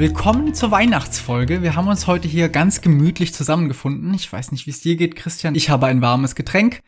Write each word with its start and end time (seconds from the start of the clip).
Willkommen 0.00 0.54
zur 0.54 0.70
Weihnachtsfolge. 0.70 1.62
Wir 1.62 1.76
haben 1.76 1.86
uns 1.86 2.06
heute 2.06 2.26
hier 2.26 2.48
ganz 2.48 2.80
gemütlich 2.80 3.34
zusammengefunden. 3.34 4.14
Ich 4.14 4.32
weiß 4.32 4.50
nicht, 4.50 4.66
wie 4.66 4.70
es 4.70 4.80
dir 4.80 4.96
geht, 4.96 5.14
Christian. 5.14 5.54
Ich 5.54 5.68
habe 5.68 5.88
ein 5.88 6.00
warmes 6.00 6.34
Getränk, 6.34 6.80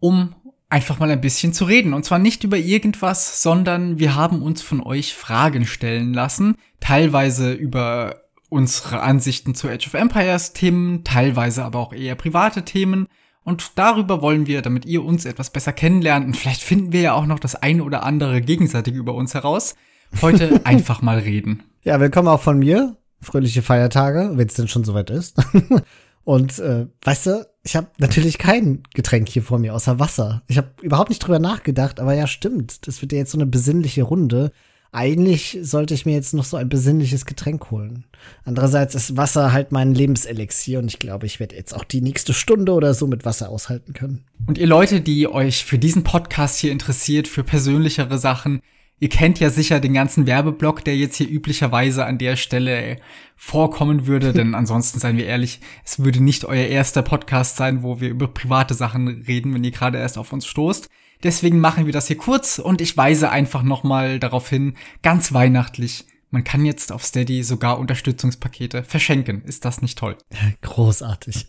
um 0.00 0.34
einfach 0.68 0.98
mal 0.98 1.08
ein 1.08 1.20
bisschen 1.20 1.52
zu 1.52 1.66
reden. 1.66 1.94
Und 1.94 2.04
zwar 2.04 2.18
nicht 2.18 2.42
über 2.42 2.56
irgendwas, 2.56 3.44
sondern 3.44 4.00
wir 4.00 4.16
haben 4.16 4.42
uns 4.42 4.60
von 4.60 4.82
euch 4.82 5.14
Fragen 5.14 5.66
stellen 5.66 6.12
lassen. 6.12 6.56
Teilweise 6.80 7.52
über 7.52 8.22
unsere 8.48 9.02
Ansichten 9.02 9.54
zu 9.54 9.68
Age 9.68 9.86
of 9.86 9.94
Empires 9.94 10.52
Themen, 10.52 11.04
teilweise 11.04 11.64
aber 11.64 11.78
auch 11.78 11.92
eher 11.92 12.16
private 12.16 12.64
Themen. 12.64 13.06
Und 13.44 13.70
darüber 13.76 14.20
wollen 14.20 14.48
wir, 14.48 14.62
damit 14.62 14.84
ihr 14.84 15.04
uns 15.04 15.26
etwas 15.26 15.50
besser 15.50 15.72
kennenlernt, 15.72 16.26
und 16.26 16.36
vielleicht 16.36 16.64
finden 16.64 16.92
wir 16.92 17.02
ja 17.02 17.12
auch 17.12 17.26
noch 17.26 17.38
das 17.38 17.54
eine 17.54 17.84
oder 17.84 18.02
andere 18.02 18.40
gegenseitig 18.40 18.94
über 18.94 19.14
uns 19.14 19.34
heraus, 19.34 19.76
heute 20.22 20.60
einfach 20.64 21.02
mal 21.02 21.20
reden. 21.20 21.62
Ja, 21.88 21.98
willkommen 22.00 22.28
auch 22.28 22.42
von 22.42 22.58
mir. 22.58 22.98
Fröhliche 23.22 23.62
Feiertage, 23.62 24.32
wenn 24.34 24.46
es 24.46 24.52
denn 24.52 24.68
schon 24.68 24.84
soweit 24.84 25.08
ist. 25.08 25.38
Und 26.22 26.58
äh, 26.58 26.86
weißt 27.00 27.24
du, 27.24 27.46
ich 27.62 27.76
habe 27.76 27.86
natürlich 27.96 28.36
kein 28.36 28.82
Getränk 28.92 29.26
hier 29.26 29.42
vor 29.42 29.58
mir 29.58 29.74
außer 29.74 29.98
Wasser. 29.98 30.42
Ich 30.48 30.58
habe 30.58 30.68
überhaupt 30.82 31.08
nicht 31.08 31.20
drüber 31.20 31.38
nachgedacht, 31.38 31.98
aber 31.98 32.12
ja, 32.12 32.26
stimmt. 32.26 32.86
Das 32.86 33.00
wird 33.00 33.12
ja 33.12 33.18
jetzt 33.18 33.30
so 33.30 33.38
eine 33.38 33.46
besinnliche 33.46 34.02
Runde. 34.02 34.52
Eigentlich 34.92 35.60
sollte 35.62 35.94
ich 35.94 36.04
mir 36.04 36.12
jetzt 36.12 36.34
noch 36.34 36.44
so 36.44 36.58
ein 36.58 36.68
besinnliches 36.68 37.24
Getränk 37.24 37.70
holen. 37.70 38.04
Andererseits 38.44 38.94
ist 38.94 39.16
Wasser 39.16 39.54
halt 39.54 39.72
mein 39.72 39.94
Lebenselixier 39.94 40.80
und 40.80 40.88
ich 40.88 40.98
glaube, 40.98 41.24
ich 41.24 41.40
werde 41.40 41.56
jetzt 41.56 41.74
auch 41.74 41.84
die 41.84 42.02
nächste 42.02 42.34
Stunde 42.34 42.72
oder 42.72 42.92
so 42.92 43.06
mit 43.06 43.24
Wasser 43.24 43.48
aushalten 43.48 43.94
können. 43.94 44.26
Und 44.46 44.58
ihr 44.58 44.66
Leute, 44.66 45.00
die 45.00 45.26
euch 45.26 45.64
für 45.64 45.78
diesen 45.78 46.04
Podcast 46.04 46.58
hier 46.58 46.70
interessiert, 46.70 47.28
für 47.28 47.44
persönlichere 47.44 48.18
Sachen, 48.18 48.60
Ihr 49.00 49.08
kennt 49.08 49.38
ja 49.38 49.50
sicher 49.50 49.78
den 49.78 49.94
ganzen 49.94 50.26
Werbeblock, 50.26 50.84
der 50.84 50.96
jetzt 50.96 51.16
hier 51.16 51.28
üblicherweise 51.28 52.04
an 52.04 52.18
der 52.18 52.36
Stelle 52.36 52.96
vorkommen 53.36 54.06
würde, 54.06 54.32
denn 54.32 54.54
ansonsten 54.56 54.98
seien 54.98 55.16
wir 55.16 55.26
ehrlich, 55.26 55.60
es 55.84 56.00
würde 56.00 56.22
nicht 56.22 56.44
euer 56.44 56.66
erster 56.66 57.02
Podcast 57.02 57.56
sein, 57.56 57.82
wo 57.82 58.00
wir 58.00 58.08
über 58.08 58.28
private 58.28 58.74
Sachen 58.74 59.08
reden, 59.26 59.54
wenn 59.54 59.64
ihr 59.64 59.70
gerade 59.70 59.98
erst 59.98 60.18
auf 60.18 60.32
uns 60.32 60.46
stoßt. 60.46 60.88
Deswegen 61.22 61.58
machen 61.58 61.86
wir 61.86 61.92
das 61.92 62.06
hier 62.06 62.16
kurz 62.16 62.58
und 62.58 62.80
ich 62.80 62.96
weise 62.96 63.30
einfach 63.30 63.62
nochmal 63.62 64.18
darauf 64.18 64.48
hin, 64.48 64.76
ganz 65.02 65.32
weihnachtlich. 65.32 66.04
Man 66.30 66.44
kann 66.44 66.64
jetzt 66.64 66.92
auf 66.92 67.04
Steady 67.04 67.42
sogar 67.42 67.78
Unterstützungspakete 67.78 68.84
verschenken. 68.84 69.42
Ist 69.44 69.64
das 69.64 69.80
nicht 69.80 69.98
toll? 69.98 70.16
Großartig. 70.60 71.46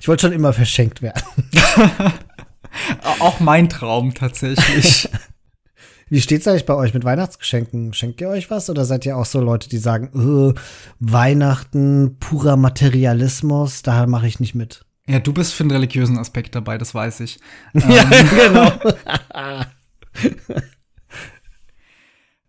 Ich 0.00 0.08
wollte 0.08 0.22
schon 0.22 0.32
immer 0.32 0.52
verschenkt 0.52 1.00
werden. 1.02 1.22
Auch 3.20 3.40
mein 3.40 3.68
Traum 3.68 4.14
tatsächlich. 4.14 5.08
Wie 6.08 6.20
steht's 6.20 6.46
eigentlich 6.46 6.66
bei 6.66 6.74
euch 6.74 6.94
mit 6.94 7.04
Weihnachtsgeschenken? 7.04 7.92
Schenkt 7.92 8.20
ihr 8.20 8.28
euch 8.28 8.48
was 8.48 8.70
oder 8.70 8.84
seid 8.84 9.04
ihr 9.06 9.16
auch 9.16 9.24
so 9.24 9.40
Leute, 9.40 9.68
die 9.68 9.78
sagen, 9.78 10.10
äh, 10.14 10.54
Weihnachten, 11.00 12.16
purer 12.20 12.56
Materialismus, 12.56 13.82
da 13.82 14.06
mache 14.06 14.28
ich 14.28 14.38
nicht 14.38 14.54
mit? 14.54 14.84
Ja, 15.08 15.18
du 15.18 15.32
bist 15.32 15.52
für 15.54 15.64
den 15.64 15.72
religiösen 15.72 16.16
Aspekt 16.18 16.54
dabei, 16.54 16.78
das 16.78 16.94
weiß 16.94 17.20
ich. 17.20 17.40
ja, 17.74 18.04
Ähm, 18.10 18.26
genau. 18.36 18.72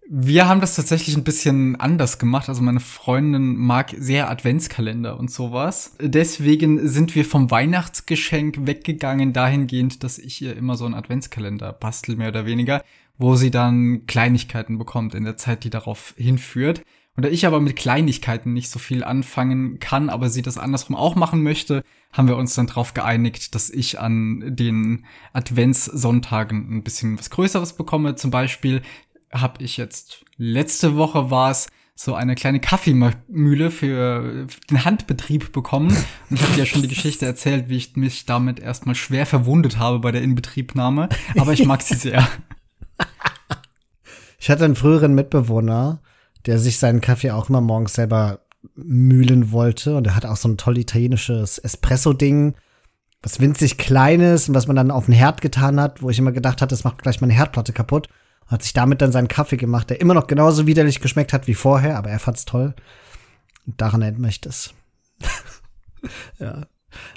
Wir 0.09 0.47
haben 0.47 0.61
das 0.61 0.75
tatsächlich 0.75 1.17
ein 1.17 1.25
bisschen 1.25 1.75
anders 1.75 2.17
gemacht. 2.17 2.47
Also 2.47 2.61
meine 2.61 2.79
Freundin 2.79 3.57
mag 3.57 3.93
sehr 3.97 4.29
Adventskalender 4.29 5.19
und 5.19 5.29
sowas. 5.29 5.97
Deswegen 5.99 6.87
sind 6.87 7.13
wir 7.13 7.25
vom 7.25 7.51
Weihnachtsgeschenk 7.51 8.65
weggegangen 8.65 9.33
dahingehend, 9.33 10.03
dass 10.05 10.17
ich 10.17 10.41
ihr 10.41 10.55
immer 10.55 10.77
so 10.77 10.85
einen 10.85 10.93
Adventskalender 10.93 11.73
bastel, 11.73 12.15
mehr 12.15 12.29
oder 12.29 12.45
weniger, 12.45 12.83
wo 13.17 13.35
sie 13.35 13.51
dann 13.51 14.05
Kleinigkeiten 14.05 14.77
bekommt 14.77 15.15
in 15.15 15.23
der 15.23 15.37
Zeit, 15.37 15.63
die 15.63 15.69
darauf 15.69 16.13
hinführt. 16.17 16.83
Und 17.15 17.25
da 17.25 17.29
ich 17.29 17.47
aber 17.47 17.59
mit 17.59 17.75
Kleinigkeiten 17.75 18.53
nicht 18.53 18.69
so 18.69 18.77
viel 18.77 19.03
anfangen 19.03 19.79
kann, 19.79 20.09
aber 20.09 20.29
sie 20.29 20.43
das 20.43 20.59
andersrum 20.59 20.95
auch 20.95 21.15
machen 21.15 21.41
möchte, 21.41 21.83
haben 22.13 22.27
wir 22.27 22.37
uns 22.37 22.53
dann 22.53 22.67
darauf 22.67 22.93
geeinigt, 22.93 23.55
dass 23.55 23.71
ich 23.71 23.99
an 23.99 24.43
den 24.55 25.05
Adventssonntagen 25.33 26.77
ein 26.77 26.83
bisschen 26.83 27.17
was 27.17 27.31
Größeres 27.31 27.73
bekomme. 27.73 28.15
Zum 28.15 28.29
Beispiel 28.29 28.83
habe 29.31 29.63
ich 29.63 29.77
jetzt 29.77 30.25
letzte 30.37 30.95
Woche 30.95 31.31
war 31.31 31.49
es 31.49 31.67
so 31.95 32.13
eine 32.13 32.35
kleine 32.35 32.59
Kaffeemühle 32.59 33.71
für 33.71 34.45
den 34.69 34.85
Handbetrieb 34.85 35.51
bekommen. 35.51 35.89
Und 36.29 36.35
ich 36.35 36.41
habe 36.43 36.53
dir 36.53 36.59
ja 36.59 36.65
schon 36.67 36.83
die 36.83 36.87
Geschichte 36.87 37.25
erzählt, 37.25 37.69
wie 37.69 37.77
ich 37.77 37.95
mich 37.95 38.27
damit 38.27 38.59
erstmal 38.59 38.93
schwer 38.93 39.25
verwundet 39.25 39.79
habe 39.79 39.97
bei 39.99 40.11
der 40.11 40.21
Inbetriebnahme. 40.21 41.09
Aber 41.35 41.53
ich 41.53 41.65
mag 41.65 41.81
sie 41.81 41.95
sehr. 41.95 42.27
Ich 44.37 44.49
hatte 44.49 44.65
einen 44.65 44.75
früheren 44.75 45.15
Mitbewohner, 45.15 45.99
der 46.45 46.59
sich 46.59 46.77
seinen 46.77 47.01
Kaffee 47.01 47.31
auch 47.31 47.49
immer 47.49 47.61
morgens 47.61 47.93
selber 47.93 48.39
mühlen 48.75 49.51
wollte. 49.51 49.95
Und 49.95 50.07
er 50.07 50.15
hat 50.15 50.25
auch 50.25 50.37
so 50.37 50.47
ein 50.49 50.57
toll 50.57 50.77
italienisches 50.77 51.57
Espresso-Ding, 51.57 52.55
was 53.21 53.39
winzig 53.39 53.77
kleines 53.77 54.47
und 54.47 54.55
was 54.55 54.67
man 54.67 54.75
dann 54.75 54.91
auf 54.91 55.05
den 55.05 55.15
Herd 55.15 55.41
getan 55.41 55.79
hat, 55.79 56.01
wo 56.01 56.09
ich 56.09 56.19
immer 56.19 56.31
gedacht 56.31 56.61
hatte, 56.61 56.73
das 56.73 56.83
macht 56.83 57.01
gleich 57.01 57.21
meine 57.21 57.33
Herdplatte 57.33 57.73
kaputt. 57.73 58.07
Hat 58.45 58.63
sich 58.63 58.73
damit 58.73 59.01
dann 59.01 59.11
seinen 59.11 59.27
Kaffee 59.27 59.57
gemacht, 59.57 59.89
der 59.89 59.99
immer 59.99 60.13
noch 60.13 60.27
genauso 60.27 60.67
widerlich 60.67 61.01
geschmeckt 61.01 61.33
hat 61.33 61.47
wie 61.47 61.53
vorher, 61.53 61.97
aber 61.97 62.09
er 62.09 62.19
fand's 62.19 62.45
toll. 62.45 62.75
Und 63.65 63.81
daran 63.81 64.01
erinnert 64.01 64.21
mich 64.21 64.39
das. 64.39 64.73
ja. 66.39 66.65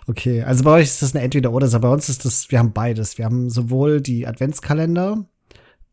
Okay, 0.08 0.42
also 0.42 0.64
bei 0.64 0.72
euch 0.72 0.88
ist 0.88 1.02
das 1.02 1.14
eine 1.14 1.22
Entweder-Oder, 1.24 1.66
aber 1.68 1.88
bei 1.88 1.94
uns 1.94 2.08
ist 2.08 2.24
das, 2.24 2.50
wir 2.50 2.58
haben 2.58 2.72
beides. 2.72 3.16
Wir 3.16 3.26
haben 3.26 3.48
sowohl 3.48 4.00
die 4.00 4.26
Adventskalender, 4.26 5.24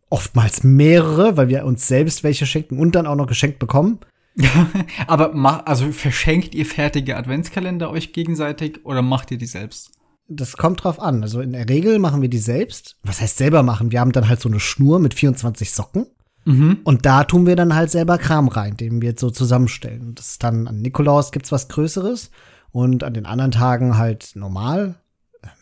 oftmals 0.09 0.63
mehrere, 0.63 1.37
weil 1.37 1.49
wir 1.49 1.65
uns 1.65 1.87
selbst 1.87 2.23
welche 2.23 2.45
schenken 2.45 2.79
und 2.79 2.95
dann 2.95 3.07
auch 3.07 3.15
noch 3.15 3.27
geschenkt 3.27 3.59
bekommen. 3.59 3.99
Aber 5.07 5.33
also 5.67 5.91
verschenkt 5.91 6.53
ihr 6.53 6.65
fertige 6.65 7.17
Adventskalender 7.17 7.89
euch 7.89 8.13
gegenseitig 8.13 8.85
oder 8.85 9.01
macht 9.01 9.31
ihr 9.31 9.37
die 9.37 9.47
selbst? 9.47 9.91
Das 10.27 10.57
kommt 10.57 10.83
drauf 10.83 11.01
an. 11.01 11.23
Also 11.23 11.41
in 11.41 11.53
der 11.53 11.67
Regel 11.69 11.99
machen 11.99 12.21
wir 12.21 12.29
die 12.29 12.37
selbst. 12.37 12.97
Was 13.03 13.21
heißt 13.21 13.37
selber 13.37 13.63
machen? 13.63 13.91
Wir 13.91 13.99
haben 13.99 14.11
dann 14.11 14.27
halt 14.27 14.41
so 14.41 14.49
eine 14.49 14.59
Schnur 14.59 14.99
mit 14.99 15.13
24 15.13 15.71
Socken. 15.71 16.07
Mhm. 16.45 16.79
Und 16.83 17.05
da 17.05 17.23
tun 17.23 17.45
wir 17.45 17.55
dann 17.55 17.75
halt 17.75 17.91
selber 17.91 18.17
Kram 18.17 18.47
rein, 18.47 18.77
den 18.77 19.01
wir 19.01 19.09
jetzt 19.09 19.21
so 19.21 19.29
zusammenstellen. 19.29 20.15
Das 20.15 20.31
ist 20.31 20.43
dann 20.43 20.67
an 20.67 20.81
Nikolaus 20.81 21.31
gibt's 21.31 21.51
was 21.51 21.67
Größeres 21.67 22.31
und 22.71 23.03
an 23.03 23.13
den 23.13 23.25
anderen 23.25 23.51
Tagen 23.51 23.97
halt 23.97 24.31
normal. 24.35 24.95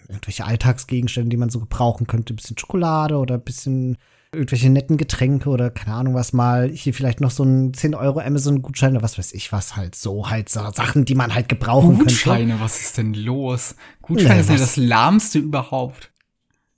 Irgendwelche 0.08 0.46
Alltagsgegenstände, 0.46 1.30
die 1.30 1.38
man 1.38 1.50
so 1.50 1.60
gebrauchen 1.60 2.08
könnte. 2.08 2.34
Ein 2.34 2.38
bisschen 2.38 2.58
Schokolade 2.58 3.18
oder 3.18 3.36
ein 3.36 3.44
bisschen 3.44 3.98
irgendwelche 4.35 4.69
netten 4.69 4.97
Getränke 4.97 5.50
oder 5.50 5.69
keine 5.69 5.96
Ahnung 5.96 6.13
was 6.13 6.34
mal. 6.34 6.69
Hier 6.69 6.94
vielleicht 6.94 7.22
noch 7.22 7.31
so 7.31 7.44
ein 7.44 7.73
10 7.73 7.96
Euro 7.96 8.19
Amazon-Gutschein 8.19 8.91
oder 8.91 9.03
was 9.03 9.18
weiß 9.18 9.34
ich 9.34 9.51
was 9.51 9.75
halt 9.75 9.96
so. 9.96 10.29
Halt 10.29 10.50
so 10.50 10.62
Sachen, 10.72 11.06
die 11.06 11.16
man 11.16 11.34
halt 11.34 11.50
gebrauchen 11.50 11.97
könnte. 11.97 12.13
Gutscheine, 12.13 12.59
was 12.59 12.79
ist 12.79 12.97
denn 12.97 13.13
los? 13.13 13.75
Gutscheine 14.01 14.44
sind 14.44 14.56
ja 14.56 14.62
das 14.62 14.78
lahmste 14.78 15.40
überhaupt. 15.40 16.12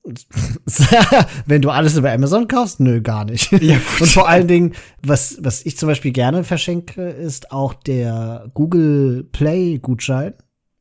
Wenn 1.46 1.62
du 1.62 1.70
alles 1.70 1.98
über 1.98 2.12
Amazon 2.12 2.48
kaufst? 2.48 2.80
Nö, 2.80 3.02
gar 3.02 3.26
nicht. 3.26 3.52
Ja. 3.52 3.76
Und 4.00 4.08
vor 4.08 4.30
allen 4.30 4.48
Dingen, 4.48 4.74
was, 5.04 5.38
was 5.42 5.66
ich 5.66 5.78
zum 5.78 5.88
Beispiel 5.88 6.12
gerne 6.12 6.44
verschenke, 6.44 7.10
ist 7.10 7.52
auch 7.52 7.74
der 7.74 8.50
Google 8.54 9.26
Play 9.32 9.80
Gutschein, 9.80 10.34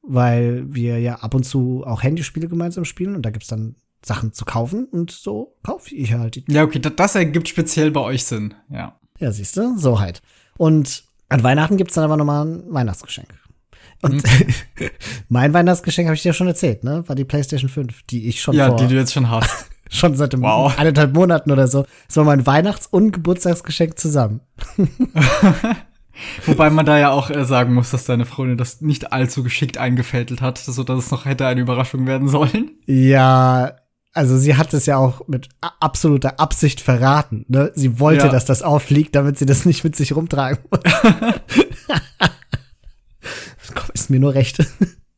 weil 0.02 0.64
wir 0.72 1.00
ja 1.00 1.16
ab 1.16 1.34
und 1.34 1.44
zu 1.44 1.82
auch 1.84 2.02
Handyspiele 2.02 2.48
gemeinsam 2.48 2.84
spielen 2.84 3.16
und 3.16 3.22
da 3.22 3.30
gibt's 3.30 3.48
dann 3.48 3.74
Sachen 4.06 4.32
zu 4.32 4.44
kaufen 4.44 4.84
und 4.86 5.10
so 5.10 5.56
kaufe 5.64 5.94
ich 5.94 6.12
halt 6.14 6.36
die. 6.36 6.44
Ja, 6.48 6.62
okay, 6.62 6.78
da- 6.78 6.90
das 6.90 7.14
ergibt 7.16 7.48
speziell 7.48 7.90
bei 7.90 8.00
euch 8.00 8.24
Sinn. 8.24 8.54
Ja. 8.70 8.98
Ja, 9.18 9.32
siehst 9.32 9.56
du, 9.56 9.76
so 9.78 9.98
halt. 10.00 10.22
Und 10.56 11.04
an 11.28 11.42
Weihnachten 11.42 11.76
gibt's 11.76 11.94
dann 11.94 12.04
aber 12.04 12.16
nochmal 12.16 12.46
ein 12.46 12.62
Weihnachtsgeschenk. 12.72 13.28
Und 14.02 14.22
mein 15.28 15.52
Weihnachtsgeschenk 15.54 16.06
habe 16.06 16.14
ich 16.14 16.22
dir 16.22 16.32
schon 16.34 16.46
erzählt, 16.46 16.84
ne? 16.84 17.02
War 17.08 17.16
die 17.16 17.24
PlayStation 17.24 17.68
5, 17.70 18.02
die 18.04 18.28
ich 18.28 18.40
schon 18.40 18.54
Ja, 18.54 18.68
vor 18.68 18.76
die 18.76 18.86
du 18.86 18.94
jetzt 18.94 19.12
schon 19.12 19.28
hast. 19.30 19.70
schon 19.90 20.14
seit 20.16 20.38
Wow. 20.40 20.78
eineinhalb 20.78 21.14
Monaten 21.14 21.50
oder 21.50 21.66
so. 21.66 21.84
Das 22.06 22.16
war 22.16 22.24
mein 22.24 22.46
Weihnachts- 22.46 22.86
und 22.86 23.10
Geburtstagsgeschenk 23.12 23.98
zusammen. 23.98 24.40
Wobei 26.46 26.70
man 26.70 26.86
da 26.86 26.98
ja 26.98 27.10
auch 27.10 27.30
äh, 27.30 27.44
sagen 27.44 27.74
muss, 27.74 27.90
dass 27.90 28.04
deine 28.04 28.24
Freundin 28.24 28.56
das 28.56 28.80
nicht 28.80 29.12
allzu 29.12 29.42
geschickt 29.42 29.76
eingefädelt 29.78 30.40
hat, 30.40 30.56
so 30.58 30.82
dass 30.82 31.04
es 31.04 31.10
noch 31.10 31.24
hätte 31.26 31.46
eine 31.46 31.60
Überraschung 31.60 32.06
werden 32.06 32.28
sollen. 32.28 32.70
Ja, 32.86 33.76
also 34.16 34.36
sie 34.38 34.56
hat 34.56 34.72
es 34.74 34.86
ja 34.86 34.96
auch 34.96 35.26
mit 35.28 35.48
absoluter 35.80 36.40
Absicht 36.40 36.80
verraten. 36.80 37.44
Ne? 37.48 37.70
Sie 37.74 38.00
wollte, 38.00 38.26
Ja. 38.26 38.32
dass 38.32 38.44
das 38.44 38.62
auffliegt, 38.62 39.14
damit 39.14 39.38
sie 39.38 39.46
das 39.46 39.64
nicht 39.66 39.84
mit 39.84 39.94
sich 39.96 40.14
rumtragen 40.16 40.58
muss. 40.70 40.80
Komm, 43.74 43.90
ist 43.94 44.10
mir 44.10 44.20
nur 44.20 44.34
recht. 44.34 44.64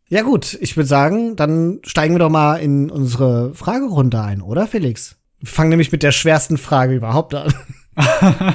Ja 0.09 0.23
gut, 0.23 0.57
ich 0.61 0.77
würde 0.77 0.89
sagen, 0.89 1.37
dann 1.37 1.81
steigen 1.85 2.15
wir 2.15 2.19
doch 2.19 2.31
mal 2.31 2.57
in 2.57 2.91
unsere 2.91 3.55
Fragerunde 3.55 4.21
ein, 4.23 4.41
oder 4.43 4.67
Felix? 4.67 5.17
Wir 5.41 5.49
fangen 5.49 5.69
nämlich 5.71 5.93
mit 5.93 6.03
der 6.03 6.13
schwersten 6.13 6.57
Frage 6.59 6.95
überhaupt 6.95 7.35
an. 7.35 7.53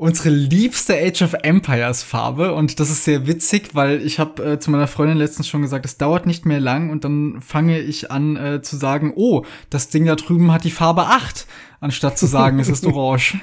Unsere 0.00 0.30
liebste 0.30 0.94
Age 0.94 1.20
of 1.20 1.34
Empires 1.42 2.02
Farbe 2.02 2.54
und 2.54 2.80
das 2.80 2.88
ist 2.88 3.04
sehr 3.04 3.26
witzig, 3.26 3.74
weil 3.74 4.00
ich 4.00 4.18
habe 4.18 4.52
äh, 4.52 4.58
zu 4.58 4.70
meiner 4.70 4.86
Freundin 4.86 5.18
letztens 5.18 5.46
schon 5.46 5.60
gesagt, 5.60 5.84
es 5.84 5.98
dauert 5.98 6.24
nicht 6.24 6.46
mehr 6.46 6.58
lang 6.58 6.88
und 6.88 7.04
dann 7.04 7.42
fange 7.42 7.78
ich 7.78 8.10
an 8.10 8.34
äh, 8.34 8.62
zu 8.62 8.78
sagen, 8.78 9.12
oh, 9.14 9.44
das 9.68 9.90
Ding 9.90 10.06
da 10.06 10.14
drüben 10.16 10.52
hat 10.52 10.64
die 10.64 10.70
Farbe 10.70 11.08
8, 11.08 11.46
anstatt 11.80 12.16
zu 12.16 12.24
sagen, 12.24 12.58
es 12.60 12.70
ist 12.70 12.86
orange. 12.86 13.42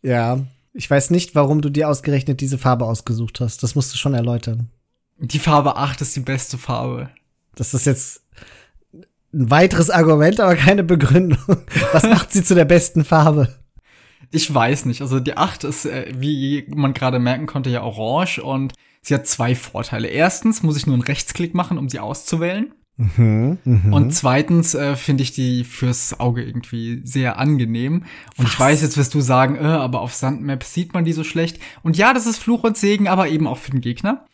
Ja, 0.00 0.40
Ich 0.72 0.88
weiß 0.90 1.10
nicht, 1.10 1.34
warum 1.34 1.60
du 1.60 1.68
dir 1.68 1.90
ausgerechnet 1.90 2.40
diese 2.40 2.56
Farbe 2.56 2.86
ausgesucht 2.86 3.40
hast. 3.40 3.62
Das 3.62 3.74
musst 3.74 3.92
du 3.92 3.98
schon 3.98 4.14
erläutern. 4.14 4.70
Die 5.18 5.38
Farbe 5.38 5.76
8 5.76 6.00
ist 6.00 6.16
die 6.16 6.20
beste 6.20 6.56
Farbe. 6.56 7.10
Das 7.56 7.74
ist 7.74 7.84
jetzt 7.84 8.22
ein 9.34 9.50
weiteres 9.50 9.90
Argument, 9.90 10.40
aber 10.40 10.56
keine 10.56 10.82
Begründung. 10.82 11.58
Was 11.92 12.04
macht 12.04 12.32
sie 12.32 12.42
zu 12.42 12.54
der 12.54 12.64
besten 12.64 13.04
Farbe? 13.04 13.61
Ich 14.32 14.52
weiß 14.52 14.86
nicht. 14.86 15.02
Also 15.02 15.20
die 15.20 15.36
8 15.36 15.64
ist, 15.64 15.84
äh, 15.84 16.12
wie 16.16 16.66
man 16.74 16.94
gerade 16.94 17.18
merken 17.18 17.46
konnte, 17.46 17.70
ja 17.70 17.82
orange 17.82 18.38
und 18.38 18.72
sie 19.02 19.14
hat 19.14 19.26
zwei 19.26 19.54
Vorteile. 19.54 20.08
Erstens 20.08 20.62
muss 20.62 20.76
ich 20.76 20.86
nur 20.86 20.94
einen 20.94 21.02
Rechtsklick 21.02 21.54
machen, 21.54 21.78
um 21.78 21.88
sie 21.88 22.00
auszuwählen. 22.00 22.72
Mhm, 22.96 23.58
mh. 23.64 23.96
Und 23.96 24.12
zweitens 24.12 24.74
äh, 24.74 24.96
finde 24.96 25.22
ich 25.22 25.32
die 25.32 25.64
fürs 25.64 26.18
Auge 26.20 26.42
irgendwie 26.42 27.00
sehr 27.04 27.38
angenehm. 27.38 28.04
Und 28.36 28.44
Was? 28.44 28.52
ich 28.52 28.60
weiß, 28.60 28.82
jetzt 28.82 28.96
wirst 28.96 29.14
du 29.14 29.20
sagen, 29.20 29.56
äh, 29.56 29.60
aber 29.60 30.00
auf 30.00 30.14
Sandmaps 30.14 30.72
sieht 30.72 30.94
man 30.94 31.04
die 31.04 31.12
so 31.12 31.24
schlecht. 31.24 31.58
Und 31.82 31.96
ja, 31.96 32.14
das 32.14 32.26
ist 32.26 32.38
Fluch 32.38 32.64
und 32.64 32.76
Segen, 32.76 33.08
aber 33.08 33.28
eben 33.28 33.46
auch 33.46 33.58
für 33.58 33.70
den 33.70 33.80
Gegner. 33.80 34.26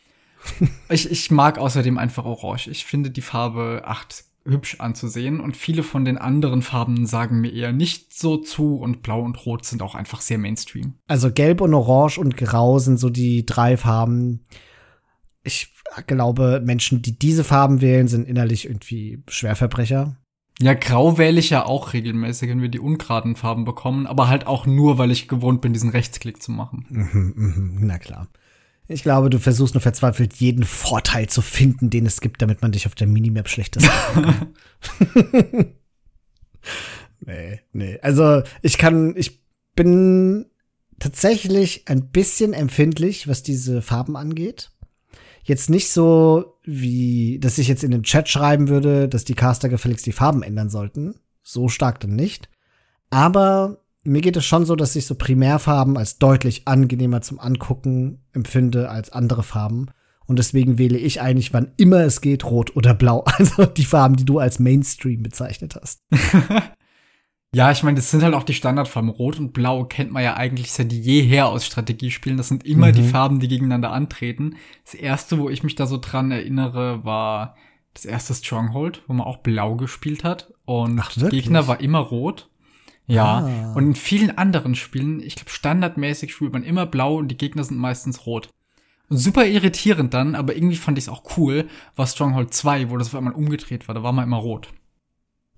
ich, 0.88 1.10
ich 1.10 1.30
mag 1.30 1.58
außerdem 1.58 1.98
einfach 1.98 2.24
Orange. 2.24 2.68
Ich 2.70 2.84
finde 2.84 3.10
die 3.10 3.22
Farbe 3.22 3.82
8 3.84 4.24
hübsch 4.48 4.80
anzusehen 4.80 5.40
und 5.40 5.56
viele 5.56 5.82
von 5.82 6.04
den 6.04 6.18
anderen 6.18 6.62
Farben 6.62 7.06
sagen 7.06 7.40
mir 7.40 7.52
eher 7.52 7.72
nicht 7.72 8.12
so 8.12 8.38
zu 8.38 8.76
und 8.76 9.02
Blau 9.02 9.22
und 9.22 9.44
Rot 9.46 9.64
sind 9.64 9.82
auch 9.82 9.94
einfach 9.94 10.20
sehr 10.20 10.38
Mainstream. 10.38 10.94
Also 11.06 11.30
Gelb 11.30 11.60
und 11.60 11.74
Orange 11.74 12.18
und 12.18 12.36
Grau 12.36 12.78
sind 12.78 12.98
so 12.98 13.10
die 13.10 13.46
drei 13.46 13.76
Farben. 13.76 14.44
Ich 15.42 15.74
glaube, 16.06 16.60
Menschen, 16.64 17.02
die 17.02 17.18
diese 17.18 17.44
Farben 17.44 17.80
wählen, 17.80 18.08
sind 18.08 18.26
innerlich 18.26 18.66
irgendwie 18.66 19.22
Schwerverbrecher. 19.28 20.16
Ja, 20.60 20.74
grau 20.74 21.18
wähle 21.18 21.38
ich 21.38 21.50
ja 21.50 21.64
auch 21.64 21.92
regelmäßig, 21.92 22.50
wenn 22.50 22.60
wir 22.60 22.68
die 22.68 22.80
ungeraden 22.80 23.36
Farben 23.36 23.64
bekommen, 23.64 24.08
aber 24.08 24.28
halt 24.28 24.46
auch 24.48 24.66
nur, 24.66 24.98
weil 24.98 25.12
ich 25.12 25.28
gewohnt 25.28 25.60
bin, 25.60 25.72
diesen 25.72 25.90
Rechtsklick 25.90 26.42
zu 26.42 26.50
machen. 26.50 26.84
Mhm, 26.88 27.32
mhm, 27.36 27.78
na 27.82 27.98
klar. 27.98 28.28
Ich 28.88 29.02
glaube, 29.02 29.30
du 29.30 29.38
versuchst 29.38 29.74
nur 29.74 29.82
verzweifelt, 29.82 30.34
jeden 30.34 30.64
Vorteil 30.64 31.28
zu 31.28 31.42
finden, 31.42 31.90
den 31.90 32.06
es 32.06 32.20
gibt, 32.20 32.40
damit 32.42 32.62
man 32.62 32.72
dich 32.72 32.86
auf 32.86 32.94
der 32.94 33.06
Minimap 33.06 33.48
schlechter 33.48 33.80
kann. 33.80 34.54
nee, 37.20 37.60
nee. 37.72 37.98
Also, 38.00 38.42
ich 38.62 38.78
kann, 38.78 39.14
ich 39.16 39.42
bin 39.74 40.46
tatsächlich 40.98 41.82
ein 41.86 42.08
bisschen 42.08 42.54
empfindlich, 42.54 43.28
was 43.28 43.42
diese 43.42 43.82
Farben 43.82 44.16
angeht 44.16 44.70
jetzt 45.48 45.70
nicht 45.70 45.90
so, 45.90 46.58
wie, 46.64 47.38
dass 47.40 47.58
ich 47.58 47.68
jetzt 47.68 47.82
in 47.82 47.90
den 47.90 48.02
Chat 48.02 48.28
schreiben 48.28 48.68
würde, 48.68 49.08
dass 49.08 49.24
die 49.24 49.34
Caster 49.34 49.68
gefälligst 49.68 50.06
die 50.06 50.12
Farben 50.12 50.42
ändern 50.42 50.68
sollten. 50.68 51.14
So 51.42 51.68
stark 51.68 52.00
dann 52.00 52.14
nicht. 52.14 52.48
Aber 53.10 53.82
mir 54.08 54.20
geht 54.20 54.36
es 54.36 54.44
schon 54.44 54.64
so, 54.64 54.76
dass 54.76 54.96
ich 54.96 55.06
so 55.06 55.14
Primärfarben 55.14 55.96
als 55.96 56.18
deutlich 56.18 56.66
angenehmer 56.66 57.20
zum 57.20 57.38
Angucken 57.38 58.22
empfinde 58.32 58.88
als 58.90 59.10
andere 59.10 59.42
Farben. 59.42 59.86
Und 60.26 60.38
deswegen 60.38 60.76
wähle 60.78 60.98
ich 60.98 61.22
eigentlich, 61.22 61.54
wann 61.54 61.72
immer 61.76 62.00
es 62.00 62.20
geht, 62.20 62.44
rot 62.44 62.76
oder 62.76 62.94
blau. 62.94 63.24
Also 63.38 63.66
die 63.66 63.84
Farben, 63.84 64.16
die 64.16 64.24
du 64.24 64.38
als 64.38 64.58
Mainstream 64.58 65.22
bezeichnet 65.22 65.78
hast. 65.80 66.02
Ja, 67.54 67.70
ich 67.70 67.82
meine, 67.82 67.96
das 67.96 68.10
sind 68.10 68.22
halt 68.22 68.34
auch 68.34 68.42
die 68.42 68.52
Standardfarben. 68.52 69.08
Rot 69.08 69.38
und 69.38 69.54
Blau 69.54 69.84
kennt 69.84 70.12
man 70.12 70.22
ja 70.22 70.36
eigentlich 70.36 70.70
seit 70.70 70.92
jeher 70.92 71.48
aus 71.48 71.64
Strategiespielen. 71.64 72.36
Das 72.36 72.48
sind 72.48 72.66
immer 72.66 72.88
mhm. 72.88 72.92
die 72.92 73.02
Farben, 73.04 73.40
die 73.40 73.48
gegeneinander 73.48 73.90
antreten. 73.90 74.56
Das 74.84 74.92
erste, 74.92 75.38
wo 75.38 75.48
ich 75.48 75.62
mich 75.62 75.74
da 75.74 75.86
so 75.86 75.96
dran 75.96 76.30
erinnere, 76.30 77.04
war 77.04 77.56
das 77.94 78.04
erste 78.04 78.34
Stronghold, 78.34 79.02
wo 79.06 79.14
man 79.14 79.26
auch 79.26 79.38
Blau 79.38 79.76
gespielt 79.76 80.24
hat. 80.24 80.52
Und 80.66 81.00
Ach, 81.00 81.10
Gegner 81.30 81.66
war 81.66 81.80
immer 81.80 82.00
Rot. 82.00 82.50
Ja. 83.08 83.38
Ah. 83.38 83.72
Und 83.74 83.84
in 83.84 83.94
vielen 83.94 84.36
anderen 84.38 84.74
Spielen, 84.74 85.20
ich 85.20 85.34
glaube, 85.34 85.50
standardmäßig 85.50 86.32
spielt 86.32 86.52
man 86.52 86.62
immer 86.62 86.86
Blau 86.86 87.16
und 87.16 87.28
die 87.28 87.36
Gegner 87.36 87.64
sind 87.64 87.78
meistens 87.78 88.26
Rot. 88.26 88.50
Und 89.08 89.16
super 89.16 89.46
irritierend 89.46 90.12
dann, 90.12 90.34
aber 90.34 90.54
irgendwie 90.54 90.76
fand 90.76 90.98
ich 90.98 91.04
es 91.04 91.08
auch 91.08 91.36
cool, 91.36 91.66
war 91.96 92.06
Stronghold 92.06 92.52
2, 92.52 92.90
wo 92.90 92.98
das 92.98 93.08
auf 93.08 93.14
einmal 93.14 93.32
umgedreht 93.32 93.88
war. 93.88 93.94
Da 93.94 94.02
war 94.02 94.12
man 94.12 94.24
immer 94.24 94.36
Rot. 94.36 94.68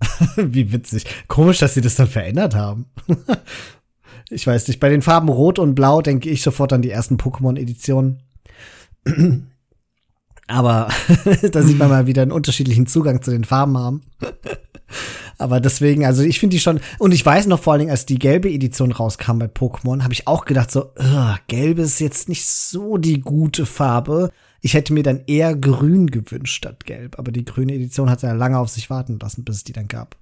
Wie 0.37 0.71
witzig. 0.71 1.05
Komisch, 1.27 1.59
dass 1.59 1.73
sie 1.73 1.81
das 1.81 1.95
dann 1.95 2.07
verändert 2.07 2.55
haben. 2.55 2.85
ich 4.29 4.47
weiß 4.47 4.67
nicht. 4.69 4.79
Bei 4.79 4.89
den 4.89 5.01
Farben 5.01 5.29
Rot 5.29 5.59
und 5.59 5.75
Blau 5.75 6.01
denke 6.01 6.29
ich 6.29 6.41
sofort 6.41 6.73
an 6.73 6.81
die 6.81 6.89
ersten 6.89 7.17
Pokémon-Editionen. 7.17 8.23
Aber 10.51 10.89
da 11.51 11.63
sieht 11.63 11.79
man 11.79 11.89
mal 11.89 12.07
wieder 12.07 12.21
einen 12.21 12.31
unterschiedlichen 12.31 12.87
Zugang 12.87 13.21
zu 13.21 13.31
den 13.31 13.43
Farben 13.43 13.77
haben. 13.77 14.01
Aber 15.37 15.59
deswegen, 15.59 16.05
also 16.05 16.21
ich 16.21 16.39
finde 16.39 16.55
die 16.55 16.59
schon, 16.59 16.79
und 16.99 17.13
ich 17.13 17.25
weiß 17.25 17.47
noch 17.47 17.59
vor 17.59 17.73
allen 17.73 17.79
Dingen, 17.79 17.91
als 17.91 18.05
die 18.05 18.19
gelbe 18.19 18.49
Edition 18.49 18.91
rauskam 18.91 19.39
bei 19.39 19.47
Pokémon, 19.47 20.03
habe 20.03 20.13
ich 20.13 20.27
auch 20.27 20.45
gedacht, 20.45 20.69
so, 20.69 20.91
gelb 21.47 21.79
ist 21.79 21.99
jetzt 21.99 22.29
nicht 22.29 22.45
so 22.45 22.97
die 22.97 23.21
gute 23.21 23.65
Farbe. 23.65 24.31
Ich 24.61 24.75
hätte 24.75 24.93
mir 24.93 25.01
dann 25.01 25.23
eher 25.25 25.55
grün 25.55 26.11
gewünscht 26.11 26.53
statt 26.53 26.85
gelb, 26.85 27.17
aber 27.17 27.31
die 27.31 27.45
grüne 27.45 27.73
Edition 27.73 28.09
hat 28.11 28.21
ja 28.21 28.33
lange 28.33 28.59
auf 28.59 28.69
sich 28.69 28.91
warten 28.91 29.17
lassen, 29.19 29.43
bis 29.43 29.57
es 29.57 29.63
die 29.63 29.73
dann 29.73 29.87
gab. 29.87 30.15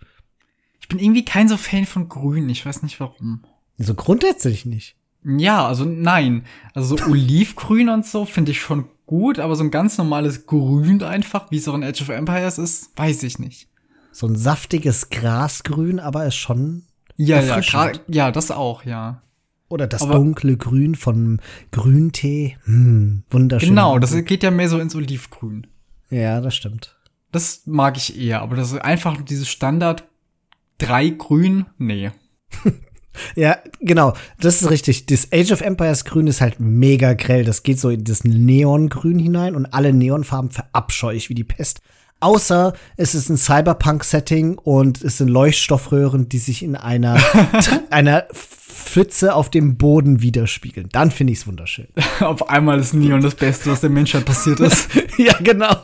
Ich 0.80 0.88
bin 0.88 1.00
irgendwie 1.00 1.26
kein 1.26 1.50
so 1.50 1.58
Fan 1.58 1.86
von 1.86 2.08
grün, 2.08 2.48
ich 2.48 2.66
weiß 2.66 2.82
nicht 2.84 3.02
warum. 3.02 3.44
So 3.78 3.96
grundsätzlich 3.96 4.66
nicht. 4.66 4.96
Ja, 5.26 5.68
also 5.68 5.84
nein. 5.84 6.46
Also 6.74 6.96
so 6.96 7.04
Olivgrün 7.06 7.90
und 7.90 8.06
so 8.06 8.26
finde 8.26 8.52
ich 8.52 8.62
schon 8.62 8.86
gut, 9.10 9.40
aber 9.40 9.56
so 9.56 9.64
ein 9.64 9.72
ganz 9.72 9.98
normales 9.98 10.46
Grün 10.46 11.02
einfach, 11.02 11.50
wie 11.50 11.58
es 11.58 11.68
auch 11.68 11.74
in 11.74 11.84
Age 11.84 12.04
of 12.04 12.10
Empires 12.10 12.60
ist, 12.60 12.96
weiß 12.96 13.24
ich 13.24 13.40
nicht. 13.40 13.68
So 14.12 14.28
ein 14.28 14.36
saftiges 14.36 15.10
Grasgrün, 15.10 16.00
aber 16.00 16.28
ist 16.28 16.36
schon. 16.36 16.84
Ja, 17.16 17.42
ja, 17.42 17.92
ja, 18.08 18.32
das 18.32 18.52
auch, 18.52 18.86
ja. 18.86 19.24
Oder 19.68 19.88
das 19.88 20.04
Aber 20.04 20.14
dunkle 20.14 20.58
Grün 20.58 20.94
von 20.94 21.42
Grüntee. 21.72 22.58
Hm, 22.66 23.24
wunderschön. 23.32 23.70
Genau, 23.70 23.98
das 23.98 24.14
geht 24.26 24.44
ja 24.44 24.52
mehr 24.52 24.70
so 24.70 24.78
ins 24.78 24.94
Olivgrün. 24.94 25.66
Ja, 26.12 26.40
das 26.40 26.56
stimmt. 26.56 26.96
Das 27.32 27.64
mag 27.66 27.98
ich 27.98 28.16
eher, 28.16 28.44
aber 28.44 28.58
das 28.58 28.74
ist 28.74 28.80
einfach 28.80 29.20
dieses 29.24 29.50
Standard 29.50 30.04
drei 30.78 31.10
Grün, 31.10 31.66
nee. 31.80 32.12
ja, 33.36 33.58
genau, 33.80 34.14
das 34.40 34.62
ist 34.62 34.70
richtig. 34.70 35.06
Das 35.06 35.28
Age 35.34 35.52
of 35.52 35.62
Empires 35.62 36.06
Grün 36.06 36.28
ist 36.28 36.42
halt 36.42 36.60
mega 36.60 37.14
grell. 37.14 37.44
Das 37.44 37.64
geht 37.64 37.80
so 37.80 37.90
in 37.90 38.04
das 38.04 38.24
Neongrün 38.24 39.20
hinein 39.20 39.56
und 39.56 39.68
alle 39.68 39.94
Neonfarben 39.94 40.52
verabscheue 40.52 41.16
ich 41.16 41.30
wie 41.30 41.36
die 41.36 41.44
Pest. 41.44 41.82
Außer 42.22 42.74
es 42.98 43.16
ist 43.16 43.30
ein 43.30 43.38
Cyberpunk-Setting 43.38 44.58
und 44.58 45.02
es 45.02 45.18
sind 45.18 45.30
Leuchtstoffröhren, 45.30 46.28
die 46.28 46.40
sich 46.40 46.64
in 46.64 46.76
einer, 46.76 47.18
einer 47.90 48.28
Pfütze 48.34 49.34
auf 49.36 49.50
dem 49.50 49.78
Boden 49.78 50.22
widerspiegeln. 50.22 50.90
Dann 50.92 51.12
finde 51.12 51.34
ich 51.34 51.40
es 51.40 51.48
wunderschön. 51.48 51.88
auf 52.20 52.50
einmal 52.50 52.80
ist 52.80 52.94
Neon 52.94 53.22
das 53.22 53.36
Beste, 53.36 53.72
was 53.72 53.82
der 53.82 53.90
Menschheit 53.90 54.26
passiert 54.26 54.60
ist. 54.60 54.90
ja, 55.18 55.34
genau. 55.40 55.76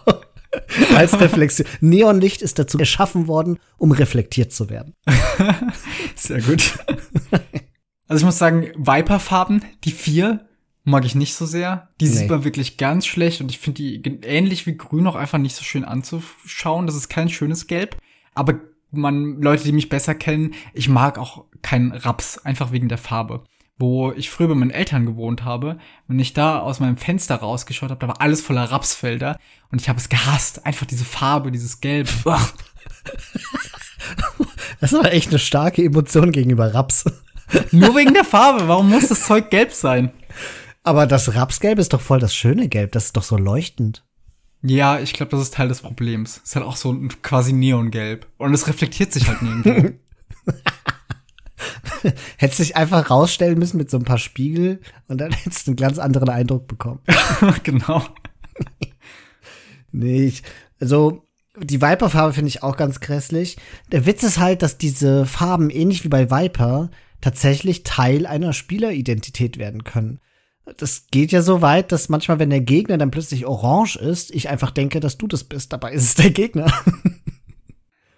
Als 0.95 1.19
Reflexion. 1.19 1.67
Neonlicht 1.81 2.41
ist 2.41 2.59
dazu 2.59 2.77
erschaffen 2.77 3.27
worden, 3.27 3.59
um 3.77 3.91
reflektiert 3.91 4.51
zu 4.51 4.69
werden. 4.69 4.93
Sehr 6.15 6.41
gut. 6.41 6.73
Also 8.07 8.21
ich 8.21 8.25
muss 8.25 8.37
sagen, 8.37 8.71
Viperfarben, 8.77 9.63
die 9.83 9.91
vier, 9.91 10.47
mag 10.83 11.03
ich 11.05 11.15
nicht 11.15 11.33
so 11.33 11.45
sehr. 11.45 11.89
Die 11.99 12.05
nee. 12.05 12.11
sieht 12.11 12.29
man 12.29 12.43
wirklich 12.43 12.77
ganz 12.77 13.05
schlecht 13.05 13.41
und 13.41 13.49
ich 13.49 13.59
finde 13.59 13.81
die 13.81 14.01
ähnlich 14.23 14.67
wie 14.67 14.77
grün 14.77 15.07
auch 15.07 15.15
einfach 15.15 15.39
nicht 15.39 15.55
so 15.55 15.63
schön 15.63 15.83
anzuschauen. 15.83 16.85
Das 16.85 16.95
ist 16.95 17.09
kein 17.09 17.29
schönes 17.29 17.67
Gelb. 17.67 17.97
Aber 18.35 18.59
man, 18.91 19.41
Leute, 19.41 19.63
die 19.63 19.71
mich 19.71 19.89
besser 19.89 20.15
kennen, 20.15 20.53
ich 20.73 20.87
mag 20.87 21.17
auch 21.17 21.45
keinen 21.61 21.91
Raps, 21.91 22.37
einfach 22.37 22.71
wegen 22.71 22.87
der 22.87 22.99
Farbe. 22.99 23.43
Wo 23.77 24.13
ich 24.13 24.29
früher 24.29 24.47
bei 24.47 24.55
meinen 24.55 24.71
Eltern 24.71 25.05
gewohnt 25.05 25.43
habe, 25.43 25.77
wenn 26.07 26.19
ich 26.19 26.33
da 26.33 26.59
aus 26.59 26.79
meinem 26.79 26.95
Fenster 26.95 27.35
rausgeschaut 27.35 27.89
habe, 27.89 27.99
da 27.99 28.07
war 28.07 28.21
alles 28.21 28.41
voller 28.41 28.63
Rapsfelder 28.63 29.37
und 29.69 29.81
ich 29.81 29.89
habe 29.89 29.99
es 29.99 30.07
gehasst. 30.07 30.65
Einfach 30.65 30.85
diese 30.85 31.03
Farbe, 31.03 31.51
dieses 31.51 31.81
Gelb. 31.81 32.07
das 34.79 34.93
aber 34.93 35.11
echt 35.11 35.29
eine 35.29 35.39
starke 35.39 35.83
Emotion 35.83 36.31
gegenüber 36.31 36.73
Raps. 36.73 37.05
Nur 37.71 37.95
wegen 37.95 38.13
der 38.13 38.23
Farbe. 38.25 38.67
Warum 38.67 38.89
muss 38.89 39.09
das 39.09 39.25
Zeug 39.25 39.49
gelb 39.49 39.73
sein? 39.73 40.11
Aber 40.83 41.07
das 41.07 41.35
Rapsgelb 41.35 41.79
ist 41.79 41.93
doch 41.93 42.01
voll 42.01 42.19
das 42.19 42.35
schöne 42.35 42.67
Gelb. 42.67 42.91
Das 42.91 43.05
ist 43.05 43.17
doch 43.17 43.23
so 43.23 43.37
leuchtend. 43.37 44.03
Ja, 44.61 44.99
ich 44.99 45.13
glaube, 45.13 45.31
das 45.31 45.41
ist 45.41 45.53
Teil 45.53 45.67
des 45.67 45.81
Problems. 45.81 46.37
Es 46.37 46.49
ist 46.49 46.55
halt 46.55 46.65
auch 46.65 46.75
so 46.75 46.91
ein 46.91 47.09
quasi 47.21 47.53
Neongelb. 47.53 48.27
Und 48.37 48.53
es 48.53 48.67
reflektiert 48.67 49.11
sich 49.13 49.27
halt 49.27 49.41
nirgendwo. 49.41 49.99
hättest 52.37 52.59
dich 52.59 52.75
einfach 52.75 53.09
rausstellen 53.09 53.57
müssen 53.57 53.77
mit 53.77 53.89
so 53.89 53.97
ein 53.97 54.05
paar 54.05 54.17
Spiegel 54.17 54.79
und 55.07 55.19
dann 55.19 55.31
hättest 55.43 55.67
du 55.67 55.71
einen 55.71 55.77
ganz 55.77 55.99
anderen 55.99 56.29
Eindruck 56.29 56.67
bekommen. 56.67 57.01
genau. 57.63 58.03
nee, 59.91 60.25
ich, 60.25 60.43
also 60.79 61.23
die 61.57 61.81
Viper-Farbe 61.81 62.33
finde 62.33 62.49
ich 62.49 62.63
auch 62.63 62.75
ganz 62.75 62.99
grässlich. 62.99 63.57
Der 63.91 64.05
Witz 64.05 64.23
ist 64.23 64.39
halt, 64.39 64.61
dass 64.61 64.77
diese 64.77 65.25
Farben, 65.25 65.69
ähnlich 65.69 66.03
wie 66.03 66.09
bei 66.09 66.29
Viper, 66.29 66.89
tatsächlich 67.21 67.83
Teil 67.83 68.25
einer 68.25 68.51
Spieleridentität 68.53 69.57
werden 69.57 69.83
können 69.83 70.19
das 70.77 71.07
geht 71.11 71.31
ja 71.31 71.41
so 71.41 71.61
weit, 71.61 71.91
dass 71.91 72.09
manchmal, 72.09 72.39
wenn 72.39 72.49
der 72.49 72.61
Gegner 72.61 72.97
dann 72.97 73.11
plötzlich 73.11 73.45
orange 73.45 73.97
ist, 73.97 74.33
ich 74.33 74.49
einfach 74.49 74.71
denke, 74.71 74.99
dass 74.99 75.17
du 75.17 75.27
das 75.27 75.43
bist. 75.43 75.71
Dabei 75.71 75.93
ist 75.93 76.03
es 76.03 76.15
der 76.15 76.31
Gegner. 76.31 76.71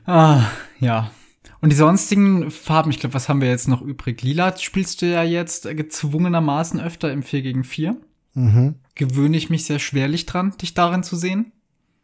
ah, 0.05 0.43
ja. 0.79 1.11
Und 1.59 1.71
die 1.71 1.75
sonstigen 1.75 2.51
Farben, 2.51 2.91
ich 2.91 2.99
glaube, 2.99 3.15
was 3.15 3.29
haben 3.29 3.41
wir 3.41 3.49
jetzt 3.49 3.67
noch 3.67 3.81
übrig? 3.81 4.21
Lila 4.21 4.55
spielst 4.57 5.01
du 5.01 5.07
ja 5.07 5.23
jetzt 5.23 5.63
gezwungenermaßen 5.63 6.79
öfter 6.79 7.11
im 7.11 7.23
4 7.23 7.41
gegen 7.41 7.63
4. 7.63 7.97
Mhm. 8.33 8.75
Gewöhne 8.95 9.37
ich 9.37 9.49
mich 9.49 9.65
sehr 9.65 9.79
schwerlich 9.79 10.25
dran, 10.25 10.53
dich 10.61 10.75
darin 10.75 11.03
zu 11.03 11.15
sehen. 11.15 11.51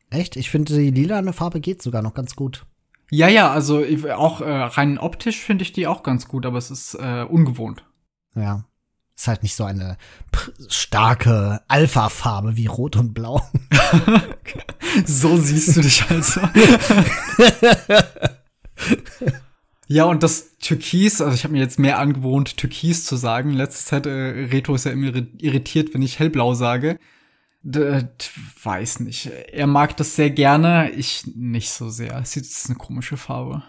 Echt? 0.10 0.36
Ich 0.36 0.50
finde, 0.50 0.78
die 0.78 0.92
lila 0.92 1.32
Farbe 1.34 1.60
geht 1.60 1.82
sogar 1.82 2.02
noch 2.02 2.14
ganz 2.14 2.36
gut. 2.36 2.66
Ja, 3.12 3.28
ja, 3.28 3.52
also 3.52 3.84
auch 4.16 4.42
äh, 4.42 4.50
rein 4.50 4.98
optisch 4.98 5.40
finde 5.40 5.64
ich 5.64 5.74
die 5.74 5.86
auch 5.86 6.02
ganz 6.02 6.28
gut, 6.28 6.46
aber 6.46 6.58
es 6.58 6.72
ist 6.72 6.96
äh, 6.96 7.26
ungewohnt. 7.30 7.86
Ja. 8.36 8.66
Ist 9.16 9.28
halt 9.28 9.44
nicht 9.44 9.56
so 9.56 9.64
eine 9.64 9.98
starke 10.68 11.62
Alpha-Farbe 11.68 12.58
wie 12.58 12.66
Rot 12.66 12.96
und 12.96 13.14
Blau. 13.14 13.44
so 15.06 15.38
siehst 15.38 15.78
du 15.78 15.82
dich 15.82 16.04
also. 16.10 16.42
ja, 19.88 20.06
und 20.06 20.24
das 20.24 20.58
Türkis, 20.60 21.22
also 21.22 21.34
ich 21.34 21.44
habe 21.44 21.54
mir 21.54 21.60
jetzt 21.60 21.80
mehr 21.80 22.00
angewohnt, 22.00 22.58
Türkis 22.58 23.06
zu 23.06 23.16
sagen. 23.16 23.52
Letzte 23.52 23.86
Zeit, 23.86 24.06
äh, 24.06 24.10
Reto 24.10 24.76
ist 24.76 24.86
ja 24.86 24.92
immer 24.92 25.12
irritiert, 25.38 25.94
wenn 25.94 26.02
ich 26.02 26.20
hellblau 26.20 26.54
sage. 26.54 27.00
D 27.66 28.04
weiß 28.64 29.00
nicht. 29.00 29.28
Er 29.52 29.68
mag 29.68 29.96
das 29.96 30.16
sehr 30.18 30.30
gerne, 30.30 30.92
ich 30.92 31.26
nicht 31.36 31.70
so 31.70 31.90
sehr. 31.90 32.18
Es 32.20 32.36
ist 32.36 32.68
eine 32.68 32.78
komische 32.78 33.16
Farbe. 33.16 33.64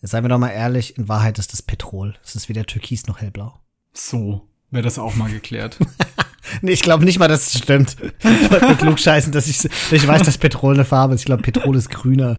Jetzt 0.00 0.10
seien 0.10 0.24
wir 0.24 0.28
doch 0.28 0.38
mal 0.38 0.50
ehrlich, 0.50 0.98
in 0.98 1.08
Wahrheit 1.08 1.38
ist 1.38 1.52
das 1.52 1.62
Petrol. 1.62 2.14
Es 2.24 2.34
ist 2.34 2.48
weder 2.48 2.66
Türkis 2.66 3.06
noch 3.06 3.20
hellblau. 3.20 3.58
So, 3.92 4.48
wäre 4.70 4.82
das 4.82 4.98
auch 4.98 5.14
mal 5.14 5.30
geklärt. 5.30 5.78
nee, 6.60 6.72
ich 6.72 6.82
glaube 6.82 7.04
nicht 7.04 7.18
mal, 7.18 7.28
dass 7.28 7.54
es 7.54 7.58
stimmt. 7.62 7.96
Ich 8.18 8.50
wollte 8.50 8.66
mir 8.66 8.76
klug 8.76 8.98
scheißen, 8.98 9.32
dass 9.32 9.46
ich, 9.46 9.64
ich 9.92 10.06
weiß, 10.06 10.22
dass 10.22 10.38
Petrol 10.38 10.74
eine 10.74 10.84
Farbe 10.84 11.14
ist. 11.14 11.20
Ich 11.20 11.26
glaube, 11.26 11.42
Petrol 11.42 11.76
ist 11.76 11.88
grüner. 11.88 12.36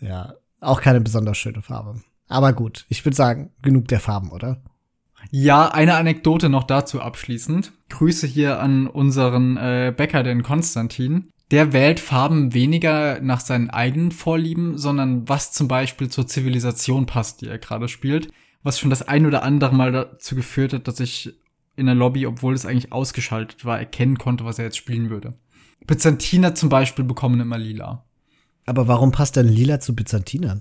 Ja, 0.00 0.34
auch 0.60 0.80
keine 0.80 1.00
besonders 1.00 1.38
schöne 1.38 1.62
Farbe. 1.62 2.00
Aber 2.28 2.52
gut, 2.52 2.86
ich 2.88 3.04
würde 3.04 3.16
sagen, 3.16 3.50
genug 3.62 3.88
der 3.88 4.00
Farben, 4.00 4.30
oder? 4.30 4.62
Ja, 5.30 5.68
eine 5.68 5.94
Anekdote 5.94 6.48
noch 6.48 6.64
dazu 6.64 7.00
abschließend. 7.00 7.72
Grüße 7.88 8.26
hier 8.26 8.60
an 8.60 8.86
unseren 8.86 9.56
äh, 9.56 9.92
Bäcker, 9.96 10.22
den 10.22 10.42
Konstantin. 10.42 11.30
Der 11.50 11.72
wählt 11.72 11.98
Farben 11.98 12.52
weniger 12.52 13.20
nach 13.20 13.40
seinen 13.40 13.70
eigenen 13.70 14.12
Vorlieben, 14.12 14.76
sondern 14.76 15.28
was 15.28 15.52
zum 15.52 15.66
Beispiel 15.66 16.08
zur 16.08 16.26
Zivilisation 16.26 17.06
passt, 17.06 17.40
die 17.40 17.48
er 17.48 17.58
gerade 17.58 17.88
spielt. 17.88 18.28
Was 18.62 18.78
schon 18.78 18.90
das 18.90 19.06
ein 19.06 19.24
oder 19.24 19.42
andere 19.42 19.74
Mal 19.74 19.92
dazu 19.92 20.34
geführt 20.34 20.74
hat, 20.74 20.88
dass 20.88 21.00
ich 21.00 21.34
in 21.76 21.86
der 21.86 21.94
Lobby, 21.94 22.26
obwohl 22.26 22.54
es 22.54 22.66
eigentlich 22.66 22.92
ausgeschaltet 22.92 23.64
war, 23.64 23.78
erkennen 23.78 24.18
konnte, 24.18 24.44
was 24.44 24.58
er 24.58 24.66
jetzt 24.66 24.76
spielen 24.76 25.10
würde. 25.10 25.34
Byzantiner 25.86 26.54
zum 26.54 26.68
Beispiel 26.68 27.04
bekommen 27.04 27.40
immer 27.40 27.56
lila. 27.56 28.04
Aber 28.68 28.86
warum 28.86 29.12
passt 29.12 29.36
denn 29.36 29.48
lila 29.48 29.80
zu 29.80 29.96
Byzantinern? 29.96 30.60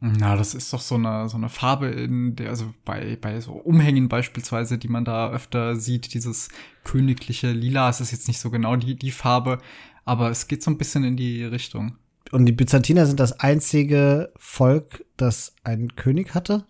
Na, 0.00 0.36
das 0.36 0.52
ist 0.52 0.72
doch 0.72 0.80
so 0.80 0.96
eine, 0.96 1.28
so 1.28 1.36
eine 1.36 1.48
Farbe 1.48 1.86
in 1.86 2.34
der, 2.34 2.50
also 2.50 2.74
bei, 2.84 3.16
bei 3.20 3.40
so 3.40 3.52
Umhängen 3.52 4.08
beispielsweise, 4.08 4.78
die 4.78 4.88
man 4.88 5.04
da 5.04 5.30
öfter 5.30 5.76
sieht, 5.76 6.12
dieses 6.12 6.48
königliche 6.82 7.52
Lila, 7.52 7.88
es 7.88 8.00
ist 8.00 8.10
jetzt 8.10 8.26
nicht 8.26 8.40
so 8.40 8.50
genau 8.50 8.74
die, 8.74 8.96
die 8.96 9.12
Farbe, 9.12 9.58
aber 10.04 10.28
es 10.28 10.48
geht 10.48 10.62
so 10.64 10.72
ein 10.72 10.76
bisschen 10.76 11.04
in 11.04 11.16
die 11.16 11.44
Richtung. 11.44 11.96
Und 12.32 12.46
die 12.46 12.52
Byzantiner 12.52 13.06
sind 13.06 13.20
das 13.20 13.38
einzige 13.38 14.32
Volk, 14.36 15.04
das 15.16 15.54
einen 15.62 15.94
König 15.94 16.34
hatte? 16.34 16.66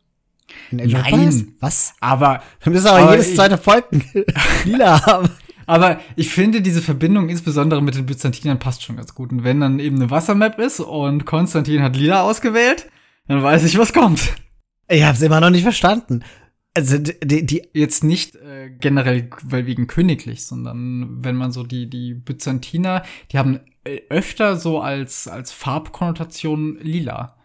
In 0.71 0.81
Age 0.81 0.93
Nein. 0.93 1.55
Was? 1.59 1.95
Aber. 2.01 2.43
Wir 2.61 2.71
müssen 2.71 2.87
aber, 2.87 2.99
aber 2.99 3.13
jedes 3.13 3.35
zweite 3.35 3.57
Volk 3.57 3.87
lila 4.65 5.05
haben. 5.07 5.31
Aber 5.67 6.01
ich 6.15 6.31
finde, 6.31 6.63
diese 6.63 6.81
Verbindung 6.81 7.29
insbesondere 7.29 7.83
mit 7.83 7.97
den 7.97 8.07
Byzantinern 8.07 8.59
passt 8.59 8.83
schon 8.83 8.97
ganz 8.97 9.15
gut. 9.15 9.33
Und 9.33 9.45
wenn 9.45 9.61
dann 9.61 9.81
eben 9.81 9.97
eine 9.97 10.11
Wassermap 10.11 10.59
ist 10.59 10.81
und 10.81 11.27
Konstantin 11.27 11.83
hat 11.83 11.97
lila 11.97 12.23
ausgewählt, 12.23 12.89
dann 13.29 13.43
weiß 13.43 13.65
ich, 13.65 13.77
was 13.79 13.93
kommt. 13.93 14.35
Ich 14.89 15.03
hab's 15.03 15.23
immer 15.23 15.41
noch 15.41 15.51
nicht 15.51 15.65
verstanden. 15.65 16.23
Also 16.75 16.99
die, 16.99 17.45
die 17.45 17.69
jetzt 17.73 18.05
nicht 18.05 18.37
äh, 18.37 18.71
generell 18.71 19.31
weil 19.43 19.67
wegen 19.67 19.87
königlich, 19.87 20.45
sondern 20.47 21.25
wenn 21.25 21.35
man 21.35 21.51
so 21.51 21.63
die 21.63 21.89
die 21.89 22.15
Byzantiner, 22.15 23.03
die 23.33 23.39
haben 23.39 23.61
äh, 23.85 24.03
öfter 24.11 24.57
so 24.57 24.81
als 24.81 25.27
als 25.27 25.53
Farbkonnotation 25.53 26.79
lila. 26.83 27.36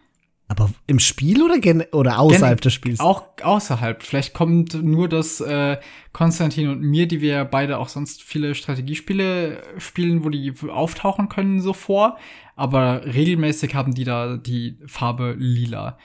Aber 0.52 0.70
im 0.86 0.98
Spiel 0.98 1.42
oder 1.42 1.58
gen 1.58 1.82
oder 1.92 2.18
außerhalb 2.18 2.60
Gen 2.60 2.64
des 2.64 2.74
Spiels? 2.74 3.00
Auch 3.00 3.24
außerhalb. 3.42 4.02
Vielleicht 4.02 4.34
kommt 4.34 4.74
nur 4.74 5.08
das 5.08 5.40
äh, 5.40 5.78
Konstantin 6.12 6.68
und 6.68 6.82
mir, 6.82 7.08
die 7.08 7.22
wir 7.22 7.46
beide 7.46 7.78
auch 7.78 7.88
sonst 7.88 8.22
viele 8.22 8.54
Strategiespiele 8.54 9.62
spielen, 9.78 10.24
wo 10.24 10.28
die 10.28 10.52
auftauchen 10.68 11.30
können, 11.30 11.62
so 11.62 11.72
vor. 11.72 12.18
Aber 12.54 13.06
regelmäßig 13.06 13.74
haben 13.74 13.94
die 13.94 14.04
da 14.04 14.36
die 14.36 14.76
Farbe 14.86 15.34
lila. 15.38 15.96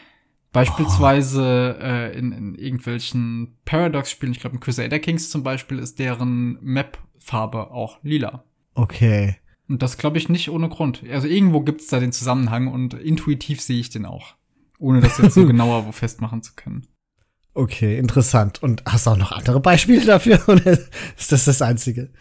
Beispielsweise 0.53 1.77
oh. 1.77 1.83
äh, 1.83 2.17
in, 2.17 2.31
in 2.31 2.55
irgendwelchen 2.55 3.57
Paradox-Spielen, 3.65 4.31
ich 4.31 4.39
glaube 4.39 4.55
in 4.55 4.61
Crusader 4.61 4.99
Kings 4.99 5.29
zum 5.29 5.43
Beispiel, 5.43 5.77
ist 5.77 5.99
deren 5.99 6.57
Map-Farbe 6.61 7.69
auch 7.71 7.99
lila. 8.01 8.45
Okay. 8.75 9.35
Und 9.67 9.81
das 9.81 9.97
glaube 9.97 10.17
ich 10.17 10.29
nicht 10.29 10.49
ohne 10.49 10.69
Grund. 10.69 11.03
Also 11.11 11.27
irgendwo 11.27 11.59
gibt 11.59 11.81
es 11.81 11.87
da 11.87 11.99
den 11.99 12.13
Zusammenhang 12.13 12.69
und 12.69 12.93
intuitiv 12.93 13.59
sehe 13.59 13.81
ich 13.81 13.89
den 13.89 14.05
auch. 14.05 14.36
Ohne 14.79 15.01
das 15.01 15.17
jetzt 15.17 15.33
so 15.33 15.45
genauer 15.47 15.85
wo 15.85 15.91
festmachen 15.91 16.43
zu 16.43 16.53
können. 16.55 16.87
Okay, 17.53 17.97
interessant. 17.97 18.61
Und 18.61 18.83
hast 18.85 19.07
du 19.07 19.11
auch 19.11 19.17
noch 19.17 19.31
andere 19.31 19.59
Beispiele 19.59 20.05
dafür? 20.05 20.39
Oder 20.47 20.77
ist 21.17 21.31
das 21.31 21.45
das 21.45 21.61
Einzige? 21.61 22.11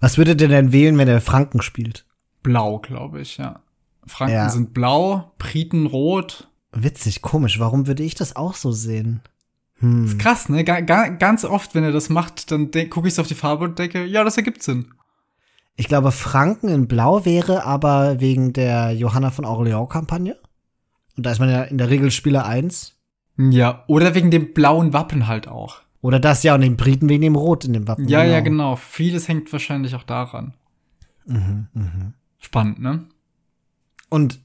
Was 0.00 0.16
würdet 0.16 0.40
ihr 0.40 0.48
denn 0.48 0.72
wählen, 0.72 0.96
wenn 0.96 1.08
er 1.08 1.20
Franken 1.20 1.60
spielt? 1.60 2.06
Blau, 2.42 2.78
glaube 2.78 3.20
ich, 3.20 3.36
ja. 3.36 3.60
Franken 4.06 4.34
ja. 4.34 4.48
sind 4.48 4.72
blau, 4.72 5.34
Briten 5.38 5.86
rot. 5.86 6.48
Witzig, 6.72 7.20
komisch. 7.20 7.58
Warum 7.58 7.86
würde 7.86 8.02
ich 8.02 8.14
das 8.14 8.36
auch 8.36 8.54
so 8.54 8.72
sehen? 8.72 9.20
Hm. 9.80 10.06
ist 10.06 10.18
krass, 10.18 10.48
ne? 10.48 10.64
Ga 10.64 10.80
ganz 10.80 11.44
oft, 11.44 11.74
wenn 11.74 11.84
er 11.84 11.92
das 11.92 12.08
macht, 12.08 12.50
dann 12.50 12.70
gucke 12.90 13.08
ich 13.08 13.14
so 13.14 13.22
auf 13.22 13.28
die 13.28 13.34
Farbe 13.34 13.64
und 13.64 13.78
denke, 13.78 14.04
ja, 14.04 14.24
das 14.24 14.36
ergibt 14.36 14.62
Sinn. 14.62 14.92
Ich 15.76 15.86
glaube, 15.86 16.10
Franken 16.10 16.68
in 16.68 16.88
Blau 16.88 17.24
wäre 17.24 17.64
aber 17.64 18.20
wegen 18.20 18.52
der 18.52 18.92
Johanna 18.92 19.30
von 19.30 19.44
Orleans-Kampagne. 19.44 20.36
Und 21.18 21.24
da 21.24 21.32
ist 21.32 21.40
man 21.40 21.50
ja 21.50 21.64
in 21.64 21.78
der 21.78 21.90
Regel 21.90 22.12
Spieler 22.12 22.46
1. 22.46 22.96
Ja, 23.36 23.82
oder 23.88 24.14
wegen 24.14 24.30
dem 24.30 24.54
blauen 24.54 24.92
Wappen 24.92 25.26
halt 25.26 25.48
auch. 25.48 25.80
Oder 26.00 26.20
das 26.20 26.44
ja 26.44 26.54
und 26.54 26.60
den 26.60 26.76
Briten 26.76 27.08
wegen 27.08 27.22
dem 27.22 27.34
Rot 27.34 27.64
in 27.64 27.72
dem 27.72 27.88
Wappen. 27.88 28.06
Ja, 28.06 28.22
genau. 28.22 28.32
ja, 28.32 28.40
genau. 28.40 28.76
Vieles 28.76 29.26
hängt 29.26 29.52
wahrscheinlich 29.52 29.96
auch 29.96 30.04
daran. 30.04 30.54
Mhm, 31.26 31.66
mh. 31.74 32.12
Spannend, 32.38 32.78
ne? 32.78 33.04
Und 34.08 34.38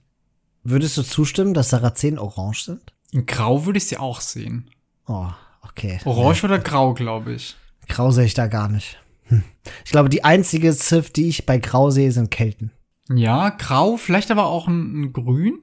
würdest 0.63 0.98
du 0.98 1.03
zustimmen, 1.03 1.53
dass 1.53 1.70
Sarazenen 1.70 2.18
orange 2.18 2.63
sind? 2.63 2.94
In 3.12 3.27
Grau 3.27 3.68
würde 3.68 3.77
ich 3.77 3.86
sie 3.86 3.98
auch 3.98 4.20
sehen. 4.20 4.72
Oh, 5.06 5.30
okay. 5.62 6.00
Orange 6.06 6.42
ja. 6.42 6.50
oder 6.50 6.60
Grau, 6.60 6.96
glaube 6.96 7.34
ich. 7.34 7.56
Grau 7.88 8.10
sehe 8.10 8.25
ich 8.25 8.34
da 8.34 8.48
gar 8.48 8.68
nicht. 8.68 9.00
Hm. 9.25 9.44
Ich 9.86 9.92
glaube, 9.92 10.10
die 10.10 10.24
einzige 10.24 10.75
Ziff, 10.75 11.12
die 11.12 11.27
ich 11.27 11.46
bei 11.46 11.60
Grau 11.60 11.92
sehe, 11.92 12.12
sind 12.12 12.32
Kelten. 12.32 12.72
Ja, 13.10 13.50
Grau, 13.50 13.96
vielleicht 13.98 14.32
aber 14.32 14.48
auch 14.48 14.68
ein, 14.68 15.01
ein 15.01 15.13
Grün. 15.13 15.60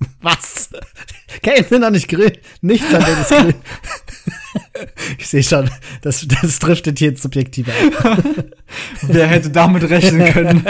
Was? 0.20 0.70
Kelten 1.42 1.68
sind 1.68 1.82
doch 1.82 1.90
nicht 1.90 2.08
grün. 2.08 2.32
Nichts 2.60 2.92
an 2.94 3.04
denen 3.04 3.20
ist 3.20 3.30
grün. 3.30 3.54
ich 5.18 5.28
sehe 5.28 5.42
schon, 5.42 5.70
das, 6.02 6.26
das 6.26 6.58
driftet 6.58 6.98
hier 6.98 7.10
ins 7.10 7.22
Subjektive. 7.22 7.72
Wer 9.02 9.26
hätte 9.26 9.50
damit 9.50 9.88
rechnen 9.88 10.32
können? 10.32 10.64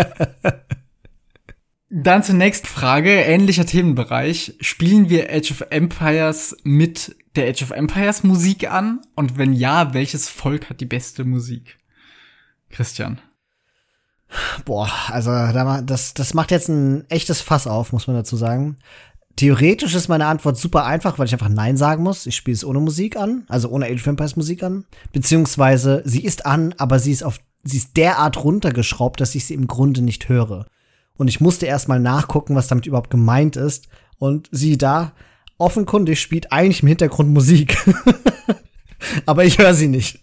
Dann 1.89 2.23
zur 2.23 2.37
nächsten 2.37 2.69
Frage, 2.69 3.11
ähnlicher 3.11 3.67
Themenbereich. 3.67 4.55
Spielen 4.61 5.09
wir 5.09 5.33
Age 5.33 5.51
of 5.51 5.65
Empires 5.71 6.57
mit 6.63 7.17
der 7.35 7.49
Age 7.49 7.63
of 7.63 7.71
Empires 7.71 8.23
Musik 8.23 8.71
an? 8.71 9.01
Und 9.17 9.39
wenn 9.39 9.53
ja, 9.53 9.93
welches 9.93 10.29
Volk 10.29 10.71
hat 10.71 10.81
die 10.81 10.87
beste 10.87 11.25
Musik? 11.25 11.79
Christian. 12.69 13.21
Boah, 14.65 14.91
also 15.09 15.33
das, 15.83 16.15
das 16.15 16.35
macht 16.35 16.53
jetzt 16.53 16.69
ein 16.69 17.09
echtes 17.11 17.41
Fass 17.41 17.67
auf, 17.67 17.93
muss 17.93 18.07
man 18.07 18.15
dazu 18.15 18.37
sagen. 18.37 18.77
Theoretisch 19.41 19.95
ist 19.95 20.09
meine 20.09 20.27
Antwort 20.27 20.59
super 20.59 20.85
einfach, 20.85 21.19
weil 21.19 21.25
ich 21.25 21.33
einfach 21.33 21.49
Nein 21.49 21.79
sagen 21.79 22.03
muss. 22.03 22.27
Ich 22.27 22.37
spiele 22.37 22.55
es 22.55 22.63
ohne 22.63 22.79
Musik 22.79 23.17
an, 23.17 23.45
also 23.49 23.71
ohne 23.71 23.87
Age 23.87 24.03
of 24.03 24.07
Empires 24.07 24.37
Musik 24.37 24.63
an. 24.63 24.85
Beziehungsweise 25.15 26.03
sie 26.05 26.23
ist 26.23 26.45
an, 26.45 26.75
aber 26.77 26.99
sie 26.99 27.11
ist 27.11 27.23
auf, 27.23 27.41
sie 27.65 27.79
ist 27.79 27.97
derart 27.97 28.45
runtergeschraubt, 28.45 29.19
dass 29.19 29.35
ich 29.35 29.47
sie 29.47 29.55
im 29.55 29.67
Grunde 29.67 30.03
nicht 30.03 30.29
höre. 30.29 30.67
Und 31.17 31.29
ich 31.29 31.41
musste 31.41 31.65
erstmal 31.65 32.01
nachgucken, 32.01 32.55
was 32.55 32.69
damit 32.69 32.85
überhaupt 32.85 33.09
gemeint 33.09 33.57
ist. 33.57 33.89
Und 34.19 34.51
sie 34.53 34.77
da, 34.77 35.13
offenkundig 35.57 36.21
spielt 36.21 36.53
eigentlich 36.53 36.83
im 36.83 36.89
Hintergrund 36.89 37.31
Musik. 37.31 37.79
Aber 39.25 39.47
ich 39.47 39.57
höre 39.57 39.73
sie 39.73 39.89
nicht. 39.89 40.21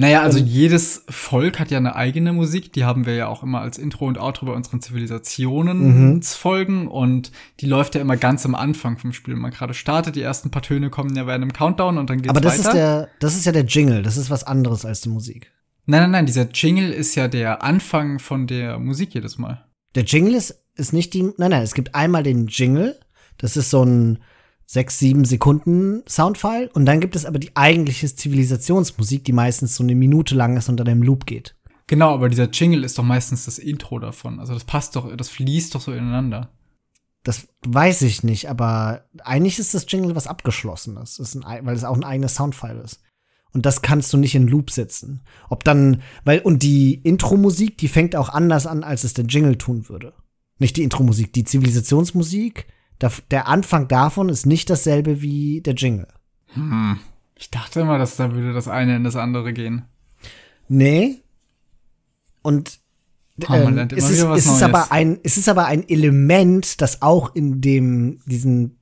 Naja, 0.00 0.22
also 0.22 0.38
jedes 0.38 1.04
Volk 1.10 1.58
hat 1.58 1.70
ja 1.70 1.76
eine 1.76 1.94
eigene 1.94 2.32
Musik. 2.32 2.72
Die 2.72 2.86
haben 2.86 3.04
wir 3.04 3.16
ja 3.16 3.28
auch 3.28 3.42
immer 3.42 3.60
als 3.60 3.76
Intro 3.76 4.06
und 4.06 4.16
Outro 4.16 4.46
bei 4.46 4.52
unseren 4.54 4.80
Zivilisationen 4.80 6.14
mhm. 6.14 6.22
folgen. 6.22 6.88
Und 6.88 7.30
die 7.60 7.66
läuft 7.66 7.94
ja 7.94 8.00
immer 8.00 8.16
ganz 8.16 8.46
am 8.46 8.54
Anfang 8.54 8.96
vom 8.96 9.12
Spiel. 9.12 9.34
Wenn 9.34 9.42
man 9.42 9.50
gerade 9.50 9.74
startet, 9.74 10.16
die 10.16 10.22
ersten 10.22 10.50
paar 10.50 10.62
Töne 10.62 10.88
kommen 10.88 11.14
ja 11.14 11.26
während 11.26 11.42
einem 11.42 11.52
Countdown 11.52 11.98
und 11.98 12.08
dann 12.08 12.22
geht's 12.22 12.30
Aber 12.30 12.40
das 12.40 12.60
weiter. 12.60 12.68
ist 12.70 12.74
der, 12.74 13.08
das 13.18 13.36
ist 13.36 13.44
ja 13.44 13.52
der 13.52 13.64
Jingle. 13.64 14.02
Das 14.02 14.16
ist 14.16 14.30
was 14.30 14.42
anderes 14.42 14.86
als 14.86 15.02
die 15.02 15.10
Musik. 15.10 15.52
Nein, 15.84 16.00
nein, 16.00 16.10
nein. 16.12 16.26
Dieser 16.26 16.48
Jingle 16.50 16.92
ist 16.92 17.14
ja 17.14 17.28
der 17.28 17.62
Anfang 17.62 18.20
von 18.20 18.46
der 18.46 18.78
Musik 18.78 19.12
jedes 19.12 19.36
Mal. 19.36 19.66
Der 19.96 20.04
Jingle 20.04 20.34
ist, 20.34 20.64
ist 20.76 20.94
nicht 20.94 21.12
die, 21.12 21.24
nein, 21.36 21.50
nein, 21.50 21.62
es 21.62 21.74
gibt 21.74 21.94
einmal 21.94 22.22
den 22.22 22.46
Jingle. 22.46 22.98
Das 23.36 23.54
ist 23.54 23.68
so 23.68 23.84
ein, 23.84 24.20
sechs, 24.70 25.00
sieben 25.00 25.24
Sekunden 25.24 26.04
Soundfile. 26.08 26.70
Und 26.74 26.86
dann 26.86 27.00
gibt 27.00 27.16
es 27.16 27.26
aber 27.26 27.40
die 27.40 27.56
eigentliche 27.56 28.14
Zivilisationsmusik, 28.14 29.24
die 29.24 29.32
meistens 29.32 29.74
so 29.74 29.82
eine 29.82 29.96
Minute 29.96 30.36
lang 30.36 30.56
ist 30.56 30.68
und 30.68 30.76
dann 30.76 30.86
im 30.86 31.02
Loop 31.02 31.26
geht. 31.26 31.56
Genau, 31.88 32.14
aber 32.14 32.28
dieser 32.28 32.48
Jingle 32.50 32.84
ist 32.84 32.96
doch 32.96 33.02
meistens 33.02 33.46
das 33.46 33.58
Intro 33.58 33.98
davon. 33.98 34.38
Also 34.38 34.54
das 34.54 34.62
passt 34.62 34.94
doch, 34.94 35.16
das 35.16 35.28
fließt 35.28 35.74
doch 35.74 35.80
so 35.80 35.92
ineinander. 35.92 36.50
Das 37.24 37.48
weiß 37.66 38.02
ich 38.02 38.22
nicht, 38.22 38.48
aber 38.48 39.06
eigentlich 39.24 39.58
ist 39.58 39.74
das 39.74 39.86
Jingle 39.88 40.14
was 40.14 40.28
Abgeschlossenes, 40.28 41.18
ist 41.18 41.44
ein, 41.44 41.66
weil 41.66 41.74
es 41.74 41.82
auch 41.82 41.96
ein 41.96 42.04
eigenes 42.04 42.36
Soundfile 42.36 42.80
ist. 42.80 43.00
Und 43.52 43.66
das 43.66 43.82
kannst 43.82 44.12
du 44.12 44.18
nicht 44.18 44.36
in 44.36 44.46
Loop 44.46 44.70
setzen. 44.70 45.22
Ob 45.48 45.64
dann, 45.64 46.02
weil, 46.24 46.38
und 46.42 46.62
die 46.62 46.94
Intro-Musik, 46.94 47.76
die 47.76 47.88
fängt 47.88 48.14
auch 48.14 48.28
anders 48.28 48.68
an, 48.68 48.84
als 48.84 49.02
es 49.02 49.14
der 49.14 49.24
Jingle 49.24 49.58
tun 49.58 49.88
würde. 49.88 50.12
Nicht 50.60 50.76
die 50.76 50.84
Intro-Musik, 50.84 51.32
die 51.32 51.42
Zivilisationsmusik, 51.42 52.68
der, 53.30 53.48
Anfang 53.48 53.88
davon 53.88 54.28
ist 54.28 54.46
nicht 54.46 54.70
dasselbe 54.70 55.22
wie 55.22 55.60
der 55.60 55.74
Jingle. 55.74 56.08
Hm. 56.54 56.98
Ich 57.34 57.50
dachte 57.50 57.80
immer, 57.80 57.98
dass 57.98 58.16
da 58.16 58.32
würde 58.32 58.52
das 58.52 58.68
eine 58.68 58.96
in 58.96 59.04
das 59.04 59.16
andere 59.16 59.52
gehen. 59.52 59.86
Nee. 60.68 61.22
Und 62.42 62.80
man 63.48 63.78
ähm, 63.78 63.88
es, 63.96 64.10
ist, 64.10 64.22
es, 64.22 64.46
ist 64.46 64.62
aber 64.62 64.92
ein, 64.92 65.18
es 65.22 65.38
ist 65.38 65.48
aber 65.48 65.66
ein 65.66 65.88
Element, 65.88 66.82
das 66.82 67.00
auch 67.00 67.34
in 67.34 67.60
dem, 67.60 68.20
diesen 68.26 68.78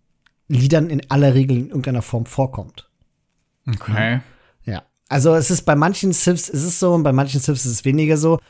Liedern 0.48 0.90
in 0.90 1.08
aller 1.10 1.34
Regel 1.34 1.56
in 1.56 1.68
irgendeiner 1.68 2.02
Form 2.02 2.26
vorkommt. 2.26 2.90
Okay. 3.68 4.20
Ja. 4.64 4.82
Also 5.08 5.34
es 5.34 5.50
ist 5.50 5.62
bei 5.62 5.76
manchen 5.76 6.12
Sifs 6.12 6.48
ist 6.48 6.64
es 6.64 6.80
so 6.80 6.94
und 6.94 7.02
bei 7.02 7.12
manchen 7.12 7.40
Sifs 7.40 7.64
ist 7.64 7.72
es 7.72 7.84
weniger 7.84 8.16
so. 8.16 8.40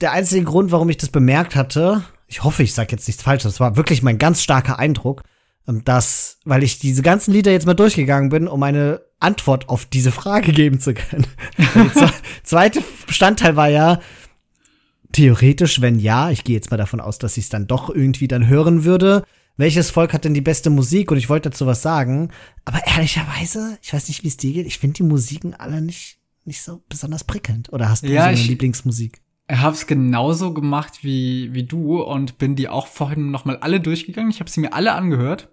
Der 0.00 0.12
einzige 0.12 0.44
Grund, 0.44 0.72
warum 0.72 0.88
ich 0.90 0.96
das 0.96 1.10
bemerkt 1.10 1.54
hatte, 1.54 2.02
ich 2.34 2.42
hoffe, 2.42 2.64
ich 2.64 2.74
sage 2.74 2.90
jetzt 2.90 3.06
nichts 3.06 3.22
Falsches, 3.22 3.52
das 3.52 3.60
war 3.60 3.76
wirklich 3.76 4.02
mein 4.02 4.18
ganz 4.18 4.42
starker 4.42 4.80
Eindruck, 4.80 5.22
ähm, 5.68 5.84
dass, 5.84 6.38
weil 6.44 6.64
ich 6.64 6.80
diese 6.80 7.02
ganzen 7.02 7.32
Lieder 7.32 7.52
jetzt 7.52 7.64
mal 7.64 7.74
durchgegangen 7.74 8.28
bin, 8.28 8.48
um 8.48 8.60
eine 8.64 9.02
Antwort 9.20 9.68
auf 9.68 9.86
diese 9.86 10.10
Frage 10.10 10.50
geben 10.52 10.80
zu 10.80 10.94
können. 10.94 11.28
Der 11.58 11.66
zwe- 11.92 12.12
zweite 12.42 12.82
Bestandteil 13.06 13.54
war 13.54 13.68
ja, 13.68 14.00
theoretisch, 15.12 15.80
wenn 15.80 15.98
ja, 16.00 16.30
ich 16.30 16.44
gehe 16.44 16.56
jetzt 16.56 16.70
mal 16.72 16.76
davon 16.76 17.00
aus, 17.00 17.18
dass 17.18 17.36
ich 17.36 17.44
es 17.44 17.50
dann 17.50 17.66
doch 17.68 17.88
irgendwie 17.88 18.26
dann 18.28 18.48
hören 18.48 18.82
würde. 18.84 19.22
Welches 19.56 19.90
Volk 19.90 20.12
hat 20.12 20.24
denn 20.24 20.34
die 20.34 20.40
beste 20.40 20.70
Musik? 20.70 21.12
Und 21.12 21.18
ich 21.18 21.28
wollte 21.28 21.50
dazu 21.50 21.66
was 21.66 21.82
sagen. 21.82 22.30
Aber 22.64 22.80
ehrlicherweise, 22.86 23.78
ich 23.80 23.92
weiß 23.94 24.08
nicht, 24.08 24.24
wie 24.24 24.28
es 24.28 24.36
dir 24.36 24.52
geht, 24.52 24.66
ich 24.66 24.78
finde 24.80 24.94
die 24.94 25.02
Musiken 25.04 25.54
alle 25.54 25.80
nicht, 25.80 26.18
nicht 26.44 26.60
so 26.62 26.82
besonders 26.88 27.22
prickelnd. 27.22 27.72
Oder 27.72 27.88
hast 27.88 28.02
du 28.02 28.08
Ja, 28.08 28.22
so 28.22 28.28
eine 28.30 28.40
ich- 28.40 28.48
Lieblingsmusik? 28.48 29.22
Ich 29.48 29.58
hab's 29.58 29.86
genauso 29.86 30.54
gemacht 30.54 31.00
wie, 31.02 31.52
wie 31.52 31.64
du 31.64 32.02
und 32.02 32.38
bin 32.38 32.56
die 32.56 32.68
auch 32.68 32.86
vorhin 32.86 33.30
nochmal 33.30 33.58
alle 33.58 33.80
durchgegangen. 33.80 34.30
Ich 34.30 34.40
habe 34.40 34.48
sie 34.48 34.60
mir 34.60 34.72
alle 34.72 34.92
angehört. 34.92 35.48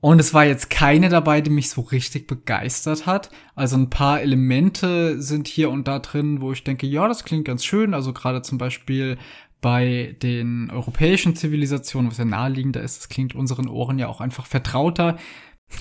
Und 0.00 0.18
es 0.18 0.34
war 0.34 0.44
jetzt 0.44 0.68
keine 0.68 1.08
dabei, 1.08 1.40
die 1.40 1.48
mich 1.48 1.70
so 1.70 1.80
richtig 1.80 2.26
begeistert 2.26 3.06
hat. 3.06 3.30
Also 3.54 3.78
ein 3.78 3.88
paar 3.88 4.20
Elemente 4.20 5.22
sind 5.22 5.48
hier 5.48 5.70
und 5.70 5.88
da 5.88 5.98
drin, 5.98 6.42
wo 6.42 6.52
ich 6.52 6.62
denke, 6.62 6.86
ja, 6.86 7.08
das 7.08 7.24
klingt 7.24 7.46
ganz 7.46 7.64
schön. 7.64 7.94
Also 7.94 8.12
gerade 8.12 8.42
zum 8.42 8.58
Beispiel 8.58 9.16
bei 9.62 10.14
den 10.22 10.70
europäischen 10.70 11.36
Zivilisationen, 11.36 12.10
was 12.10 12.18
ja 12.18 12.26
naheliegender 12.26 12.82
ist, 12.82 12.98
das 12.98 13.08
klingt 13.08 13.34
unseren 13.34 13.66
Ohren 13.66 13.98
ja 13.98 14.08
auch 14.08 14.20
einfach 14.20 14.44
vertrauter. 14.44 15.16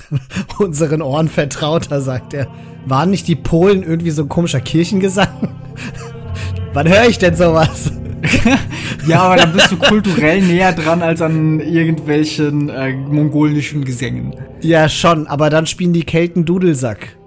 Unseren 0.57 1.01
Ohren 1.01 1.27
vertrauter, 1.27 1.99
sagt 1.99 2.33
er. 2.33 2.47
Waren 2.85 3.09
nicht 3.09 3.27
die 3.27 3.35
Polen 3.35 3.83
irgendwie 3.83 4.11
so 4.11 4.23
ein 4.23 4.29
komischer 4.29 4.61
Kirchengesang? 4.61 5.53
Wann 6.73 6.87
höre 6.87 7.07
ich 7.07 7.17
denn 7.17 7.35
sowas? 7.35 7.91
Ja, 9.05 9.23
aber 9.23 9.35
dann 9.35 9.51
bist 9.51 9.69
du 9.69 9.77
kulturell 9.77 10.41
näher 10.41 10.71
dran 10.71 11.01
als 11.01 11.21
an 11.21 11.59
irgendwelchen 11.59 12.69
äh, 12.69 12.93
mongolischen 12.93 13.83
Gesängen. 13.83 14.33
Ja, 14.61 14.87
schon, 14.87 15.27
aber 15.27 15.49
dann 15.49 15.65
spielen 15.65 15.91
die 15.91 16.05
Kelten 16.05 16.45
Dudelsack. 16.45 17.17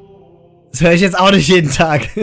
Das 0.73 0.81
höre 0.81 0.93
ich 0.93 1.03
jetzt 1.03 1.19
auch 1.19 1.33
nicht 1.33 1.49
jeden 1.49 1.71
Tag. 1.71 2.09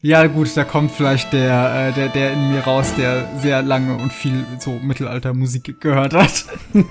Ja, 0.00 0.24
gut, 0.28 0.56
da 0.56 0.62
kommt 0.62 0.92
vielleicht 0.92 1.32
der, 1.32 1.88
äh, 1.88 1.92
der, 1.92 2.08
der 2.10 2.32
in 2.32 2.52
mir 2.52 2.60
raus, 2.60 2.94
der 2.96 3.28
sehr 3.42 3.62
lange 3.62 3.96
und 3.96 4.12
viel 4.12 4.44
so 4.60 4.78
Mittelaltermusik 4.80 5.80
gehört 5.80 6.14
hat. 6.14 6.44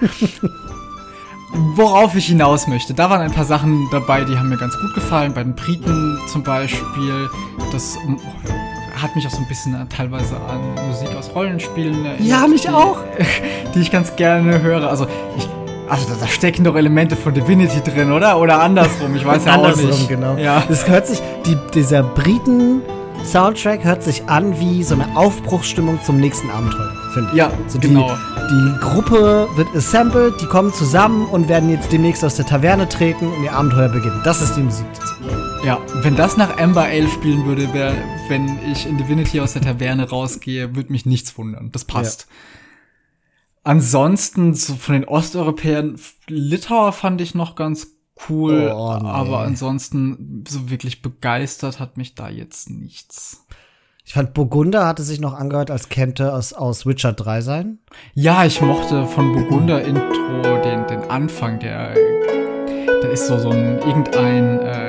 Worauf 1.54 2.16
ich 2.16 2.26
hinaus 2.26 2.68
möchte, 2.68 2.94
da 2.94 3.10
waren 3.10 3.22
ein 3.22 3.32
paar 3.32 3.46
Sachen 3.46 3.88
dabei, 3.94 4.26
die 4.26 4.38
haben 4.38 4.50
mir 4.50 4.58
ganz 4.58 4.78
gut 4.78 4.94
gefallen. 4.94 5.34
Bei 5.34 5.42
den 5.42 5.56
Briten 5.56 6.20
zum 6.30 6.44
Beispiel, 6.44 7.30
das 7.72 7.96
ähm, 8.06 8.20
hat 9.02 9.16
mich 9.16 9.26
auch 9.28 9.32
so 9.32 9.38
ein 9.38 9.48
bisschen 9.48 9.74
äh, 9.76 9.86
teilweise 9.88 10.36
an 10.36 10.88
Musik 10.88 11.10
aus 11.16 11.32
Rollenspielen 11.34 12.06
erinnert. 12.06 12.28
Ja, 12.28 12.48
mich 12.48 12.62
die, 12.62 12.70
auch. 12.70 13.00
Die 13.76 13.80
ich 13.80 13.92
ganz 13.92 14.16
gerne 14.16 14.62
höre. 14.62 14.90
Also, 14.90 15.08
ich, 15.38 15.48
also 15.90 16.06
da, 16.20 16.28
stecken 16.28 16.64
doch 16.64 16.76
Elemente 16.76 17.16
von 17.16 17.34
Divinity 17.34 17.82
drin, 17.82 18.12
oder? 18.12 18.40
Oder 18.40 18.62
andersrum, 18.62 19.16
ich 19.16 19.26
weiß 19.26 19.46
ja 19.46 19.54
auch 19.56 19.64
Andersrum, 19.64 19.90
nicht. 19.90 20.10
genau. 20.10 20.36
Ja. 20.36 20.64
Das 20.68 20.88
hört 20.88 21.08
sich, 21.08 21.22
die, 21.46 21.58
dieser 21.74 22.04
Briten-Soundtrack 23.28 23.84
hört 23.84 24.04
sich 24.04 24.24
an 24.30 24.58
wie 24.58 24.82
so 24.84 24.96
eine 24.96 25.18
Aufbruchsstimmung 25.18 26.02
zum 26.02 26.18
nächsten 26.18 26.50
Abenteuer, 26.50 26.96
finde 27.14 27.30
ich. 27.32 27.36
Ja, 27.36 27.52
so 27.68 27.78
die, 27.78 27.90
genau. 27.90 28.18
Die 28.50 28.80
Gruppe 28.80 29.50
wird 29.58 29.68
assembled, 29.76 30.36
die 30.40 30.46
kommen 30.46 30.72
zusammen 30.72 31.26
und 31.26 31.50
werden 31.50 31.70
jetzt 31.70 31.92
demnächst 31.92 32.24
aus 32.24 32.36
der 32.36 32.46
Taverne 32.46 32.88
treten 32.88 33.28
und 33.28 33.44
ihr 33.44 33.52
Abenteuer 33.52 33.90
beginnen. 33.90 34.22
Das 34.24 34.42
ist 34.42 34.56
die 34.56 34.62
Musik. 34.62 34.86
Ja, 35.66 35.78
wenn 36.04 36.16
das 36.16 36.38
nach 36.38 36.58
Amber 36.58 36.84
Ale 36.84 37.10
spielen 37.10 37.46
würde, 37.46 37.74
wär, 37.74 37.96
wenn 38.30 38.60
ich 38.72 38.86
in 38.86 38.98
Divinity 38.98 39.42
aus 39.42 39.52
der 39.52 39.62
Taverne 39.62 40.10
rausgehe, 40.10 40.78
würde 40.78 40.94
mich 40.94 41.06
nichts 41.06 41.38
wundern. 41.38 41.70
Das 41.74 41.84
passt. 41.84 42.30
Ansonsten, 43.66 44.54
so 44.54 44.76
von 44.76 44.94
den 44.94 45.04
Osteuropäern, 45.04 46.00
Litauer 46.28 46.94
fand 46.94 47.20
ich 47.20 47.36
noch 47.36 47.56
ganz 47.56 47.97
cool, 48.30 48.72
Oh, 48.74 48.92
aber 48.92 49.40
ansonsten 49.40 50.44
so 50.48 50.70
wirklich 50.70 51.02
begeistert 51.02 51.80
hat 51.80 51.98
mich 51.98 52.16
da 52.16 52.30
jetzt 52.30 52.70
nichts. 52.70 53.46
Ich 54.06 54.14
fand, 54.14 54.34
Burgunder 54.34 54.88
hatte 54.88 55.04
sich 55.04 55.20
noch 55.20 55.34
angehört, 55.34 55.70
als 55.70 55.90
könnte 55.90 56.30
es 56.30 56.54
aus 56.54 56.86
Witcher 56.86 57.12
3 57.12 57.42
sein. 57.42 57.80
Ja, 58.14 58.46
ich 58.46 58.62
mochte 58.62 59.06
von 59.06 59.34
Burgunder 59.34 59.84
Intro 59.84 60.62
den, 60.64 60.88
den 60.88 61.10
Anfang, 61.10 61.60
der, 61.60 61.94
da 63.02 63.08
ist 63.10 63.28
so, 63.28 63.38
so 63.38 63.50
ein, 63.50 63.80
irgendein, 63.80 64.60
äh, 64.62 64.87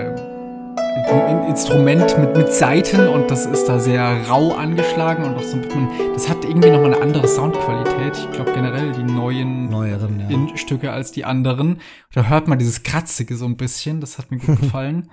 ein 1.11 1.49
Instrument 1.49 2.18
mit, 2.18 2.37
mit 2.37 2.53
Saiten 2.53 3.09
und 3.09 3.31
das 3.31 3.47
ist 3.47 3.66
da 3.66 3.81
sehr 3.81 4.29
rau 4.29 4.55
angeschlagen 4.55 5.25
und 5.25 5.37
auch 5.37 5.42
so, 5.42 5.57
mit 5.57 5.75
man, 5.75 5.88
das 6.12 6.29
hat 6.29 6.44
irgendwie 6.44 6.71
nochmal 6.71 6.94
eine 6.94 7.03
andere 7.03 7.27
Soundqualität. 7.27 8.18
Ich 8.18 8.31
glaube 8.33 8.53
generell 8.53 8.92
die 8.92 9.03
neuen 9.03 9.71
Neueren, 9.71 10.21
ja. 10.29 10.57
Stücke 10.57 10.92
als 10.92 11.12
die 11.12 11.25
anderen. 11.25 11.81
Da 12.12 12.25
hört 12.25 12.49
man 12.49 12.59
dieses 12.59 12.83
Kratzige 12.83 13.37
so 13.37 13.47
ein 13.47 13.57
bisschen, 13.57 14.01
das 14.01 14.18
hat 14.18 14.31
mir 14.31 14.38
gut 14.38 14.57
gefallen. 14.61 15.11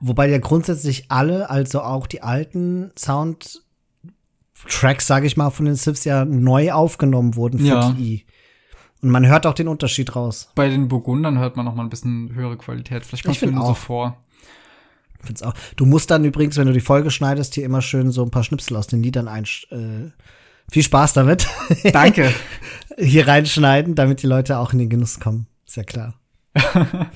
Wobei 0.00 0.28
ja 0.28 0.38
grundsätzlich 0.38 1.06
alle, 1.10 1.50
also 1.50 1.82
auch 1.82 2.06
die 2.06 2.22
alten 2.22 2.92
Soundtracks, 2.98 5.06
sage 5.06 5.26
ich 5.26 5.36
mal, 5.36 5.50
von 5.50 5.66
den 5.66 5.76
Sifs 5.76 6.04
ja 6.04 6.24
neu 6.24 6.72
aufgenommen 6.72 7.36
wurden 7.36 7.58
für 7.58 7.66
Ja. 7.66 7.92
TI. 7.92 8.26
Und 9.02 9.10
man 9.10 9.26
hört 9.26 9.46
auch 9.46 9.54
den 9.54 9.68
Unterschied 9.68 10.16
raus. 10.16 10.50
Bei 10.54 10.68
den 10.68 10.88
Burgundern 10.88 11.38
hört 11.38 11.56
man 11.56 11.66
nochmal 11.66 11.86
ein 11.86 11.90
bisschen 11.90 12.34
höhere 12.34 12.56
Qualität. 12.56 13.04
Vielleicht 13.04 13.24
kommt 13.24 13.36
es 13.36 13.42
mir 13.42 13.52
nur 13.52 13.66
so 13.66 13.74
vor. 13.74 14.16
Find's 15.26 15.42
auch. 15.42 15.54
Du 15.76 15.86
musst 15.86 16.10
dann 16.10 16.24
übrigens, 16.24 16.56
wenn 16.56 16.66
du 16.66 16.72
die 16.72 16.80
Folge 16.80 17.10
schneidest, 17.10 17.54
hier 17.54 17.64
immer 17.64 17.82
schön 17.82 18.10
so 18.10 18.22
ein 18.22 18.30
paar 18.30 18.44
Schnipsel 18.44 18.76
aus 18.76 18.86
den 18.86 19.02
Liedern 19.02 19.28
einsch 19.28 19.66
äh, 19.70 20.10
viel 20.70 20.82
Spaß 20.82 21.12
damit. 21.12 21.46
Danke. 21.92 22.32
hier 22.98 23.28
reinschneiden, 23.28 23.94
damit 23.94 24.22
die 24.22 24.26
Leute 24.26 24.58
auch 24.58 24.72
in 24.72 24.78
den 24.78 24.90
Genuss 24.90 25.20
kommen. 25.20 25.46
Ist 25.66 25.76
ja 25.76 25.84
klar. 25.84 26.14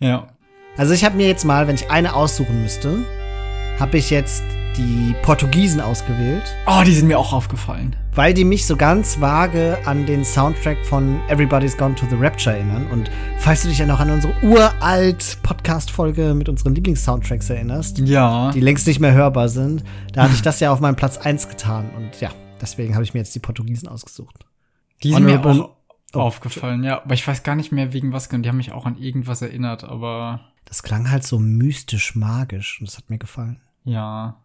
ja. 0.00 0.28
Also 0.76 0.92
ich 0.94 1.04
habe 1.04 1.16
mir 1.16 1.28
jetzt 1.28 1.44
mal, 1.44 1.68
wenn 1.68 1.76
ich 1.76 1.90
eine 1.90 2.14
aussuchen 2.14 2.62
müsste, 2.62 3.04
habe 3.78 3.98
ich 3.98 4.10
jetzt 4.10 4.42
die 4.76 5.14
Portugiesen 5.22 5.80
ausgewählt, 5.80 6.42
Oh, 6.66 6.82
die 6.84 6.92
sind 6.92 7.06
mir 7.06 7.18
auch 7.18 7.32
aufgefallen. 7.32 7.94
Weil 8.14 8.32
die 8.34 8.44
mich 8.44 8.66
so 8.66 8.76
ganz 8.76 9.20
vage 9.20 9.76
an 9.86 10.06
den 10.06 10.24
Soundtrack 10.24 10.78
von 10.86 11.20
Everybody's 11.28 11.76
Gone 11.76 11.94
to 11.96 12.06
the 12.08 12.16
Rapture 12.16 12.54
erinnern. 12.56 12.86
Und 12.92 13.10
falls 13.38 13.62
du 13.62 13.68
dich 13.68 13.78
ja 13.78 13.86
noch 13.86 13.98
an 14.00 14.10
unsere 14.10 14.32
uralt 14.42 15.38
Podcast-Folge 15.42 16.34
mit 16.34 16.48
unseren 16.48 16.74
Lieblings-Soundtracks 16.74 17.50
erinnerst, 17.50 17.98
Ja. 17.98 18.52
die 18.52 18.60
längst 18.60 18.86
nicht 18.86 19.00
mehr 19.00 19.12
hörbar 19.12 19.48
sind, 19.48 19.82
da 20.12 20.24
hatte 20.24 20.34
ich 20.34 20.42
das 20.42 20.60
ja 20.60 20.72
auf 20.72 20.80
meinen 20.80 20.96
Platz 20.96 21.18
1 21.18 21.48
getan. 21.48 21.90
Und 21.96 22.20
ja, 22.20 22.30
deswegen 22.60 22.94
habe 22.94 23.02
ich 23.04 23.14
mir 23.14 23.20
jetzt 23.20 23.34
die 23.34 23.40
Portugiesen 23.40 23.88
ausgesucht. 23.88 24.46
Die 25.02 25.12
sind 25.12 25.24
mir 25.24 25.44
auch 25.44 25.70
aufgefallen, 26.12 26.84
ja. 26.84 27.02
Aber 27.02 27.14
ich 27.14 27.26
weiß 27.26 27.42
gar 27.42 27.56
nicht 27.56 27.72
mehr 27.72 27.92
wegen 27.92 28.12
was. 28.12 28.28
genau. 28.28 28.42
Die 28.42 28.48
haben 28.48 28.56
mich 28.58 28.70
auch 28.72 28.86
an 28.86 28.96
irgendwas 28.96 29.42
erinnert, 29.42 29.82
aber 29.82 30.40
Das 30.64 30.82
klang 30.84 31.10
halt 31.10 31.24
so 31.24 31.38
mystisch 31.40 32.14
magisch 32.14 32.78
und 32.80 32.88
das 32.88 32.96
hat 32.96 33.10
mir 33.10 33.18
gefallen. 33.18 33.60
ja. 33.84 34.36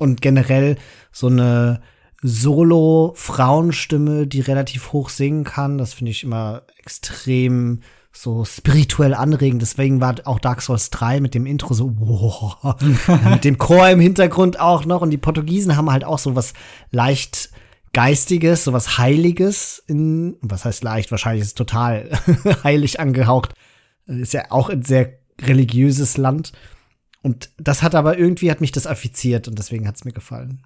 Und 0.00 0.20
generell 0.22 0.76
so 1.10 1.26
eine 1.26 1.80
Solo-Frauenstimme, 2.22 4.26
die 4.26 4.40
relativ 4.40 4.92
hoch 4.92 5.08
singen 5.08 5.44
kann, 5.44 5.78
das 5.78 5.94
finde 5.94 6.10
ich 6.10 6.24
immer 6.24 6.62
extrem 6.78 7.80
so 8.12 8.44
spirituell 8.44 9.14
anregend. 9.14 9.62
Deswegen 9.62 10.00
war 10.00 10.16
auch 10.24 10.40
Dark 10.40 10.62
Souls 10.62 10.90
3 10.90 11.20
mit 11.20 11.34
dem 11.34 11.46
Intro 11.46 11.74
so, 11.74 11.92
wow. 11.96 12.76
mit 13.30 13.44
dem 13.44 13.58
Chor 13.58 13.88
im 13.88 14.00
Hintergrund 14.00 14.58
auch 14.58 14.84
noch. 14.84 15.02
Und 15.02 15.10
die 15.10 15.18
Portugiesen 15.18 15.76
haben 15.76 15.90
halt 15.90 16.04
auch 16.04 16.18
so 16.18 16.34
was 16.34 16.54
leicht 16.90 17.50
Geistiges, 17.92 18.64
sowas 18.64 18.98
Heiliges 18.98 19.82
in, 19.86 20.36
was 20.40 20.64
heißt 20.64 20.84
leicht, 20.84 21.10
wahrscheinlich 21.10 21.42
ist 21.42 21.48
es 21.48 21.54
total 21.54 22.10
heilig 22.64 23.00
angehaucht. 23.00 23.54
Ist 24.06 24.34
ja 24.34 24.46
auch 24.50 24.68
ein 24.68 24.82
sehr 24.82 25.18
religiöses 25.40 26.16
Land. 26.16 26.52
Und 27.22 27.50
das 27.58 27.82
hat 27.82 27.94
aber 27.94 28.18
irgendwie 28.18 28.50
hat 28.50 28.60
mich 28.60 28.72
das 28.72 28.86
affiziert 28.86 29.48
und 29.48 29.58
deswegen 29.58 29.86
hat 29.86 29.96
es 29.96 30.04
mir 30.04 30.12
gefallen. 30.12 30.62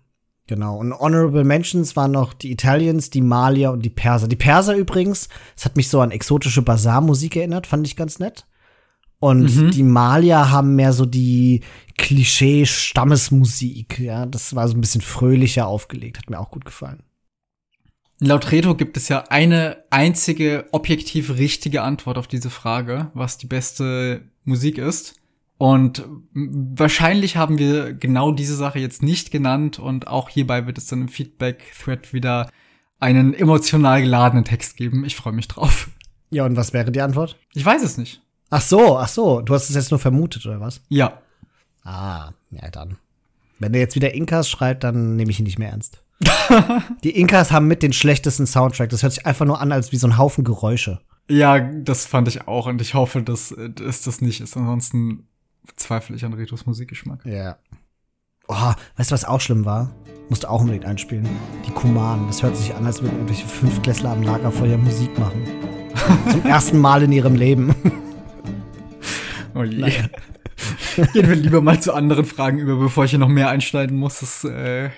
Genau. 0.49 0.77
Und 0.77 0.93
Honorable 0.93 1.45
Mentions 1.45 1.95
waren 1.97 2.13
noch 2.13 2.35
die 2.35 2.51
Italians, 2.51 3.11
die 3.11 3.23
Malier 3.23 3.71
und 3.71 3.83
die 3.83 3.91
Perser. 3.91 4.29
Die 4.29 4.37
Perser 4.37 4.77
übrigens, 4.77 5.29
das 5.55 5.65
hat 5.65 5.77
mich 5.77 5.89
so 5.89 6.01
an 6.01 6.11
exotische 6.11 6.63
Bazar-Musik 6.63 7.37
erinnert, 7.37 7.67
fand 7.67 7.87
ich 7.87 7.97
ganz 7.97 8.19
nett. 8.19 8.47
Und 9.21 9.55
mhm. 9.55 9.71
die 9.71 9.85
Malier 9.85 10.51
haben 10.51 10.75
mehr 10.75 10.93
so 10.93 11.07
die 11.07 11.61
Klischee-Stammesmusik. 11.97 14.01
Ja, 14.01 14.27
das 14.27 14.57
war 14.57 14.67
so 14.67 14.75
ein 14.75 14.81
bisschen 14.81 15.01
fröhlicher 15.01 15.69
aufgelegt, 15.69 16.19
hat 16.19 16.29
mir 16.29 16.41
auch 16.41 16.51
gut 16.51 16.65
gefallen. 16.65 17.05
Laut 18.19 18.51
Reto 18.51 18.75
gibt 18.75 18.97
es 18.97 19.09
ja 19.09 19.25
eine 19.29 19.85
einzige 19.91 20.67
objektiv 20.73 21.37
richtige 21.37 21.83
Antwort 21.83 22.19
auf 22.19 22.27
diese 22.27 22.51
Frage, 22.51 23.11
was 23.15 23.39
die 23.39 23.47
beste 23.47 24.29
Musik 24.45 24.79
ist. 24.79 25.22
Und 25.63 26.03
wahrscheinlich 26.35 27.37
haben 27.37 27.57
wir 27.57 27.93
genau 27.93 28.33
diese 28.33 28.57
Sache 28.57 28.81
jetzt 28.81 29.01
nicht 29.01 29.31
genannt 29.31 29.79
und 29.79 30.09
auch 30.09 30.29
hierbei 30.29 30.67
wird 30.67 30.77
es 30.77 30.89
dann 30.89 31.03
im 31.03 31.09
Feedback-Thread 31.09 32.13
wieder 32.13 32.51
einen 32.99 33.33
emotional 33.33 34.03
geladenen 34.03 34.45
Text 34.45 34.77
geben. 34.77 35.05
Ich 35.05 35.15
freue 35.15 35.33
mich 35.33 35.47
drauf. 35.47 35.89
Ja, 36.31 36.47
und 36.47 36.57
was 36.57 36.73
wäre 36.73 36.91
die 36.91 37.01
Antwort? 37.01 37.39
Ich 37.55 37.65
weiß 37.65 37.85
es 37.85 37.97
nicht. 37.97 38.23
Ach 38.51 38.61
so, 38.61 38.99
ach 38.99 39.07
so. 39.07 39.41
Du 39.41 39.55
hast 39.55 39.71
es 39.71 39.77
jetzt 39.77 39.93
nur 39.93 40.01
vermutet, 40.01 40.45
oder 40.47 40.59
was? 40.59 40.81
Ja. 40.89 41.23
Ah, 41.85 42.33
ja, 42.51 42.69
dann. 42.73 42.97
Wenn 43.61 43.73
der 43.73 43.83
jetzt 43.83 43.95
wieder 43.95 44.15
Inkas 44.15 44.51
schreibt, 44.51 44.83
dann 44.83 45.15
nehme 45.15 45.31
ich 45.31 45.39
ihn 45.39 45.45
nicht 45.45 45.61
mehr 45.61 45.71
ernst. 45.71 46.03
die 47.05 47.17
Inkas 47.17 47.53
haben 47.53 47.69
mit 47.69 47.85
den 47.85 47.93
schlechtesten 47.93 48.49
Soundtrack. 48.49 48.91
Das 48.91 49.05
hört 49.05 49.13
sich 49.13 49.27
einfach 49.27 49.47
nur 49.47 49.61
an, 49.61 49.71
als 49.71 49.93
wie 49.93 49.97
so 49.97 50.09
ein 50.09 50.19
Haufen 50.19 50.43
Geräusche. 50.43 51.03
Ja, 51.31 51.61
das 51.61 52.05
fand 52.05 52.27
ich 52.27 52.49
auch 52.49 52.67
und 52.67 52.81
ich 52.81 52.95
hoffe, 52.95 53.23
dass 53.23 53.53
es 53.53 54.03
das 54.03 54.21
nicht 54.21 54.41
ist. 54.41 54.57
Ansonsten 54.57 55.29
zweifle 55.77 56.17
ich 56.17 56.25
an 56.25 56.33
Retos 56.33 56.67
Musikgeschmack. 56.67 57.25
Ja. 57.25 57.59
Oh, 58.49 58.73
weißt 58.97 59.11
du, 59.11 59.15
was 59.15 59.25
auch 59.25 59.41
schlimm 59.41 59.65
war? 59.65 59.95
Musste 60.29 60.51
auch 60.51 60.61
unbedingt 60.61 60.85
einspielen. 60.85 61.29
Die 61.67 61.71
Kumanen. 61.71 62.27
Das 62.27 62.43
hört 62.43 62.57
sich 62.57 62.75
an, 62.75 62.87
als 62.87 63.03
würden 63.03 63.15
irgendwelche 63.15 63.47
Fünftklässler 63.47 64.11
am 64.11 64.23
Lagerfeuer 64.23 64.79
Musik 64.79 65.17
machen. 65.19 65.45
Zum 66.31 66.45
ersten 66.45 66.79
Mal 66.79 67.03
in 67.03 67.13
ihrem 67.13 67.35
Leben. 67.35 67.75
oh 69.55 69.63
je. 69.63 69.79
Naja. 69.79 70.09
Gehen 71.13 71.29
wir 71.29 71.37
lieber 71.37 71.61
mal 71.61 71.81
zu 71.81 71.93
anderen 71.93 72.25
Fragen 72.25 72.59
über, 72.59 72.77
bevor 72.77 73.05
ich 73.05 73.11
hier 73.11 73.19
noch 73.19 73.29
mehr 73.29 73.49
einschneiden 73.49 73.97
muss. 73.97 74.21
Das, 74.21 74.45
äh 74.45 74.91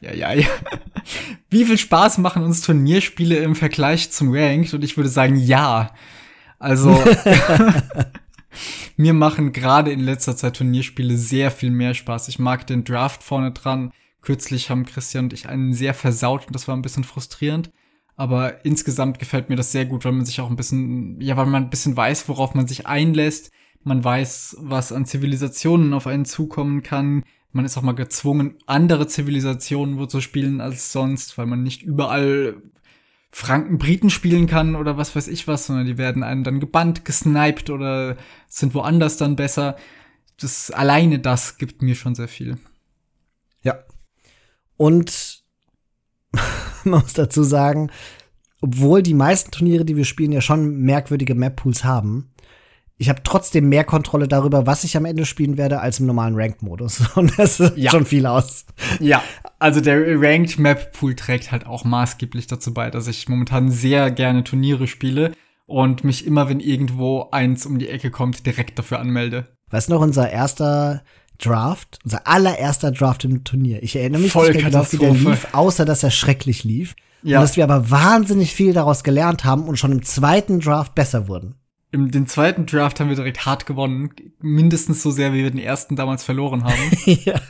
ja, 0.00 0.14
ja, 0.14 0.32
ja. 0.32 0.46
Wie 1.50 1.64
viel 1.64 1.78
Spaß 1.78 2.18
machen 2.18 2.42
uns 2.42 2.62
Turnierspiele 2.62 3.36
im 3.36 3.54
Vergleich 3.54 4.10
zum 4.10 4.32
Ranked? 4.32 4.74
Und 4.74 4.84
ich 4.84 4.96
würde 4.96 5.10
sagen, 5.10 5.36
ja. 5.36 5.92
Also 6.58 6.90
mir 8.96 9.14
machen 9.14 9.52
gerade 9.52 9.92
in 9.92 10.00
letzter 10.00 10.36
Zeit 10.36 10.56
Turnierspiele 10.56 11.16
sehr 11.16 11.50
viel 11.50 11.70
mehr 11.70 11.94
Spaß. 11.94 12.28
Ich 12.28 12.38
mag 12.38 12.66
den 12.66 12.84
Draft 12.84 13.22
vorne 13.22 13.52
dran. 13.52 13.92
Kürzlich 14.20 14.70
haben 14.70 14.84
Christian 14.84 15.26
und 15.26 15.32
ich 15.32 15.48
einen 15.48 15.72
sehr 15.72 15.94
versaut 15.94 16.46
und 16.46 16.54
das 16.54 16.68
war 16.68 16.76
ein 16.76 16.82
bisschen 16.82 17.04
frustrierend. 17.04 17.70
Aber 18.16 18.64
insgesamt 18.64 19.20
gefällt 19.20 19.48
mir 19.48 19.54
das 19.54 19.70
sehr 19.70 19.86
gut, 19.86 20.04
weil 20.04 20.12
man 20.12 20.24
sich 20.24 20.40
auch 20.40 20.50
ein 20.50 20.56
bisschen, 20.56 21.20
ja, 21.20 21.36
weil 21.36 21.46
man 21.46 21.64
ein 21.64 21.70
bisschen 21.70 21.96
weiß, 21.96 22.28
worauf 22.28 22.52
man 22.52 22.66
sich 22.66 22.86
einlässt. 22.86 23.52
Man 23.84 24.02
weiß, 24.02 24.56
was 24.58 24.90
an 24.90 25.06
Zivilisationen 25.06 25.94
auf 25.94 26.08
einen 26.08 26.24
zukommen 26.24 26.82
kann. 26.82 27.22
Man 27.52 27.64
ist 27.64 27.78
auch 27.78 27.82
mal 27.82 27.92
gezwungen, 27.92 28.56
andere 28.66 29.06
Zivilisationen 29.06 29.98
wo 29.98 30.06
zu 30.06 30.20
spielen 30.20 30.60
als 30.60 30.92
sonst, 30.92 31.38
weil 31.38 31.46
man 31.46 31.62
nicht 31.62 31.82
überall 31.82 32.60
Franken-Briten 33.30 34.10
spielen 34.10 34.46
kann 34.46 34.74
oder 34.74 34.96
was 34.96 35.14
weiß 35.14 35.28
ich 35.28 35.46
was, 35.46 35.66
sondern 35.66 35.86
die 35.86 35.98
werden 35.98 36.22
einen 36.22 36.44
dann 36.44 36.60
gebannt, 36.60 37.04
gesniped 37.04 37.70
oder 37.70 38.16
sind 38.48 38.74
woanders 38.74 39.16
dann 39.16 39.36
besser. 39.36 39.76
Das 40.40 40.70
alleine 40.70 41.18
das 41.18 41.58
gibt 41.58 41.82
mir 41.82 41.94
schon 41.94 42.14
sehr 42.14 42.28
viel. 42.28 42.58
Ja. 43.62 43.78
Und 44.76 45.42
man 46.84 47.02
muss 47.02 47.12
dazu 47.12 47.42
sagen, 47.42 47.90
obwohl 48.60 49.02
die 49.02 49.14
meisten 49.14 49.50
Turniere, 49.50 49.84
die 49.84 49.96
wir 49.96 50.04
spielen, 50.04 50.32
ja 50.32 50.40
schon 50.40 50.78
merkwürdige 50.78 51.34
Map-Pools 51.34 51.84
haben, 51.84 52.30
ich 53.00 53.08
habe 53.08 53.22
trotzdem 53.22 53.68
mehr 53.68 53.84
Kontrolle 53.84 54.26
darüber, 54.26 54.66
was 54.66 54.82
ich 54.82 54.96
am 54.96 55.04
Ende 55.04 55.24
spielen 55.24 55.56
werde, 55.56 55.80
als 55.80 56.00
im 56.00 56.06
normalen 56.06 56.34
Ranked-Modus. 56.34 57.10
Und 57.14 57.38
das 57.38 57.60
ist 57.60 57.76
ja. 57.76 57.92
schon 57.92 58.04
viel 58.04 58.26
aus. 58.26 58.66
Ja, 58.98 59.22
also 59.60 59.80
der 59.80 60.20
Ranked 60.20 60.58
Map 60.58 60.92
Pool 60.92 61.14
trägt 61.14 61.52
halt 61.52 61.64
auch 61.64 61.84
maßgeblich 61.84 62.48
dazu 62.48 62.74
bei, 62.74 62.90
dass 62.90 63.06
ich 63.06 63.28
momentan 63.28 63.70
sehr 63.70 64.10
gerne 64.10 64.42
Turniere 64.42 64.88
spiele 64.88 65.32
und 65.66 66.02
mich 66.02 66.26
immer, 66.26 66.48
wenn 66.48 66.58
irgendwo 66.58 67.28
eins 67.30 67.66
um 67.66 67.78
die 67.78 67.88
Ecke 67.88 68.10
kommt, 68.10 68.44
direkt 68.46 68.78
dafür 68.78 68.98
anmelde. 68.98 69.46
Weißt 69.70 69.88
du 69.88 69.92
noch, 69.92 70.00
unser 70.00 70.30
erster 70.30 71.04
Draft, 71.38 72.00
unser 72.02 72.26
allererster 72.26 72.90
Draft 72.90 73.24
im 73.24 73.44
Turnier. 73.44 73.80
Ich 73.84 73.94
erinnere 73.94 74.22
mich 74.22 74.32
Voll 74.32 74.50
nicht 74.50 74.64
genau, 74.64 74.84
wie 74.90 74.96
der 74.96 75.12
lief, 75.12 75.46
außer 75.52 75.84
dass 75.84 76.02
er 76.02 76.10
schrecklich 76.10 76.64
lief. 76.64 76.96
Ja. 77.22 77.38
Und 77.38 77.42
dass 77.42 77.56
wir 77.56 77.64
aber 77.64 77.90
wahnsinnig 77.90 78.52
viel 78.54 78.72
daraus 78.72 79.04
gelernt 79.04 79.44
haben 79.44 79.64
und 79.68 79.78
schon 79.78 79.92
im 79.92 80.02
zweiten 80.02 80.58
Draft 80.58 80.96
besser 80.96 81.28
wurden 81.28 81.54
im 81.90 82.10
den 82.10 82.26
zweiten 82.26 82.66
Draft 82.66 83.00
haben 83.00 83.08
wir 83.08 83.16
direkt 83.16 83.46
hart 83.46 83.66
gewonnen. 83.66 84.10
Mindestens 84.40 85.02
so 85.02 85.10
sehr, 85.10 85.32
wie 85.32 85.42
wir 85.42 85.50
den 85.50 85.60
ersten 85.60 85.96
damals 85.96 86.22
verloren 86.22 86.64
haben. 86.64 86.74
ja. 87.04 87.40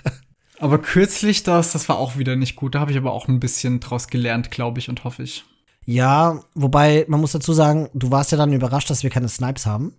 Aber 0.61 0.79
kürzlich 0.79 1.43
das, 1.43 1.73
das 1.73 1.89
war 1.89 1.99
auch 1.99 2.17
wieder 2.17 2.37
nicht 2.37 2.57
gut. 2.57 2.75
Da 2.75 2.81
habe 2.81 2.91
ich 2.91 2.97
aber 2.97 3.13
auch 3.13 3.29
ein 3.29 3.41
bisschen 3.41 3.81
draus 3.81 4.09
gelernt, 4.09 4.51
glaube 4.51 4.79
ich 4.79 4.89
und 4.89 5.05
hoffe 5.05 5.23
ich. 5.23 5.45
Ja, 5.85 6.41
wobei 6.55 7.07
man 7.09 7.21
muss 7.21 7.33
dazu 7.33 7.53
sagen, 7.53 7.89
du 7.95 8.11
warst 8.11 8.31
ja 8.33 8.39
dann 8.39 8.53
überrascht, 8.53 8.91
dass 8.91 9.03
wir 9.03 9.11
keine 9.11 9.29
Snipes 9.29 9.67
haben. 9.67 9.95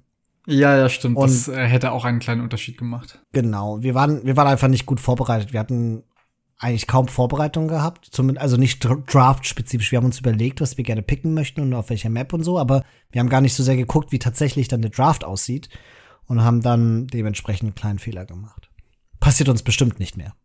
Ja, 0.46 0.76
ja, 0.78 0.90
stimmt. 0.90 1.18
Und 1.18 1.30
das 1.30 1.48
äh, 1.48 1.66
hätte 1.66 1.92
auch 1.92 2.06
einen 2.06 2.20
kleinen 2.20 2.42
Unterschied 2.42 2.78
gemacht. 2.78 3.20
Genau. 3.34 3.82
Wir 3.82 3.94
waren, 3.94 4.26
wir 4.26 4.38
waren 4.38 4.48
einfach 4.48 4.68
nicht 4.68 4.86
gut 4.86 5.00
vorbereitet. 5.00 5.54
Wir 5.54 5.60
hatten 5.60 6.04
eigentlich 6.60 6.88
kaum 6.88 7.08
Vorbereitung 7.08 7.70
gehabt, 7.70 8.06
zumindest, 8.12 8.44
also 8.44 8.58
nicht 8.58 8.84
Draft-spezifisch. 8.84 9.92
Wir 9.92 9.98
haben 9.98 10.06
uns 10.06 10.20
überlegt, 10.20 10.60
was 10.60 10.78
wir 10.78 10.84
gerne 10.84 11.02
picken 11.02 11.34
möchten 11.34 11.62
und 11.62 11.74
auf 11.74 11.90
welcher 11.90 12.10
Map 12.10 12.34
und 12.34 12.44
so, 12.44 12.60
aber 12.60 12.84
wir 13.12 13.20
haben 13.20 13.30
gar 13.30 13.42
nicht 13.42 13.56
so 13.56 13.64
sehr 13.64 13.78
geguckt, 13.78 14.12
wie 14.12 14.20
tatsächlich 14.20 14.68
dann 14.68 14.82
der 14.82 14.92
Draft 14.92 15.24
aussieht 15.24 15.70
und 16.26 16.44
haben 16.44 16.62
dann 16.62 17.08
dementsprechend 17.08 17.68
einen 17.68 17.76
kleinen 17.76 18.00
Fehler 18.00 18.26
gemacht. 18.26 18.70
Passiert 19.22 19.48
uns 19.48 19.64
bestimmt 19.64 20.00
nicht 20.00 20.18
mehr. 20.18 20.36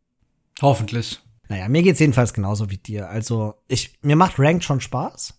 Hoffentlich. 0.63 1.21
Naja, 1.49 1.69
mir 1.69 1.83
geht's 1.83 2.01
jedenfalls 2.01 2.33
genauso 2.33 2.71
wie 2.71 2.79
dir. 2.79 3.09
Also, 3.11 3.55
ich, 3.67 3.99
mir 4.03 4.17
macht 4.17 4.39
Ranked 4.39 4.65
schon 4.65 4.81
Spaß, 4.81 5.37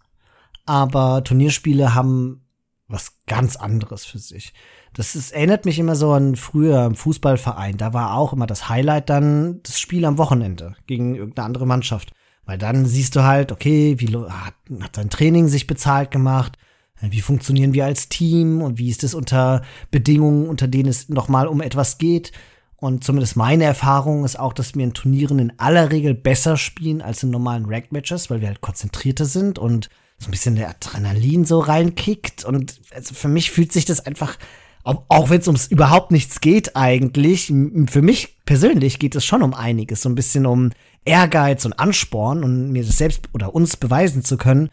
aber 0.65 1.23
Turnierspiele 1.23 1.95
haben 1.95 2.45
was 2.87 3.17
ganz 3.25 3.55
anderes 3.55 4.05
für 4.05 4.19
sich. 4.19 4.53
Das 4.95 5.13
ist, 5.13 5.31
erinnert 5.31 5.65
mich 5.65 5.77
immer 5.77 5.95
so 5.95 6.13
an 6.13 6.37
früher 6.37 6.85
im 6.85 6.95
Fußballverein. 6.95 7.77
Da 7.77 7.93
war 7.93 8.15
auch 8.15 8.31
immer 8.31 8.47
das 8.47 8.69
Highlight 8.69 9.09
dann 9.09 9.59
das 9.63 9.77
Spiel 9.77 10.05
am 10.05 10.17
Wochenende 10.17 10.75
gegen 10.87 11.15
irgendeine 11.15 11.45
andere 11.45 11.67
Mannschaft. 11.67 12.13
Weil 12.45 12.57
dann 12.57 12.85
siehst 12.85 13.15
du 13.15 13.23
halt, 13.23 13.51
okay, 13.51 13.99
wie 13.99 14.15
hat, 14.15 14.53
hat 14.79 14.95
sein 14.95 15.09
Training 15.09 15.49
sich 15.49 15.67
bezahlt 15.67 16.11
gemacht? 16.11 16.57
Wie 17.01 17.19
funktionieren 17.19 17.73
wir 17.73 17.83
als 17.83 18.07
Team 18.07 18.61
und 18.61 18.77
wie 18.77 18.89
ist 18.89 19.03
es 19.03 19.13
unter 19.13 19.63
Bedingungen, 19.91 20.47
unter 20.47 20.67
denen 20.67 20.87
es 20.87 21.09
nochmal 21.09 21.47
um 21.47 21.59
etwas 21.59 21.97
geht? 21.97 22.31
Und 22.77 23.03
zumindest 23.03 23.35
meine 23.35 23.65
Erfahrung 23.65 24.23
ist 24.23 24.39
auch, 24.39 24.53
dass 24.53 24.75
wir 24.75 24.83
in 24.83 24.93
Turnieren 24.93 25.39
in 25.39 25.59
aller 25.59 25.91
Regel 25.91 26.13
besser 26.13 26.55
spielen 26.55 27.01
als 27.01 27.21
in 27.21 27.31
normalen 27.31 27.65
Ranked-Matches, 27.65 28.29
weil 28.29 28.39
wir 28.39 28.47
halt 28.47 28.61
konzentrierter 28.61 29.25
sind 29.25 29.59
und 29.59 29.89
so 30.19 30.29
ein 30.29 30.31
bisschen 30.31 30.55
der 30.55 30.69
Adrenalin 30.69 31.43
so 31.43 31.59
reinkickt. 31.59 32.45
Und 32.45 32.79
also 32.93 33.13
für 33.13 33.27
mich 33.27 33.51
fühlt 33.51 33.73
sich 33.73 33.83
das 33.83 34.05
einfach, 34.05 34.37
auch, 34.85 35.29
wenn 35.29 35.41
es 35.41 35.47
ums 35.47 35.67
überhaupt 35.67 36.11
nichts 36.11 36.41
geht 36.41 36.75
eigentlich, 36.75 37.47
für 37.87 38.01
mich 38.01 38.37
persönlich 38.45 38.99
geht 38.99 39.15
es 39.15 39.25
schon 39.25 39.41
um 39.41 39.53
einiges. 39.53 40.03
So 40.03 40.09
ein 40.09 40.15
bisschen 40.15 40.45
um 40.45 40.71
Ehrgeiz 41.05 41.65
und 41.65 41.73
Ansporn 41.73 42.43
und 42.43 42.71
mir 42.71 42.83
das 42.83 42.97
selbst 42.97 43.29
oder 43.33 43.55
uns 43.55 43.77
beweisen 43.77 44.23
zu 44.23 44.37
können. 44.37 44.69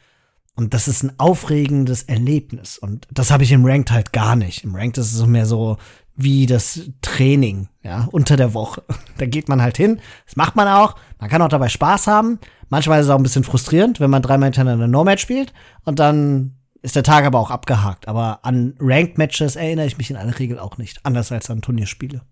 Und 0.54 0.74
das 0.74 0.86
ist 0.86 1.02
ein 1.02 1.18
aufregendes 1.18 2.02
Erlebnis. 2.02 2.76
Und 2.76 3.08
das 3.10 3.30
habe 3.30 3.44
ich 3.44 3.52
im 3.52 3.64
Ranked 3.64 3.90
halt 3.90 4.12
gar 4.12 4.36
nicht. 4.36 4.64
Im 4.64 4.74
Ranked 4.74 4.98
ist 4.98 5.14
es 5.14 5.26
mehr 5.26 5.46
so 5.46 5.78
wie 6.14 6.44
das 6.44 6.90
Training, 7.00 7.68
ja, 7.82 8.06
unter 8.12 8.36
der 8.36 8.52
Woche. 8.54 8.82
Da 9.18 9.26
geht 9.26 9.48
man 9.48 9.62
halt 9.62 9.76
hin. 9.76 10.00
Das 10.26 10.36
macht 10.36 10.56
man 10.56 10.66
auch. 10.66 10.96
Man 11.20 11.30
kann 11.30 11.40
auch 11.42 11.48
dabei 11.48 11.68
Spaß 11.68 12.06
haben. 12.06 12.38
Manchmal 12.70 13.00
ist 13.00 13.06
es 13.06 13.10
auch 13.10 13.18
ein 13.18 13.22
bisschen 13.22 13.44
frustrierend, 13.44 14.00
wenn 14.00 14.10
man 14.10 14.20
dreimal 14.20 14.48
hintereinander 14.48 14.88
No-Match 14.88 15.22
spielt 15.22 15.52
und 15.84 15.98
dann 16.00 16.56
ist 16.82 16.96
der 16.96 17.02
Tag 17.02 17.24
aber 17.24 17.38
auch 17.38 17.50
abgehakt. 17.50 18.08
Aber 18.08 18.44
an 18.44 18.74
Ranked-Matches 18.80 19.56
erinnere 19.56 19.86
ich 19.86 19.98
mich 19.98 20.10
in 20.10 20.16
aller 20.16 20.38
Regel 20.38 20.58
auch 20.58 20.78
nicht, 20.78 21.04
anders 21.04 21.32
als 21.32 21.48
an 21.48 21.62
Turnierspiele. 21.62 22.22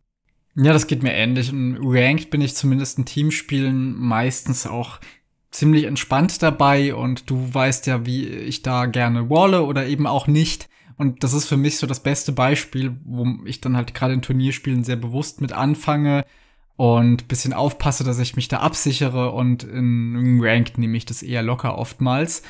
Ja, 0.56 0.72
das 0.72 0.86
geht 0.86 1.02
mir 1.02 1.14
ähnlich. 1.14 1.52
Und 1.52 1.78
Ranked 1.82 2.30
bin 2.30 2.40
ich 2.40 2.56
zumindest 2.56 2.98
in 2.98 3.04
Teamspielen 3.04 3.94
meistens 3.94 4.66
auch 4.66 4.98
ziemlich 5.50 5.84
entspannt 5.84 6.42
dabei 6.42 6.94
und 6.94 7.28
du 7.28 7.52
weißt 7.52 7.86
ja, 7.86 8.06
wie 8.06 8.26
ich 8.26 8.62
da 8.62 8.86
gerne 8.86 9.30
walle 9.30 9.64
oder 9.64 9.86
eben 9.86 10.06
auch 10.06 10.26
nicht. 10.26 10.68
Und 10.96 11.24
das 11.24 11.32
ist 11.32 11.46
für 11.46 11.56
mich 11.56 11.78
so 11.78 11.86
das 11.86 12.02
beste 12.02 12.32
Beispiel, 12.32 12.94
wo 13.04 13.26
ich 13.46 13.60
dann 13.60 13.76
halt 13.76 13.94
gerade 13.94 14.14
in 14.14 14.22
Turnierspielen 14.22 14.84
sehr 14.84 14.96
bewusst 14.96 15.40
mit 15.40 15.52
anfange 15.52 16.24
und 16.76 17.26
bisschen 17.26 17.52
aufpasse, 17.52 18.04
dass 18.04 18.18
ich 18.18 18.36
mich 18.36 18.48
da 18.48 18.58
absichere 18.58 19.32
und 19.32 19.64
in 19.64 20.40
Ranked 20.42 20.78
nehme 20.78 20.96
ich 20.96 21.06
das 21.06 21.22
eher 21.22 21.42
locker 21.42 21.78
oftmals. 21.78 22.42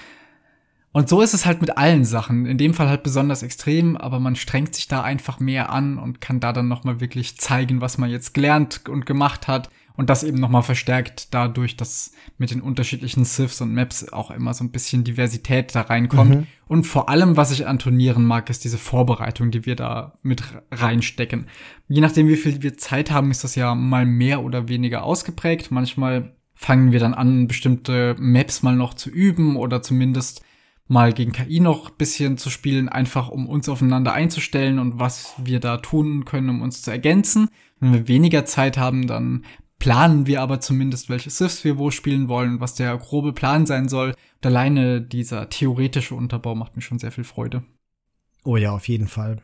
Und 0.92 1.09
so 1.09 1.20
ist 1.20 1.35
es 1.35 1.46
halt 1.46 1.61
mit 1.61 1.79
allen 1.79 2.05
Sachen. 2.05 2.46
In 2.46 2.59
dem 2.59 2.74
Fall 2.74 2.88
halt 2.88 3.05
besonders 3.05 3.44
extrem, 3.44 3.96
aber 3.96 4.18
man 4.18 4.35
strengt 4.35 4.74
sich 4.74 4.88
da 4.88 5.03
einfach 5.03 5.38
mehr 5.38 5.70
an 5.70 5.98
und 5.98 6.20
kann 6.20 6.40
da 6.40 6.53
dann 6.53 6.66
nochmal 6.66 7.00
wirklich 7.00 7.38
zeigen, 7.38 7.81
was 7.81 7.96
man 7.96 8.11
jetzt 8.11 8.35
gelernt 8.35 8.83
und 8.88 9.07
gemacht 9.07 9.46
hat. 9.46 9.70
Und 9.94 10.09
das 10.09 10.22
eben 10.22 10.38
nochmal 10.38 10.62
verstärkt 10.62 11.35
dadurch, 11.35 11.76
dass 11.76 12.12
mit 12.38 12.50
den 12.50 12.62
unterschiedlichen 12.62 13.24
Sifs 13.24 13.61
und 13.61 13.74
Maps 13.74 14.11
auch 14.12 14.31
immer 14.31 14.55
so 14.55 14.64
ein 14.64 14.70
bisschen 14.70 15.05
Diversität 15.05 15.74
da 15.74 15.83
reinkommt. 15.83 16.31
Mhm. 16.31 16.46
Und 16.66 16.85
vor 16.85 17.09
allem, 17.11 17.37
was 17.37 17.50
ich 17.50 17.66
an 17.66 17.79
Turnieren 17.79 18.24
mag, 18.24 18.48
ist 18.48 18.64
diese 18.64 18.79
Vorbereitung, 18.79 19.50
die 19.50 19.66
wir 19.66 19.76
da 19.76 20.14
mit 20.22 20.42
reinstecken. 20.72 21.48
Je 21.88 22.00
nachdem, 22.00 22.29
wie 22.29 22.37
viel 22.37 22.62
wir 22.62 22.79
Zeit 22.79 23.11
haben, 23.11 23.31
ist 23.31 23.44
das 23.44 23.57
ja 23.57 23.74
mal 23.74 24.07
mehr 24.07 24.42
oder 24.42 24.68
weniger 24.68 25.03
ausgeprägt. 25.03 25.70
Manchmal 25.70 26.35
fangen 26.55 26.92
wir 26.92 27.00
dann 27.00 27.14
an, 27.14 27.46
bestimmte 27.46 28.16
Maps 28.18 28.62
mal 28.62 28.74
noch 28.74 28.94
zu 28.94 29.11
üben 29.11 29.57
oder 29.57 29.83
zumindest 29.83 30.42
mal 30.90 31.12
gegen 31.12 31.31
KI 31.31 31.61
noch 31.61 31.90
bisschen 31.90 32.37
zu 32.37 32.50
spielen, 32.50 32.88
einfach 32.88 33.29
um 33.29 33.48
uns 33.48 33.68
aufeinander 33.68 34.12
einzustellen 34.12 34.81
und 34.81 34.98
was 34.98 35.35
wir 35.38 35.61
da 35.61 35.76
tun 35.76 36.24
können, 36.24 36.50
um 36.50 36.62
uns 36.62 36.83
zu 36.83 36.90
ergänzen. 36.90 37.48
Wenn 37.79 37.92
wir 37.92 38.09
weniger 38.09 38.44
Zeit 38.44 38.76
haben, 38.76 39.07
dann 39.07 39.44
planen 39.79 40.26
wir 40.26 40.42
aber 40.42 40.61
zumindest, 40.61 41.09
welche 41.09 41.31
Sifs 41.31 41.62
wir 41.62 41.79
wo 41.79 41.92
spielen 41.92 42.29
wollen, 42.29 42.59
was 42.59 42.74
der 42.74 42.96
grobe 42.98 43.33
Plan 43.33 43.66
sein 43.66 43.88
soll. 43.88 44.09
Und 44.09 44.46
alleine 44.46 45.00
dieser 45.00 45.48
theoretische 45.48 46.16
Unterbau 46.16 46.57
macht 46.57 46.74
mir 46.74 46.83
schon 46.83 46.98
sehr 46.98 47.12
viel 47.12 47.24
Freude. 47.24 47.62
Oh 48.44 48.57
ja, 48.57 48.72
auf 48.72 48.88
jeden 48.88 49.07
Fall. 49.07 49.42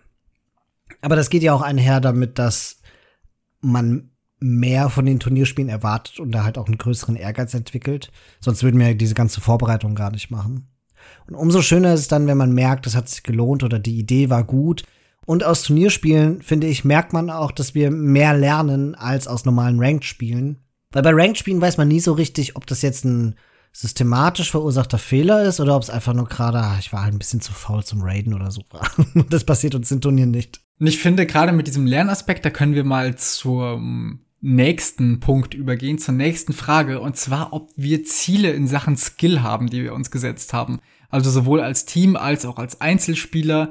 Aber 1.00 1.14
das 1.14 1.30
geht 1.30 1.44
ja 1.44 1.54
auch 1.54 1.62
einher 1.62 2.00
damit, 2.00 2.40
dass 2.40 2.82
man 3.60 4.10
mehr 4.40 4.90
von 4.90 5.06
den 5.06 5.20
Turnierspielen 5.20 5.70
erwartet 5.70 6.18
und 6.18 6.32
da 6.32 6.42
halt 6.42 6.58
auch 6.58 6.66
einen 6.66 6.78
größeren 6.78 7.14
Ehrgeiz 7.14 7.54
entwickelt. 7.54 8.10
Sonst 8.40 8.64
würden 8.64 8.80
wir 8.80 8.96
diese 8.96 9.14
ganze 9.14 9.40
Vorbereitung 9.40 9.94
gar 9.94 10.10
nicht 10.10 10.32
machen. 10.32 10.68
Und 11.28 11.34
umso 11.34 11.62
schöner 11.62 11.94
ist 11.94 12.00
es 12.00 12.08
dann, 12.08 12.26
wenn 12.26 12.36
man 12.36 12.52
merkt, 12.52 12.86
es 12.86 12.94
hat 12.94 13.08
sich 13.08 13.22
gelohnt 13.22 13.62
oder 13.62 13.78
die 13.78 13.98
Idee 13.98 14.30
war 14.30 14.44
gut. 14.44 14.84
Und 15.24 15.42
aus 15.42 15.62
Turnierspielen, 15.62 16.42
finde 16.42 16.68
ich, 16.68 16.84
merkt 16.84 17.12
man 17.12 17.30
auch, 17.30 17.50
dass 17.50 17.74
wir 17.74 17.90
mehr 17.90 18.36
lernen 18.36 18.94
als 18.94 19.26
aus 19.26 19.44
normalen 19.44 19.80
Ranked-Spielen. 19.80 20.58
Weil 20.92 21.02
bei 21.02 21.12
Ranked-Spielen 21.12 21.60
weiß 21.60 21.78
man 21.78 21.88
nie 21.88 22.00
so 22.00 22.12
richtig, 22.12 22.54
ob 22.54 22.66
das 22.66 22.82
jetzt 22.82 23.04
ein 23.04 23.34
systematisch 23.72 24.50
verursachter 24.50 24.98
Fehler 24.98 25.42
ist 25.44 25.60
oder 25.60 25.76
ob 25.76 25.82
es 25.82 25.90
einfach 25.90 26.14
nur 26.14 26.26
gerade, 26.26 26.58
ah, 26.58 26.76
ich 26.78 26.92
war 26.92 27.02
halt 27.02 27.12
ein 27.12 27.18
bisschen 27.18 27.42
zu 27.42 27.52
faul 27.52 27.84
zum 27.84 28.00
Raiden 28.00 28.32
oder 28.32 28.50
so 28.50 28.62
das 29.28 29.44
passiert 29.44 29.74
uns 29.74 29.90
in 29.90 30.00
Turnieren 30.00 30.30
nicht. 30.30 30.60
Und 30.78 30.86
ich 30.86 30.98
finde, 30.98 31.26
gerade 31.26 31.52
mit 31.52 31.66
diesem 31.66 31.86
Lernaspekt, 31.86 32.44
da 32.44 32.50
können 32.50 32.74
wir 32.74 32.84
mal 32.84 33.16
zum 33.16 34.20
nächsten 34.40 35.20
Punkt 35.20 35.54
übergehen, 35.54 35.98
zur 35.98 36.14
nächsten 36.14 36.52
Frage, 36.52 37.00
und 37.00 37.16
zwar, 37.16 37.52
ob 37.52 37.70
wir 37.76 38.04
Ziele 38.04 38.52
in 38.52 38.66
Sachen 38.66 38.96
Skill 38.96 39.42
haben, 39.42 39.68
die 39.68 39.82
wir 39.82 39.92
uns 39.92 40.10
gesetzt 40.10 40.52
haben. 40.52 40.80
Also 41.16 41.30
sowohl 41.30 41.62
als 41.62 41.86
Team 41.86 42.14
als 42.14 42.44
auch 42.44 42.58
als 42.58 42.82
Einzelspieler. 42.82 43.70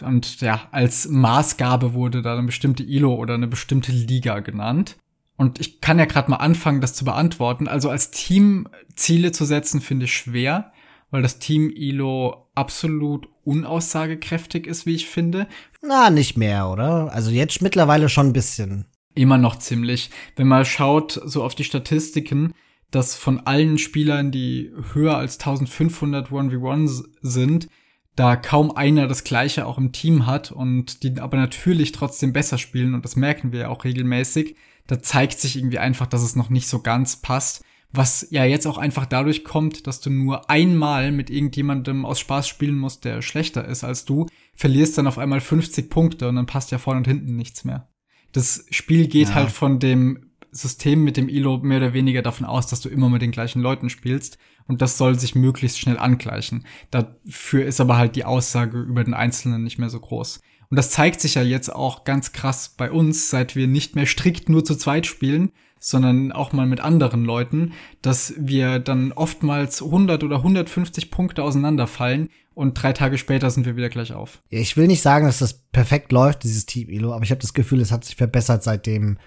Und 0.00 0.40
ja, 0.40 0.62
als 0.72 1.08
Maßgabe 1.08 1.94
wurde 1.94 2.20
da 2.20 2.32
eine 2.32 2.42
bestimmte 2.42 2.82
ILO 2.82 3.14
oder 3.14 3.34
eine 3.34 3.46
bestimmte 3.46 3.92
Liga 3.92 4.40
genannt. 4.40 4.96
Und 5.36 5.60
ich 5.60 5.80
kann 5.80 6.00
ja 6.00 6.06
gerade 6.06 6.28
mal 6.28 6.38
anfangen, 6.38 6.80
das 6.80 6.94
zu 6.94 7.04
beantworten. 7.04 7.68
Also 7.68 7.90
als 7.90 8.10
Team 8.10 8.66
Ziele 8.96 9.30
zu 9.30 9.44
setzen, 9.44 9.80
finde 9.80 10.06
ich 10.06 10.16
schwer, 10.16 10.72
weil 11.12 11.22
das 11.22 11.38
Team 11.38 11.70
ILO 11.70 12.48
absolut 12.56 13.28
unaussagekräftig 13.44 14.66
ist, 14.66 14.84
wie 14.84 14.96
ich 14.96 15.06
finde. 15.06 15.46
Na, 15.82 16.10
nicht 16.10 16.36
mehr, 16.36 16.68
oder? 16.70 17.12
Also 17.12 17.30
jetzt 17.30 17.62
mittlerweile 17.62 18.08
schon 18.08 18.30
ein 18.30 18.32
bisschen. 18.32 18.86
Immer 19.14 19.38
noch 19.38 19.54
ziemlich. 19.60 20.10
Wenn 20.34 20.48
man 20.48 20.64
schaut, 20.64 21.20
so 21.24 21.44
auf 21.44 21.54
die 21.54 21.62
Statistiken, 21.62 22.52
dass 22.90 23.16
von 23.16 23.40
allen 23.40 23.78
Spielern, 23.78 24.30
die 24.30 24.72
höher 24.92 25.16
als 25.16 25.38
1500 25.38 26.28
1v1 26.28 27.04
sind, 27.22 27.68
da 28.16 28.36
kaum 28.36 28.72
einer 28.72 29.06
das 29.06 29.24
gleiche 29.24 29.66
auch 29.66 29.78
im 29.78 29.92
Team 29.92 30.26
hat 30.26 30.52
und 30.52 31.02
die 31.02 31.20
aber 31.20 31.36
natürlich 31.36 31.92
trotzdem 31.92 32.32
besser 32.32 32.58
spielen 32.58 32.94
und 32.94 33.04
das 33.04 33.16
merken 33.16 33.52
wir 33.52 33.60
ja 33.60 33.68
auch 33.68 33.84
regelmäßig, 33.84 34.56
da 34.86 35.00
zeigt 35.00 35.38
sich 35.38 35.56
irgendwie 35.56 35.78
einfach, 35.78 36.06
dass 36.06 36.22
es 36.22 36.36
noch 36.36 36.50
nicht 36.50 36.66
so 36.66 36.80
ganz 36.80 37.16
passt. 37.16 37.64
Was 37.92 38.26
ja 38.30 38.44
jetzt 38.44 38.66
auch 38.66 38.78
einfach 38.78 39.06
dadurch 39.06 39.42
kommt, 39.42 39.86
dass 39.86 40.00
du 40.00 40.10
nur 40.10 40.48
einmal 40.48 41.10
mit 41.10 41.28
irgendjemandem 41.28 42.04
aus 42.04 42.20
Spaß 42.20 42.46
spielen 42.46 42.78
musst, 42.78 43.04
der 43.04 43.20
schlechter 43.20 43.66
ist 43.66 43.82
als 43.82 44.04
du, 44.04 44.26
verlierst 44.54 44.96
dann 44.98 45.06
auf 45.06 45.18
einmal 45.18 45.40
50 45.40 45.90
Punkte 45.90 46.28
und 46.28 46.36
dann 46.36 46.46
passt 46.46 46.70
ja 46.70 46.78
vorne 46.78 46.98
und 46.98 47.08
hinten 47.08 47.36
nichts 47.36 47.64
mehr. 47.64 47.88
Das 48.32 48.64
Spiel 48.70 49.08
geht 49.08 49.28
ja. 49.30 49.34
halt 49.34 49.50
von 49.50 49.80
dem 49.80 50.29
System 50.52 51.04
mit 51.04 51.16
dem 51.16 51.28
ILO 51.28 51.58
mehr 51.58 51.78
oder 51.78 51.92
weniger 51.92 52.22
davon 52.22 52.46
aus, 52.46 52.66
dass 52.66 52.80
du 52.80 52.88
immer 52.88 53.08
mit 53.08 53.22
den 53.22 53.30
gleichen 53.30 53.62
Leuten 53.62 53.90
spielst 53.90 54.38
und 54.66 54.82
das 54.82 54.98
soll 54.98 55.18
sich 55.18 55.34
möglichst 55.34 55.78
schnell 55.78 55.98
angleichen. 55.98 56.64
Dafür 56.90 57.64
ist 57.66 57.80
aber 57.80 57.96
halt 57.96 58.16
die 58.16 58.24
Aussage 58.24 58.78
über 58.80 59.04
den 59.04 59.14
Einzelnen 59.14 59.64
nicht 59.64 59.78
mehr 59.78 59.90
so 59.90 60.00
groß. 60.00 60.40
Und 60.70 60.76
das 60.76 60.90
zeigt 60.90 61.20
sich 61.20 61.34
ja 61.34 61.42
jetzt 61.42 61.74
auch 61.74 62.04
ganz 62.04 62.32
krass 62.32 62.74
bei 62.76 62.90
uns, 62.90 63.30
seit 63.30 63.56
wir 63.56 63.66
nicht 63.66 63.96
mehr 63.96 64.06
strikt 64.06 64.48
nur 64.48 64.64
zu 64.64 64.76
zweit 64.76 65.06
spielen, 65.06 65.50
sondern 65.80 66.30
auch 66.30 66.52
mal 66.52 66.66
mit 66.66 66.80
anderen 66.80 67.24
Leuten, 67.24 67.72
dass 68.02 68.34
wir 68.36 68.78
dann 68.78 69.12
oftmals 69.12 69.82
100 69.82 70.22
oder 70.22 70.36
150 70.36 71.10
Punkte 71.10 71.42
auseinanderfallen 71.42 72.28
und 72.54 72.74
drei 72.74 72.92
Tage 72.92 73.18
später 73.18 73.50
sind 73.50 73.64
wir 73.66 73.76
wieder 73.76 73.88
gleich 73.88 74.12
auf. 74.12 74.42
Ich 74.50 74.76
will 74.76 74.86
nicht 74.86 75.00
sagen, 75.00 75.26
dass 75.26 75.38
das 75.38 75.62
perfekt 75.72 76.12
läuft, 76.12 76.44
dieses 76.44 76.66
Team 76.66 76.88
Elo, 76.90 77.14
aber 77.14 77.24
ich 77.24 77.30
habe 77.30 77.40
das 77.40 77.54
Gefühl, 77.54 77.80
es 77.80 77.90
hat 77.90 78.04
sich 78.04 78.16
verbessert, 78.16 78.62
seitdem 78.62 79.18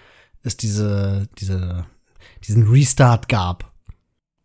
es 0.44 0.56
diese, 0.56 1.28
diese, 1.38 1.86
diesen 2.46 2.68
Restart 2.68 3.28
gab. 3.28 3.72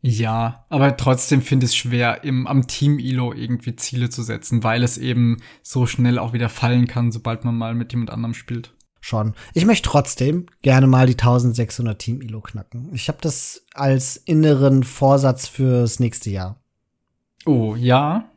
Ja, 0.02 0.66
aber 0.70 0.96
trotzdem 0.96 1.42
finde 1.42 1.66
ich 1.66 1.74
es 1.74 1.76
schwer, 1.76 2.24
im, 2.24 2.48
am 2.48 2.68
Team-Elo 2.68 3.34
irgendwie 3.34 3.76
Ziele 3.76 4.10
zu 4.10 4.24
setzen, 4.24 4.64
weil 4.64 4.82
es 4.82 4.98
eben 4.98 5.38
so 5.62 5.86
schnell 5.86 6.18
auch 6.18 6.32
wieder 6.32 6.48
fallen 6.48 6.88
kann, 6.88 7.12
sobald 7.12 7.44
man 7.44 7.56
mal 7.56 7.76
mit 7.76 7.92
jemand 7.92 8.10
anderem 8.10 8.34
spielt. 8.34 8.74
Schon. 9.02 9.34
Ich 9.54 9.66
möchte 9.66 9.90
trotzdem 9.90 10.48
gerne 10.62 10.88
mal 10.88 11.06
die 11.06 11.14
1600 11.14 12.00
Team-Elo 12.00 12.42
knacken. 12.42 12.90
Ich 12.94 13.08
habe 13.10 13.20
das 13.22 13.66
als 13.74 14.18
inneren 14.18 14.84
Vorsatz 14.84 15.48
fürs 15.48 16.00
nächste 16.00 16.30
Jahr. 16.30 16.62
Oh, 17.46 17.76
ja. 17.76 18.30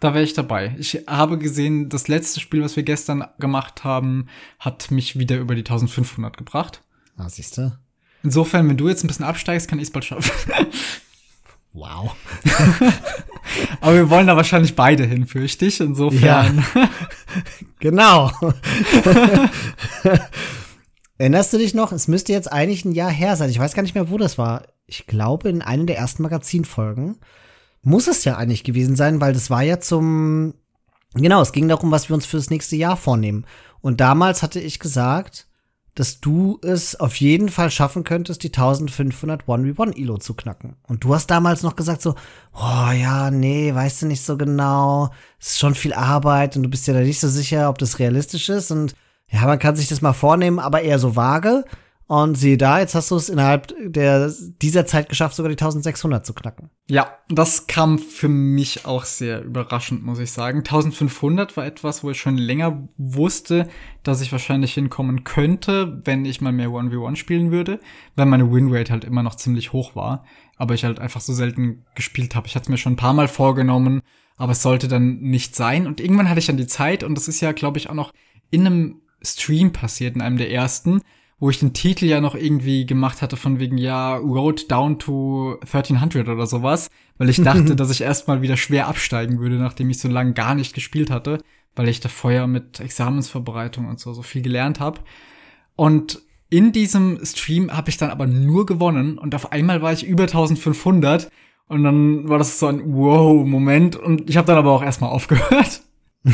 Da 0.00 0.14
wäre 0.14 0.24
ich 0.24 0.32
dabei. 0.32 0.74
Ich 0.78 1.04
habe 1.06 1.38
gesehen, 1.38 1.90
das 1.90 2.08
letzte 2.08 2.40
Spiel, 2.40 2.62
was 2.62 2.76
wir 2.76 2.82
gestern 2.82 3.24
gemacht 3.38 3.84
haben, 3.84 4.26
hat 4.58 4.90
mich 4.90 5.18
wieder 5.18 5.36
über 5.36 5.54
die 5.54 5.60
1500 5.60 6.36
gebracht. 6.36 6.82
Ah, 7.16 7.28
siehst 7.28 7.58
du? 7.58 7.76
Insofern, 8.22 8.68
wenn 8.68 8.78
du 8.78 8.88
jetzt 8.88 9.04
ein 9.04 9.08
bisschen 9.08 9.26
absteigst, 9.26 9.68
kann 9.68 9.78
ich 9.78 9.84
es 9.88 9.92
bald 9.92 10.06
schaffen. 10.06 10.30
Wow. 11.72 12.16
Aber 13.80 13.94
wir 13.94 14.10
wollen 14.10 14.26
da 14.26 14.36
wahrscheinlich 14.36 14.74
beide 14.74 15.04
hin, 15.04 15.26
fürchte 15.26 15.66
ich. 15.66 15.80
Insofern. 15.80 16.64
Ja. 16.74 16.90
genau. 17.78 18.32
Erinnerst 21.18 21.52
du 21.52 21.58
dich 21.58 21.74
noch? 21.74 21.92
Es 21.92 22.08
müsste 22.08 22.32
jetzt 22.32 22.50
eigentlich 22.50 22.84
ein 22.84 22.92
Jahr 22.92 23.10
her 23.10 23.36
sein. 23.36 23.50
Ich 23.50 23.58
weiß 23.58 23.74
gar 23.74 23.82
nicht 23.82 23.94
mehr, 23.94 24.10
wo 24.10 24.18
das 24.18 24.38
war. 24.38 24.64
Ich 24.86 25.06
glaube, 25.06 25.48
in 25.48 25.62
einer 25.62 25.84
der 25.84 25.98
ersten 25.98 26.22
Magazinfolgen 26.22 27.18
muss 27.82 28.08
es 28.08 28.24
ja 28.24 28.36
eigentlich 28.36 28.64
gewesen 28.64 28.96
sein, 28.96 29.20
weil 29.20 29.32
das 29.32 29.50
war 29.50 29.62
ja 29.62 29.80
zum. 29.80 30.54
Genau, 31.14 31.42
es 31.42 31.52
ging 31.52 31.66
darum, 31.68 31.90
was 31.90 32.08
wir 32.08 32.14
uns 32.14 32.26
fürs 32.26 32.50
nächste 32.50 32.76
Jahr 32.76 32.96
vornehmen. 32.96 33.44
Und 33.80 34.00
damals 34.00 34.42
hatte 34.42 34.60
ich 34.60 34.78
gesagt, 34.78 35.48
dass 35.94 36.20
du 36.20 36.58
es 36.62 36.98
auf 36.98 37.16
jeden 37.16 37.48
Fall 37.48 37.70
schaffen 37.70 38.04
könntest, 38.04 38.42
die 38.42 38.48
1500 38.48 39.44
1v1 39.44 40.00
Elo 40.00 40.18
zu 40.18 40.34
knacken. 40.34 40.76
Und 40.86 41.02
du 41.02 41.14
hast 41.14 41.26
damals 41.26 41.62
noch 41.62 41.74
gesagt 41.74 42.00
so, 42.00 42.14
oh 42.54 42.90
ja, 42.92 43.30
nee, 43.30 43.74
weißt 43.74 44.02
du 44.02 44.06
nicht 44.06 44.22
so 44.22 44.36
genau, 44.36 45.10
es 45.40 45.48
ist 45.48 45.58
schon 45.58 45.74
viel 45.74 45.92
Arbeit 45.92 46.56
und 46.56 46.62
du 46.62 46.68
bist 46.68 46.86
ja 46.86 46.94
da 46.94 47.00
nicht 47.00 47.20
so 47.20 47.28
sicher, 47.28 47.68
ob 47.68 47.78
das 47.78 47.98
realistisch 47.98 48.48
ist 48.48 48.70
und 48.70 48.94
ja, 49.28 49.44
man 49.46 49.58
kann 49.58 49.76
sich 49.76 49.88
das 49.88 50.00
mal 50.00 50.12
vornehmen, 50.12 50.58
aber 50.58 50.82
eher 50.82 50.98
so 50.98 51.16
vage. 51.16 51.64
Und 52.10 52.34
siehe 52.34 52.58
da, 52.58 52.80
jetzt 52.80 52.96
hast 52.96 53.12
du 53.12 53.14
es 53.14 53.28
innerhalb 53.28 53.72
der, 53.86 54.32
dieser 54.60 54.84
Zeit 54.84 55.08
geschafft, 55.08 55.36
sogar 55.36 55.48
die 55.48 55.54
1600 55.54 56.26
zu 56.26 56.34
knacken. 56.34 56.68
Ja, 56.88 57.18
das 57.28 57.68
kam 57.68 58.00
für 58.00 58.26
mich 58.28 58.84
auch 58.84 59.04
sehr 59.04 59.44
überraschend, 59.44 60.02
muss 60.04 60.18
ich 60.18 60.32
sagen. 60.32 60.58
1500 60.58 61.56
war 61.56 61.64
etwas, 61.64 62.02
wo 62.02 62.10
ich 62.10 62.18
schon 62.20 62.36
länger 62.36 62.88
wusste, 62.96 63.68
dass 64.02 64.22
ich 64.22 64.32
wahrscheinlich 64.32 64.74
hinkommen 64.74 65.22
könnte, 65.22 66.02
wenn 66.04 66.24
ich 66.24 66.40
mal 66.40 66.50
mehr 66.50 66.70
1v1 66.70 67.14
spielen 67.14 67.52
würde, 67.52 67.78
weil 68.16 68.26
meine 68.26 68.50
Winrate 68.50 68.90
halt 68.90 69.04
immer 69.04 69.22
noch 69.22 69.36
ziemlich 69.36 69.72
hoch 69.72 69.94
war, 69.94 70.24
aber 70.56 70.74
ich 70.74 70.82
halt 70.82 70.98
einfach 70.98 71.20
so 71.20 71.32
selten 71.32 71.84
gespielt 71.94 72.34
habe. 72.34 72.48
Ich 72.48 72.56
hatte 72.56 72.64
es 72.64 72.70
mir 72.70 72.76
schon 72.76 72.94
ein 72.94 72.96
paar 72.96 73.14
Mal 73.14 73.28
vorgenommen, 73.28 74.02
aber 74.36 74.50
es 74.50 74.62
sollte 74.62 74.88
dann 74.88 75.20
nicht 75.20 75.54
sein. 75.54 75.86
Und 75.86 76.00
irgendwann 76.00 76.28
hatte 76.28 76.40
ich 76.40 76.46
dann 76.46 76.56
die 76.56 76.66
Zeit, 76.66 77.04
und 77.04 77.14
das 77.14 77.28
ist 77.28 77.40
ja, 77.40 77.52
glaube 77.52 77.78
ich, 77.78 77.88
auch 77.88 77.94
noch 77.94 78.12
in 78.50 78.66
einem 78.66 78.96
Stream 79.22 79.70
passiert, 79.70 80.16
in 80.16 80.22
einem 80.22 80.38
der 80.38 80.50
ersten, 80.50 81.02
wo 81.40 81.48
ich 81.48 81.58
den 81.58 81.72
Titel 81.72 82.04
ja 82.04 82.20
noch 82.20 82.34
irgendwie 82.34 82.84
gemacht 82.84 83.22
hatte 83.22 83.38
von 83.38 83.58
wegen, 83.58 83.78
ja, 83.78 84.16
Road 84.16 84.70
Down 84.70 84.98
to 84.98 85.58
1300 85.62 86.28
oder 86.28 86.46
sowas, 86.46 86.90
weil 87.16 87.30
ich 87.30 87.42
dachte, 87.42 87.74
dass 87.76 87.90
ich 87.90 88.02
erstmal 88.02 88.42
wieder 88.42 88.58
schwer 88.58 88.88
absteigen 88.88 89.40
würde, 89.40 89.56
nachdem 89.56 89.88
ich 89.88 89.98
so 89.98 90.08
lange 90.08 90.34
gar 90.34 90.54
nicht 90.54 90.74
gespielt 90.74 91.10
hatte, 91.10 91.42
weil 91.74 91.88
ich 91.88 92.00
da 92.00 92.10
vorher 92.10 92.46
mit 92.46 92.78
Examensvorbereitung 92.78 93.88
und 93.88 93.98
so 93.98 94.12
so 94.12 94.20
viel 94.20 94.42
gelernt 94.42 94.80
habe. 94.80 95.00
Und 95.76 96.20
in 96.50 96.72
diesem 96.72 97.24
Stream 97.24 97.72
habe 97.72 97.88
ich 97.88 97.96
dann 97.96 98.10
aber 98.10 98.26
nur 98.26 98.66
gewonnen 98.66 99.16
und 99.16 99.34
auf 99.34 99.50
einmal 99.50 99.80
war 99.80 99.94
ich 99.94 100.06
über 100.06 100.24
1500 100.24 101.30
und 101.68 101.84
dann 101.84 102.28
war 102.28 102.36
das 102.36 102.58
so 102.58 102.66
ein 102.66 102.92
Wow-Moment 102.92 103.96
und 103.96 104.28
ich 104.28 104.36
habe 104.36 104.46
dann 104.46 104.58
aber 104.58 104.72
auch 104.72 104.82
erstmal 104.82 105.10
aufgehört. 105.10 105.80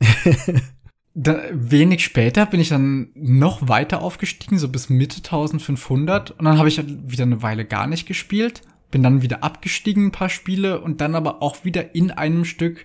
da, 1.18 1.40
wenig 1.50 2.04
später 2.04 2.44
bin 2.44 2.60
ich 2.60 2.68
dann 2.68 3.08
noch 3.14 3.68
weiter 3.68 4.02
aufgestiegen, 4.02 4.58
so 4.58 4.68
bis 4.68 4.90
Mitte 4.90 5.16
1500 5.16 6.32
und 6.32 6.44
dann 6.44 6.58
habe 6.58 6.68
ich 6.68 6.80
wieder 6.86 7.24
eine 7.24 7.42
Weile 7.42 7.64
gar 7.64 7.86
nicht 7.86 8.06
gespielt, 8.06 8.60
bin 8.90 9.02
dann 9.02 9.22
wieder 9.22 9.42
abgestiegen 9.42 10.06
ein 10.06 10.12
paar 10.12 10.28
Spiele 10.28 10.80
und 10.80 11.00
dann 11.00 11.14
aber 11.14 11.42
auch 11.42 11.64
wieder 11.64 11.94
in 11.94 12.10
einem 12.10 12.44
Stück 12.44 12.84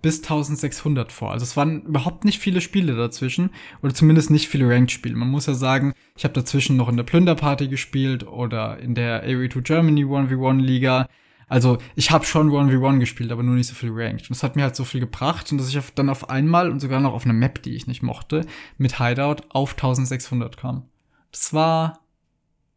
bis 0.00 0.18
1600 0.22 1.10
vor. 1.10 1.32
Also 1.32 1.42
es 1.42 1.56
waren 1.56 1.82
überhaupt 1.82 2.24
nicht 2.24 2.38
viele 2.38 2.60
Spiele 2.60 2.94
dazwischen 2.94 3.50
oder 3.82 3.92
zumindest 3.92 4.30
nicht 4.30 4.48
viele 4.48 4.68
Ranked-Spiele. 4.68 5.16
Man 5.16 5.30
muss 5.30 5.46
ja 5.46 5.54
sagen, 5.54 5.92
ich 6.16 6.22
habe 6.22 6.34
dazwischen 6.34 6.76
noch 6.76 6.88
in 6.88 6.96
der 6.96 7.04
Plünderparty 7.04 7.66
gespielt 7.66 8.26
oder 8.26 8.78
in 8.78 8.94
der 8.94 9.26
ARE2 9.26 9.60
Germany 9.62 10.04
1v1 10.04 10.60
Liga. 10.60 11.08
Also 11.52 11.76
ich 11.96 12.10
habe 12.10 12.24
schon 12.24 12.48
1v1 12.48 12.98
gespielt, 12.98 13.30
aber 13.30 13.42
nur 13.42 13.56
nicht 13.56 13.66
so 13.66 13.74
viel 13.74 13.90
Ranked. 13.92 14.22
Und 14.22 14.30
das 14.30 14.42
hat 14.42 14.56
mir 14.56 14.62
halt 14.62 14.74
so 14.74 14.84
viel 14.84 15.00
gebracht 15.00 15.52
und 15.52 15.58
dass 15.58 15.68
ich 15.68 15.78
dann 15.94 16.08
auf 16.08 16.30
einmal 16.30 16.70
und 16.70 16.80
sogar 16.80 16.98
noch 16.98 17.12
auf 17.12 17.26
einer 17.26 17.34
Map, 17.34 17.62
die 17.62 17.76
ich 17.76 17.86
nicht 17.86 18.02
mochte, 18.02 18.46
mit 18.78 18.98
Hideout 18.98 19.42
auf 19.50 19.72
1600 19.72 20.56
kam. 20.56 20.88
Das 21.30 21.52
war 21.52 22.06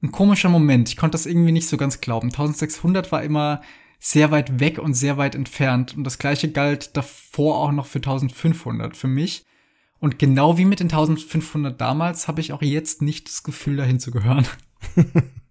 ein 0.03 0.11
komischer 0.11 0.49
Moment. 0.49 0.89
Ich 0.89 0.97
konnte 0.97 1.13
das 1.13 1.25
irgendwie 1.25 1.53
nicht 1.53 1.69
so 1.69 1.77
ganz 1.77 2.01
glauben. 2.01 2.27
1600 2.27 3.13
war 3.13 3.23
immer 3.23 3.61
sehr 3.97 4.29
weit 4.31 4.59
weg 4.59 4.77
und 4.77 4.93
sehr 4.93 5.15
weit 5.15 5.35
entfernt. 5.35 5.95
Und 5.95 6.03
das 6.03 6.19
gleiche 6.19 6.51
galt 6.51 6.97
davor 6.97 7.59
auch 7.59 7.71
noch 7.71 7.85
für 7.85 7.99
1500 7.99 8.97
für 8.97 9.07
mich. 9.07 9.45
Und 9.99 10.19
genau 10.19 10.57
wie 10.57 10.65
mit 10.65 10.81
den 10.81 10.87
1500 10.87 11.79
damals 11.79 12.27
habe 12.27 12.41
ich 12.41 12.51
auch 12.51 12.61
jetzt 12.61 13.01
nicht 13.01 13.29
das 13.29 13.43
Gefühl, 13.43 13.77
dahin 13.77 14.01
zu 14.01 14.11
gehören. 14.11 14.45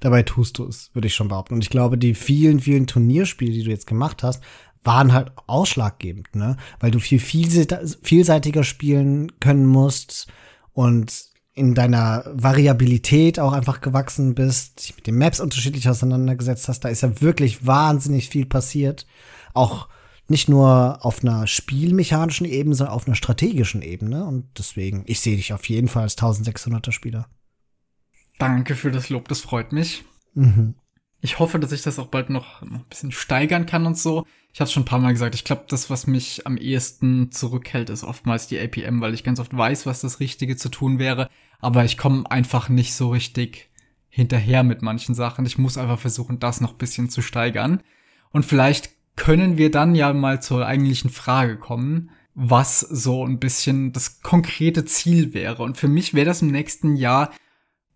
Dabei 0.00 0.22
tust 0.22 0.58
du 0.58 0.66
es, 0.66 0.90
würde 0.94 1.08
ich 1.08 1.14
schon 1.14 1.28
behaupten. 1.28 1.54
Und 1.54 1.62
ich 1.62 1.70
glaube, 1.70 1.98
die 1.98 2.14
vielen, 2.14 2.60
vielen 2.60 2.86
Turnierspiele, 2.86 3.52
die 3.52 3.64
du 3.64 3.70
jetzt 3.70 3.86
gemacht 3.86 4.22
hast, 4.22 4.42
waren 4.84 5.12
halt 5.12 5.32
ausschlaggebend, 5.46 6.34
ne? 6.34 6.56
Weil 6.80 6.90
du 6.90 6.98
viel 6.98 7.20
vielseitiger 7.20 8.64
spielen 8.64 9.38
können 9.38 9.66
musst 9.66 10.26
und 10.72 11.30
in 11.54 11.74
deiner 11.74 12.24
Variabilität 12.32 13.38
auch 13.38 13.52
einfach 13.52 13.80
gewachsen 13.80 14.34
bist, 14.34 14.80
dich 14.80 14.96
mit 14.96 15.06
den 15.06 15.18
Maps 15.18 15.38
unterschiedlich 15.38 15.88
auseinandergesetzt 15.88 16.66
hast, 16.68 16.80
da 16.80 16.88
ist 16.88 17.02
ja 17.02 17.20
wirklich 17.20 17.66
wahnsinnig 17.66 18.28
viel 18.28 18.46
passiert. 18.46 19.06
Auch 19.52 19.88
nicht 20.28 20.48
nur 20.48 21.04
auf 21.04 21.22
einer 21.22 21.46
spielmechanischen 21.46 22.46
Ebene, 22.46 22.74
sondern 22.74 22.94
auf 22.94 23.06
einer 23.06 23.16
strategischen 23.16 23.82
Ebene. 23.82 24.24
Und 24.24 24.46
deswegen, 24.56 25.04
ich 25.06 25.20
sehe 25.20 25.36
dich 25.36 25.52
auf 25.52 25.68
jeden 25.68 25.88
Fall 25.88 26.04
als 26.04 26.16
1600er 26.16 26.90
Spieler. 26.90 27.28
Danke 28.38 28.74
für 28.74 28.90
das 28.90 29.08
Lob, 29.08 29.28
das 29.28 29.40
freut 29.40 29.72
mich. 29.72 30.04
Mhm. 30.34 30.74
Ich 31.20 31.38
hoffe, 31.38 31.60
dass 31.60 31.72
ich 31.72 31.82
das 31.82 31.98
auch 31.98 32.08
bald 32.08 32.30
noch, 32.30 32.62
noch 32.62 32.80
ein 32.80 32.88
bisschen 32.88 33.12
steigern 33.12 33.66
kann 33.66 33.86
und 33.86 33.96
so. 33.96 34.26
Ich 34.52 34.60
habe 34.60 34.70
schon 34.70 34.82
ein 34.82 34.86
paar 34.86 34.98
Mal 34.98 35.12
gesagt, 35.12 35.34
ich 35.34 35.44
glaube, 35.44 35.64
das, 35.68 35.88
was 35.88 36.06
mich 36.06 36.46
am 36.46 36.56
ehesten 36.56 37.30
zurückhält, 37.30 37.90
ist 37.90 38.04
oftmals 38.04 38.48
die 38.48 38.58
APM, 38.58 39.00
weil 39.00 39.14
ich 39.14 39.24
ganz 39.24 39.38
oft 39.38 39.56
weiß, 39.56 39.86
was 39.86 40.00
das 40.00 40.20
Richtige 40.20 40.56
zu 40.56 40.68
tun 40.68 40.98
wäre, 40.98 41.30
aber 41.60 41.84
ich 41.84 41.96
komme 41.96 42.28
einfach 42.30 42.68
nicht 42.68 42.94
so 42.94 43.10
richtig 43.10 43.70
hinterher 44.08 44.62
mit 44.62 44.82
manchen 44.82 45.14
Sachen. 45.14 45.46
Ich 45.46 45.56
muss 45.56 45.78
einfach 45.78 45.98
versuchen, 45.98 46.38
das 46.38 46.60
noch 46.60 46.72
ein 46.72 46.78
bisschen 46.78 47.08
zu 47.08 47.22
steigern. 47.22 47.82
Und 48.30 48.44
vielleicht 48.44 48.90
können 49.16 49.56
wir 49.56 49.70
dann 49.70 49.94
ja 49.94 50.12
mal 50.12 50.42
zur 50.42 50.66
eigentlichen 50.66 51.10
Frage 51.10 51.56
kommen, 51.56 52.10
was 52.34 52.80
so 52.80 53.24
ein 53.24 53.38
bisschen 53.38 53.92
das 53.92 54.20
konkrete 54.20 54.84
Ziel 54.84 55.34
wäre. 55.34 55.62
Und 55.62 55.76
für 55.76 55.88
mich 55.88 56.14
wäre 56.14 56.26
das 56.26 56.42
im 56.42 56.50
nächsten 56.50 56.96
Jahr, 56.96 57.32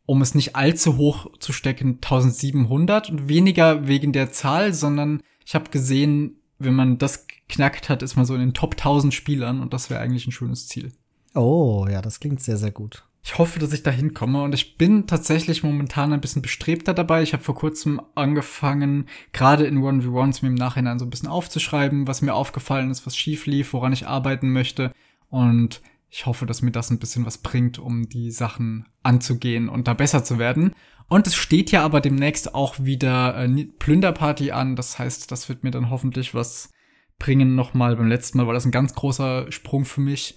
um 0.06 0.22
es 0.22 0.34
nicht 0.34 0.56
allzu 0.56 0.96
hoch 0.96 1.26
zu 1.38 1.52
stecken, 1.52 1.94
1700 1.94 3.10
und 3.10 3.28
weniger 3.28 3.86
wegen 3.86 4.12
der 4.12 4.32
Zahl, 4.32 4.72
sondern 4.72 5.20
ich 5.44 5.54
habe 5.54 5.70
gesehen, 5.70 6.36
wenn 6.58 6.74
man 6.74 6.98
das 6.98 7.26
knackt 7.48 7.88
hat, 7.88 8.02
ist 8.02 8.16
man 8.16 8.24
so 8.24 8.34
in 8.34 8.40
den 8.40 8.54
Top 8.54 8.72
1000 8.72 9.12
Spielern 9.12 9.60
und 9.60 9.72
das 9.72 9.90
wäre 9.90 10.00
eigentlich 10.00 10.26
ein 10.26 10.32
schönes 10.32 10.68
Ziel. 10.68 10.92
Oh, 11.34 11.86
ja, 11.90 12.00
das 12.00 12.20
klingt 12.20 12.40
sehr, 12.40 12.56
sehr 12.56 12.70
gut. 12.70 13.04
Ich 13.22 13.38
hoffe, 13.38 13.58
dass 13.58 13.72
ich 13.72 13.82
da 13.82 13.90
hinkomme 13.90 14.42
und 14.42 14.54
ich 14.54 14.78
bin 14.78 15.08
tatsächlich 15.08 15.64
momentan 15.64 16.12
ein 16.12 16.20
bisschen 16.20 16.42
bestrebter 16.42 16.94
dabei. 16.94 17.22
Ich 17.22 17.32
habe 17.32 17.42
vor 17.42 17.56
kurzem 17.56 18.00
angefangen, 18.14 19.08
gerade 19.32 19.66
in 19.66 19.78
1v1s 19.78 20.42
mir 20.42 20.50
im 20.50 20.54
Nachhinein 20.54 21.00
so 21.00 21.04
ein 21.04 21.10
bisschen 21.10 21.28
aufzuschreiben, 21.28 22.06
was 22.06 22.22
mir 22.22 22.34
aufgefallen 22.34 22.90
ist, 22.90 23.04
was 23.04 23.16
schief 23.16 23.46
lief, 23.46 23.72
woran 23.72 23.92
ich 23.92 24.06
arbeiten 24.06 24.52
möchte 24.52 24.92
und 25.28 25.80
ich 26.08 26.26
hoffe, 26.26 26.46
dass 26.46 26.62
mir 26.62 26.70
das 26.70 26.90
ein 26.90 26.98
bisschen 26.98 27.26
was 27.26 27.38
bringt, 27.38 27.78
um 27.78 28.08
die 28.08 28.30
Sachen 28.30 28.88
anzugehen 29.02 29.68
und 29.68 29.88
da 29.88 29.94
besser 29.94 30.24
zu 30.24 30.38
werden. 30.38 30.72
Und 31.08 31.26
es 31.26 31.34
steht 31.34 31.70
ja 31.70 31.84
aber 31.84 32.00
demnächst 32.00 32.54
auch 32.54 32.80
wieder 32.80 33.36
äh, 33.36 33.64
Plünderparty 33.78 34.50
an. 34.50 34.76
Das 34.76 34.98
heißt, 34.98 35.30
das 35.30 35.48
wird 35.48 35.62
mir 35.62 35.70
dann 35.70 35.90
hoffentlich 35.90 36.34
was 36.34 36.70
bringen 37.18 37.54
nochmal. 37.54 37.96
Beim 37.96 38.08
letzten 38.08 38.38
Mal 38.38 38.46
war 38.46 38.54
das 38.54 38.64
ein 38.64 38.72
ganz 38.72 38.94
großer 38.94 39.50
Sprung 39.52 39.84
für 39.84 40.00
mich, 40.00 40.36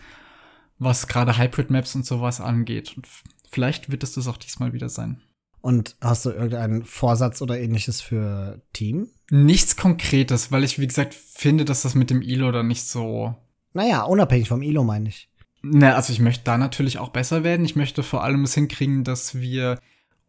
was 0.78 1.08
gerade 1.08 1.38
Hybrid 1.38 1.70
Maps 1.70 1.96
und 1.96 2.06
sowas 2.06 2.40
angeht. 2.40 2.94
Und 2.96 3.08
vielleicht 3.50 3.92
wird 3.92 4.04
es 4.04 4.14
das 4.14 4.28
auch 4.28 4.38
diesmal 4.38 4.74
wieder 4.74 4.90
sein. 4.90 5.22
Und 5.62 5.98
hast 6.00 6.26
du 6.26 6.30
irgendeinen 6.30 6.84
Vorsatz 6.84 7.42
oder 7.42 7.60
ähnliches 7.60 8.00
für 8.00 8.62
Team? 8.72 9.10
Nichts 9.30 9.76
Konkretes, 9.76 10.52
weil 10.52 10.64
ich, 10.64 10.80
wie 10.80 10.88
gesagt, 10.88 11.14
finde, 11.14 11.66
dass 11.66 11.82
das 11.82 11.96
mit 11.96 12.10
dem 12.10 12.22
ILO 12.22 12.52
da 12.52 12.64
nicht 12.64 12.86
so. 12.86 13.36
Naja, 13.74 14.04
unabhängig 14.04 14.48
vom 14.48 14.62
ILO 14.62 14.84
meine 14.84 15.10
ich. 15.10 15.29
Na, 15.62 15.96
also 15.96 16.14
ich 16.14 16.20
möchte 16.20 16.44
da 16.46 16.58
natürlich 16.58 17.00
auch 17.00 17.10
besser 17.10 17.44
werden. 17.44 17.66
Ich 17.66 17.76
möchte 17.76 18.04
vor 18.04 18.24
allem 18.24 18.44
es 18.44 18.54
hinkriegen, 18.54 19.04
dass 19.04 19.40
wir 19.40 19.80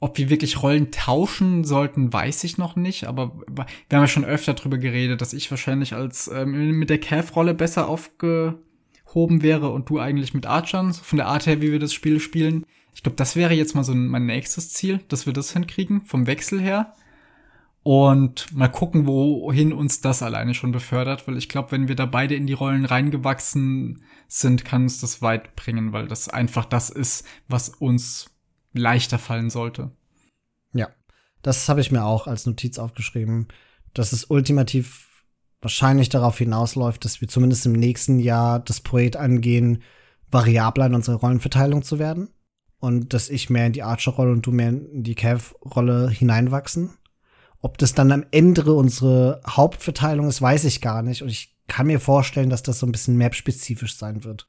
ob 0.01 0.17
wir 0.17 0.31
wirklich 0.31 0.63
Rollen 0.63 0.91
tauschen 0.91 1.63
sollten, 1.65 2.13
weiß 2.13 2.43
ich 2.45 2.57
noch 2.57 2.75
nicht, 2.75 3.05
aber 3.05 3.33
wir 3.47 3.65
haben 3.93 4.03
ja 4.03 4.07
schon 4.07 4.25
öfter 4.25 4.55
drüber 4.55 4.79
geredet, 4.79 5.21
dass 5.21 5.35
ich 5.35 5.51
wahrscheinlich 5.51 5.93
als 5.93 6.29
ähm, 6.29 6.71
mit 6.79 6.89
der 6.89 6.99
Cav-Rolle 6.99 7.53
besser 7.53 7.87
aufgehoben 7.87 9.43
wäre 9.43 9.69
und 9.69 9.91
du 9.91 9.99
eigentlich 9.99 10.33
mit 10.33 10.47
Archern, 10.47 10.95
so 10.95 11.03
von 11.03 11.19
der 11.19 11.27
Art 11.27 11.47
her, 11.47 11.61
wie 11.61 11.71
wir 11.71 11.79
das 11.79 11.93
Spiel 11.93 12.19
spielen. 12.19 12.65
Ich 12.95 13.03
glaube, 13.03 13.17
das 13.17 13.37
wäre 13.37 13.53
jetzt 13.53 13.75
mal 13.75 13.85
so 13.85 13.95
mein 13.95 14.25
nächstes 14.25 14.73
Ziel, 14.73 15.01
dass 15.09 15.27
wir 15.27 15.35
das 15.35 15.53
hinkriegen, 15.53 16.01
vom 16.01 16.27
Wechsel 16.27 16.61
her. 16.61 16.95
Und 17.83 18.55
mal 18.55 18.69
gucken, 18.69 19.07
wohin 19.07 19.73
uns 19.73 20.03
das 20.03 20.23
alleine 20.23 20.53
schon 20.53 20.71
befördert, 20.71 21.27
weil 21.27 21.39
ich 21.39 21.49
glaube, 21.49 21.73
wenn 21.73 21.89
wir 21.89 21.97
da 21.97 22.05
beide 22.05 22.35
in 22.35 22.47
die 22.47 22.53
Rollen 22.53 22.85
reingewachsen 22.85 24.05
sind, 24.29 24.65
kann 24.67 24.83
uns 24.83 25.01
das 25.01 25.23
weit 25.23 25.57
bringen, 25.57 25.93
weil 25.93 26.07
das 26.07 26.29
einfach 26.29 26.67
das 26.67 26.91
ist, 26.91 27.27
was 27.49 27.71
uns 27.71 28.31
leichter 28.73 29.19
fallen 29.19 29.49
sollte. 29.49 29.93
Ja, 30.75 30.89
das 31.43 31.69
habe 31.69 31.81
ich 31.81 31.91
mir 31.91 32.05
auch 32.05 32.27
als 32.27 32.45
Notiz 32.45 32.79
aufgeschrieben, 32.79 33.49
dass 33.95 34.13
es 34.13 34.25
ultimativ 34.25 35.25
wahrscheinlich 35.63 36.09
darauf 36.11 36.39
hinausläuft, 36.39 37.05
dass 37.05 37.21
wir 37.21 37.29
zumindest 37.29 37.67
im 37.67 37.73
nächsten 37.73 38.19
Jahr 38.19 38.61
das 38.61 38.81
Projekt 38.81 39.17
angehen, 39.17 39.83
variabler 40.31 40.87
in 40.87 40.95
unsere 40.95 41.17
Rollenverteilung 41.17 41.83
zu 41.83 41.99
werden. 41.99 42.31
Und 42.79 43.13
dass 43.13 43.29
ich 43.29 43.51
mehr 43.51 43.67
in 43.67 43.75
die 43.75 43.83
Archer-Rolle 43.83 44.33
und 44.33 44.47
du 44.47 44.53
mehr 44.53 44.69
in 44.69 45.03
die 45.03 45.15
Cav-Rolle 45.15 46.09
hineinwachsen. 46.09 46.97
Ob 47.63 47.79
das 47.79 47.95
dann 47.95 48.13
am 48.13 48.25
Ende 48.31 48.73
unsere 48.73 49.41
Hauptverteilung 49.47 50.29
ist, 50.29 50.41
weiß 50.41 50.65
ich 50.65 50.81
gar 50.81 51.03
nicht. 51.03 51.23
Und 51.23 51.29
ich 51.29 51.55
kann 51.69 51.87
mir 51.87 52.01
vorstellen, 52.01 52.51
dass 52.51 52.63
das 52.63 52.79
so 52.79 52.87
ein 52.87 52.93
bisschen 52.93 53.17
map-spezifisch 53.17 53.97
sein 53.97 54.25
wird. 54.25 54.49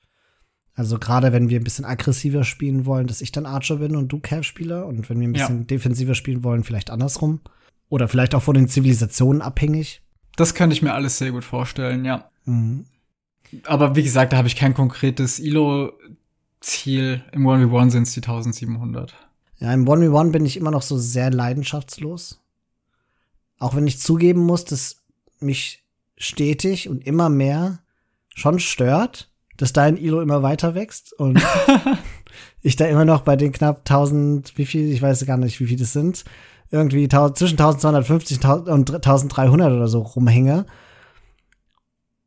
Also 0.74 0.98
gerade 0.98 1.34
wenn 1.34 1.50
wir 1.50 1.60
ein 1.60 1.64
bisschen 1.66 1.86
aggressiver 1.86 2.44
spielen 2.44 2.86
wollen, 2.86 3.08
dass 3.08 3.22
ich 3.22 3.32
dann 3.32 3.46
Archer 3.46 3.78
bin 3.78 3.96
und 3.96 4.08
du 4.08 4.20
Cav-Spieler 4.20 4.86
und 4.86 5.10
wenn 5.10 5.20
wir 5.20 5.28
ein 5.28 5.34
bisschen 5.34 5.60
ja. 5.60 5.66
defensiver 5.66 6.16
spielen 6.16 6.44
wollen, 6.44 6.64
vielleicht 6.64 6.90
andersrum. 6.90 7.42
Oder 7.90 8.08
vielleicht 8.08 8.34
auch 8.36 8.42
von 8.42 8.56
den 8.56 8.70
Zivilisationen 8.70 9.42
abhängig. 9.42 10.02
Das 10.38 10.56
könnte 10.56 10.74
ich 10.74 10.82
mir 10.82 10.94
alles 10.94 11.18
sehr 11.18 11.32
gut 11.32 11.44
vorstellen, 11.44 12.06
ja. 12.06 12.30
Mhm. 12.46 12.86
Aber 13.66 13.98
wie 13.98 14.04
gesagt, 14.04 14.32
da 14.32 14.38
habe 14.38 14.48
ich 14.48 14.56
kein 14.56 14.74
konkretes 14.74 15.40
ILO-Ziel. 15.40 17.24
Im 17.34 17.44
1v1 17.44 17.90
sind 17.90 18.04
es 18.04 18.14
die 18.14 18.22
1700. 18.22 19.14
Ja, 19.58 19.74
im 19.74 19.86
1v1 19.86 20.32
bin 20.32 20.46
ich 20.46 20.56
immer 20.56 20.72
noch 20.72 20.84
so 20.84 20.98
sehr 20.98 21.32
leidenschaftslos. 21.32 22.41
Auch 23.62 23.76
wenn 23.76 23.86
ich 23.86 24.00
zugeben 24.00 24.42
muss, 24.42 24.66
dass 24.66 25.04
mich 25.40 25.84
stetig 26.18 26.90
und 26.90 27.06
immer 27.06 27.30
mehr 27.30 27.78
schon 28.34 28.60
stört, 28.60 29.30
dass 29.56 29.72
dein 29.72 29.98
Ilo 29.98 30.20
immer 30.20 30.42
weiter 30.42 30.74
wächst 30.74 31.14
und 31.14 31.40
ich 32.64 32.76
da 32.76 32.86
immer 32.88 33.06
noch 33.06 33.22
bei 33.22 33.36
den 33.36 33.52
knapp 33.52 33.82
1000, 33.88 34.58
wie 34.58 34.66
viel, 34.66 34.92
ich 34.92 35.00
weiß 35.00 35.28
gar 35.28 35.38
nicht, 35.38 35.60
wie 35.60 35.68
viel 35.68 35.78
das 35.78 35.94
sind, 35.94 36.24
irgendwie 36.72 37.08
zwischen 37.08 37.60
1250 37.60 38.44
und 38.44 38.92
1300 38.96 39.72
oder 39.72 39.88
so 39.88 40.00
rumhänge 40.00 40.66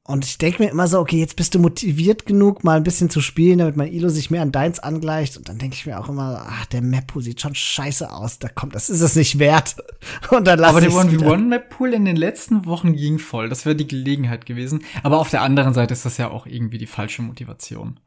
und 0.06 0.26
ich 0.26 0.36
denke 0.36 0.62
mir 0.62 0.70
immer 0.70 0.86
so, 0.86 0.98
okay, 0.98 1.18
jetzt 1.18 1.34
bist 1.36 1.54
du 1.54 1.58
motiviert 1.58 2.26
genug, 2.26 2.62
mal 2.62 2.76
ein 2.76 2.82
bisschen 2.82 3.08
zu 3.08 3.22
spielen, 3.22 3.56
damit 3.56 3.76
mein 3.76 3.90
Ilo 3.90 4.10
sich 4.10 4.30
mehr 4.30 4.42
an 4.42 4.52
deins 4.52 4.78
angleicht. 4.78 5.38
Und 5.38 5.48
dann 5.48 5.56
denke 5.56 5.76
ich 5.76 5.86
mir 5.86 5.98
auch 5.98 6.10
immer, 6.10 6.44
ach, 6.46 6.66
der 6.66 6.82
Map-Pool 6.82 7.22
sieht 7.22 7.40
schon 7.40 7.54
scheiße 7.54 8.12
aus. 8.12 8.38
Da 8.38 8.48
kommt, 8.48 8.74
das 8.74 8.90
ist 8.90 9.00
es 9.00 9.16
nicht 9.16 9.38
wert. 9.38 9.76
Und 10.30 10.46
dann 10.46 10.58
lass 10.58 10.70
Aber 10.70 10.82
der 10.82 10.90
1v1-Map-Pool 10.90 11.94
in 11.94 12.04
den 12.04 12.16
letzten 12.16 12.66
Wochen 12.66 12.92
ging 12.92 13.18
voll. 13.18 13.48
Das 13.48 13.64
wäre 13.64 13.76
die 13.76 13.86
Gelegenheit 13.86 14.44
gewesen. 14.44 14.84
Aber 15.02 15.18
auf 15.18 15.30
der 15.30 15.40
anderen 15.40 15.72
Seite 15.72 15.94
ist 15.94 16.04
das 16.04 16.18
ja 16.18 16.30
auch 16.30 16.44
irgendwie 16.44 16.76
die 16.76 16.86
falsche 16.86 17.22
Motivation. 17.22 17.98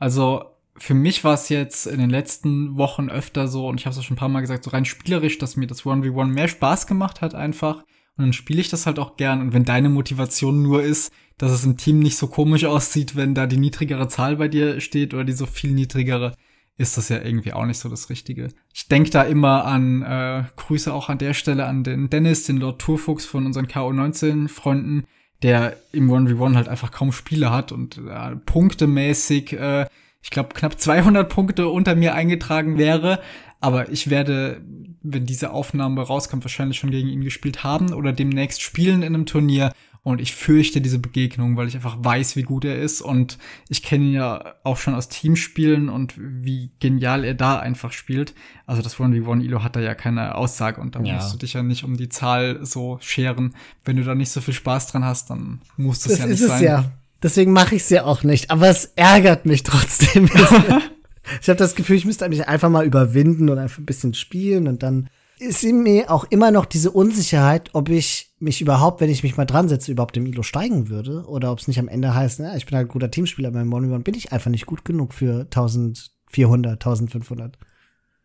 Also, 0.00 0.46
für 0.76 0.94
mich 0.94 1.22
war 1.22 1.34
es 1.34 1.50
jetzt 1.50 1.86
in 1.86 2.00
den 2.00 2.10
letzten 2.10 2.76
Wochen 2.78 3.08
öfter 3.08 3.46
so, 3.46 3.68
und 3.68 3.78
ich 3.78 3.86
habe 3.86 3.96
es 3.96 4.04
schon 4.04 4.16
ein 4.16 4.18
paar 4.18 4.28
Mal 4.28 4.40
gesagt, 4.40 4.64
so 4.64 4.70
rein 4.70 4.84
spielerisch, 4.84 5.38
dass 5.38 5.54
mir 5.54 5.68
das 5.68 5.84
1v1 5.84 6.26
mehr 6.26 6.48
Spaß 6.48 6.88
gemacht 6.88 7.20
hat 7.20 7.36
einfach. 7.36 7.84
Und 8.16 8.24
dann 8.24 8.32
spiele 8.32 8.60
ich 8.60 8.70
das 8.70 8.86
halt 8.86 8.98
auch 8.98 9.16
gern. 9.16 9.40
Und 9.40 9.52
wenn 9.52 9.64
deine 9.64 9.88
Motivation 9.88 10.62
nur 10.62 10.82
ist, 10.82 11.12
dass 11.38 11.52
es 11.52 11.64
im 11.64 11.76
Team 11.76 11.98
nicht 11.98 12.16
so 12.16 12.26
komisch 12.26 12.64
aussieht, 12.64 13.16
wenn 13.16 13.34
da 13.34 13.46
die 13.46 13.56
niedrigere 13.56 14.08
Zahl 14.08 14.36
bei 14.36 14.48
dir 14.48 14.80
steht 14.80 15.14
oder 15.14 15.24
die 15.24 15.32
so 15.32 15.46
viel 15.46 15.72
niedrigere, 15.72 16.34
ist 16.76 16.96
das 16.96 17.08
ja 17.08 17.22
irgendwie 17.22 17.52
auch 17.52 17.66
nicht 17.66 17.78
so 17.78 17.88
das 17.88 18.10
Richtige. 18.10 18.48
Ich 18.72 18.88
denke 18.88 19.10
da 19.10 19.22
immer 19.22 19.64
an, 19.64 20.02
äh, 20.02 20.44
Grüße 20.56 20.92
auch 20.92 21.08
an 21.08 21.18
der 21.18 21.34
Stelle 21.34 21.66
an 21.66 21.84
den 21.84 22.10
Dennis, 22.10 22.44
den 22.44 22.56
Lord 22.56 22.80
Turfuchs 22.80 23.24
von 23.24 23.46
unseren 23.46 23.66
KO19-Freunden, 23.66 25.04
der 25.42 25.76
im 25.92 26.10
1v1 26.10 26.56
halt 26.56 26.68
einfach 26.68 26.90
kaum 26.90 27.12
Spiele 27.12 27.50
hat 27.50 27.70
und 27.70 27.98
äh, 27.98 28.36
punktemäßig, 28.36 29.52
äh, 29.52 29.86
ich 30.22 30.30
glaube, 30.30 30.54
knapp 30.54 30.80
200 30.80 31.28
Punkte 31.28 31.68
unter 31.68 31.94
mir 31.94 32.14
eingetragen 32.14 32.78
wäre. 32.78 33.20
Aber 33.60 33.90
ich 33.90 34.10
werde, 34.10 34.60
wenn 35.02 35.26
diese 35.26 35.52
Aufnahme 35.52 36.02
rauskommt, 36.02 36.44
wahrscheinlich 36.44 36.78
schon 36.78 36.90
gegen 36.90 37.08
ihn 37.08 37.22
gespielt 37.22 37.62
haben 37.62 37.92
oder 37.92 38.12
demnächst 38.12 38.62
spielen 38.62 39.02
in 39.02 39.14
einem 39.14 39.26
Turnier. 39.26 39.72
Und 40.04 40.20
ich 40.20 40.34
fürchte 40.34 40.82
diese 40.82 40.98
Begegnung, 40.98 41.56
weil 41.56 41.66
ich 41.66 41.76
einfach 41.76 41.96
weiß, 41.98 42.36
wie 42.36 42.42
gut 42.42 42.66
er 42.66 42.78
ist. 42.78 43.00
Und 43.00 43.38
ich 43.70 43.82
kenne 43.82 44.04
ihn 44.04 44.12
ja 44.12 44.54
auch 44.62 44.76
schon 44.76 44.94
aus 44.94 45.08
Teamspielen 45.08 45.88
und 45.88 46.12
wie 46.18 46.72
genial 46.78 47.24
er 47.24 47.32
da 47.32 47.58
einfach 47.58 47.90
spielt. 47.90 48.34
Also 48.66 48.82
das 48.82 48.96
1v1 48.96 49.42
Ilo 49.42 49.64
hat 49.64 49.76
da 49.76 49.80
ja 49.80 49.94
keine 49.94 50.34
Aussage 50.34 50.78
und 50.78 50.94
da 50.94 51.00
ja. 51.00 51.14
musst 51.14 51.32
du 51.32 51.38
dich 51.38 51.54
ja 51.54 51.62
nicht 51.62 51.84
um 51.84 51.96
die 51.96 52.10
Zahl 52.10 52.58
so 52.66 52.98
scheren. 53.00 53.54
Wenn 53.82 53.96
du 53.96 54.04
da 54.04 54.14
nicht 54.14 54.30
so 54.30 54.42
viel 54.42 54.52
Spaß 54.52 54.88
dran 54.88 55.06
hast, 55.06 55.30
dann 55.30 55.62
muss 55.78 56.00
das, 56.00 56.12
das 56.12 56.18
ja 56.18 56.26
nicht 56.26 56.42
sein. 56.42 56.62
Ja. 56.62 56.92
Deswegen 57.22 57.52
mache 57.52 57.74
ich 57.74 57.82
es 57.82 57.88
ja 57.88 58.04
auch 58.04 58.24
nicht. 58.24 58.50
Aber 58.50 58.68
es 58.68 58.92
ärgert 58.96 59.46
mich 59.46 59.62
trotzdem. 59.62 60.26
ich 61.40 61.48
habe 61.48 61.56
das 61.56 61.76
Gefühl, 61.76 61.96
ich 61.96 62.04
müsste 62.04 62.28
mich 62.28 62.46
einfach 62.46 62.68
mal 62.68 62.84
überwinden 62.84 63.48
und 63.48 63.56
einfach 63.58 63.78
ein 63.78 63.86
bisschen 63.86 64.12
spielen 64.12 64.68
und 64.68 64.82
dann 64.82 65.08
ist 65.44 65.64
in 65.64 65.82
mir 65.82 66.10
auch 66.10 66.24
immer 66.24 66.50
noch 66.50 66.64
diese 66.64 66.90
Unsicherheit, 66.90 67.70
ob 67.72 67.88
ich 67.88 68.34
mich 68.38 68.60
überhaupt, 68.60 69.00
wenn 69.00 69.10
ich 69.10 69.22
mich 69.22 69.36
mal 69.36 69.44
dran 69.44 69.68
setze, 69.68 69.92
überhaupt 69.92 70.16
im 70.16 70.26
Ilo 70.26 70.42
steigen 70.42 70.88
würde 70.88 71.24
oder 71.26 71.52
ob 71.52 71.60
es 71.60 71.68
nicht 71.68 71.78
am 71.78 71.88
Ende 71.88 72.14
heißt, 72.14 72.40
na, 72.40 72.56
ich 72.56 72.66
bin 72.66 72.76
halt 72.76 72.88
ein 72.88 72.92
guter 72.92 73.10
Teamspieler 73.10 73.50
beim 73.50 73.72
One 73.72 73.98
bin 74.00 74.14
ich 74.14 74.32
einfach 74.32 74.50
nicht 74.50 74.66
gut 74.66 74.84
genug 74.84 75.14
für 75.14 75.42
1400, 75.42 76.72
1500. 76.74 77.58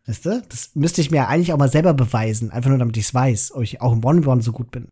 Weißt 0.06 0.26
du? 0.26 0.42
Das 0.48 0.70
müsste 0.74 1.00
ich 1.00 1.10
mir 1.10 1.28
eigentlich 1.28 1.52
auch 1.52 1.58
mal 1.58 1.70
selber 1.70 1.94
beweisen, 1.94 2.50
einfach 2.50 2.70
nur 2.70 2.78
damit 2.78 2.96
ich 2.96 3.04
es 3.04 3.14
weiß, 3.14 3.52
ob 3.54 3.62
ich 3.62 3.80
auch 3.80 3.92
im 3.92 4.04
One 4.04 4.42
so 4.42 4.52
gut 4.52 4.70
bin. 4.70 4.88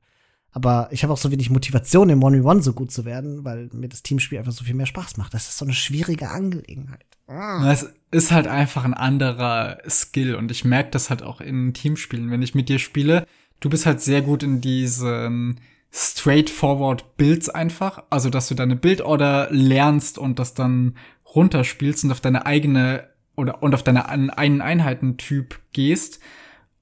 Aber 0.58 0.88
ich 0.90 1.04
habe 1.04 1.12
auch 1.12 1.18
so 1.18 1.30
wenig 1.30 1.50
Motivation, 1.50 2.10
im 2.10 2.20
One 2.20 2.62
so 2.62 2.72
gut 2.72 2.90
zu 2.90 3.04
werden, 3.04 3.44
weil 3.44 3.70
mir 3.72 3.88
das 3.88 4.02
Teamspiel 4.02 4.38
einfach 4.38 4.50
so 4.50 4.64
viel 4.64 4.74
mehr 4.74 4.86
Spaß 4.86 5.16
macht. 5.16 5.32
Das 5.32 5.48
ist 5.48 5.56
so 5.56 5.64
eine 5.64 5.72
schwierige 5.72 6.30
Angelegenheit. 6.30 7.06
Ah. 7.28 7.70
Es 7.70 7.94
ist 8.10 8.32
halt 8.32 8.48
einfach 8.48 8.84
ein 8.84 8.92
anderer 8.92 9.78
Skill 9.88 10.34
und 10.34 10.50
ich 10.50 10.64
merke 10.64 10.90
das 10.90 11.10
halt 11.10 11.22
auch 11.22 11.40
in 11.40 11.74
Teamspielen. 11.74 12.32
Wenn 12.32 12.42
ich 12.42 12.56
mit 12.56 12.68
dir 12.68 12.80
spiele, 12.80 13.24
du 13.60 13.70
bist 13.70 13.86
halt 13.86 14.00
sehr 14.00 14.20
gut 14.20 14.42
in 14.42 14.60
diesen 14.60 15.60
straightforward 15.92 17.16
Builds 17.16 17.48
einfach. 17.48 18.02
Also, 18.10 18.28
dass 18.28 18.48
du 18.48 18.56
deine 18.56 18.74
Bildorder 18.74 19.46
lernst 19.52 20.18
und 20.18 20.40
das 20.40 20.54
dann 20.54 20.96
runterspielst 21.36 22.02
und 22.02 22.10
auf 22.10 22.20
deine 22.20 22.46
eigene 22.46 23.06
oder 23.36 23.62
und 23.62 23.76
auf 23.76 23.84
deine 23.84 24.08
einen 24.08 24.60
Einheitentyp 24.60 25.60
gehst. 25.72 26.18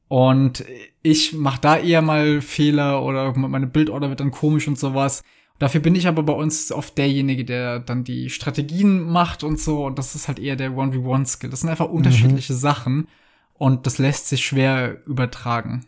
Und 0.09 0.65
ich 1.03 1.33
mach 1.33 1.59
da 1.59 1.77
eher 1.77 2.03
mal 2.03 2.41
Fehler 2.41 3.03
oder 3.03 3.37
meine 3.37 3.67
Bildorder 3.67 4.09
wird 4.09 4.21
dann 4.21 4.31
komisch 4.31 4.69
und 4.69 4.79
sowas. 4.79 5.23
Dafür 5.59 5.81
bin 5.81 5.95
ich 5.95 6.07
aber 6.07 6.23
bei 6.23 6.33
uns 6.33 6.71
oft 6.71 6.99
derjenige, 6.99 7.45
der 7.45 7.81
dann 7.81 8.05
die 8.05 8.31
Strategien 8.31 9.01
macht 9.01 9.43
und 9.43 9.59
so. 9.59 9.87
Und 9.87 9.99
das 9.99 10.15
ist 10.15 10.29
halt 10.29 10.39
eher 10.39 10.57
der 10.57 10.73
1v1-Skill. 10.73 11.51
Das 11.51 11.61
sind 11.61 11.71
einfach 11.71 11.89
unterschiedliche 11.89 12.53
mhm. 12.53 12.59
Sachen. 12.59 13.09
Und 13.55 13.87
das 13.87 13.99
lässt 13.99 14.29
sich 14.29 14.45
schwer 14.45 15.03
übertragen. 15.07 15.87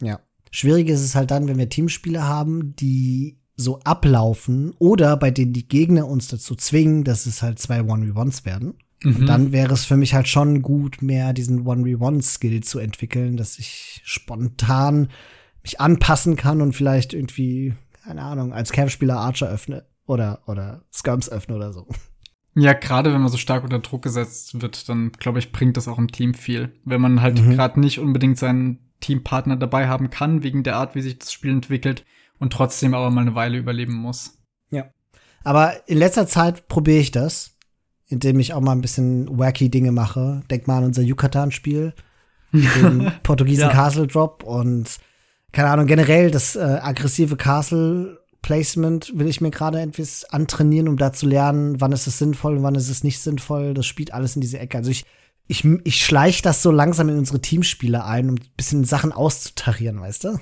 Ja. 0.00 0.20
Schwierig 0.50 0.88
ist 0.88 1.02
es 1.02 1.14
halt 1.14 1.30
dann, 1.30 1.48
wenn 1.48 1.58
wir 1.58 1.68
Teamspiele 1.68 2.22
haben, 2.22 2.74
die 2.76 3.36
so 3.56 3.80
ablaufen 3.80 4.72
oder 4.78 5.16
bei 5.16 5.30
denen 5.30 5.52
die 5.52 5.68
Gegner 5.68 6.08
uns 6.08 6.28
dazu 6.28 6.54
zwingen, 6.54 7.04
dass 7.04 7.26
es 7.26 7.42
halt 7.42 7.58
zwei 7.58 7.80
1v1s 7.80 8.44
werden. 8.44 8.74
Mhm. 9.04 9.26
Dann 9.26 9.52
wäre 9.52 9.72
es 9.72 9.84
für 9.84 9.96
mich 9.96 10.14
halt 10.14 10.28
schon 10.28 10.62
gut, 10.62 11.02
mehr 11.02 11.32
diesen 11.32 11.64
1v1-Skill 11.64 12.62
zu 12.62 12.78
entwickeln, 12.78 13.36
dass 13.36 13.58
ich 13.58 14.00
spontan 14.04 15.08
mich 15.62 15.80
anpassen 15.80 16.36
kann 16.36 16.60
und 16.60 16.72
vielleicht 16.72 17.14
irgendwie 17.14 17.74
keine 18.04 18.22
Ahnung, 18.22 18.52
als 18.52 18.72
Campspieler 18.72 19.16
Archer 19.16 19.48
öffne 19.48 19.86
oder, 20.06 20.42
oder 20.46 20.84
Skirms 20.92 21.30
öffne 21.30 21.56
oder 21.56 21.72
so. 21.72 21.88
Ja, 22.54 22.72
gerade 22.72 23.12
wenn 23.12 23.20
man 23.20 23.30
so 23.30 23.38
stark 23.38 23.64
unter 23.64 23.80
Druck 23.80 24.02
gesetzt 24.02 24.60
wird, 24.60 24.88
dann 24.88 25.12
glaube 25.12 25.38
ich, 25.38 25.50
bringt 25.50 25.76
das 25.76 25.88
auch 25.88 25.98
im 25.98 26.12
Team 26.12 26.34
viel. 26.34 26.72
Wenn 26.84 27.00
man 27.00 27.20
halt 27.20 27.40
mhm. 27.40 27.52
gerade 27.52 27.80
nicht 27.80 27.98
unbedingt 27.98 28.38
seinen 28.38 28.78
Teampartner 29.00 29.56
dabei 29.56 29.88
haben 29.88 30.10
kann, 30.10 30.42
wegen 30.42 30.62
der 30.62 30.76
Art, 30.76 30.94
wie 30.94 31.02
sich 31.02 31.18
das 31.18 31.32
Spiel 31.32 31.50
entwickelt 31.50 32.04
und 32.38 32.52
trotzdem 32.52 32.94
aber 32.94 33.10
mal 33.10 33.22
eine 33.22 33.34
Weile 33.34 33.58
überleben 33.58 33.94
muss. 33.94 34.38
Ja. 34.70 34.90
Aber 35.42 35.88
in 35.88 35.98
letzter 35.98 36.26
Zeit 36.26 36.68
probiere 36.68 37.00
ich 37.00 37.10
das, 37.10 37.53
indem 38.08 38.40
ich 38.40 38.52
auch 38.52 38.60
mal 38.60 38.72
ein 38.72 38.80
bisschen 38.80 39.38
wacky 39.38 39.70
Dinge 39.70 39.92
mache. 39.92 40.42
Denk 40.50 40.66
mal 40.66 40.78
an 40.78 40.84
unser 40.84 41.02
Yucatan-Spiel, 41.02 41.94
den 42.52 43.12
portugiesen 43.22 43.62
ja. 43.62 43.70
Castle 43.70 44.06
Drop 44.06 44.42
und 44.42 44.98
keine 45.52 45.70
Ahnung, 45.70 45.86
generell 45.86 46.30
das 46.30 46.56
äh, 46.56 46.60
aggressive 46.82 47.36
Castle 47.36 48.18
Placement 48.44 49.10
will 49.14 49.26
ich 49.26 49.40
mir 49.40 49.50
gerade 49.50 49.80
etwas 49.80 50.24
antrainieren, 50.26 50.86
um 50.86 50.98
da 50.98 51.12
zu 51.12 51.26
lernen, 51.26 51.80
wann 51.80 51.92
ist 51.92 52.06
es 52.06 52.18
sinnvoll 52.18 52.58
und 52.58 52.62
wann 52.62 52.74
ist 52.74 52.90
es 52.90 53.02
nicht 53.02 53.18
sinnvoll. 53.18 53.72
Das 53.72 53.86
spielt 53.86 54.12
alles 54.12 54.34
in 54.34 54.42
diese 54.42 54.58
Ecke. 54.58 54.76
Also 54.76 54.90
ich, 54.90 55.06
ich, 55.46 55.64
ich 55.84 56.04
schleich 56.04 56.42
das 56.42 56.62
so 56.62 56.70
langsam 56.70 57.08
in 57.08 57.16
unsere 57.16 57.40
Teamspiele 57.40 58.04
ein, 58.04 58.28
um 58.28 58.34
ein 58.34 58.40
bisschen 58.56 58.84
Sachen 58.84 59.12
auszutarieren, 59.12 59.98
weißt 59.98 60.24
du? 60.24 60.40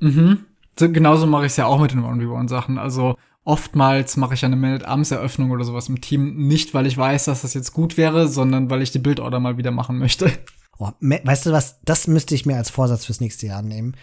Mhm. 0.00 0.44
So, 0.78 0.90
genauso 0.92 1.26
mache 1.26 1.46
ich 1.46 1.52
es 1.52 1.56
ja 1.56 1.66
auch 1.66 1.80
mit 1.80 1.90
den 1.90 2.04
One-v-One-Sachen. 2.04 2.78
Also 2.78 3.16
oftmals 3.44 4.16
mache 4.16 4.34
ich 4.34 4.44
eine 4.44 4.56
Man-at-Arms-Eröffnung 4.56 5.50
oder 5.50 5.64
sowas 5.64 5.88
im 5.88 6.00
Team 6.00 6.46
nicht, 6.46 6.74
weil 6.74 6.86
ich 6.86 6.96
weiß, 6.96 7.26
dass 7.26 7.42
das 7.42 7.54
jetzt 7.54 7.72
gut 7.72 7.96
wäre, 7.96 8.28
sondern 8.28 8.70
weil 8.70 8.82
ich 8.82 8.90
die 8.90 8.98
Bildorder 8.98 9.40
mal 9.40 9.56
wieder 9.56 9.70
machen 9.70 9.98
möchte. 9.98 10.30
Oh, 10.78 10.90
weißt 11.00 11.46
du 11.46 11.52
was? 11.52 11.80
Das 11.84 12.08
müsste 12.08 12.34
ich 12.34 12.46
mir 12.46 12.56
als 12.56 12.70
Vorsatz 12.70 13.04
fürs 13.04 13.20
nächste 13.20 13.46
Jahr 13.46 13.62
nehmen 13.62 13.94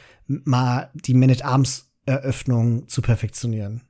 mal 0.45 0.89
die 0.93 1.13
Man-at-Arms-Eröffnung 1.13 2.87
zu 2.87 3.01
perfektionieren. 3.01 3.81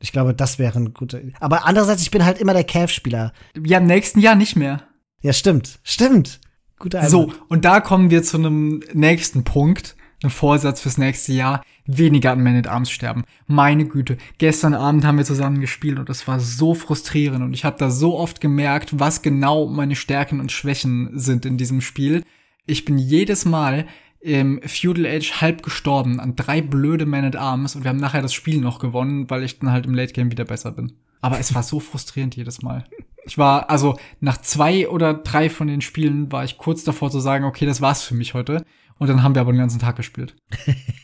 Ich 0.00 0.12
glaube, 0.12 0.34
das 0.34 0.58
wäre 0.58 0.78
ein 0.78 0.92
guter. 0.92 1.20
Aber 1.40 1.66
andererseits, 1.66 2.02
ich 2.02 2.10
bin 2.10 2.24
halt 2.24 2.38
immer 2.38 2.52
der 2.52 2.64
Cav-Spieler. 2.64 3.32
Ja, 3.64 3.78
im 3.78 3.86
nächsten 3.86 4.20
Jahr 4.20 4.34
nicht 4.34 4.56
mehr. 4.56 4.82
Ja, 5.22 5.32
stimmt. 5.32 5.78
Stimmt. 5.82 6.40
Guter 6.78 6.98
Einwand. 6.98 7.10
So, 7.10 7.32
und 7.48 7.64
da 7.64 7.80
kommen 7.80 8.10
wir 8.10 8.22
zu 8.22 8.36
einem 8.36 8.82
nächsten 8.92 9.44
Punkt. 9.44 9.96
Ein 10.22 10.30
Vorsatz 10.30 10.80
fürs 10.80 10.98
nächste 10.98 11.32
Jahr. 11.32 11.62
Weniger 11.86 12.32
an 12.32 12.42
Man 12.42 12.56
at 12.56 12.66
Arms 12.66 12.90
sterben. 12.90 13.24
Meine 13.46 13.86
Güte. 13.86 14.16
Gestern 14.38 14.74
Abend 14.74 15.04
haben 15.04 15.18
wir 15.18 15.24
zusammen 15.24 15.60
gespielt 15.60 15.98
und 15.98 16.08
das 16.08 16.26
war 16.26 16.40
so 16.40 16.74
frustrierend 16.74 17.44
und 17.44 17.54
ich 17.54 17.64
habe 17.64 17.76
da 17.78 17.90
so 17.90 18.18
oft 18.18 18.40
gemerkt, 18.40 18.98
was 18.98 19.22
genau 19.22 19.66
meine 19.66 19.96
Stärken 19.96 20.40
und 20.40 20.52
Schwächen 20.52 21.10
sind 21.12 21.44
in 21.44 21.58
diesem 21.58 21.80
Spiel. 21.80 22.22
Ich 22.66 22.84
bin 22.84 22.98
jedes 22.98 23.44
Mal 23.44 23.86
im 24.20 24.60
Feudal 24.64 25.04
Age 25.04 25.42
halb 25.42 25.62
gestorben 25.62 26.18
an 26.18 26.34
drei 26.34 26.62
blöde 26.62 27.04
Man 27.04 27.26
at 27.26 27.36
Arms 27.36 27.76
und 27.76 27.84
wir 27.84 27.90
haben 27.90 27.98
nachher 27.98 28.22
das 28.22 28.32
Spiel 28.32 28.60
noch 28.60 28.78
gewonnen, 28.78 29.28
weil 29.28 29.42
ich 29.42 29.58
dann 29.58 29.70
halt 29.70 29.84
im 29.84 29.94
Late 29.94 30.14
Game 30.14 30.30
wieder 30.30 30.46
besser 30.46 30.72
bin. 30.72 30.94
Aber 31.20 31.38
es 31.38 31.54
war 31.54 31.62
so 31.62 31.78
frustrierend 31.80 32.34
jedes 32.34 32.62
Mal. 32.62 32.86
Ich 33.26 33.38
war, 33.38 33.70
also 33.70 33.98
nach 34.20 34.38
zwei 34.38 34.88
oder 34.88 35.14
drei 35.14 35.50
von 35.50 35.66
den 35.66 35.80
Spielen 35.80 36.32
war 36.32 36.44
ich 36.44 36.58
kurz 36.58 36.84
davor 36.84 37.10
zu 37.10 37.20
sagen, 37.20 37.44
okay, 37.44 37.66
das 37.66 37.80
war's 37.80 38.02
für 38.02 38.14
mich 38.14 38.34
heute. 38.34 38.64
Und 38.98 39.08
dann 39.08 39.22
haben 39.22 39.34
wir 39.34 39.42
aber 39.42 39.52
den 39.52 39.58
ganzen 39.58 39.80
Tag 39.80 39.96
gespielt. 39.96 40.36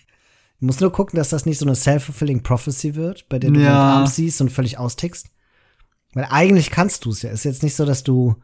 du 0.60 0.66
musst 0.66 0.80
nur 0.80 0.92
gucken, 0.92 1.16
dass 1.16 1.30
das 1.30 1.46
nicht 1.46 1.58
so 1.58 1.66
eine 1.66 1.74
self-fulfilling 1.74 2.42
prophecy 2.42 2.94
wird, 2.94 3.28
bei 3.28 3.38
der 3.38 3.50
du 3.50 3.60
ja. 3.60 3.70
Man 3.70 3.76
Arms 3.76 4.16
siehst 4.16 4.40
und 4.40 4.50
völlig 4.50 4.78
austickst. 4.78 5.28
Weil 6.12 6.26
eigentlich 6.30 6.70
kannst 6.70 7.04
du 7.04 7.10
es 7.10 7.22
ja. 7.22 7.30
Es 7.30 7.40
ist 7.40 7.44
jetzt 7.44 7.62
nicht 7.62 7.76
so, 7.76 7.84
dass 7.84 8.02
du 8.02 8.36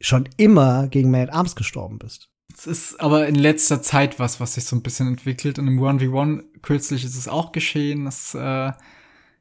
schon 0.00 0.28
immer 0.36 0.88
gegen 0.88 1.10
Man 1.10 1.22
at 1.22 1.32
Arms 1.32 1.56
gestorben 1.56 1.98
bist. 1.98 2.28
Es 2.54 2.66
ist 2.66 3.00
aber 3.00 3.26
in 3.26 3.34
letzter 3.34 3.82
Zeit 3.82 4.18
was, 4.18 4.40
was 4.40 4.54
sich 4.54 4.64
so 4.64 4.76
ein 4.76 4.82
bisschen 4.82 5.08
entwickelt. 5.08 5.58
Und 5.58 5.68
im 5.68 5.78
1v1 5.78 6.42
kürzlich 6.62 7.04
ist 7.04 7.16
es 7.16 7.28
auch 7.28 7.52
geschehen. 7.52 8.04
Das 8.04 8.34
äh, 8.34 8.72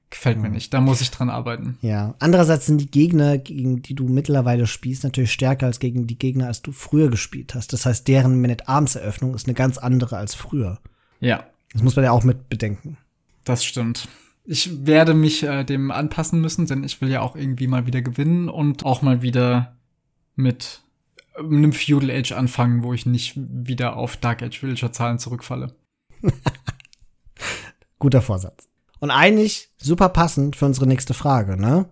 gefällt 0.10 0.40
mir 0.40 0.50
nicht. 0.50 0.74
Da 0.74 0.82
muss 0.82 1.02
ich 1.02 1.12
dran 1.12 1.30
arbeiten. 1.30 1.78
Ja. 1.82 2.16
Andererseits 2.20 2.66
sind 2.66 2.80
die 2.80 2.92
Gegner, 2.92 3.38
gegen 3.38 3.82
die 3.82 3.96
du 3.96 4.08
mittlerweile 4.08 4.68
spielst, 4.68 5.04
natürlich 5.04 5.32
stärker 5.32 5.68
als 5.68 5.80
gegen 5.80 6.08
die 6.08 6.18
Gegner, 6.18 6.48
als 6.48 6.62
du 6.62 6.72
früher 6.72 7.10
gespielt 7.10 7.56
hast. 7.56 7.74
Das 7.74 7.86
heißt, 7.86 8.08
deren 8.08 8.40
Minute-Arms-Eröffnung 8.42 9.34
ist 9.36 9.48
eine 9.48 9.54
ganz 9.54 9.78
andere 9.78 10.18
als 10.18 10.36
früher. 10.36 10.80
Ja. 11.20 11.46
Das 11.76 11.84
muss 11.84 11.98
man 11.98 12.06
ja 12.06 12.12
auch 12.12 12.24
mit 12.24 12.48
bedenken. 12.48 12.96
Das 13.44 13.66
stimmt. 13.66 14.08
Ich 14.46 14.88
werde 14.88 15.14
mich 15.14 15.44
äh, 15.44 15.66
dem 15.66 15.92
anpassen 15.92 16.40
müssen, 16.40 16.68
denn 16.68 16.86
ich 16.86 17.02
will 17.02 17.10
ja 17.10 17.20
auch 17.20 17.36
irgendwie 17.36 17.68
mal 17.68 17.86
wieder 17.86 18.02
gewinnen 18.02 18.48
und 18.48 18.86
auch 18.86 19.02
mal 19.02 19.22
wieder 19.22 19.76
mit 20.36 20.84
einem 21.38 21.74
Feudal 21.74 22.12
Age 22.12 22.32
anfangen, 22.32 22.82
wo 22.82 22.94
ich 22.94 23.06
nicht 23.06 23.34
wieder 23.36 23.98
auf 23.98 24.16
Dark 24.16 24.42
Age 24.42 24.64
Villager 24.64 24.94
Zahlen 24.94 25.20
zurückfalle. 25.20 25.76
Guter 28.00 28.22
Vorsatz. 28.22 28.70
Und 29.00 29.12
eigentlich 29.12 29.70
super 29.78 30.08
passend 30.08 30.56
für 30.56 30.66
unsere 30.66 30.88
nächste 30.88 31.14
Frage, 31.14 31.58
ne? 31.60 31.90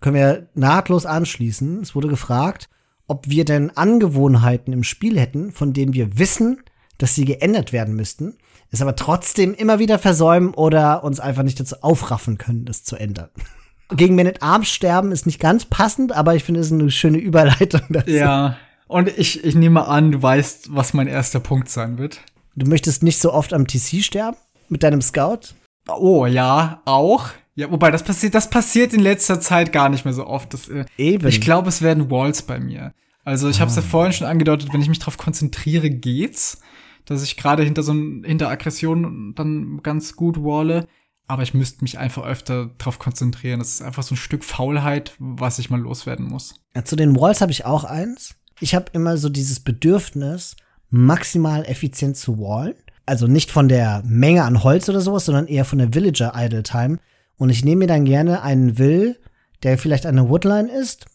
können 0.00 0.16
wir 0.16 0.48
nahtlos 0.54 1.06
anschließen. 1.06 1.82
Es 1.82 1.94
wurde 1.94 2.08
gefragt, 2.08 2.68
ob 3.06 3.28
wir 3.28 3.44
denn 3.44 3.70
Angewohnheiten 3.76 4.72
im 4.72 4.82
Spiel 4.82 5.20
hätten, 5.20 5.52
von 5.52 5.72
denen 5.72 5.94
wir 5.94 6.18
wissen, 6.18 6.62
dass 6.98 7.14
sie 7.14 7.24
geändert 7.24 7.72
werden 7.72 7.94
müssten, 7.94 8.36
es 8.70 8.82
aber 8.82 8.96
trotzdem 8.96 9.54
immer 9.54 9.78
wieder 9.78 9.98
versäumen 9.98 10.54
oder 10.54 11.04
uns 11.04 11.20
einfach 11.20 11.42
nicht 11.42 11.58
dazu 11.58 11.76
aufraffen 11.82 12.38
können, 12.38 12.64
das 12.64 12.84
zu 12.84 12.96
ändern. 12.96 13.30
Gegen 13.92 14.14
Man 14.14 14.28
at 14.28 14.42
Arms 14.42 14.68
sterben 14.68 15.10
ist 15.10 15.26
nicht 15.26 15.40
ganz 15.40 15.64
passend, 15.64 16.12
aber 16.12 16.36
ich 16.36 16.44
finde 16.44 16.60
es 16.60 16.70
eine 16.70 16.90
schöne 16.90 17.18
Überleitung 17.18 17.82
dazu. 17.90 18.10
Ja, 18.10 18.56
und 18.86 19.08
ich, 19.18 19.44
ich 19.44 19.54
nehme 19.54 19.86
an, 19.86 20.12
du 20.12 20.22
weißt, 20.22 20.74
was 20.74 20.94
mein 20.94 21.06
erster 21.06 21.40
Punkt 21.40 21.68
sein 21.68 21.98
wird. 21.98 22.20
Du 22.56 22.68
möchtest 22.68 23.02
nicht 23.02 23.20
so 23.20 23.32
oft 23.32 23.52
am 23.52 23.66
TC 23.66 24.02
sterben? 24.02 24.36
Mit 24.68 24.82
deinem 24.82 25.02
Scout? 25.02 25.54
Oh, 25.88 26.26
ja, 26.26 26.82
auch. 26.84 27.28
Ja, 27.54 27.70
wobei 27.70 27.90
das 27.90 28.02
passiert, 28.02 28.34
das 28.34 28.50
passiert 28.50 28.92
in 28.92 29.00
letzter 29.00 29.40
Zeit 29.40 29.72
gar 29.72 29.88
nicht 29.88 30.04
mehr 30.04 30.14
so 30.14 30.26
oft. 30.26 30.54
Das, 30.54 30.68
äh, 30.68 30.84
Eben. 30.96 31.26
Ich 31.28 31.40
glaube, 31.40 31.68
es 31.68 31.82
werden 31.82 32.10
Walls 32.10 32.42
bei 32.42 32.58
mir. 32.58 32.92
Also 33.24 33.48
ich 33.48 33.60
habe 33.60 33.70
es 33.70 33.76
ja 33.76 33.82
ah. 33.82 33.86
vorhin 33.88 34.12
schon 34.12 34.26
angedeutet, 34.26 34.72
wenn 34.72 34.80
ich 34.80 34.88
mich 34.88 34.98
darauf 34.98 35.18
konzentriere, 35.18 35.90
geht's, 35.90 36.60
dass 37.10 37.24
ich 37.24 37.36
gerade 37.36 37.64
hinter 37.64 37.82
so 37.82 37.92
hinter 37.92 38.48
Aggression 38.48 39.34
dann 39.34 39.80
ganz 39.82 40.14
gut 40.14 40.42
walle. 40.42 40.86
Aber 41.26 41.42
ich 41.42 41.54
müsste 41.54 41.82
mich 41.82 41.98
einfach 41.98 42.24
öfter 42.24 42.70
darauf 42.78 42.98
konzentrieren. 42.98 43.58
Das 43.58 43.74
ist 43.74 43.82
einfach 43.82 44.02
so 44.02 44.14
ein 44.14 44.18
Stück 44.18 44.44
Faulheit, 44.44 45.14
was 45.18 45.58
ich 45.58 45.70
mal 45.70 45.80
loswerden 45.80 46.26
muss. 46.26 46.54
Ja, 46.74 46.84
zu 46.84 46.96
den 46.96 47.16
Walls 47.16 47.40
habe 47.40 47.52
ich 47.52 47.64
auch 47.64 47.84
eins. 47.84 48.36
Ich 48.60 48.74
habe 48.74 48.86
immer 48.92 49.16
so 49.16 49.28
dieses 49.28 49.60
Bedürfnis, 49.60 50.56
maximal 50.88 51.64
effizient 51.64 52.16
zu 52.16 52.38
wallen. 52.38 52.74
Also 53.06 53.26
nicht 53.26 53.50
von 53.50 53.68
der 53.68 54.02
Menge 54.04 54.44
an 54.44 54.62
Holz 54.62 54.88
oder 54.88 55.00
sowas, 55.00 55.24
sondern 55.24 55.46
eher 55.46 55.64
von 55.64 55.78
der 55.78 55.94
Villager 55.94 56.32
Idle 56.36 56.62
Time. 56.62 56.98
Und 57.36 57.50
ich 57.50 57.64
nehme 57.64 57.80
mir 57.80 57.86
dann 57.86 58.04
gerne 58.04 58.42
einen 58.42 58.78
Will, 58.78 59.18
der 59.62 59.78
vielleicht 59.78 60.06
eine 60.06 60.28
Woodline 60.28 60.70
ist, 60.70 61.06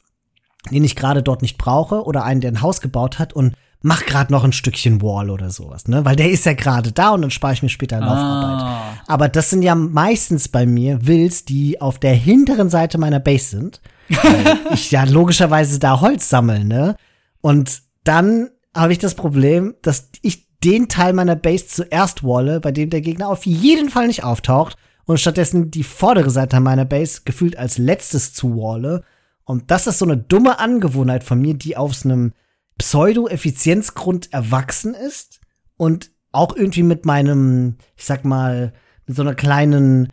den 0.71 0.83
ich 0.83 0.95
gerade 0.95 1.23
dort 1.23 1.41
nicht 1.41 1.57
brauche, 1.57 2.03
oder 2.03 2.23
einen, 2.23 2.41
der 2.41 2.51
ein 2.51 2.61
Haus 2.61 2.81
gebaut 2.81 3.19
hat 3.19 3.33
und 3.33 3.55
mach 3.86 4.03
gerade 4.07 4.33
noch 4.33 4.43
ein 4.43 4.51
Stückchen 4.51 5.03
Wall 5.03 5.29
oder 5.29 5.51
sowas, 5.51 5.88
ne? 5.88 6.03
Weil 6.05 6.15
der 6.15 6.31
ist 6.31 6.45
ja 6.45 6.53
gerade 6.53 6.91
da 6.91 7.11
und 7.11 7.21
dann 7.21 7.29
spare 7.29 7.53
ich 7.53 7.61
mir 7.61 7.69
später 7.69 7.99
Laufarbeit. 7.99 8.63
Ah. 8.63 8.97
Aber 9.05 9.29
das 9.29 9.51
sind 9.51 9.61
ja 9.61 9.75
meistens 9.75 10.47
bei 10.47 10.65
mir 10.65 11.05
Wills, 11.05 11.45
die 11.45 11.79
auf 11.79 11.99
der 11.99 12.15
hinteren 12.15 12.71
Seite 12.71 12.97
meiner 12.97 13.19
Base 13.19 13.49
sind. 13.49 13.81
weil 14.09 14.57
ich 14.73 14.89
ja 14.89 15.03
logischerweise 15.03 15.77
da 15.77 16.01
Holz 16.01 16.29
sammle, 16.29 16.65
ne? 16.65 16.95
Und 17.41 17.83
dann 18.03 18.49
habe 18.75 18.91
ich 18.91 18.97
das 18.97 19.13
Problem, 19.13 19.75
dass 19.83 20.09
ich 20.23 20.47
den 20.63 20.89
Teil 20.89 21.13
meiner 21.13 21.36
Base 21.36 21.67
zuerst 21.67 22.23
walle, 22.23 22.61
bei 22.61 22.71
dem 22.71 22.89
der 22.89 23.01
Gegner 23.01 23.29
auf 23.29 23.45
jeden 23.45 23.89
Fall 23.89 24.07
nicht 24.07 24.23
auftaucht 24.23 24.77
und 25.05 25.19
stattdessen 25.19 25.69
die 25.69 25.83
vordere 25.83 26.31
Seite 26.31 26.59
meiner 26.59 26.86
Base 26.86 27.21
gefühlt 27.23 27.55
als 27.55 27.77
letztes 27.77 28.33
zu 28.33 28.57
walle. 28.57 29.03
Und 29.43 29.69
das 29.69 29.86
ist 29.86 29.99
so 29.99 30.05
eine 30.05 30.17
dumme 30.17 30.57
Angewohnheit 30.57 31.23
von 31.23 31.39
mir, 31.39 31.53
die 31.53 31.77
aus 31.77 32.03
einem 32.03 32.33
Pseudo-Effizienzgrund 32.78 34.34
erwachsen 34.34 34.93
ist 34.93 35.39
und 35.78 36.11
auch 36.32 36.55
irgendwie 36.55 36.84
mit 36.84 37.05
meinem, 37.05 37.78
ich 37.95 38.05
sag 38.05 38.26
mal, 38.26 38.73
mit 39.05 39.15
so 39.15 39.21
einer 39.21 39.36
kleinen 39.36 40.09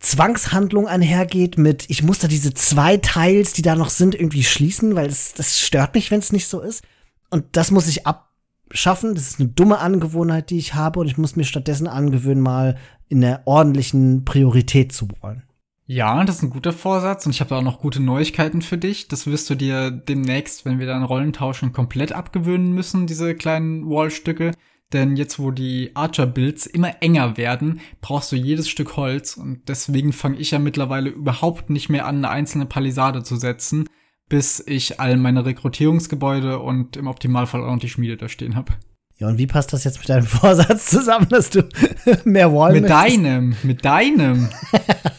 Zwangshandlung 0.00 0.86
einhergeht 0.86 1.58
mit, 1.58 1.90
ich 1.90 2.02
muss 2.02 2.20
da 2.20 2.28
diese 2.28 2.54
zwei 2.54 2.96
Teils, 2.98 3.52
die 3.52 3.62
da 3.62 3.74
noch 3.74 3.90
sind, 3.90 4.14
irgendwie 4.14 4.44
schließen, 4.44 4.94
weil 4.94 5.08
das, 5.08 5.34
das 5.34 5.58
stört 5.58 5.94
mich, 5.94 6.10
wenn 6.10 6.20
es 6.20 6.32
nicht 6.32 6.46
so 6.46 6.60
ist. 6.60 6.84
Und 7.30 7.44
das 7.52 7.70
muss 7.70 7.88
ich 7.88 8.06
abschaffen. 8.06 9.14
Das 9.14 9.28
ist 9.28 9.40
eine 9.40 9.48
dumme 9.48 9.78
Angewohnheit, 9.78 10.50
die 10.50 10.58
ich 10.58 10.74
habe. 10.74 11.00
Und 11.00 11.08
ich 11.08 11.18
muss 11.18 11.36
mir 11.36 11.44
stattdessen 11.44 11.88
angewöhnen, 11.88 12.42
mal 12.42 12.78
in 13.08 13.20
der 13.20 13.42
ordentlichen 13.46 14.24
Priorität 14.24 14.92
zu 14.92 15.08
wollen. 15.20 15.42
Ja, 15.90 16.22
das 16.22 16.36
ist 16.36 16.42
ein 16.42 16.50
guter 16.50 16.74
Vorsatz 16.74 17.24
und 17.24 17.32
ich 17.32 17.40
habe 17.40 17.56
auch 17.56 17.62
noch 17.62 17.78
gute 17.80 18.00
Neuigkeiten 18.00 18.60
für 18.60 18.76
dich. 18.76 19.08
Das 19.08 19.26
wirst 19.26 19.48
du 19.48 19.54
dir 19.54 19.90
demnächst, 19.90 20.66
wenn 20.66 20.78
wir 20.78 20.86
dann 20.86 21.02
Rollen 21.02 21.32
tauschen, 21.32 21.72
komplett 21.72 22.12
abgewöhnen 22.12 22.72
müssen, 22.72 23.06
diese 23.06 23.34
kleinen 23.34 23.88
Wallstücke. 23.88 24.52
Denn 24.92 25.16
jetzt, 25.16 25.38
wo 25.38 25.50
die 25.50 25.92
Archer-Builds 25.94 26.66
immer 26.66 27.02
enger 27.02 27.38
werden, 27.38 27.80
brauchst 28.02 28.30
du 28.32 28.36
jedes 28.36 28.68
Stück 28.68 28.98
Holz 28.98 29.38
und 29.38 29.62
deswegen 29.68 30.12
fange 30.12 30.36
ich 30.36 30.50
ja 30.50 30.58
mittlerweile 30.58 31.08
überhaupt 31.08 31.70
nicht 31.70 31.88
mehr 31.88 32.04
an, 32.04 32.16
eine 32.16 32.28
einzelne 32.28 32.66
Palisade 32.66 33.22
zu 33.22 33.36
setzen, 33.36 33.88
bis 34.28 34.62
ich 34.66 35.00
all 35.00 35.16
meine 35.16 35.46
Rekrutierungsgebäude 35.46 36.58
und 36.58 36.98
im 36.98 37.06
Optimalfall 37.06 37.64
auch 37.64 37.72
noch 37.72 37.80
die 37.80 37.88
Schmiede 37.88 38.18
da 38.18 38.28
stehen 38.28 38.56
habe. 38.56 38.74
Ja, 39.16 39.28
und 39.28 39.38
wie 39.38 39.46
passt 39.46 39.72
das 39.72 39.84
jetzt 39.84 40.00
mit 40.00 40.10
deinem 40.10 40.26
Vorsatz 40.26 40.84
zusammen, 40.84 41.30
dass 41.30 41.48
du 41.48 41.66
mehr 42.24 42.52
Wall 42.52 42.74
Mit 42.74 42.82
möchtest? 42.82 43.16
deinem, 43.16 43.56
mit 43.62 43.84
deinem. 43.86 44.50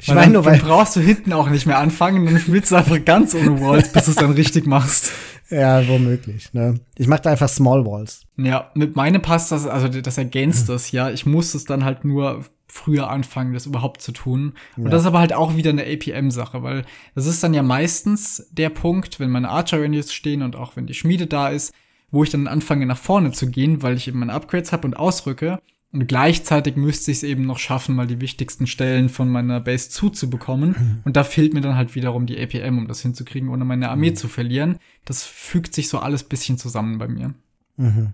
ich 0.00 0.08
meine 0.08 0.32
nur, 0.32 0.44
weil 0.44 0.58
brauchst 0.58 0.96
du 0.96 1.00
hinten 1.00 1.32
auch 1.32 1.48
nicht 1.48 1.66
mehr 1.66 1.78
anfangen, 1.78 2.26
dann 2.26 2.38
spielst 2.38 2.70
du 2.70 2.76
einfach 2.76 3.04
ganz 3.04 3.34
ohne 3.34 3.60
Walls, 3.60 3.92
bis 3.92 4.04
du 4.04 4.10
es 4.10 4.16
dann 4.16 4.32
richtig 4.32 4.66
machst. 4.66 5.12
Ja, 5.50 5.88
womöglich. 5.88 6.52
Ne? 6.52 6.78
Ich 6.96 7.06
mache 7.06 7.22
da 7.22 7.30
einfach 7.30 7.48
Small 7.48 7.86
Walls. 7.86 8.20
Ja, 8.36 8.70
mit 8.74 8.96
meinem 8.96 9.22
passt 9.22 9.50
das, 9.50 9.66
also 9.66 9.88
das 9.88 10.18
ergänzt 10.18 10.68
das, 10.68 10.92
ja. 10.92 11.08
Ich 11.08 11.24
muss 11.24 11.54
es 11.54 11.64
dann 11.64 11.86
halt 11.86 12.04
nur 12.04 12.44
früher 12.66 13.08
anfangen, 13.10 13.54
das 13.54 13.66
überhaupt 13.66 14.02
zu 14.02 14.12
tun. 14.12 14.52
Und 14.76 14.84
ja. 14.84 14.90
das 14.90 15.02
ist 15.02 15.06
aber 15.06 15.20
halt 15.20 15.32
auch 15.32 15.56
wieder 15.56 15.70
eine 15.70 15.84
APM-Sache, 15.86 16.62
weil 16.62 16.84
das 17.14 17.26
ist 17.26 17.42
dann 17.42 17.54
ja 17.54 17.62
meistens 17.62 18.46
der 18.52 18.68
Punkt, 18.68 19.20
wenn 19.20 19.30
meine 19.30 19.48
Archer 19.48 19.82
Rangers 19.82 20.12
stehen 20.12 20.42
und 20.42 20.54
auch 20.54 20.76
wenn 20.76 20.86
die 20.86 20.94
Schmiede 20.94 21.26
da 21.26 21.48
ist, 21.48 21.72
wo 22.10 22.22
ich 22.22 22.30
dann 22.30 22.46
anfange 22.46 22.86
nach 22.86 22.98
vorne 22.98 23.32
zu 23.32 23.50
gehen, 23.50 23.82
weil 23.82 23.96
ich 23.96 24.08
eben 24.08 24.18
meine 24.18 24.34
Upgrades 24.34 24.72
habe 24.72 24.86
und 24.86 24.94
ausrücke. 24.94 25.60
Und 25.90 26.06
gleichzeitig 26.06 26.76
müsste 26.76 27.10
ich 27.10 27.18
es 27.18 27.22
eben 27.22 27.46
noch 27.46 27.58
schaffen, 27.58 27.94
mal 27.94 28.06
die 28.06 28.20
wichtigsten 28.20 28.66
Stellen 28.66 29.08
von 29.08 29.28
meiner 29.28 29.58
Base 29.60 29.88
zuzubekommen. 29.88 30.70
Mhm. 30.70 31.00
Und 31.04 31.16
da 31.16 31.24
fehlt 31.24 31.54
mir 31.54 31.62
dann 31.62 31.76
halt 31.76 31.94
wiederum 31.94 32.26
die 32.26 32.38
APM, 32.38 32.76
um 32.76 32.88
das 32.88 33.00
hinzukriegen, 33.00 33.48
ohne 33.48 33.64
meine 33.64 33.88
Armee 33.88 34.10
mhm. 34.10 34.16
zu 34.16 34.28
verlieren. 34.28 34.78
Das 35.06 35.24
fügt 35.24 35.74
sich 35.74 35.88
so 35.88 35.98
alles 35.98 36.24
bisschen 36.24 36.58
zusammen 36.58 36.98
bei 36.98 37.08
mir. 37.08 37.32
Mhm. 37.76 38.12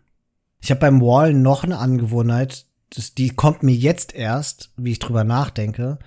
Ich 0.61 0.71
habe 0.71 0.81
beim 0.81 1.01
Wall 1.01 1.35
noch 1.35 1.65
eine 1.65 1.79
Angewohnheit, 1.79 2.67
das, 2.91 3.15
die 3.15 3.31
kommt 3.31 3.63
mir 3.63 3.75
jetzt 3.75 4.15
erst, 4.15 4.71
wie 4.77 4.93
ich 4.93 4.99
drüber 5.01 5.25
nachdenke. 5.25 5.99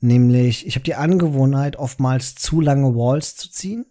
Nämlich, 0.00 0.66
ich 0.66 0.76
habe 0.76 0.84
die 0.84 0.94
Angewohnheit, 0.94 1.76
oftmals 1.76 2.36
zu 2.36 2.60
lange 2.60 2.94
Walls 2.94 3.36
zu 3.36 3.50
ziehen. 3.50 3.84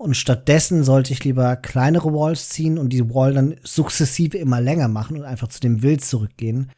Und 0.00 0.16
stattdessen 0.16 0.82
sollte 0.82 1.12
ich 1.12 1.24
lieber 1.24 1.56
kleinere 1.56 2.14
Walls 2.14 2.48
ziehen 2.48 2.78
und 2.78 2.88
die 2.88 3.12
Wall 3.12 3.34
dann 3.34 3.56
sukzessive 3.62 4.38
immer 4.38 4.58
länger 4.58 4.88
machen 4.88 5.18
und 5.18 5.24
einfach 5.24 5.48
zu 5.48 5.60
dem 5.60 5.82
Wild 5.82 6.02
zurückgehen. 6.02 6.72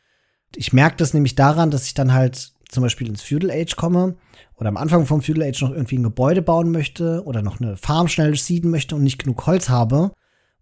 Ich 0.57 0.73
merke 0.73 0.97
das 0.97 1.15
nämlich 1.15 1.37
daran, 1.37 1.71
dass 1.71 1.87
ich 1.87 1.95
dann 1.95 2.13
halt 2.13 2.51
zum 2.69 2.83
Beispiel 2.83 3.07
ins 3.07 3.23
Feudal 3.23 3.53
Age 3.53 3.77
komme 3.77 4.17
oder 4.57 4.71
am 4.71 4.77
Anfang 4.77 5.07
vom 5.07 5.23
Feudal 5.23 5.49
Age 5.49 5.63
noch 5.63 5.71
irgendwie 5.71 5.99
ein 5.99 6.03
Gebäude 6.03 6.43
bauen 6.43 6.73
möchte 6.73 7.23
oder 7.25 7.43
noch 7.43 7.61
eine 7.61 7.77
Farm 7.77 8.09
schnell 8.09 8.35
sieden 8.35 8.73
möchte 8.73 8.97
und 8.97 9.05
nicht 9.05 9.23
genug 9.23 9.47
Holz 9.47 9.69
habe, 9.69 10.11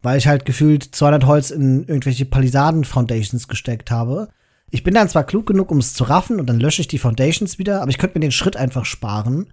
weil 0.02 0.18
ich 0.18 0.26
halt 0.26 0.44
gefühlt 0.44 0.84
200 0.84 1.24
Holz 1.24 1.50
in 1.50 1.84
irgendwelche 1.84 2.26
Palisaden 2.26 2.84
Foundations 2.84 3.48
gesteckt 3.48 3.90
habe. 3.90 4.28
Ich 4.68 4.82
bin 4.82 4.92
dann 4.92 5.08
zwar 5.08 5.24
klug 5.24 5.46
genug, 5.46 5.70
um 5.70 5.78
es 5.78 5.94
zu 5.94 6.04
raffen 6.04 6.38
und 6.38 6.46
dann 6.46 6.60
lösche 6.60 6.82
ich 6.82 6.88
die 6.88 6.98
Foundations 6.98 7.58
wieder, 7.58 7.80
aber 7.80 7.90
ich 7.90 7.96
könnte 7.96 8.18
mir 8.18 8.26
den 8.26 8.32
Schritt 8.32 8.58
einfach 8.58 8.84
sparen 8.84 9.50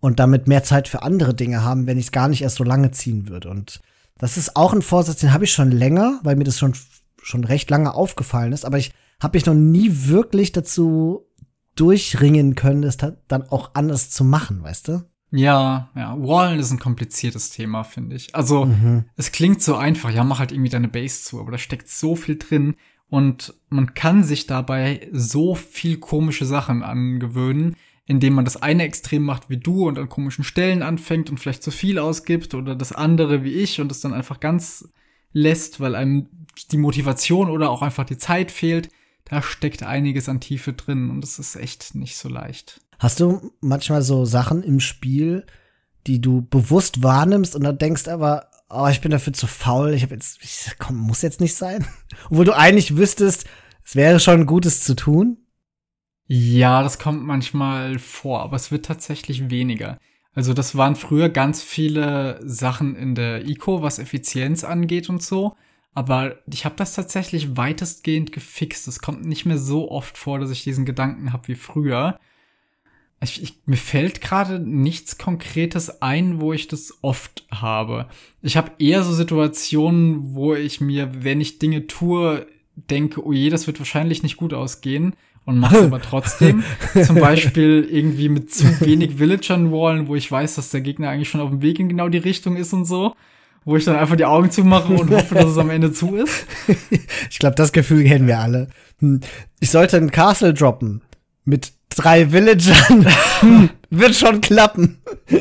und 0.00 0.18
damit 0.20 0.48
mehr 0.48 0.62
Zeit 0.62 0.88
für 0.88 1.02
andere 1.02 1.34
Dinge 1.34 1.64
haben, 1.64 1.86
wenn 1.86 1.98
ich 1.98 2.06
es 2.06 2.12
gar 2.12 2.28
nicht 2.28 2.42
erst 2.42 2.56
so 2.56 2.64
lange 2.64 2.90
ziehen 2.90 3.28
würde. 3.28 3.48
Und 3.50 3.80
das 4.18 4.36
ist 4.36 4.56
auch 4.56 4.72
ein 4.72 4.82
Vorsatz, 4.82 5.20
den 5.20 5.32
habe 5.32 5.44
ich 5.44 5.52
schon 5.52 5.70
länger, 5.70 6.20
weil 6.22 6.36
mir 6.36 6.44
das 6.44 6.58
schon, 6.58 6.74
schon 7.22 7.44
recht 7.44 7.70
lange 7.70 7.94
aufgefallen 7.94 8.52
ist, 8.52 8.64
aber 8.64 8.78
ich 8.78 8.92
habe 9.20 9.36
mich 9.36 9.46
noch 9.46 9.54
nie 9.54 9.90
wirklich 10.08 10.52
dazu 10.52 11.26
durchringen 11.74 12.54
können, 12.54 12.82
das 12.82 12.96
dann 12.96 13.42
auch 13.50 13.70
anders 13.74 14.10
zu 14.10 14.24
machen, 14.24 14.62
weißt 14.62 14.88
du? 14.88 15.04
Ja, 15.30 15.90
ja. 15.94 16.16
Wallen 16.18 16.58
ist 16.58 16.70
ein 16.70 16.78
kompliziertes 16.78 17.50
Thema, 17.50 17.84
finde 17.84 18.16
ich. 18.16 18.34
Also, 18.34 18.66
mhm. 18.66 19.04
es 19.16 19.32
klingt 19.32 19.62
so 19.62 19.76
einfach, 19.76 20.10
ja, 20.10 20.24
mach 20.24 20.38
halt 20.38 20.52
irgendwie 20.52 20.70
deine 20.70 20.88
Base 20.88 21.22
zu, 21.22 21.40
aber 21.40 21.52
da 21.52 21.58
steckt 21.58 21.88
so 21.88 22.16
viel 22.16 22.36
drin 22.38 22.76
und 23.08 23.54
man 23.68 23.94
kann 23.94 24.24
sich 24.24 24.46
dabei 24.46 25.08
so 25.12 25.54
viel 25.54 25.98
komische 25.98 26.46
Sachen 26.46 26.82
angewöhnen, 26.82 27.76
indem 28.06 28.34
man 28.34 28.44
das 28.44 28.56
eine 28.56 28.84
Extrem 28.84 29.22
macht 29.22 29.50
wie 29.50 29.56
du 29.58 29.86
und 29.86 29.98
an 29.98 30.08
komischen 30.08 30.44
Stellen 30.44 30.82
anfängt 30.82 31.28
und 31.28 31.38
vielleicht 31.38 31.62
zu 31.62 31.70
viel 31.70 31.98
ausgibt 31.98 32.54
oder 32.54 32.74
das 32.74 32.92
andere 32.92 33.42
wie 33.42 33.54
ich 33.54 33.80
und 33.80 33.90
es 33.90 34.00
dann 34.00 34.14
einfach 34.14 34.40
ganz 34.40 34.88
lässt, 35.32 35.80
weil 35.80 35.94
einem 35.94 36.28
die 36.70 36.78
Motivation 36.78 37.50
oder 37.50 37.70
auch 37.70 37.82
einfach 37.82 38.04
die 38.04 38.18
Zeit 38.18 38.50
fehlt. 38.50 38.88
Da 39.24 39.42
steckt 39.42 39.82
einiges 39.82 40.28
an 40.28 40.40
Tiefe 40.40 40.72
drin 40.72 41.10
und 41.10 41.24
es 41.24 41.38
ist 41.38 41.56
echt 41.56 41.96
nicht 41.96 42.16
so 42.16 42.28
leicht. 42.28 42.80
Hast 42.98 43.20
du 43.20 43.52
manchmal 43.60 44.02
so 44.02 44.24
Sachen 44.24 44.62
im 44.62 44.80
Spiel, 44.80 45.44
die 46.06 46.20
du 46.20 46.42
bewusst 46.42 47.02
wahrnimmst 47.02 47.56
und 47.56 47.64
dann 47.64 47.78
denkst 47.78 48.06
aber, 48.06 48.48
oh, 48.70 48.86
ich 48.86 49.00
bin 49.00 49.10
dafür 49.10 49.32
zu 49.32 49.46
faul, 49.46 49.92
ich 49.94 50.02
habe 50.02 50.14
jetzt, 50.14 50.38
ich, 50.42 50.76
komm, 50.78 50.96
muss 50.96 51.22
jetzt 51.22 51.40
nicht 51.40 51.56
sein. 51.56 51.84
Obwohl 52.30 52.44
du 52.44 52.56
eigentlich 52.56 52.96
wüsstest, 52.96 53.46
es 53.84 53.96
wäre 53.96 54.20
schon 54.20 54.46
Gutes 54.46 54.84
zu 54.84 54.94
tun. 54.94 55.38
Ja, 56.28 56.82
das 56.82 56.98
kommt 56.98 57.24
manchmal 57.24 57.98
vor, 57.98 58.42
aber 58.42 58.56
es 58.56 58.72
wird 58.72 58.84
tatsächlich 58.84 59.48
weniger. 59.50 59.98
Also 60.34 60.52
das 60.52 60.76
waren 60.76 60.96
früher 60.96 61.28
ganz 61.28 61.62
viele 61.62 62.40
Sachen 62.44 62.96
in 62.96 63.14
der 63.14 63.46
Eco, 63.46 63.82
was 63.82 63.98
Effizienz 63.98 64.64
angeht 64.64 65.08
und 65.08 65.22
so. 65.22 65.56
Aber 65.94 66.36
ich 66.52 66.64
habe 66.66 66.74
das 66.76 66.94
tatsächlich 66.94 67.56
weitestgehend 67.56 68.32
gefixt. 68.32 68.86
Es 68.86 68.98
kommt 68.98 69.24
nicht 69.24 69.46
mehr 69.46 69.56
so 69.56 69.90
oft 69.90 70.18
vor, 70.18 70.38
dass 70.38 70.50
ich 70.50 70.62
diesen 70.62 70.84
Gedanken 70.84 71.32
habe 71.32 71.48
wie 71.48 71.54
früher. 71.54 72.18
Ich, 73.22 73.42
ich, 73.42 73.60
mir 73.64 73.78
fällt 73.78 74.20
gerade 74.20 74.58
nichts 74.58 75.16
Konkretes 75.16 76.02
ein, 76.02 76.38
wo 76.38 76.52
ich 76.52 76.68
das 76.68 76.98
oft 77.00 77.46
habe. 77.50 78.08
Ich 78.42 78.58
habe 78.58 78.72
eher 78.78 79.02
so 79.04 79.12
Situationen, 79.14 80.34
wo 80.34 80.54
ich 80.54 80.82
mir, 80.82 81.24
wenn 81.24 81.40
ich 81.40 81.58
Dinge 81.58 81.86
tue, 81.86 82.46
denke, 82.74 83.24
oh 83.24 83.32
je, 83.32 83.48
das 83.48 83.66
wird 83.66 83.78
wahrscheinlich 83.78 84.22
nicht 84.22 84.36
gut 84.36 84.52
ausgehen 84.52 85.14
und 85.46 85.58
mach's 85.60 85.76
aber 85.80 86.02
trotzdem. 86.02 86.64
Zum 87.06 87.16
Beispiel 87.16 87.88
irgendwie 87.90 88.28
mit 88.28 88.52
zu 88.52 88.64
wenig 88.80 89.18
Villagern 89.18 89.70
wallen, 89.72 90.08
wo 90.08 90.16
ich 90.16 90.30
weiß, 90.30 90.56
dass 90.56 90.70
der 90.70 90.80
Gegner 90.80 91.08
eigentlich 91.08 91.30
schon 91.30 91.40
auf 91.40 91.50
dem 91.50 91.62
Weg 91.62 91.78
in 91.78 91.88
genau 91.88 92.08
die 92.08 92.18
Richtung 92.18 92.56
ist 92.56 92.72
und 92.72 92.84
so. 92.84 93.14
Wo 93.64 93.76
ich 93.76 93.84
dann 93.84 93.96
einfach 93.96 94.16
die 94.16 94.24
Augen 94.24 94.50
zumache 94.50 94.92
und 94.92 95.10
hoffe, 95.10 95.34
dass 95.34 95.46
es 95.46 95.58
am 95.58 95.70
Ende 95.70 95.92
zu 95.92 96.16
ist. 96.16 96.46
Ich 97.30 97.38
glaube, 97.38 97.54
das 97.56 97.72
Gefühl 97.72 98.04
kennen 98.04 98.26
wir 98.26 98.38
alle. 98.38 98.68
Hm, 99.00 99.20
ich 99.60 99.70
sollte 99.70 99.96
ein 99.98 100.10
Castle 100.10 100.54
droppen 100.54 101.02
mit 101.44 101.72
drei 101.90 102.32
Villagern. 102.32 103.06
Hm, 103.40 103.70
wird 103.90 104.14
schon 104.14 104.40
klappen. 104.40 104.98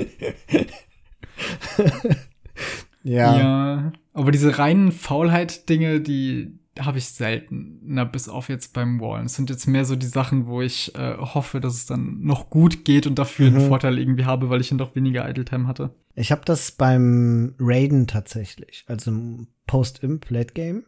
ja. 3.04 3.38
Ja. 3.38 3.92
Aber 4.14 4.32
diese 4.32 4.58
reinen 4.58 4.92
Faulheit-Dinge, 4.92 6.02
die, 6.02 6.60
habe 6.80 6.98
ich 6.98 7.08
selten, 7.08 7.80
na, 7.84 8.04
bis 8.04 8.28
auf 8.28 8.50
jetzt 8.50 8.74
beim 8.74 9.00
Wallen. 9.00 9.28
Es 9.28 9.36
sind 9.36 9.50
jetzt 9.50 9.68
mehr 9.68 9.86
so 9.86 9.96
die 9.96 10.06
Sachen, 10.06 10.48
wo 10.48 10.62
ich 10.62 10.94
äh, 10.96 11.16
hoffe, 11.18 11.62
dass 11.62 11.76
es 11.76 11.86
dann 11.86 12.22
noch 12.22 12.50
gut 12.50 12.84
geht 12.84 13.08
und 13.08 13.18
dafür 13.18 13.50
mhm. 13.50 13.58
einen 13.58 13.68
Vorteil 13.68 13.98
irgendwie 13.98 14.26
habe, 14.26 14.50
weil 14.50 14.62
ich 14.62 14.70
dann 14.70 14.78
doch 14.78 14.96
weniger 14.96 15.30
Idle-Time 15.30 15.68
hatte. 15.68 15.96
Ich 16.16 16.32
habe 16.32 16.42
das 16.46 16.72
beim 16.72 17.56
Raiden 17.60 18.08
tatsächlich, 18.08 18.84
also 18.88 19.12
im 19.12 19.48
Post-Imp-Late-Game. 19.68 20.84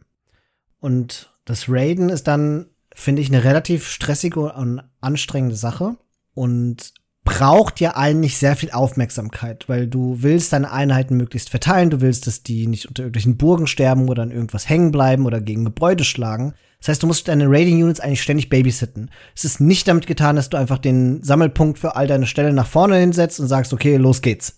Und 0.80 1.32
das 1.44 1.68
Raiden 1.68 2.08
ist 2.10 2.28
dann, 2.28 2.66
finde 2.94 3.22
ich, 3.22 3.28
eine 3.28 3.44
relativ 3.44 3.86
stressige 3.88 4.52
und 4.52 4.82
anstrengende 5.00 5.56
Sache. 5.56 5.96
Und 6.34 6.92
braucht 7.28 7.78
ja 7.78 7.94
eigentlich 7.94 8.38
sehr 8.38 8.56
viel 8.56 8.70
Aufmerksamkeit, 8.70 9.68
weil 9.68 9.86
du 9.86 10.22
willst 10.22 10.54
deine 10.54 10.72
Einheiten 10.72 11.14
möglichst 11.14 11.50
verteilen, 11.50 11.90
du 11.90 12.00
willst, 12.00 12.26
dass 12.26 12.42
die 12.42 12.66
nicht 12.66 12.86
unter 12.86 13.02
irgendwelchen 13.02 13.36
Burgen 13.36 13.66
sterben 13.66 14.08
oder 14.08 14.22
an 14.22 14.30
irgendwas 14.30 14.66
hängen 14.66 14.92
bleiben 14.92 15.26
oder 15.26 15.42
gegen 15.42 15.66
Gebäude 15.66 16.04
schlagen. 16.04 16.54
Das 16.80 16.88
heißt, 16.88 17.02
du 17.02 17.06
musst 17.06 17.28
deine 17.28 17.44
Raiding 17.46 17.82
Units 17.82 18.00
eigentlich 18.00 18.22
ständig 18.22 18.48
babysitten. 18.48 19.10
Es 19.36 19.44
ist 19.44 19.60
nicht 19.60 19.86
damit 19.88 20.06
getan, 20.06 20.36
dass 20.36 20.48
du 20.48 20.56
einfach 20.56 20.78
den 20.78 21.22
Sammelpunkt 21.22 21.78
für 21.78 21.96
all 21.96 22.06
deine 22.06 22.26
Stellen 22.26 22.54
nach 22.54 22.66
vorne 22.66 22.96
hinsetzt 22.96 23.40
und 23.40 23.46
sagst, 23.46 23.74
okay, 23.74 23.98
los 23.98 24.22
geht's. 24.22 24.56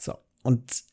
So. 0.00 0.14
Und 0.44 0.84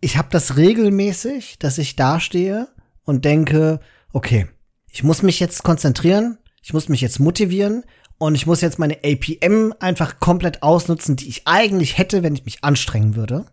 ich 0.00 0.16
habe 0.16 0.28
das 0.32 0.56
regelmäßig, 0.56 1.60
dass 1.60 1.78
ich 1.78 1.94
dastehe 1.94 2.66
und 3.04 3.24
denke, 3.24 3.78
okay, 4.12 4.48
ich 4.90 5.04
muss 5.04 5.22
mich 5.22 5.38
jetzt 5.38 5.62
konzentrieren, 5.62 6.38
ich 6.60 6.72
muss 6.72 6.88
mich 6.88 7.02
jetzt 7.02 7.20
motivieren, 7.20 7.84
und 8.18 8.34
ich 8.34 8.46
muss 8.46 8.60
jetzt 8.60 8.80
meine 8.80 8.98
APM 9.04 9.72
einfach 9.78 10.18
komplett 10.18 10.62
ausnutzen, 10.62 11.16
die 11.16 11.28
ich 11.28 11.42
eigentlich 11.46 11.98
hätte, 11.98 12.22
wenn 12.22 12.34
ich 12.34 12.44
mich 12.44 12.64
anstrengen 12.64 13.14
würde. 13.14 13.46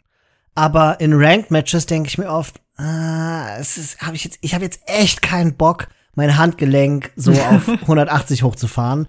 Aber 0.55 0.99
in 0.99 1.13
Ranked 1.13 1.51
Matches 1.51 1.85
denke 1.85 2.07
ich 2.07 2.17
mir 2.17 2.29
oft, 2.29 2.61
ah, 2.77 3.57
es 3.59 3.77
ist, 3.77 4.01
hab 4.01 4.15
ich 4.15 4.23
jetzt, 4.23 4.39
ich 4.41 4.55
habe 4.55 4.63
jetzt 4.63 4.81
echt 4.87 5.21
keinen 5.21 5.55
Bock, 5.55 5.89
mein 6.15 6.37
Handgelenk 6.37 7.11
so 7.15 7.31
auf 7.49 7.67
180 7.67 8.41
hochzufahren. 8.41 9.07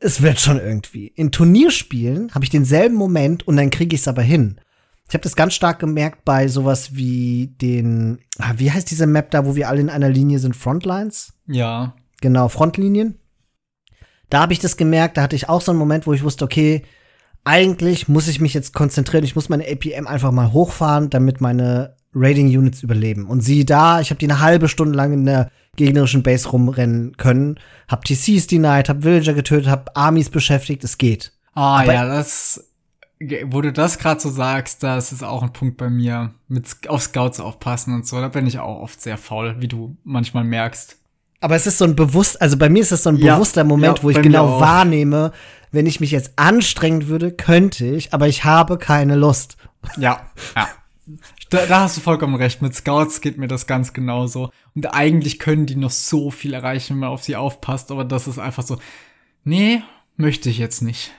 Es 0.00 0.22
wird 0.22 0.40
schon 0.40 0.58
irgendwie. 0.58 1.08
In 1.08 1.32
Turnierspielen 1.32 2.34
habe 2.34 2.44
ich 2.44 2.50
denselben 2.50 2.96
Moment 2.96 3.46
und 3.46 3.56
dann 3.56 3.70
kriege 3.70 3.94
ich 3.94 4.02
es 4.02 4.08
aber 4.08 4.22
hin. 4.22 4.60
Ich 5.08 5.14
habe 5.14 5.22
das 5.22 5.36
ganz 5.36 5.54
stark 5.54 5.78
gemerkt 5.78 6.24
bei 6.24 6.46
sowas 6.46 6.94
wie 6.94 7.54
den, 7.60 8.18
ah, 8.38 8.52
wie 8.56 8.70
heißt 8.70 8.90
diese 8.90 9.06
Map 9.06 9.30
da, 9.30 9.46
wo 9.46 9.56
wir 9.56 9.68
alle 9.68 9.80
in 9.80 9.90
einer 9.90 10.08
Linie 10.08 10.38
sind? 10.38 10.56
Frontlines? 10.56 11.32
Ja. 11.46 11.94
Genau, 12.20 12.48
Frontlinien 12.48 13.20
da 14.30 14.42
habe 14.42 14.52
ich 14.52 14.58
das 14.58 14.76
gemerkt, 14.76 15.16
da 15.16 15.22
hatte 15.22 15.36
ich 15.36 15.48
auch 15.48 15.60
so 15.60 15.72
einen 15.72 15.78
Moment, 15.78 16.06
wo 16.06 16.12
ich 16.12 16.22
wusste, 16.22 16.44
okay, 16.44 16.82
eigentlich 17.44 18.08
muss 18.08 18.28
ich 18.28 18.40
mich 18.40 18.54
jetzt 18.54 18.74
konzentrieren, 18.74 19.24
ich 19.24 19.34
muss 19.34 19.48
meine 19.48 19.66
APM 19.66 20.06
einfach 20.06 20.30
mal 20.30 20.52
hochfahren, 20.52 21.10
damit 21.10 21.40
meine 21.40 21.96
Raiding 22.14 22.46
Units 22.46 22.82
überleben. 22.82 23.26
Und 23.26 23.42
sieh 23.42 23.64
da, 23.64 24.00
ich 24.00 24.10
habe 24.10 24.18
die 24.18 24.26
eine 24.26 24.40
halbe 24.40 24.68
Stunde 24.68 24.96
lang 24.96 25.12
in 25.12 25.26
der 25.26 25.50
gegnerischen 25.76 26.22
Base 26.22 26.48
rumrennen 26.48 27.16
können, 27.16 27.58
hab 27.88 28.04
TCs 28.04 28.46
denied, 28.46 28.88
hab 28.88 29.04
Villager 29.04 29.34
getötet, 29.34 29.70
hab 29.70 29.96
Armies 29.96 30.28
beschäftigt, 30.30 30.84
es 30.84 30.98
geht. 30.98 31.32
Ah 31.54 31.80
Aber 31.80 31.92
ja, 31.92 32.06
das 32.06 32.66
wo 33.44 33.60
du 33.60 33.70
das 33.70 33.98
gerade 33.98 34.20
so 34.20 34.30
sagst, 34.30 34.82
das 34.82 35.12
ist 35.12 35.22
auch 35.22 35.42
ein 35.42 35.52
Punkt 35.52 35.76
bei 35.76 35.90
mir 35.90 36.32
mit 36.48 36.88
auf 36.88 37.02
Scouts 37.02 37.38
aufpassen 37.38 37.94
und 37.94 38.06
so, 38.06 38.20
da 38.20 38.28
bin 38.28 38.46
ich 38.46 38.58
auch 38.58 38.80
oft 38.80 39.00
sehr 39.00 39.18
faul, 39.18 39.56
wie 39.58 39.68
du 39.68 39.96
manchmal 40.04 40.44
merkst. 40.44 40.96
Aber 41.40 41.56
es 41.56 41.66
ist 41.66 41.78
so 41.78 41.84
ein 41.84 41.96
bewusst, 41.96 42.40
also 42.40 42.56
bei 42.56 42.68
mir 42.68 42.82
ist 42.82 42.92
es 42.92 43.02
so 43.02 43.10
ein 43.10 43.16
ja, 43.16 43.34
bewusster 43.34 43.64
Moment, 43.64 43.98
ja, 43.98 44.04
wo 44.04 44.10
ich 44.10 44.20
genau 44.20 44.60
wahrnehme, 44.60 45.32
wenn 45.72 45.86
ich 45.86 46.00
mich 46.00 46.10
jetzt 46.10 46.32
anstrengen 46.36 47.08
würde, 47.08 47.32
könnte 47.32 47.86
ich, 47.86 48.12
aber 48.12 48.28
ich 48.28 48.44
habe 48.44 48.76
keine 48.76 49.16
Lust. 49.16 49.56
Ja, 49.96 50.26
ja. 50.56 50.68
Da, 51.48 51.66
da 51.66 51.80
hast 51.80 51.96
du 51.96 52.00
vollkommen 52.00 52.36
recht. 52.36 52.62
Mit 52.62 52.74
Scouts 52.74 53.20
geht 53.20 53.36
mir 53.36 53.48
das 53.48 53.66
ganz 53.66 53.92
genauso. 53.92 54.50
Und 54.76 54.86
eigentlich 54.94 55.40
können 55.40 55.66
die 55.66 55.74
noch 55.74 55.90
so 55.90 56.30
viel 56.30 56.54
erreichen, 56.54 56.94
wenn 56.94 57.00
man 57.00 57.08
auf 57.08 57.24
sie 57.24 57.34
aufpasst, 57.34 57.90
aber 57.90 58.04
das 58.04 58.28
ist 58.28 58.38
einfach 58.38 58.62
so, 58.62 58.78
nee, 59.42 59.82
möchte 60.16 60.48
ich 60.48 60.58
jetzt 60.58 60.82
nicht. 60.82 61.10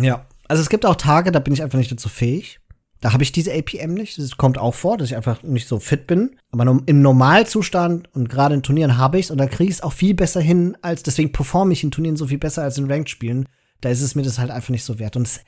Ja. 0.00 0.26
Also 0.46 0.62
es 0.62 0.68
gibt 0.68 0.86
auch 0.86 0.94
Tage, 0.94 1.32
da 1.32 1.40
bin 1.40 1.52
ich 1.52 1.62
einfach 1.62 1.78
nicht 1.78 1.90
dazu 1.90 2.08
fähig. 2.08 2.60
Da 3.00 3.12
habe 3.12 3.22
ich 3.22 3.30
diese 3.30 3.52
APM 3.52 3.94
nicht. 3.94 4.18
Das 4.18 4.36
kommt 4.36 4.58
auch 4.58 4.74
vor, 4.74 4.98
dass 4.98 5.10
ich 5.10 5.16
einfach 5.16 5.42
nicht 5.42 5.68
so 5.68 5.78
fit 5.78 6.06
bin. 6.06 6.36
Aber 6.50 6.80
im 6.86 7.02
Normalzustand 7.02 8.12
und 8.14 8.28
gerade 8.28 8.54
in 8.54 8.62
Turnieren 8.62 8.98
habe 8.98 9.18
ich 9.18 9.26
es 9.26 9.30
und 9.30 9.38
da 9.38 9.46
kriege 9.46 9.70
ich 9.70 9.76
es 9.76 9.82
auch 9.82 9.92
viel 9.92 10.14
besser 10.14 10.40
hin, 10.40 10.76
als 10.82 11.02
deswegen 11.04 11.32
performe 11.32 11.72
ich 11.72 11.84
in 11.84 11.90
Turnieren 11.90 12.16
so 12.16 12.26
viel 12.26 12.38
besser 12.38 12.62
als 12.62 12.78
in 12.78 12.90
Ranked-Spielen. 12.90 13.48
Da 13.80 13.90
ist 13.90 14.02
es 14.02 14.14
mir 14.14 14.22
das 14.22 14.38
halt 14.38 14.50
einfach 14.50 14.70
nicht 14.70 14.84
so 14.84 14.98
wert. 14.98 15.16
Und 15.16 15.26
es 15.28 15.40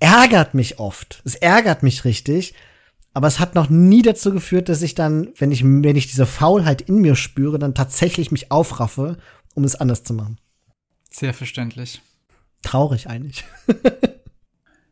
ärgert 0.00 0.52
mich 0.54 0.78
oft. 0.78 1.22
Es 1.24 1.34
ärgert 1.34 1.82
mich 1.82 2.04
richtig. 2.04 2.54
Aber 3.14 3.26
es 3.26 3.40
hat 3.40 3.54
noch 3.54 3.70
nie 3.70 4.02
dazu 4.02 4.30
geführt, 4.32 4.68
dass 4.68 4.82
ich 4.82 4.94
dann, 4.94 5.30
wenn 5.38 5.50
ich, 5.50 5.64
wenn 5.64 5.96
ich 5.96 6.08
diese 6.08 6.26
Faulheit 6.26 6.82
in 6.82 6.96
mir 6.96 7.16
spüre, 7.16 7.58
dann 7.58 7.74
tatsächlich 7.74 8.30
mich 8.30 8.52
aufraffe, 8.52 9.16
um 9.54 9.64
es 9.64 9.74
anders 9.76 10.04
zu 10.04 10.12
machen. 10.12 10.38
Sehr 11.10 11.32
verständlich. 11.32 12.02
Traurig 12.62 13.08
eigentlich. 13.08 13.44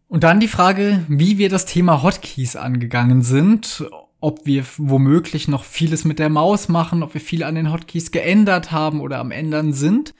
Und 0.08 0.22
dann 0.22 0.40
die 0.40 0.48
Frage, 0.48 1.04
wie 1.08 1.38
wir 1.38 1.48
das 1.48 1.66
Thema 1.66 2.02
Hotkeys 2.02 2.54
angegangen 2.54 3.22
sind, 3.22 3.84
ob 4.20 4.46
wir 4.46 4.64
womöglich 4.76 5.48
noch 5.48 5.64
vieles 5.64 6.04
mit 6.04 6.18
der 6.18 6.28
Maus 6.28 6.68
machen, 6.68 7.02
ob 7.02 7.14
wir 7.14 7.20
viel 7.20 7.42
an 7.42 7.54
den 7.54 7.72
Hotkeys 7.72 8.12
geändert 8.12 8.72
haben 8.72 9.00
oder 9.00 9.18
am 9.18 9.30
ändern 9.30 9.72
sind. 9.72 10.14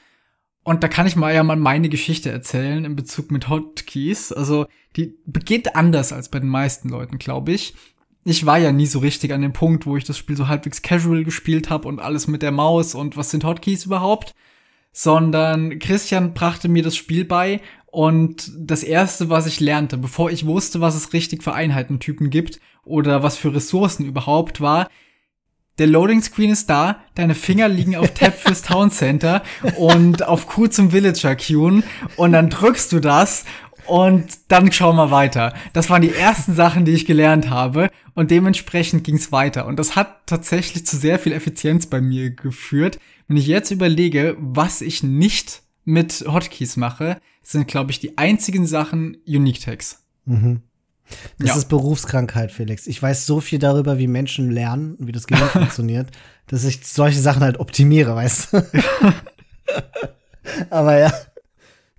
Und 0.65 0.83
da 0.83 0.89
kann 0.89 1.07
ich 1.07 1.15
mal 1.15 1.33
ja 1.33 1.45
mal 1.45 1.57
meine 1.57 1.89
Geschichte 1.89 2.31
erzählen 2.31 2.85
in 2.85 2.97
Bezug 2.97 3.31
mit 3.31 3.49
Hotkeys. 3.49 4.33
Also, 4.33 4.67
die 4.97 5.15
beginnt 5.25 5.77
anders 5.77 6.13
als 6.13 6.29
bei 6.29 6.41
den 6.41 6.49
meisten 6.49 6.89
Leuten, 6.89 7.19
glaube 7.19 7.53
ich. 7.53 7.75
Ich 8.25 8.45
war 8.45 8.59
ja 8.59 8.73
nie 8.73 8.87
so 8.87 8.99
richtig 8.99 9.33
an 9.33 9.43
dem 9.43 9.53
Punkt, 9.53 9.87
wo 9.87 9.97
ich 9.97 10.03
das 10.03 10.19
Spiel 10.19 10.37
so 10.37 10.49
halbwegs 10.49 10.83
casual 10.83 11.23
gespielt 11.23 11.71
habe 11.71 11.87
und 11.87 12.01
alles 12.01 12.27
mit 12.27 12.43
der 12.43 12.51
Maus 12.51 12.97
und 12.97 13.17
was 13.17 13.31
sind 13.31 13.45
Hotkeys 13.45 13.87
überhaupt, 13.87 14.35
sondern 14.91 15.79
Christian 15.79 16.35
brachte 16.35 16.69
mir 16.69 16.83
das 16.83 16.97
Spiel 16.97 17.25
bei 17.25 17.61
und 17.97 18.53
das 18.59 18.83
erste, 18.83 19.31
was 19.31 19.47
ich 19.47 19.59
lernte, 19.59 19.97
bevor 19.97 20.31
ich 20.31 20.45
wusste, 20.45 20.83
was 20.83 20.95
es 20.95 21.15
richtig 21.15 21.43
für 21.43 21.55
Einheitentypen 21.55 22.29
gibt 22.29 22.61
oder 22.85 23.23
was 23.23 23.39
für 23.39 23.55
Ressourcen 23.55 24.05
überhaupt 24.05 24.61
war, 24.61 24.91
der 25.79 25.87
Loading 25.87 26.21
Screen 26.21 26.51
ist 26.51 26.69
da, 26.69 27.01
deine 27.15 27.35
Finger 27.35 27.71
liegen 27.71 27.97
auf 27.97 28.13
Tab 28.13 28.35
fürs 28.39 28.61
Town 28.61 28.91
Center 28.91 29.43
und 29.79 30.29
auf 30.29 30.47
Q 30.47 30.67
zum 30.67 30.93
Villager 30.93 31.37
queuen 31.37 31.85
und 32.17 32.33
dann 32.33 32.51
drückst 32.51 32.93
du 32.93 33.01
das 33.01 33.47
und 33.87 34.27
dann 34.49 34.71
schau 34.73 34.93
mal 34.93 35.11
weiter. 35.11 35.55
Das 35.73 35.89
waren 35.89 36.03
die 36.03 36.13
ersten 36.13 36.55
Sachen, 36.55 36.85
die 36.85 36.93
ich 36.93 37.07
gelernt 37.07 37.49
habe 37.49 37.89
und 38.13 38.31
dementsprechend 38.31 39.05
ging's 39.05 39.33
weiter 39.33 39.65
und 39.65 39.79
das 39.79 39.97
hat 39.97 40.27
tatsächlich 40.27 40.85
zu 40.85 40.99
sehr 40.99 41.19
viel 41.19 41.33
Effizienz 41.33 41.87
bei 41.87 42.03
mir 42.03 42.29
geführt. 42.29 42.99
Wenn 43.27 43.39
ich 43.39 43.47
jetzt 43.47 43.71
überlege, 43.71 44.37
was 44.39 44.83
ich 44.83 45.03
nicht 45.03 45.63
mit 45.87 46.25
Hotkeys 46.27 46.77
mache, 46.77 47.19
sind, 47.43 47.69
glaube 47.69 47.93
ich, 47.93 48.01
die 48.01 48.19
einzigen 48.19 48.67
Sachen 48.67 49.17
Unique 49.27 49.61
Tags. 49.61 50.03
Mhm. 50.27 50.63
Das 51.39 51.49
ja. 51.49 51.57
ist 51.57 51.69
Berufskrankheit, 51.69 52.51
Felix. 52.51 52.89
Ich 52.89 53.01
weiß 53.01 53.25
so 53.25 53.41
viel 53.41 53.61
darüber, 53.61 53.97
wie 53.97 54.09
Menschen 54.09 54.51
lernen, 54.51 54.97
wie 54.99 55.13
das 55.13 55.29
Gehirn 55.29 55.49
funktioniert, 55.49 56.11
dass 56.49 56.65
ich 56.65 56.85
solche 56.85 57.21
Sachen 57.21 57.43
halt 57.43 57.61
optimiere, 57.61 58.15
weißt 58.15 58.53
du? 58.53 58.67
Aber 60.71 60.99
ja, 60.99 61.13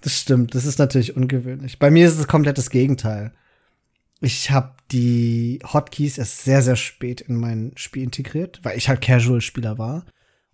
das 0.02 0.20
stimmt. 0.20 0.54
Das 0.54 0.66
ist 0.66 0.80
natürlich 0.80 1.16
ungewöhnlich. 1.16 1.80
Bei 1.80 1.90
mir 1.90 2.08
ist 2.08 2.20
es 2.20 2.28
komplett 2.28 2.58
das 2.58 2.70
Gegenteil. 2.70 3.32
Ich 4.20 4.52
habe 4.52 4.76
die 4.92 5.60
Hotkeys 5.64 6.18
erst 6.18 6.44
sehr, 6.44 6.62
sehr 6.62 6.76
spät 6.76 7.22
in 7.22 7.38
mein 7.38 7.72
Spiel 7.76 8.04
integriert, 8.04 8.60
weil 8.64 8.78
ich 8.78 8.90
halt 8.90 9.02
Casual-Spieler 9.02 9.78
war. 9.78 10.06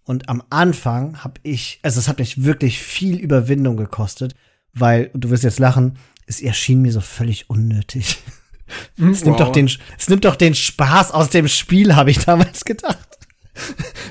Und 0.06 0.30
am 0.30 0.44
Anfang 0.50 1.24
habe 1.24 1.40
ich, 1.44 1.80
also 1.82 2.00
es 2.00 2.08
hat 2.08 2.20
mich 2.20 2.44
wirklich 2.44 2.80
viel 2.80 3.18
Überwindung 3.18 3.78
gekostet, 3.78 4.36
weil, 4.74 5.10
du 5.14 5.30
wirst 5.30 5.44
jetzt 5.44 5.60
lachen, 5.60 5.98
es 6.26 6.42
erschien 6.42 6.82
mir 6.82 6.92
so 6.92 7.02
völlig 7.02 7.50
unnötig. 7.50 8.18
es, 8.98 9.22
wow. 9.22 9.24
nimmt 9.26 9.40
doch 9.40 9.52
den, 9.52 9.70
es 9.98 10.10
nimmt 10.10 10.26
doch 10.26 10.36
den 10.36 10.56
Spaß 10.56 11.12
aus 11.12 11.30
dem 11.30 11.48
Spiel, 11.48 11.96
habe 11.96 12.12
ich 12.12 12.20
damals 12.20 12.66
gedacht. 12.66 13.14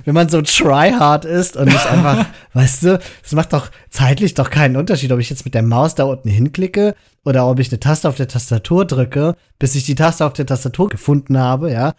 wenn 0.04 0.14
man 0.14 0.28
so 0.28 0.40
tryhard 0.40 1.24
ist 1.24 1.56
und 1.56 1.66
nicht 1.66 1.86
einfach, 1.86 2.26
weißt 2.54 2.82
du, 2.84 3.00
es 3.24 3.32
macht 3.32 3.52
doch 3.52 3.70
zeitlich 3.90 4.34
doch 4.34 4.50
keinen 4.50 4.76
Unterschied, 4.76 5.12
ob 5.12 5.18
ich 5.18 5.30
jetzt 5.30 5.44
mit 5.44 5.54
der 5.54 5.62
Maus 5.62 5.94
da 5.94 6.04
unten 6.04 6.28
hinklicke 6.28 6.94
oder 7.24 7.46
ob 7.48 7.58
ich 7.58 7.70
eine 7.70 7.80
Taste 7.80 8.08
auf 8.08 8.16
der 8.16 8.28
Tastatur 8.28 8.84
drücke, 8.84 9.36
bis 9.58 9.74
ich 9.74 9.84
die 9.84 9.94
Taste 9.94 10.24
auf 10.24 10.32
der 10.32 10.46
Tastatur 10.46 10.88
gefunden 10.88 11.38
habe, 11.38 11.72
ja. 11.72 11.94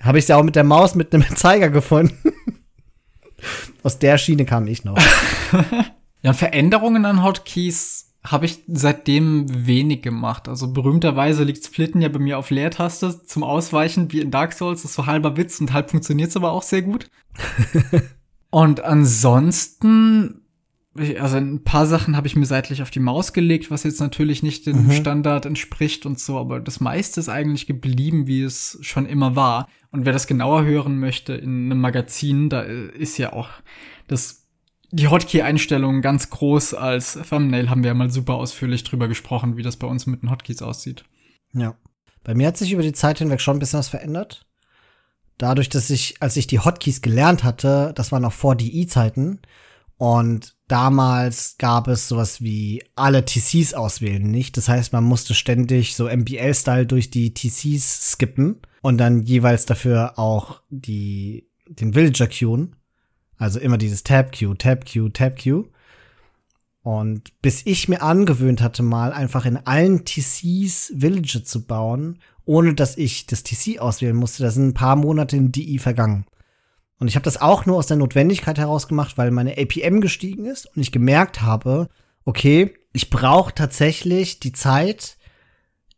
Habe 0.00 0.18
ich 0.18 0.26
sie 0.26 0.34
auch 0.34 0.42
mit 0.42 0.56
der 0.56 0.64
Maus 0.64 0.94
mit 0.94 1.14
einem 1.14 1.24
Zeiger 1.36 1.70
gefunden. 1.70 2.32
Aus 3.86 4.00
der 4.00 4.18
Schiene 4.18 4.44
kam 4.44 4.66
ich 4.66 4.82
noch. 4.82 4.98
ja, 6.22 6.32
Veränderungen 6.32 7.04
an 7.04 7.22
Hotkeys 7.22 8.16
habe 8.24 8.44
ich 8.44 8.64
seitdem 8.66 9.46
wenig 9.64 10.02
gemacht. 10.02 10.48
Also 10.48 10.72
berühmterweise 10.72 11.44
liegt 11.44 11.64
Splitten 11.64 12.02
ja 12.02 12.08
bei 12.08 12.18
mir 12.18 12.36
auf 12.36 12.50
Leertaste 12.50 13.22
zum 13.24 13.44
Ausweichen, 13.44 14.10
wie 14.10 14.22
in 14.22 14.32
Dark 14.32 14.54
Souls. 14.54 14.82
Das 14.82 14.90
ist 14.90 14.96
so 14.96 15.06
halber 15.06 15.36
Witz 15.36 15.60
und 15.60 15.72
halb 15.72 15.90
funktioniert 15.90 16.30
es 16.30 16.36
aber 16.36 16.50
auch 16.50 16.64
sehr 16.64 16.82
gut. 16.82 17.08
und 18.50 18.82
ansonsten, 18.82 20.45
also 21.18 21.36
ein 21.36 21.62
paar 21.64 21.86
Sachen 21.86 22.16
habe 22.16 22.26
ich 22.26 22.36
mir 22.36 22.46
seitlich 22.46 22.82
auf 22.82 22.90
die 22.90 23.00
Maus 23.00 23.32
gelegt, 23.32 23.70
was 23.70 23.84
jetzt 23.84 24.00
natürlich 24.00 24.42
nicht 24.42 24.66
dem 24.66 24.86
mhm. 24.86 24.92
Standard 24.92 25.46
entspricht 25.46 26.06
und 26.06 26.18
so, 26.18 26.38
aber 26.38 26.60
das 26.60 26.80
meiste 26.80 27.20
ist 27.20 27.28
eigentlich 27.28 27.66
geblieben, 27.66 28.26
wie 28.26 28.42
es 28.42 28.78
schon 28.82 29.06
immer 29.06 29.36
war. 29.36 29.68
Und 29.90 30.04
wer 30.04 30.12
das 30.12 30.26
genauer 30.26 30.64
hören 30.64 30.98
möchte 30.98 31.34
in 31.34 31.66
einem 31.66 31.80
Magazin, 31.80 32.48
da 32.48 32.60
ist 32.60 33.18
ja 33.18 33.32
auch 33.32 33.48
das 34.08 34.46
die 34.92 35.08
Hotkey-Einstellungen 35.08 36.00
ganz 36.00 36.30
groß 36.30 36.74
als 36.74 37.18
Thumbnail 37.28 37.68
haben 37.68 37.82
wir 37.82 37.88
ja 37.88 37.94
mal 37.94 38.10
super 38.10 38.34
ausführlich 38.34 38.84
drüber 38.84 39.08
gesprochen, 39.08 39.56
wie 39.56 39.62
das 39.62 39.76
bei 39.76 39.86
uns 39.86 40.06
mit 40.06 40.22
den 40.22 40.30
Hotkeys 40.30 40.62
aussieht. 40.62 41.04
Ja. 41.52 41.76
Bei 42.22 42.34
mir 42.34 42.48
hat 42.48 42.56
sich 42.56 42.72
über 42.72 42.82
die 42.82 42.92
Zeit 42.92 43.18
hinweg 43.18 43.40
schon 43.40 43.56
ein 43.56 43.60
bisschen 43.60 43.78
was 43.78 43.88
verändert. 43.88 44.46
Dadurch, 45.38 45.68
dass 45.68 45.90
ich, 45.90 46.16
als 46.20 46.36
ich 46.36 46.46
die 46.46 46.60
Hotkeys 46.60 47.02
gelernt 47.02 47.44
hatte, 47.44 47.92
das 47.94 48.10
war 48.10 48.20
noch 48.20 48.32
vor 48.32 48.56
DI-Zeiten. 48.56 49.40
Und 49.98 50.56
damals 50.68 51.56
gab 51.58 51.88
es 51.88 52.08
sowas 52.08 52.42
wie 52.42 52.84
alle 52.96 53.24
TCs 53.24 53.74
auswählen 53.74 54.30
nicht. 54.30 54.56
Das 54.56 54.68
heißt, 54.68 54.92
man 54.92 55.04
musste 55.04 55.34
ständig 55.34 55.96
so 55.96 56.08
MBL-Style 56.08 56.86
durch 56.86 57.10
die 57.10 57.32
TCs 57.32 58.12
skippen 58.12 58.60
und 58.82 58.98
dann 58.98 59.22
jeweils 59.22 59.64
dafür 59.64 60.18
auch 60.18 60.60
die, 60.68 61.48
den 61.66 61.94
Villager 61.94 62.26
queuen. 62.26 62.76
Also 63.38 63.58
immer 63.58 63.78
dieses 63.78 64.02
Tab 64.02 64.36
Q, 64.36 64.54
Tab 64.54 64.84
Q, 64.90 65.08
Tab 65.10 65.42
Q. 65.42 65.64
Und 66.82 67.32
bis 67.42 67.62
ich 67.64 67.88
mir 67.88 68.02
angewöhnt 68.02 68.60
hatte, 68.60 68.82
mal 68.82 69.12
einfach 69.12 69.44
in 69.46 69.56
allen 69.56 70.04
TCs 70.04 70.92
Villager 70.94 71.42
zu 71.42 71.66
bauen, 71.66 72.20
ohne 72.44 72.74
dass 72.74 72.96
ich 72.96 73.26
das 73.26 73.42
TC 73.42 73.80
auswählen 73.80 74.14
musste, 74.14 74.42
da 74.42 74.50
sind 74.50 74.68
ein 74.68 74.74
paar 74.74 74.94
Monate 74.94 75.36
in 75.36 75.50
DI 75.50 75.78
vergangen. 75.78 76.26
Und 76.98 77.08
ich 77.08 77.16
habe 77.16 77.24
das 77.24 77.40
auch 77.40 77.66
nur 77.66 77.76
aus 77.76 77.86
der 77.86 77.96
Notwendigkeit 77.96 78.58
heraus 78.58 78.88
gemacht, 78.88 79.18
weil 79.18 79.30
meine 79.30 79.56
APM 79.58 80.00
gestiegen 80.00 80.46
ist 80.46 80.66
und 80.74 80.80
ich 80.80 80.92
gemerkt 80.92 81.42
habe, 81.42 81.88
okay, 82.24 82.74
ich 82.92 83.10
brauche 83.10 83.54
tatsächlich 83.54 84.40
die 84.40 84.52
Zeit, 84.52 85.18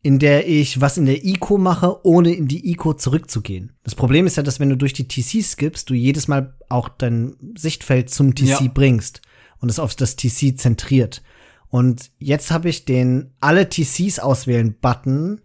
in 0.03 0.19
der 0.19 0.49
ich 0.49 0.81
was 0.81 0.97
in 0.97 1.07
der 1.07 1.25
ICO 1.25 1.59
mache, 1.59 2.05
ohne 2.05 2.33
in 2.33 2.49
die 2.49 2.71
ICO 2.71 2.95
zurückzugehen. 2.95 3.73
Das 3.85 3.95
Problem 3.95 4.27
ist 4.27 4.37
ja, 4.37 4.43
dass 4.43 4.61
wenn 4.61 4.71
du 4.71 4.77
durch 4.77 4.93
die 4.93 5.07
TC 5.07 5.43
skippst, 5.45 5.91
du 5.91 5.95
jedes 5.95 6.29
Mal 6.29 6.57
auch 6.69 6.89
dein 6.89 7.37
Sichtfeld 7.57 8.11
zum 8.11 8.35
TC 8.35 8.47
ja. 8.47 8.71
bringst 8.73 9.23
und 9.61 9.69
es 9.69 9.79
auf 9.79 9.95
das 9.95 10.17
TC 10.17 10.59
zentriert. 10.59 11.23
Und 11.69 12.11
jetzt 12.19 12.51
habe 12.51 12.69
ich 12.69 12.85
den 12.85 13.33
alle 13.41 13.69
TCs 13.69 14.19
auswählen 14.21 14.75
Button 14.81 15.41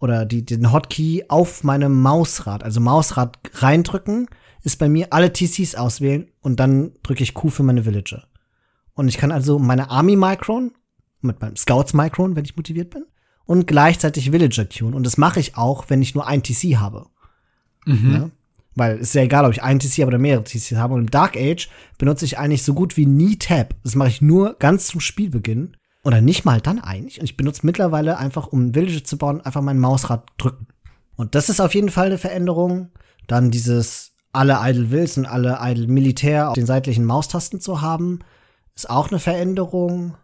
oder 0.00 0.24
die, 0.24 0.44
den 0.44 0.72
Hotkey 0.72 1.24
auf 1.28 1.62
meinem 1.62 2.00
Mausrad, 2.00 2.64
also 2.64 2.80
Mausrad 2.80 3.38
reindrücken, 3.54 4.28
ist 4.62 4.78
bei 4.78 4.88
mir 4.88 5.12
alle 5.12 5.32
TCs 5.32 5.74
auswählen 5.74 6.28
und 6.40 6.60
dann 6.60 6.92
drücke 7.02 7.22
ich 7.22 7.34
Q 7.34 7.50
für 7.50 7.62
meine 7.62 7.86
Villager. 7.86 8.26
Und 8.94 9.08
ich 9.08 9.16
kann 9.16 9.32
also 9.32 9.58
meine 9.58 9.90
Army 9.90 10.16
Micron 10.16 10.72
mit 11.22 11.40
meinem 11.40 11.56
Scouts 11.56 11.94
Micron, 11.94 12.36
wenn 12.36 12.44
ich 12.44 12.56
motiviert 12.56 12.90
bin, 12.90 13.04
und 13.46 13.66
gleichzeitig 13.66 14.32
Villager 14.32 14.64
queuen. 14.64 14.94
Und 14.94 15.04
das 15.04 15.16
mache 15.16 15.40
ich 15.40 15.56
auch, 15.56 15.86
wenn 15.88 16.02
ich 16.02 16.14
nur 16.14 16.26
ein 16.26 16.42
TC 16.42 16.76
habe. 16.76 17.06
Mhm. 17.86 18.12
Ja? 18.12 18.30
Weil 18.74 18.96
es 18.96 19.08
ist 19.08 19.14
ja 19.14 19.22
egal, 19.22 19.44
ob 19.44 19.52
ich 19.52 19.62
ein 19.62 19.78
TC 19.78 20.06
oder 20.06 20.18
mehrere 20.18 20.44
TCs 20.44 20.76
habe. 20.76 20.94
Und 20.94 21.00
im 21.00 21.10
Dark 21.10 21.36
Age 21.36 21.68
benutze 21.98 22.24
ich 22.24 22.38
eigentlich 22.38 22.62
so 22.62 22.74
gut 22.74 22.96
wie 22.96 23.06
nie 23.06 23.36
Tab. 23.36 23.74
Das 23.82 23.94
mache 23.94 24.08
ich 24.08 24.20
nur 24.20 24.54
ganz 24.58 24.86
zum 24.86 25.00
Spielbeginn. 25.00 25.76
Oder 26.02 26.20
nicht 26.20 26.44
mal 26.44 26.60
dann 26.60 26.78
eigentlich. 26.78 27.18
Und 27.18 27.24
ich 27.24 27.36
benutze 27.36 27.66
mittlerweile 27.66 28.16
einfach, 28.16 28.46
um 28.46 28.74
Villager 28.74 29.04
zu 29.04 29.18
bauen, 29.18 29.40
einfach 29.40 29.60
mein 29.60 29.78
Mausrad 29.78 30.30
drücken. 30.38 30.66
Und 31.16 31.34
das 31.34 31.50
ist 31.50 31.60
auf 31.60 31.74
jeden 31.74 31.90
Fall 31.90 32.06
eine 32.06 32.18
Veränderung. 32.18 32.90
Dann 33.26 33.50
dieses 33.50 34.09
alle 34.32 34.58
Idle 34.62 34.90
Wills 34.90 35.18
und 35.18 35.26
alle 35.26 35.58
Idle 35.60 35.88
Militär 35.88 36.48
auf 36.48 36.54
den 36.54 36.66
seitlichen 36.66 37.04
Maustasten 37.04 37.60
zu 37.60 37.80
haben, 37.80 38.20
ist 38.74 38.88
auch 38.88 39.10
eine 39.10 39.18
Veränderung. 39.18 40.16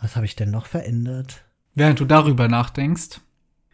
Was 0.00 0.16
habe 0.16 0.26
ich 0.26 0.36
denn 0.36 0.50
noch 0.50 0.66
verändert? 0.66 1.44
Während 1.74 2.00
du 2.00 2.04
darüber 2.04 2.48
nachdenkst, 2.48 3.20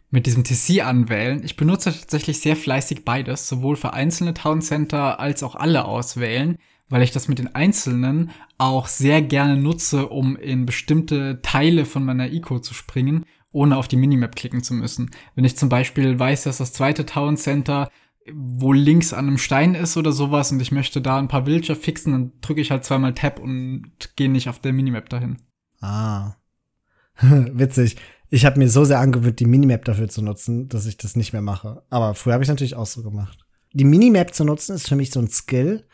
mit 0.09 0.25
diesem 0.25 0.43
TC 0.43 0.85
anwählen, 0.85 1.41
ich 1.43 1.55
benutze 1.55 1.91
tatsächlich 1.91 2.41
sehr 2.41 2.57
fleißig 2.57 3.05
beides, 3.05 3.47
sowohl 3.47 3.77
für 3.77 3.93
einzelne 3.93 4.33
Town 4.33 4.61
Center 4.61 5.19
als 5.19 5.41
auch 5.41 5.55
alle 5.55 5.85
auswählen, 5.85 6.57
weil 6.89 7.01
ich 7.01 7.11
das 7.11 7.29
mit 7.29 7.39
den 7.39 7.55
einzelnen 7.55 8.31
auch 8.57 8.87
sehr 8.87 9.21
gerne 9.21 9.55
nutze, 9.55 10.09
um 10.09 10.35
in 10.35 10.65
bestimmte 10.65 11.41
Teile 11.41 11.85
von 11.85 12.03
meiner 12.03 12.31
Eco 12.31 12.59
zu 12.59 12.73
springen, 12.73 13.25
ohne 13.53 13.77
auf 13.77 13.87
die 13.87 13.95
Minimap 13.95 14.35
klicken 14.35 14.63
zu 14.63 14.73
müssen. 14.73 15.11
Wenn 15.35 15.45
ich 15.45 15.57
zum 15.57 15.69
Beispiel 15.69 16.19
weiß, 16.19 16.43
dass 16.43 16.57
das 16.57 16.73
zweite 16.73 17.05
Town 17.05 17.37
Center 17.37 17.89
wo 18.31 18.73
links 18.73 19.13
an 19.13 19.27
einem 19.27 19.37
Stein 19.37 19.75
ist 19.75 19.97
oder 19.97 20.11
sowas 20.11 20.51
und 20.51 20.61
ich 20.61 20.71
möchte 20.71 21.01
da 21.01 21.17
ein 21.17 21.27
paar 21.27 21.45
Villager 21.45 21.75
fixen, 21.75 22.11
dann 22.13 22.31
drücke 22.41 22.61
ich 22.61 22.71
halt 22.71 22.85
zweimal 22.85 23.13
Tab 23.13 23.39
und 23.39 23.91
gehe 24.15 24.29
nicht 24.29 24.49
auf 24.49 24.59
der 24.59 24.73
Minimap 24.73 25.09
dahin. 25.09 25.37
Ah, 25.81 26.35
Witzig. 27.21 27.97
Ich 28.29 28.45
habe 28.45 28.59
mir 28.59 28.69
so 28.69 28.85
sehr 28.85 28.99
angewöhnt, 28.99 29.39
die 29.39 29.45
Minimap 29.45 29.83
dafür 29.85 30.07
zu 30.07 30.21
nutzen, 30.21 30.69
dass 30.69 30.85
ich 30.85 30.97
das 30.97 31.15
nicht 31.15 31.33
mehr 31.33 31.41
mache. 31.41 31.83
Aber 31.89 32.15
früher 32.15 32.33
habe 32.33 32.43
ich 32.43 32.49
natürlich 32.49 32.75
auch 32.75 32.85
so 32.85 33.03
gemacht. 33.03 33.45
Die 33.73 33.83
Minimap 33.83 34.33
zu 34.33 34.45
nutzen 34.45 34.75
ist 34.75 34.87
für 34.87 34.95
mich 34.95 35.11
so 35.11 35.19
ein 35.19 35.29
Skill, 35.29 35.85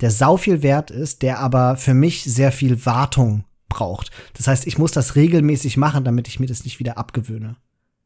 der 0.00 0.10
sau 0.10 0.36
viel 0.36 0.62
wert 0.62 0.90
ist, 0.90 1.22
der 1.22 1.38
aber 1.38 1.76
für 1.76 1.94
mich 1.94 2.24
sehr 2.24 2.50
viel 2.50 2.86
Wartung 2.86 3.44
braucht. 3.68 4.10
Das 4.34 4.48
heißt, 4.48 4.66
ich 4.66 4.78
muss 4.78 4.92
das 4.92 5.16
regelmäßig 5.16 5.76
machen, 5.76 6.04
damit 6.04 6.28
ich 6.28 6.40
mir 6.40 6.46
das 6.46 6.64
nicht 6.64 6.78
wieder 6.78 6.98
abgewöhne. 6.98 7.56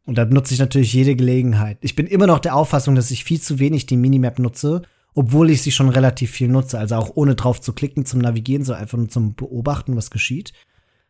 Und 0.07 0.17
da 0.17 0.25
nutze 0.25 0.55
ich 0.55 0.61
natürlich 0.61 0.93
jede 0.93 1.17
Gelegenheit. 1.17 1.79
Ich 1.81 1.97
bin 1.97 2.07
immer 2.07 2.29
noch 2.29 2.39
der 2.39 2.55
Auffassung, 2.55 2.95
dass 2.95 3.11
ich 3.11 3.25
viel 3.25 3.41
zu 3.41 3.59
wenig 3.59 3.87
die 3.87 3.97
Minimap 3.97 4.39
nutze, 4.39 4.83
obwohl 5.15 5.51
ich 5.51 5.63
sie 5.63 5.73
schon 5.73 5.89
relativ 5.89 6.31
viel 6.31 6.49
nutze. 6.49 6.79
Also 6.79 6.95
auch 6.95 7.11
ohne 7.17 7.35
drauf 7.35 7.61
zu 7.61 7.73
klicken 7.73 8.07
zum 8.07 8.21
Navigieren, 8.21 8.65
so 8.65 8.73
einfach 8.73 8.97
nur 8.97 9.09
zum 9.09 9.35
Beobachten, 9.35 9.97
was 9.97 10.11
geschieht. 10.11 10.53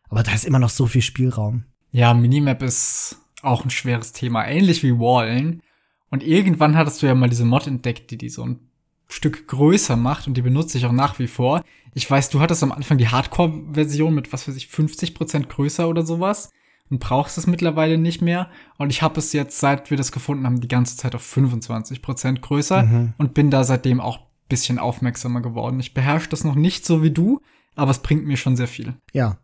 Aber 0.09 0.23
da 0.23 0.33
ist 0.33 0.45
immer 0.45 0.59
noch 0.59 0.71
so 0.71 0.87
viel 0.87 1.03
Spielraum. 1.03 1.65
Ja, 1.91 2.13
Minimap 2.15 2.63
ist 2.63 3.17
auch 3.43 3.63
ein 3.63 3.69
schweres 3.69 4.13
Thema, 4.13 4.47
ähnlich 4.47 4.81
wie 4.81 4.97
Wallen. 4.97 5.61
Und 6.09 6.23
irgendwann 6.23 6.75
hattest 6.75 7.01
du 7.01 7.05
ja 7.05 7.13
mal 7.13 7.29
diese 7.29 7.45
Mod 7.45 7.67
entdeckt, 7.67 8.09
die 8.09 8.17
die 8.17 8.29
so 8.29 8.43
ein 8.43 8.59
Stück 9.09 9.47
größer 9.47 9.95
macht 9.95 10.27
und 10.27 10.35
die 10.35 10.41
benutze 10.41 10.77
ich 10.77 10.85
auch 10.85 10.91
nach 10.91 11.19
wie 11.19 11.27
vor. 11.27 11.63
Ich 11.93 12.09
weiß, 12.09 12.29
du 12.29 12.39
hattest 12.39 12.63
am 12.63 12.71
Anfang 12.71 12.97
die 12.97 13.07
Hardcore-Version 13.07 14.13
mit, 14.13 14.33
was 14.33 14.47
weiß 14.47 14.55
ich, 14.55 14.65
50% 14.65 15.47
größer 15.47 15.87
oder 15.87 16.05
sowas 16.05 16.49
und 16.89 16.99
brauchst 16.99 17.37
es 17.37 17.47
mittlerweile 17.47 17.97
nicht 17.97 18.21
mehr. 18.21 18.49
Und 18.77 18.89
ich 18.89 19.01
habe 19.01 19.19
es 19.19 19.33
jetzt, 19.33 19.59
seit 19.59 19.89
wir 19.89 19.97
das 19.97 20.11
gefunden 20.11 20.45
haben, 20.45 20.61
die 20.61 20.67
ganze 20.67 20.97
Zeit 20.97 21.15
auf 21.15 21.23
25% 21.23 22.39
größer 22.39 22.83
mhm. 22.83 23.13
und 23.17 23.33
bin 23.33 23.51
da 23.51 23.63
seitdem 23.63 23.99
auch 23.99 24.19
bisschen 24.49 24.79
aufmerksamer 24.79 25.41
geworden. 25.41 25.79
Ich 25.79 25.93
beherrsche 25.93 26.29
das 26.29 26.43
noch 26.43 26.55
nicht 26.55 26.85
so 26.85 27.03
wie 27.03 27.11
du, 27.11 27.41
aber 27.75 27.91
es 27.91 27.99
bringt 27.99 28.25
mir 28.25 28.37
schon 28.37 28.55
sehr 28.55 28.67
viel. 28.67 28.93
Ja, 29.13 29.37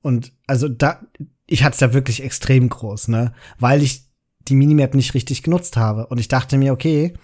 und 0.00 0.32
also 0.46 0.68
da, 0.68 1.00
ich 1.46 1.64
hatte 1.64 1.74
es 1.74 1.80
ja 1.80 1.92
wirklich 1.92 2.22
extrem 2.22 2.68
groß, 2.68 3.08
ne? 3.08 3.34
Weil 3.58 3.82
ich 3.82 4.04
die 4.48 4.54
Minimap 4.54 4.94
nicht 4.94 5.14
richtig 5.14 5.42
genutzt 5.42 5.76
habe. 5.76 6.06
Und 6.06 6.18
ich 6.18 6.28
dachte 6.28 6.56
mir, 6.56 6.72
okay, 6.72 7.14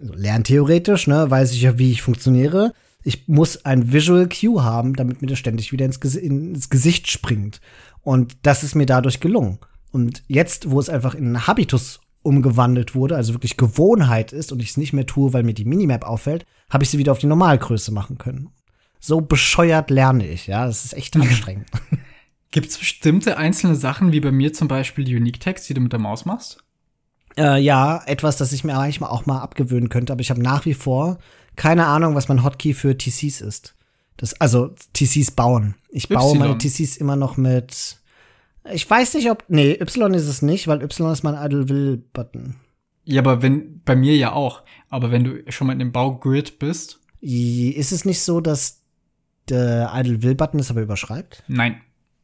also 0.00 0.14
lerntheoretisch, 0.14 1.06
ne, 1.06 1.30
weiß 1.30 1.52
ich 1.52 1.62
ja, 1.62 1.78
wie 1.78 1.92
ich 1.92 2.02
funktioniere. 2.02 2.72
Ich 3.02 3.28
muss 3.28 3.64
ein 3.64 3.92
Visual 3.92 4.28
Cue 4.28 4.62
haben, 4.62 4.94
damit 4.94 5.22
mir 5.22 5.28
das 5.28 5.38
ständig 5.38 5.72
wieder 5.72 5.86
ins, 5.86 6.00
Ges 6.00 6.16
ins 6.16 6.68
Gesicht 6.70 7.10
springt. 7.10 7.60
Und 8.02 8.38
das 8.42 8.62
ist 8.62 8.74
mir 8.74 8.86
dadurch 8.86 9.20
gelungen. 9.20 9.58
Und 9.92 10.22
jetzt, 10.28 10.70
wo 10.70 10.78
es 10.80 10.88
einfach 10.88 11.14
in 11.14 11.46
Habitus 11.46 12.00
umgewandelt 12.22 12.94
wurde, 12.94 13.16
also 13.16 13.34
wirklich 13.34 13.56
Gewohnheit 13.56 14.32
ist 14.32 14.52
und 14.52 14.60
ich 14.60 14.70
es 14.70 14.76
nicht 14.76 14.92
mehr 14.92 15.06
tue, 15.06 15.32
weil 15.32 15.42
mir 15.42 15.54
die 15.54 15.64
Minimap 15.64 16.04
auffällt, 16.04 16.44
habe 16.70 16.84
ich 16.84 16.90
sie 16.90 16.98
wieder 16.98 17.12
auf 17.12 17.18
die 17.18 17.26
Normalgröße 17.26 17.92
machen 17.92 18.18
können. 18.18 18.50
So 19.00 19.20
bescheuert 19.20 19.90
lerne 19.90 20.26
ich, 20.26 20.46
ja, 20.46 20.66
das 20.66 20.84
ist 20.84 20.92
echt 20.92 21.16
anstrengend. 21.16 21.68
Gibt 22.50 22.68
es 22.68 22.78
bestimmte 22.78 23.36
einzelne 23.36 23.76
Sachen, 23.76 24.12
wie 24.12 24.20
bei 24.20 24.32
mir 24.32 24.52
zum 24.52 24.68
Beispiel 24.68 25.04
die 25.04 25.16
Unique 25.16 25.40
Text, 25.40 25.68
die 25.68 25.74
du 25.74 25.80
mit 25.80 25.92
der 25.92 26.00
Maus 26.00 26.24
machst? 26.24 26.62
Äh, 27.36 27.60
ja, 27.62 28.02
etwas, 28.06 28.36
das 28.36 28.52
ich 28.52 28.64
mir 28.64 28.76
eigentlich 28.76 29.00
auch 29.02 29.24
mal 29.24 29.40
abgewöhnen 29.40 29.88
könnte, 29.88 30.12
aber 30.12 30.20
ich 30.20 30.30
habe 30.30 30.42
nach 30.42 30.66
wie 30.66 30.74
vor 30.74 31.18
keine 31.56 31.86
Ahnung, 31.86 32.14
was 32.14 32.28
mein 32.28 32.42
Hotkey 32.42 32.72
für 32.74 32.96
TCs 32.96 33.40
ist. 33.40 33.74
Das, 34.20 34.38
also 34.38 34.74
TCs 34.92 35.30
bauen. 35.30 35.76
Ich 35.88 36.10
baue 36.10 36.34
y. 36.34 36.38
meine 36.38 36.58
TCs 36.58 36.98
immer 36.98 37.16
noch 37.16 37.38
mit. 37.38 37.96
Ich 38.70 38.88
weiß 38.88 39.14
nicht, 39.14 39.30
ob. 39.30 39.44
Nee, 39.48 39.72
Y 39.80 40.12
ist 40.12 40.26
es 40.26 40.42
nicht, 40.42 40.68
weil 40.68 40.82
Y 40.82 41.10
ist 41.10 41.22
mein 41.22 41.42
Idle 41.42 41.70
Will-Button. 41.70 42.56
Ja, 43.04 43.22
aber 43.22 43.40
wenn, 43.40 43.80
bei 43.82 43.96
mir 43.96 44.14
ja 44.18 44.32
auch. 44.32 44.62
Aber 44.90 45.10
wenn 45.10 45.24
du 45.24 45.42
schon 45.48 45.68
mal 45.68 45.72
in 45.72 45.78
dem 45.78 45.92
Baugrid 45.92 46.58
bist, 46.58 47.00
Ist 47.22 47.92
es 47.92 48.04
nicht 48.04 48.20
so, 48.20 48.42
dass 48.42 48.82
der 49.48 49.90
Idle 49.94 50.22
Will 50.22 50.34
Button 50.34 50.60
es 50.60 50.70
aber 50.70 50.82
überschreibt? 50.82 51.42
Nein. 51.48 51.80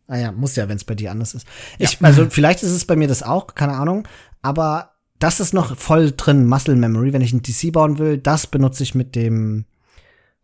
Ah 0.07 0.19
ja, 0.19 0.33
muss 0.33 0.55
ja, 0.55 0.69
wenn 0.69 0.77
es 0.77 0.85
bei 0.85 0.95
dir 0.95 1.11
anders 1.11 1.33
ist. 1.33 1.47
Ja. 1.79 1.89
Ich, 1.89 2.03
also 2.03 2.29
vielleicht 2.29 2.63
ist 2.63 2.73
es 2.73 2.85
bei 2.85 2.95
mir 2.95 3.09
das 3.09 3.23
auch, 3.23 3.55
keine 3.55 3.73
Ahnung. 3.73 4.07
Aber 4.43 4.97
das 5.19 5.41
ist 5.41 5.55
noch 5.55 5.79
voll 5.79 6.13
drin, 6.15 6.47
Muscle 6.47 6.77
Memory. 6.77 7.15
Wenn 7.15 7.23
ich 7.23 7.33
ein 7.33 7.41
DC 7.41 7.73
bauen 7.73 7.99
will, 7.99 8.19
das 8.19 8.47
benutze 8.47 8.83
ich 8.83 8.95
mit 8.95 9.17
dem 9.17 9.65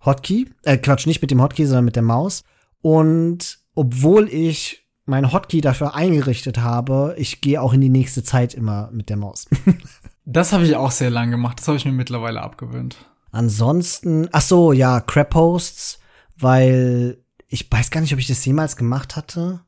Hotkey. 0.05 0.51
Äh, 0.63 0.79
Quatsch, 0.79 1.07
nicht 1.07 1.23
mit 1.23 1.31
dem 1.31 1.43
Hotkey, 1.43 1.67
sondern 1.67 1.85
mit 1.85 1.97
der 1.97 2.03
Maus. 2.03 2.45
Und 2.81 3.59
obwohl 3.75 4.29
ich 4.29 4.83
mein 5.05 5.33
Hotkey 5.33 5.61
dafür 5.61 5.95
eingerichtet 5.95 6.59
habe, 6.59 7.15
ich 7.19 7.41
gehe 7.41 7.61
auch 7.61 7.73
in 7.73 7.81
die 7.81 7.89
nächste 7.89 8.23
Zeit 8.23 8.55
immer 8.55 8.91
mit 8.93 9.09
der 9.09 9.17
Maus. 9.17 9.47
das 10.25 10.53
habe 10.53 10.65
ich 10.65 10.77
auch 10.77 10.91
sehr 10.91 11.11
lang 11.11 11.31
gemacht. 11.31 11.59
Das 11.61 11.69
habe 11.69 11.77
ich 11.77 11.85
mir 11.85 11.93
mittlerweile 11.93 12.41
abgewöhnt. 12.41 12.97
Ansonsten, 13.31 14.29
ach 14.33 14.43
so, 14.43 14.73
ja, 14.73 15.01
Crap 15.01 15.31
Posts, 15.31 16.01
weil 16.39 17.19
ich 17.49 17.71
weiß 17.71 17.91
gar 17.91 18.01
nicht, 18.01 18.13
ob 18.13 18.19
ich 18.19 18.27
das 18.27 18.45
jemals 18.45 18.77
gemacht 18.77 19.17
hatte. 19.17 19.61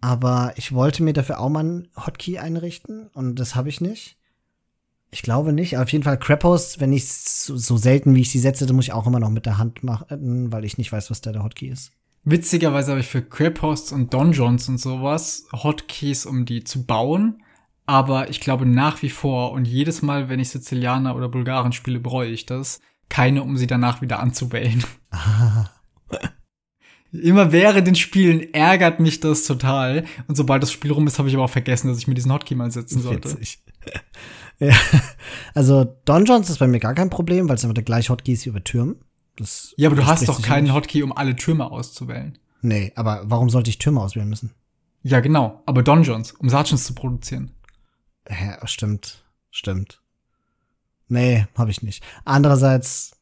Aber 0.00 0.52
ich 0.56 0.72
wollte 0.72 1.02
mir 1.02 1.14
dafür 1.14 1.40
auch 1.40 1.48
mal 1.48 1.60
einen 1.60 1.88
Hotkey 1.96 2.38
einrichten 2.38 3.08
und 3.14 3.36
das 3.36 3.54
habe 3.54 3.68
ich 3.68 3.80
nicht. 3.80 4.18
Ich 5.14 5.22
glaube 5.22 5.52
nicht. 5.52 5.78
Auf 5.78 5.90
jeden 5.90 6.02
Fall 6.02 6.18
Crapos, 6.18 6.80
wenn 6.80 6.92
ich 6.92 7.08
so, 7.08 7.56
so, 7.56 7.76
selten 7.76 8.16
wie 8.16 8.22
ich 8.22 8.32
sie 8.32 8.40
setze, 8.40 8.66
dann 8.66 8.74
muss 8.74 8.86
ich 8.86 8.92
auch 8.92 9.06
immer 9.06 9.20
noch 9.20 9.30
mit 9.30 9.46
der 9.46 9.58
Hand 9.58 9.84
machen, 9.84 10.50
weil 10.50 10.64
ich 10.64 10.76
nicht 10.76 10.90
weiß, 10.90 11.08
was 11.08 11.20
da 11.20 11.30
der 11.30 11.44
Hotkey 11.44 11.68
ist. 11.68 11.92
Witzigerweise 12.24 12.90
habe 12.90 13.00
ich 13.00 13.06
für 13.06 13.22
Craphosts 13.22 13.92
und 13.92 14.12
Donjons 14.12 14.68
und 14.68 14.78
sowas 14.78 15.46
Hotkeys, 15.52 16.26
um 16.26 16.46
die 16.46 16.64
zu 16.64 16.84
bauen. 16.84 17.44
Aber 17.86 18.28
ich 18.28 18.40
glaube 18.40 18.66
nach 18.66 19.02
wie 19.02 19.08
vor 19.08 19.52
und 19.52 19.68
jedes 19.68 20.02
Mal, 20.02 20.28
wenn 20.28 20.40
ich 20.40 20.48
Sizilianer 20.48 21.14
oder 21.14 21.28
Bulgaren 21.28 21.70
spiele, 21.70 22.00
bereue 22.00 22.30
ich 22.30 22.44
das. 22.44 22.80
Keine, 23.08 23.44
um 23.44 23.56
sie 23.56 23.68
danach 23.68 24.02
wieder 24.02 24.18
anzuwählen. 24.18 24.82
Ah. 25.12 25.70
Immer 27.12 27.52
während 27.52 27.86
den 27.86 27.94
Spielen 27.94 28.52
ärgert 28.52 28.98
mich 28.98 29.20
das 29.20 29.44
total. 29.44 30.06
Und 30.26 30.34
sobald 30.34 30.64
das 30.64 30.72
Spiel 30.72 30.90
rum 30.90 31.06
ist, 31.06 31.20
habe 31.20 31.28
ich 31.28 31.36
aber 31.36 31.44
auch 31.44 31.50
vergessen, 31.50 31.86
dass 31.86 31.98
ich 31.98 32.08
mir 32.08 32.14
diesen 32.14 32.32
Hotkey 32.32 32.56
mal 32.56 32.72
setzen 32.72 33.00
sollte. 33.00 33.30
Witzig. 33.30 33.62
Also 35.54 35.84
Donjons 36.04 36.50
ist 36.50 36.58
bei 36.58 36.66
mir 36.66 36.80
gar 36.80 36.94
kein 36.94 37.10
Problem, 37.10 37.48
weil 37.48 37.56
es 37.56 37.64
einfach 37.64 37.74
der 37.74 37.84
gleiche 37.84 38.12
Hotkey 38.12 38.32
ist 38.32 38.46
wie 38.46 38.50
bei 38.50 38.60
Türmen. 38.60 38.96
Das 39.36 39.74
ja, 39.76 39.88
aber 39.88 39.96
du 39.96 40.06
hast 40.06 40.28
doch 40.28 40.42
keinen 40.42 40.64
nicht. 40.64 40.72
Hotkey, 40.72 41.02
um 41.02 41.12
alle 41.12 41.36
Türme 41.36 41.70
auszuwählen. 41.70 42.38
Nee, 42.62 42.92
aber 42.96 43.22
warum 43.24 43.50
sollte 43.50 43.70
ich 43.70 43.78
Türme 43.78 44.00
auswählen 44.00 44.28
müssen? 44.28 44.52
Ja, 45.02 45.20
genau. 45.20 45.62
Aber 45.66 45.82
Donjons, 45.82 46.32
um 46.32 46.48
Sergeants 46.48 46.84
zu 46.84 46.94
produzieren. 46.94 47.50
Ja, 48.28 48.66
stimmt. 48.66 49.24
Stimmt. 49.50 50.00
Nee, 51.08 51.46
habe 51.56 51.70
ich 51.70 51.82
nicht. 51.82 52.02
Andererseits, 52.24 53.12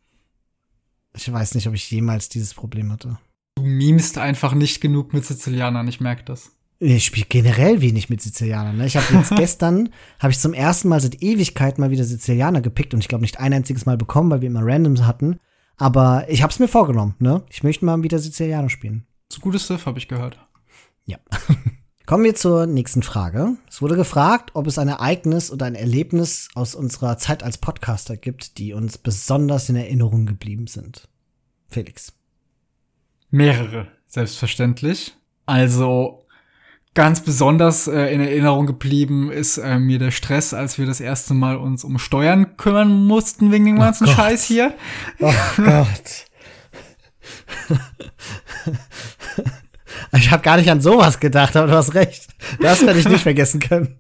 ich 1.15 1.31
weiß 1.31 1.55
nicht, 1.55 1.67
ob 1.67 1.75
ich 1.75 1.91
jemals 1.91 2.29
dieses 2.29 2.55
Problem 2.55 2.93
hatte. 2.93 3.19
Du 3.57 3.65
memest 3.65 4.17
einfach 4.17 4.55
nicht 4.55 4.81
genug 4.81 5.13
mit 5.13 5.25
Sizilianern, 5.25 5.89
ich 5.89 6.01
merke 6.01 6.25
das. 6.25 6.53
Ich 6.85 7.05
spiele 7.05 7.27
generell 7.29 7.81
wenig 7.81 8.11
mit 8.11 8.21
Sizilianern. 8.21 8.77
Ne? 8.77 8.87
Ich 8.87 8.97
habe 8.97 9.07
jetzt 9.15 9.31
gestern, 9.37 9.91
habe 10.19 10.33
ich 10.33 10.41
zum 10.41 10.53
ersten 10.53 10.89
Mal 10.89 11.01
seit 11.01 11.23
Ewigkeit 11.23 11.79
mal 11.79 11.93
wieder 11.93 12.03
Sizilianer 12.03 12.61
gepickt 12.61 12.93
und 12.93 12.99
ich 12.99 13.07
glaube 13.07 13.23
nicht 13.23 13.39
ein 13.39 13.53
einziges 13.53 13.87
Mal 13.87 13.97
bekommen, 13.97 14.33
weil 14.33 14.41
wir 14.41 14.49
immer 14.49 14.67
Randoms 14.67 15.03
hatten. 15.03 15.39
Aber 15.77 16.25
ich 16.29 16.43
habe 16.43 16.53
es 16.53 16.59
mir 16.59 16.67
vorgenommen. 16.67 17.15
Ne? 17.21 17.45
Ich 17.51 17.63
möchte 17.63 17.85
mal 17.85 18.03
wieder 18.03 18.19
Sizilianer 18.19 18.69
spielen. 18.69 19.07
Zu 19.29 19.41
gutes 19.41 19.65
Surf 19.65 19.87
habe 19.87 20.01
ich 20.01 20.09
gehört. 20.09 20.45
Ja. 21.05 21.19
Kommen 22.07 22.25
wir 22.25 22.35
zur 22.35 22.67
nächsten 22.67 23.05
Frage. 23.05 23.57
Es 23.69 23.81
wurde 23.81 23.95
gefragt, 23.95 24.51
ob 24.55 24.67
es 24.67 24.77
ein 24.77 24.89
Ereignis 24.89 25.53
oder 25.53 25.67
ein 25.67 25.77
Erlebnis 25.77 26.49
aus 26.57 26.75
unserer 26.75 27.17
Zeit 27.17 27.45
als 27.45 27.59
Podcaster 27.59 28.17
gibt, 28.17 28.59
die 28.59 28.73
uns 28.73 28.99
besonders 28.99 29.69
in 29.69 29.77
Erinnerung 29.77 30.27
geblieben 30.27 30.67
sind. 30.67 31.09
Felix. 31.69 32.13
Mehrere, 33.31 33.87
selbstverständlich. 34.09 35.15
Also 35.47 36.22
ganz 36.95 37.23
besonders 37.23 37.87
äh, 37.87 38.13
in 38.13 38.21
Erinnerung 38.21 38.67
geblieben 38.67 39.31
ist 39.31 39.57
äh, 39.59 39.79
mir 39.79 39.99
der 39.99 40.11
Stress, 40.11 40.53
als 40.53 40.79
wir 40.79 40.87
das 40.87 41.01
erste 41.01 41.35
Mal 41.35 41.57
uns 41.57 41.85
um 41.85 41.99
Steuern 41.99 42.57
kümmern 42.57 43.07
mussten 43.07 43.51
wegen 43.51 43.65
dem 43.65 43.77
oh 43.77 43.81
ganzen 43.81 44.07
Gott. 44.07 44.17
Scheiß 44.17 44.45
hier. 44.45 44.75
Oh 45.21 45.33
Gott. 45.57 46.27
ich 50.13 50.31
habe 50.31 50.43
gar 50.43 50.57
nicht 50.59 50.71
an 50.71 50.81
sowas 50.81 51.19
gedacht, 51.19 51.57
aber 51.57 51.69
du 51.69 51.75
hast 51.75 51.95
recht. 51.95 52.29
Das 52.61 52.85
werde 52.85 52.99
ich 52.99 53.09
nicht 53.09 53.23
vergessen 53.23 53.61
können. 53.61 53.97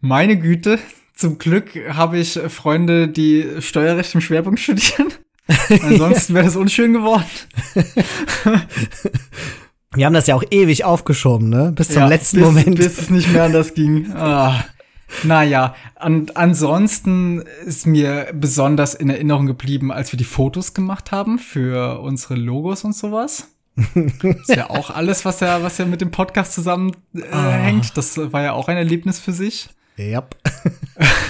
Meine 0.00 0.38
Güte, 0.38 0.78
zum 1.14 1.38
Glück 1.38 1.70
habe 1.88 2.18
ich 2.18 2.38
Freunde, 2.48 3.08
die 3.08 3.60
Steuerrecht 3.60 4.14
im 4.14 4.20
Schwerpunkt 4.20 4.60
studieren. 4.60 5.12
Ansonsten 5.82 6.34
wäre 6.34 6.46
das 6.46 6.56
unschön 6.56 6.92
geworden. 6.92 7.24
Wir 9.96 10.06
haben 10.06 10.14
das 10.14 10.26
ja 10.26 10.34
auch 10.34 10.44
ewig 10.50 10.84
aufgeschoben, 10.84 11.48
ne? 11.48 11.72
Bis 11.74 11.88
zum 11.88 12.02
ja, 12.02 12.08
letzten 12.08 12.38
bis, 12.38 12.46
Moment. 12.46 12.76
Bis 12.76 12.98
es 12.98 13.10
nicht 13.10 13.32
mehr 13.32 13.44
anders 13.44 13.74
ging. 13.74 14.12
Ah. 14.12 14.64
Naja, 15.22 15.74
und 16.04 16.36
ansonsten 16.36 17.42
ist 17.64 17.86
mir 17.86 18.28
besonders 18.34 18.94
in 18.94 19.08
Erinnerung 19.08 19.46
geblieben, 19.46 19.92
als 19.92 20.12
wir 20.12 20.18
die 20.18 20.24
Fotos 20.24 20.74
gemacht 20.74 21.12
haben 21.12 21.38
für 21.38 22.00
unsere 22.00 22.34
Logos 22.34 22.84
und 22.84 22.94
sowas. 22.94 23.48
ist 23.76 24.56
ja 24.56 24.70
auch 24.70 24.90
alles, 24.90 25.24
was 25.24 25.40
ja, 25.40 25.62
was 25.62 25.78
ja 25.78 25.84
mit 25.84 26.00
dem 26.00 26.10
Podcast 26.10 26.54
zusammenhängt. 26.54 27.04
Äh, 27.14 27.28
ah. 27.30 27.92
Das 27.94 28.18
war 28.32 28.42
ja 28.42 28.52
auch 28.52 28.68
ein 28.68 28.76
Erlebnis 28.76 29.18
für 29.18 29.32
sich. 29.32 29.68
Ja. 29.96 30.04
Yep. 30.04 30.36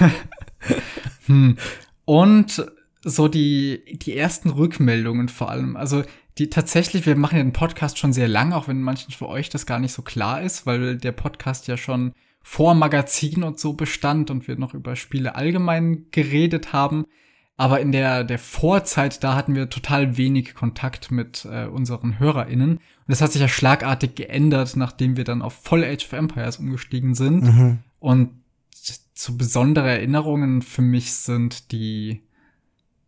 hm. 1.27 1.57
Und 2.05 2.67
so 3.05 3.29
die, 3.29 3.99
die 3.99 4.17
ersten 4.17 4.51
Rückmeldungen 4.51 5.29
vor 5.29 5.51
allem. 5.51 5.77
Also 5.77 6.03
die 6.39 6.51
tatsächlich, 6.51 7.07
wir 7.07 7.17
machen 7.17 7.39
ja 7.39 7.43
den 7.43 7.53
Podcast 7.53 7.99
schon 7.99 8.13
sehr 8.13 8.29
lang, 8.29 8.53
auch 8.53 8.69
wenn 8.69 8.83
manchen 8.83 9.13
für 9.13 9.29
euch 9.29 9.49
das 9.49 9.67
gar 9.67 9.79
nicht 9.79 9.93
so 9.93 10.03
klar 10.03 10.43
ist, 10.43 10.67
weil 10.67 10.97
der 10.97 11.13
Podcast 11.13 11.67
ja 11.67 11.77
schon 11.77 12.13
vor 12.43 12.75
Magazin 12.75 13.43
und 13.43 13.59
so 13.59 13.73
bestand 13.73 14.31
und 14.31 14.47
wir 14.47 14.57
noch 14.57 14.75
über 14.75 14.97
Spiele 14.97 15.35
allgemein 15.35 16.07
geredet 16.11 16.73
haben. 16.73 17.07
Aber 17.57 17.81
in 17.81 17.91
der, 17.91 18.23
der 18.23 18.39
Vorzeit, 18.39 19.25
da 19.25 19.35
hatten 19.35 19.55
wir 19.55 19.71
total 19.71 20.19
wenig 20.19 20.55
Kontakt 20.55 21.11
mit 21.11 21.47
äh, 21.51 21.67
unseren 21.67 22.19
HörerInnen. 22.19 22.73
Und 22.73 22.81
das 23.07 23.23
hat 23.23 23.33
sich 23.33 23.41
ja 23.41 23.49
schlagartig 23.49 24.15
geändert, 24.15 24.77
nachdem 24.77 25.17
wir 25.17 25.25
dann 25.25 25.41
auf 25.41 25.55
Voll 25.55 25.83
Age 25.83 26.05
of 26.05 26.13
Empires 26.13 26.59
umgestiegen 26.59 27.15
sind. 27.15 27.45
Mhm. 27.45 27.79
Und 27.99 28.31
zu 29.15 29.39
besondere 29.39 29.89
Erinnerungen 29.89 30.61
für 30.61 30.83
mich 30.83 31.15
sind 31.15 31.73
die 31.73 32.23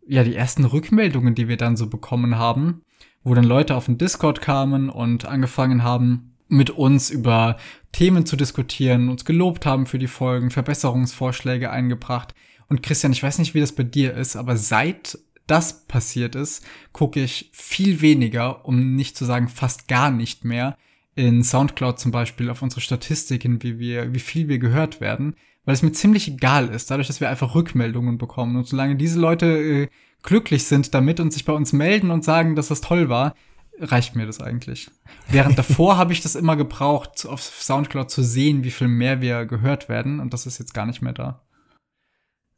ja, 0.08 0.24
die 0.24 0.34
ersten 0.34 0.64
Rückmeldungen, 0.64 1.34
die 1.34 1.48
wir 1.48 1.58
dann 1.58 1.76
so 1.76 1.86
bekommen 1.86 2.38
haben, 2.38 2.80
wo 3.28 3.34
dann 3.34 3.44
Leute 3.44 3.76
auf 3.76 3.86
den 3.86 3.98
Discord 3.98 4.40
kamen 4.40 4.88
und 4.90 5.24
angefangen 5.24 5.82
haben, 5.82 6.34
mit 6.48 6.70
uns 6.70 7.10
über 7.10 7.56
Themen 7.92 8.26
zu 8.26 8.36
diskutieren, 8.36 9.08
uns 9.08 9.24
gelobt 9.24 9.66
haben 9.66 9.86
für 9.86 9.98
die 9.98 10.06
Folgen, 10.06 10.50
Verbesserungsvorschläge 10.50 11.70
eingebracht. 11.70 12.34
Und 12.68 12.82
Christian, 12.82 13.12
ich 13.12 13.22
weiß 13.22 13.38
nicht, 13.38 13.54
wie 13.54 13.60
das 13.60 13.72
bei 13.72 13.82
dir 13.82 14.14
ist, 14.14 14.36
aber 14.36 14.56
seit 14.56 15.18
das 15.46 15.86
passiert 15.86 16.34
ist, 16.34 16.64
gucke 16.92 17.22
ich 17.22 17.50
viel 17.52 18.00
weniger, 18.00 18.66
um 18.66 18.94
nicht 18.94 19.16
zu 19.16 19.24
sagen 19.24 19.48
fast 19.48 19.88
gar 19.88 20.10
nicht 20.10 20.44
mehr, 20.44 20.76
in 21.14 21.42
Soundcloud 21.42 21.98
zum 21.98 22.12
Beispiel 22.12 22.48
auf 22.48 22.62
unsere 22.62 22.80
Statistiken, 22.80 23.62
wie 23.62 23.78
wir, 23.78 24.14
wie 24.14 24.20
viel 24.20 24.46
wir 24.48 24.58
gehört 24.60 25.00
werden, 25.00 25.34
weil 25.64 25.74
es 25.74 25.82
mir 25.82 25.92
ziemlich 25.92 26.28
egal 26.28 26.68
ist, 26.68 26.90
dadurch, 26.90 27.08
dass 27.08 27.20
wir 27.20 27.28
einfach 27.28 27.54
Rückmeldungen 27.56 28.18
bekommen. 28.18 28.54
Und 28.56 28.68
solange 28.68 28.94
diese 28.94 29.18
Leute 29.18 29.46
äh, 29.46 29.88
glücklich 30.22 30.64
sind 30.64 30.94
damit 30.94 31.20
und 31.20 31.32
sich 31.32 31.44
bei 31.44 31.52
uns 31.52 31.72
melden 31.72 32.10
und 32.10 32.24
sagen, 32.24 32.56
dass 32.56 32.68
das 32.68 32.80
toll 32.80 33.08
war, 33.08 33.34
reicht 33.80 34.16
mir 34.16 34.26
das 34.26 34.40
eigentlich. 34.40 34.90
Während 35.28 35.58
davor 35.58 35.96
habe 35.98 36.12
ich 36.12 36.20
das 36.20 36.34
immer 36.34 36.56
gebraucht, 36.56 37.26
auf 37.26 37.40
Soundcloud 37.40 38.10
zu 38.10 38.22
sehen, 38.22 38.64
wie 38.64 38.70
viel 38.70 38.88
mehr 38.88 39.20
wir 39.20 39.46
gehört 39.46 39.88
werden. 39.88 40.20
Und 40.20 40.34
das 40.34 40.46
ist 40.46 40.58
jetzt 40.58 40.74
gar 40.74 40.86
nicht 40.86 41.02
mehr 41.02 41.12
da. 41.12 41.42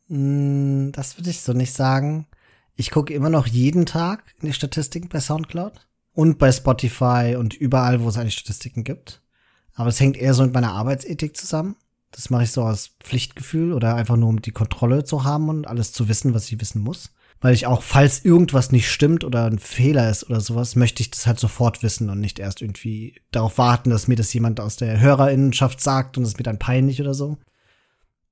Mm, 0.08 0.90
das 0.92 1.18
würde 1.18 1.30
ich 1.30 1.40
so 1.40 1.52
nicht 1.52 1.72
sagen. 1.72 2.26
Ich 2.74 2.90
gucke 2.90 3.12
immer 3.12 3.30
noch 3.30 3.46
jeden 3.46 3.86
Tag 3.86 4.24
in 4.40 4.46
die 4.46 4.54
Statistiken 4.54 5.08
bei 5.08 5.20
Soundcloud 5.20 5.86
und 6.12 6.38
bei 6.38 6.50
Spotify 6.50 7.36
und 7.38 7.54
überall, 7.54 8.02
wo 8.02 8.08
es 8.08 8.16
eigentlich 8.16 8.34
Statistiken 8.34 8.84
gibt. 8.84 9.22
Aber 9.74 9.88
es 9.88 10.00
hängt 10.00 10.16
eher 10.16 10.34
so 10.34 10.42
mit 10.42 10.54
meiner 10.54 10.72
Arbeitsethik 10.72 11.36
zusammen. 11.36 11.76
Das 12.10 12.30
mache 12.30 12.42
ich 12.42 12.52
so 12.52 12.62
aus 12.62 12.96
Pflichtgefühl 13.00 13.72
oder 13.72 13.94
einfach 13.94 14.16
nur, 14.16 14.28
um 14.28 14.42
die 14.42 14.50
Kontrolle 14.50 15.04
zu 15.04 15.24
haben 15.24 15.48
und 15.48 15.66
alles 15.66 15.92
zu 15.92 16.08
wissen, 16.08 16.34
was 16.34 16.50
ich 16.50 16.60
wissen 16.60 16.82
muss. 16.82 17.12
Weil 17.40 17.54
ich 17.54 17.66
auch, 17.66 17.82
falls 17.82 18.24
irgendwas 18.24 18.70
nicht 18.70 18.90
stimmt 18.90 19.24
oder 19.24 19.46
ein 19.46 19.58
Fehler 19.58 20.10
ist 20.10 20.28
oder 20.28 20.40
sowas, 20.40 20.76
möchte 20.76 21.02
ich 21.02 21.10
das 21.10 21.26
halt 21.26 21.38
sofort 21.38 21.82
wissen 21.82 22.10
und 22.10 22.20
nicht 22.20 22.38
erst 22.38 22.60
irgendwie 22.60 23.14
darauf 23.30 23.56
warten, 23.56 23.88
dass 23.88 24.08
mir 24.08 24.16
das 24.16 24.32
jemand 24.34 24.60
aus 24.60 24.76
der 24.76 25.00
Hörerinnenschaft 25.00 25.80
sagt 25.80 26.18
und 26.18 26.24
es 26.24 26.36
mir 26.36 26.42
dann 26.42 26.58
peinlich 26.58 27.00
oder 27.00 27.14
so. 27.14 27.38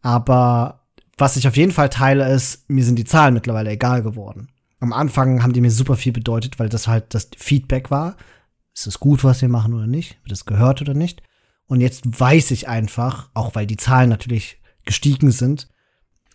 Aber 0.02 0.86
was 1.16 1.36
ich 1.36 1.48
auf 1.48 1.56
jeden 1.56 1.72
Fall 1.72 1.88
teile, 1.88 2.30
ist, 2.32 2.68
mir 2.68 2.84
sind 2.84 2.96
die 2.96 3.04
Zahlen 3.04 3.34
mittlerweile 3.34 3.70
egal 3.70 4.02
geworden. 4.02 4.48
Am 4.78 4.92
Anfang 4.92 5.42
haben 5.42 5.52
die 5.52 5.60
mir 5.60 5.70
super 5.70 5.96
viel 5.96 6.12
bedeutet, 6.12 6.58
weil 6.58 6.68
das 6.68 6.86
halt 6.86 7.14
das 7.14 7.30
Feedback 7.36 7.90
war. 7.90 8.16
Ist 8.74 8.86
es 8.86 9.00
gut, 9.00 9.24
was 9.24 9.42
wir 9.42 9.48
machen 9.48 9.74
oder 9.74 9.86
nicht? 9.86 10.18
Wird 10.22 10.32
es 10.32 10.44
gehört 10.44 10.82
oder 10.82 10.94
nicht? 10.94 11.22
Und 11.66 11.80
jetzt 11.80 12.20
weiß 12.20 12.50
ich 12.52 12.68
einfach, 12.68 13.30
auch 13.34 13.54
weil 13.54 13.66
die 13.66 13.76
Zahlen 13.76 14.10
natürlich 14.10 14.60
gestiegen 14.84 15.32
sind, 15.32 15.68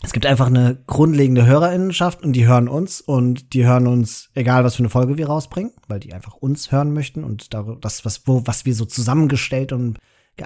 es 0.03 0.11
gibt 0.11 0.25
einfach 0.25 0.47
eine 0.47 0.77
grundlegende 0.85 1.45
Hörerinnenschaft 1.45 2.23
und 2.23 2.33
die 2.33 2.45
hören 2.45 2.67
uns 2.67 2.99
und 2.99 3.53
die 3.53 3.65
hören 3.65 3.87
uns, 3.87 4.29
egal 4.35 4.65
was 4.65 4.75
für 4.75 4.83
eine 4.83 4.89
Folge 4.89 5.17
wir 5.17 5.27
rausbringen, 5.27 5.71
weil 5.87 6.01
die 6.01 6.13
einfach 6.13 6.35
uns 6.35 6.73
hören 6.73 6.93
möchten 6.93 7.23
und 7.23 7.53
das, 7.53 8.03
was, 8.03 8.27
wo, 8.27 8.45
was 8.45 8.65
wir 8.65 8.75
so 8.75 8.83
zusammengestellt 8.83 9.71
und 9.71 9.97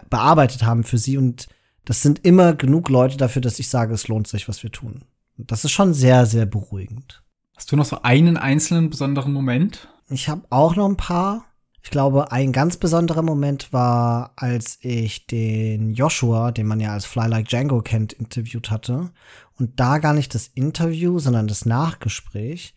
bearbeitet 0.09 0.63
haben 0.63 0.83
für 0.83 0.99
sie. 0.99 1.17
Und 1.17 1.47
das 1.85 2.03
sind 2.03 2.23
immer 2.23 2.53
genug 2.53 2.89
Leute 2.89 3.17
dafür, 3.17 3.41
dass 3.41 3.57
ich 3.57 3.69
sage, 3.69 3.95
es 3.95 4.07
lohnt 4.07 4.27
sich, 4.27 4.47
was 4.47 4.61
wir 4.61 4.71
tun. 4.71 5.05
Und 5.37 5.51
das 5.51 5.65
ist 5.65 5.71
schon 5.71 5.93
sehr, 5.93 6.27
sehr 6.27 6.45
beruhigend. 6.45 7.23
Hast 7.55 7.71
du 7.71 7.75
noch 7.75 7.85
so 7.85 8.01
einen 8.03 8.37
einzelnen 8.37 8.91
besonderen 8.91 9.33
Moment? 9.33 9.87
Ich 10.09 10.29
habe 10.29 10.43
auch 10.51 10.75
noch 10.75 10.87
ein 10.87 10.97
paar. 10.97 11.45
Ich 11.81 11.91
glaube, 11.91 12.31
ein 12.31 12.51
ganz 12.51 12.77
besonderer 12.77 13.21
Moment 13.21 13.71
war, 13.71 14.33
als 14.35 14.77
ich 14.81 15.25
den 15.25 15.91
Joshua, 15.91 16.51
den 16.51 16.67
man 16.67 16.79
ja 16.81 16.91
als 16.91 17.05
Fly 17.05 17.27
Like 17.27 17.47
Django 17.47 17.81
kennt, 17.81 18.13
interviewt 18.13 18.69
hatte. 18.69 19.11
Und 19.59 19.79
da 19.79 19.97
gar 19.97 20.13
nicht 20.13 20.35
das 20.35 20.47
Interview, 20.47 21.19
sondern 21.19 21.47
das 21.47 21.65
Nachgespräch, 21.65 22.75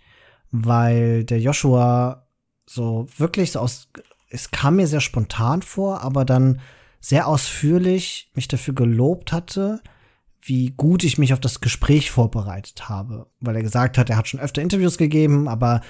weil 0.50 1.24
der 1.24 1.40
Joshua 1.40 2.26
so 2.66 3.06
wirklich 3.16 3.52
so 3.52 3.60
aus, 3.60 3.88
es 4.28 4.50
kam 4.50 4.76
mir 4.76 4.86
sehr 4.86 5.00
spontan 5.00 5.62
vor, 5.62 6.02
aber 6.02 6.24
dann 6.24 6.60
sehr 7.00 7.26
ausführlich 7.26 8.30
mich 8.34 8.48
dafür 8.48 8.74
gelobt 8.74 9.32
hatte, 9.32 9.80
wie 10.42 10.70
gut 10.70 11.04
ich 11.04 11.18
mich 11.18 11.32
auf 11.32 11.40
das 11.40 11.60
Gespräch 11.60 12.10
vorbereitet 12.10 12.88
habe. 12.88 13.26
Weil 13.40 13.56
er 13.56 13.62
gesagt 13.62 13.98
hat, 13.98 14.08
er 14.08 14.16
hat 14.16 14.28
schon 14.28 14.40
öfter 14.40 14.62
Interviews 14.62 14.98
gegeben, 14.98 15.48
aber 15.48 15.82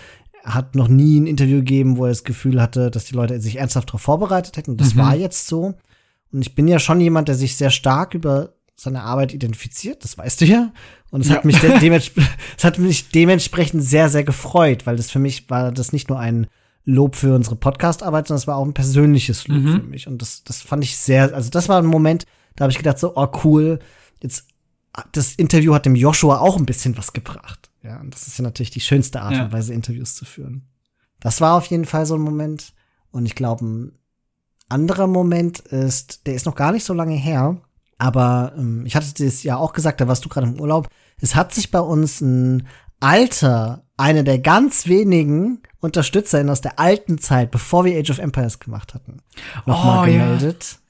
hat 0.45 0.75
noch 0.75 0.89
nie 0.89 1.21
ein 1.21 1.27
Interview 1.27 1.59
gegeben, 1.59 1.97
wo 1.97 2.05
er 2.05 2.11
das 2.11 2.25
Gefühl 2.25 2.61
hatte, 2.61 2.91
dass 2.91 3.05
die 3.05 3.15
Leute 3.15 3.41
sich 3.41 3.57
ernsthaft 3.57 3.91
darauf 3.91 4.03
vorbereitet 4.03 4.57
hätten. 4.57 4.77
Das 4.77 4.95
mhm. 4.95 5.01
war 5.01 5.15
jetzt 5.15 5.47
so. 5.47 5.75
Und 6.33 6.43
ich 6.43 6.55
bin 6.55 6.69
ja 6.69 6.79
schon 6.79 7.01
jemand, 7.01 7.29
der 7.29 7.35
sich 7.35 7.57
sehr 7.57 7.71
stark 7.71 8.15
über 8.15 8.51
seine 8.81 9.03
Arbeit 9.03 9.35
identifiziert, 9.35 10.05
das 10.05 10.17
weißt 10.17 10.41
du 10.41 10.47
ja. 10.47 10.73
Und 11.11 11.21
es 11.21 11.29
ja. 11.29 11.37
hat 11.37 11.45
mich 11.45 11.63
es 12.57 12.65
hat 12.65 12.79
mich 12.79 13.11
dementsprechend 13.11 13.85
sehr, 13.85 14.09
sehr 14.09 14.25
gefreut, 14.25 14.87
weil 14.87 14.97
das 14.97 15.11
für 15.11 15.19
mich 15.19 15.51
war 15.51 15.71
das 15.71 15.93
nicht 15.93 16.09
nur 16.09 16.19
ein 16.19 16.47
Lob 16.87 17.15
für 17.15 17.35
unsere 17.35 17.57
Podcast-Arbeit, 17.57 18.29
sondern 18.29 18.41
es 18.41 18.47
war 18.47 18.57
auch 18.57 18.65
ein 18.65 18.73
persönliches 18.73 19.49
Lob 19.49 19.59
mhm. 19.59 19.81
für 19.81 19.87
mich. 19.87 20.07
Und 20.07 20.23
das, 20.23 20.45
das 20.45 20.63
fand 20.63 20.83
ich 20.83 20.97
sehr, 20.97 21.35
also 21.35 21.51
das 21.51 21.69
war 21.69 21.79
ein 21.79 21.85
Moment, 21.85 22.25
da 22.57 22.63
habe 22.63 22.73
ich 22.73 22.79
gedacht 22.79 22.99
so, 22.99 23.13
oh 23.17 23.29
cool, 23.45 23.81
jetzt 24.23 24.47
das 25.13 25.35
Interview 25.35 25.75
hat 25.75 25.85
dem 25.85 25.95
Joshua 25.95 26.39
auch 26.39 26.57
ein 26.57 26.65
bisschen 26.65 26.97
was 26.97 27.13
gebracht. 27.13 27.71
Ja, 27.83 28.01
und 28.01 28.15
das 28.15 28.27
ist 28.29 28.39
ja 28.39 28.43
natürlich 28.43 28.71
die 28.71 28.81
schönste 28.81 29.21
Art 29.21 29.35
ja. 29.35 29.45
und 29.45 29.53
Weise, 29.53 29.75
Interviews 29.75 30.15
zu 30.15 30.25
führen. 30.25 30.67
Das 31.21 31.43
war 31.43 31.57
auf 31.59 31.67
jeden 31.67 31.85
Fall 31.85 32.07
so 32.07 32.15
ein 32.15 32.23
Moment. 32.23 32.73
Und 33.11 33.27
ich 33.27 33.35
glaube, 33.35 33.67
ein 33.67 33.93
anderer 34.71 35.07
Moment 35.07 35.59
ist, 35.61 36.27
der 36.27 36.35
ist 36.35 36.47
noch 36.47 36.55
gar 36.55 36.73
nicht 36.73 36.85
so 36.85 36.95
lange 36.95 37.15
her, 37.15 37.61
aber 38.01 38.53
ähm, 38.57 38.85
ich 38.87 38.97
hatte 38.97 39.13
das 39.23 39.43
ja 39.43 39.57
auch 39.57 39.73
gesagt, 39.73 40.01
da 40.01 40.09
warst 40.09 40.25
du 40.25 40.29
gerade 40.29 40.47
im 40.47 40.61
Urlaub. 40.61 40.89
Es 41.21 41.35
hat 41.35 41.53
sich 41.53 41.71
bei 41.71 41.81
uns 41.81 42.21
ein 42.21 42.67
alter, 42.99 43.83
einer 43.97 44.23
der 44.23 44.39
ganz 44.39 44.87
wenigen 44.87 45.61
UnterstützerInnen 45.81 46.51
aus 46.51 46.61
der 46.61 46.79
alten 46.79 47.19
Zeit, 47.19 47.51
bevor 47.51 47.85
wir 47.85 47.99
Age 47.99 48.11
of 48.11 48.19
Empires 48.19 48.59
gemacht 48.59 48.95
hatten, 48.95 49.23
nochmal 49.67 50.01
oh, 50.01 50.11
gemeldet. 50.11 50.67
Ja 50.73 50.81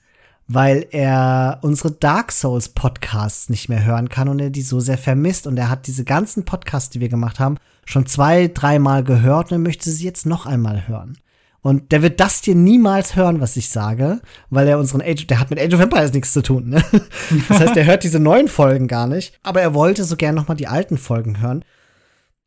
weil 0.52 0.88
er 0.90 1.60
unsere 1.62 1.92
Dark 1.92 2.32
Souls 2.32 2.70
Podcasts 2.70 3.50
nicht 3.50 3.68
mehr 3.68 3.84
hören 3.84 4.08
kann 4.08 4.28
und 4.28 4.40
er 4.40 4.50
die 4.50 4.62
so 4.62 4.80
sehr 4.80 4.98
vermisst 4.98 5.46
und 5.46 5.56
er 5.56 5.70
hat 5.70 5.86
diese 5.86 6.02
ganzen 6.02 6.44
Podcasts, 6.44 6.90
die 6.90 6.98
wir 6.98 7.08
gemacht 7.08 7.38
haben, 7.38 7.56
schon 7.84 8.04
zwei, 8.06 8.48
dreimal 8.48 9.04
gehört 9.04 9.52
und 9.52 9.58
er 9.58 9.60
möchte 9.60 9.88
sie 9.90 10.04
jetzt 10.04 10.26
noch 10.26 10.46
einmal 10.46 10.88
hören. 10.88 11.18
Und 11.62 11.92
der 11.92 12.02
wird 12.02 12.20
das 12.20 12.42
hier 12.42 12.54
niemals 12.54 13.16
hören, 13.16 13.40
was 13.40 13.56
ich 13.56 13.68
sage, 13.68 14.20
weil 14.48 14.66
er 14.66 14.78
unseren 14.78 15.02
Age, 15.02 15.26
der 15.26 15.40
hat 15.40 15.50
mit 15.50 15.60
Age 15.60 15.74
of 15.74 15.80
Empires 15.80 16.12
nichts 16.12 16.32
zu 16.32 16.42
tun. 16.42 16.70
Ne? 16.70 16.82
Das 17.48 17.60
heißt, 17.60 17.76
er 17.76 17.84
hört 17.84 18.02
diese 18.02 18.18
neuen 18.18 18.48
Folgen 18.48 18.88
gar 18.88 19.06
nicht, 19.06 19.38
aber 19.42 19.60
er 19.60 19.74
wollte 19.74 20.04
so 20.04 20.16
gern 20.16 20.34
noch 20.34 20.48
mal 20.48 20.54
die 20.54 20.68
alten 20.68 20.96
Folgen 20.96 21.40
hören. 21.40 21.64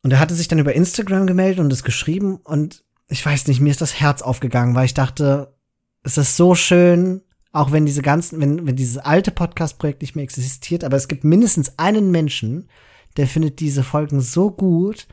Und 0.02 0.12
er 0.12 0.20
hatte 0.20 0.34
sich 0.34 0.48
dann 0.48 0.58
über 0.58 0.74
Instagram 0.74 1.26
gemeldet 1.26 1.60
und 1.60 1.72
es 1.72 1.84
geschrieben 1.84 2.36
und 2.42 2.82
ich 3.08 3.24
weiß 3.24 3.46
nicht, 3.46 3.60
mir 3.60 3.70
ist 3.70 3.80
das 3.80 4.00
Herz 4.00 4.22
aufgegangen, 4.22 4.74
weil 4.74 4.86
ich 4.86 4.94
dachte, 4.94 5.54
es 6.02 6.18
ist 6.18 6.36
so 6.36 6.54
schön, 6.54 7.22
auch 7.52 7.70
wenn 7.70 7.86
diese 7.86 8.02
ganzen, 8.02 8.40
wenn, 8.40 8.66
wenn 8.66 8.76
dieses 8.76 8.98
alte 8.98 9.30
Podcast-Projekt 9.30 10.02
nicht 10.02 10.16
mehr 10.16 10.24
existiert, 10.24 10.82
aber 10.84 10.96
es 10.96 11.08
gibt 11.08 11.22
mindestens 11.24 11.78
einen 11.78 12.10
Menschen, 12.10 12.68
der 13.16 13.26
findet 13.28 13.60
diese 13.60 13.84
Folgen 13.84 14.20
so 14.20 14.50
gut, 14.50 15.06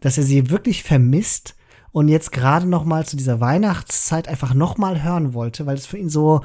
dass 0.00 0.18
er 0.18 0.24
sie 0.24 0.50
wirklich 0.50 0.82
vermisst 0.82 1.56
und 1.94 2.08
jetzt 2.08 2.32
gerade 2.32 2.66
noch 2.66 2.84
mal 2.84 3.06
zu 3.06 3.16
dieser 3.16 3.40
Weihnachtszeit 3.40 4.26
einfach 4.26 4.52
noch 4.52 4.78
mal 4.78 5.04
hören 5.04 5.32
wollte, 5.32 5.64
weil 5.64 5.76
es 5.76 5.86
für 5.86 5.96
ihn 5.96 6.08
so 6.08 6.40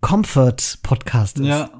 Comfort-Podcast 0.00 1.40
ist. 1.40 1.46
Ja. 1.46 1.70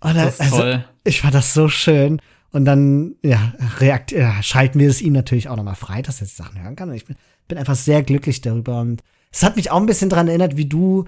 Und 0.00 0.16
das 0.16 0.34
ist 0.34 0.40
also, 0.40 0.56
toll. 0.56 0.84
Ich 1.04 1.20
fand 1.20 1.34
das 1.34 1.52
so 1.52 1.68
schön. 1.68 2.18
Und 2.52 2.64
dann, 2.64 3.16
ja, 3.22 3.52
reakt, 3.78 4.10
ja, 4.10 4.42
schalten 4.42 4.78
wir 4.78 4.88
es 4.88 5.02
ihm 5.02 5.12
natürlich 5.12 5.50
auch 5.50 5.56
noch 5.56 5.64
mal 5.64 5.74
frei, 5.74 6.00
dass 6.00 6.22
er 6.22 6.28
die 6.28 6.32
Sachen 6.32 6.62
hören 6.62 6.76
kann. 6.76 6.88
Und 6.88 6.94
ich 6.94 7.04
bin, 7.04 7.16
bin 7.46 7.58
einfach 7.58 7.74
sehr 7.74 8.02
glücklich 8.02 8.40
darüber. 8.40 8.80
Und 8.80 9.02
es 9.30 9.42
hat 9.42 9.56
mich 9.56 9.70
auch 9.70 9.78
ein 9.78 9.84
bisschen 9.84 10.08
dran 10.08 10.28
erinnert, 10.28 10.56
wie 10.56 10.66
du 10.66 11.04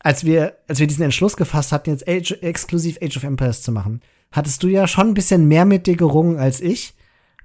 als 0.00 0.24
wir, 0.24 0.56
als 0.66 0.80
wir 0.80 0.88
diesen 0.88 1.04
Entschluss 1.04 1.36
gefasst 1.36 1.70
hatten, 1.70 1.90
jetzt 1.90 2.08
Age, 2.08 2.32
exklusiv 2.42 2.98
Age 3.00 3.18
of 3.18 3.22
Empires 3.22 3.62
zu 3.62 3.70
machen, 3.70 4.00
hattest 4.32 4.60
du 4.64 4.66
ja 4.66 4.88
schon 4.88 5.06
ein 5.06 5.14
bisschen 5.14 5.46
mehr 5.46 5.64
mit 5.64 5.86
dir 5.86 5.96
gerungen 5.96 6.38
als 6.40 6.60
ich, 6.60 6.94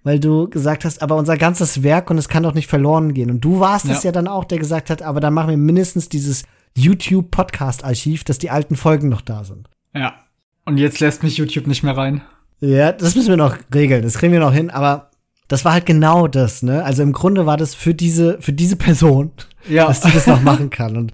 weil 0.08 0.22
du 0.22 0.50
gesagt 0.50 0.86
hast, 0.86 1.02
aber 1.02 1.18
unser 1.18 1.36
ganzes 1.36 1.84
Werk 1.84 2.10
und 2.10 2.18
es 2.18 2.30
kann 2.30 2.44
doch 2.44 2.54
nicht 2.54 2.68
verloren 2.68 3.14
gehen. 3.14 3.30
Und 3.30 3.42
du 3.42 3.60
warst 3.60 3.84
es 3.90 4.04
ja. 4.04 4.08
ja 4.08 4.12
dann 4.14 4.30
auch, 4.30 4.46
der 4.46 4.58
gesagt 4.58 4.90
hat, 4.90 5.02
aber 5.02 5.20
dann 5.20 5.34
machen 5.34 5.50
wir 5.50 5.58
mindestens 5.58 6.08
dieses 6.08 6.46
YouTube-Podcast-Archiv, 6.78 8.24
dass 8.24 8.38
die 8.38 8.50
alten 8.50 8.78
Folgen 8.78 9.10
noch 9.10 9.20
da 9.20 9.44
sind. 9.44 9.70
Ja. 9.94 10.16
Und 10.64 10.78
jetzt 10.78 11.02
lässt 11.02 11.24
mich 11.24 11.36
YouTube 11.36 11.68
nicht 11.68 11.84
mehr 11.84 11.98
rein. 11.98 12.22
Ja, 12.62 12.94
das 12.94 13.16
müssen 13.16 13.28
wir 13.28 13.36
noch 13.36 13.58
regeln. 13.76 14.02
Das 14.02 14.18
kriegen 14.18 14.32
wir 14.32 14.40
noch 14.40 14.54
hin, 14.54 14.70
aber 14.70 15.12
das 15.50 15.66
war 15.66 15.74
halt 15.74 15.86
genau 15.86 16.30
das, 16.30 16.64
ne? 16.64 16.86
Also 16.86 17.04
im 17.04 17.12
Grunde 17.12 17.46
war 17.46 17.58
das 17.58 17.76
für 17.76 17.94
diese, 17.94 18.42
für 18.42 18.54
diese 18.54 18.78
Person, 18.78 19.34
ja. 19.68 19.88
dass 19.88 20.00
die 20.00 20.12
das 20.12 20.26
noch 20.26 20.42
machen 20.42 20.70
kann. 20.70 20.96
Und 20.96 21.12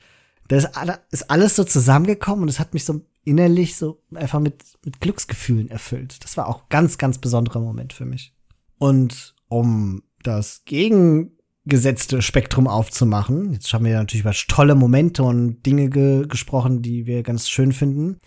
das 0.49 0.67
ist 1.09 1.31
alles 1.31 1.55
so 1.55 1.63
zusammengekommen 1.63 2.43
und 2.43 2.49
es 2.49 2.59
hat 2.59 2.75
mich 2.75 2.85
so 2.85 3.01
innerlich 3.25 3.75
so 3.75 4.03
einfach 4.13 4.39
mit, 4.39 4.63
mit 4.85 5.01
Glücksgefühlen 5.01 5.71
erfüllt. 5.71 6.23
Das 6.23 6.37
war 6.37 6.47
auch 6.47 6.69
ganz, 6.69 6.99
ganz 6.99 7.17
besonderer 7.17 7.59
Moment 7.59 7.91
für 7.91 8.05
mich. 8.05 8.35
Und 8.83 9.33
um 9.47 10.03
das 10.23 10.65
gegengesetzte 10.65 12.21
Spektrum 12.21 12.67
aufzumachen, 12.67 13.53
jetzt 13.53 13.71
haben 13.71 13.85
wir 13.85 13.95
natürlich 13.95 14.25
über 14.25 14.33
tolle 14.33 14.75
Momente 14.75 15.23
und 15.23 15.65
Dinge 15.65 15.89
ge 15.89 16.27
gesprochen, 16.27 16.81
die 16.81 17.05
wir 17.05 17.23
ganz 17.23 17.47
schön 17.47 17.71
finden. 17.71 18.19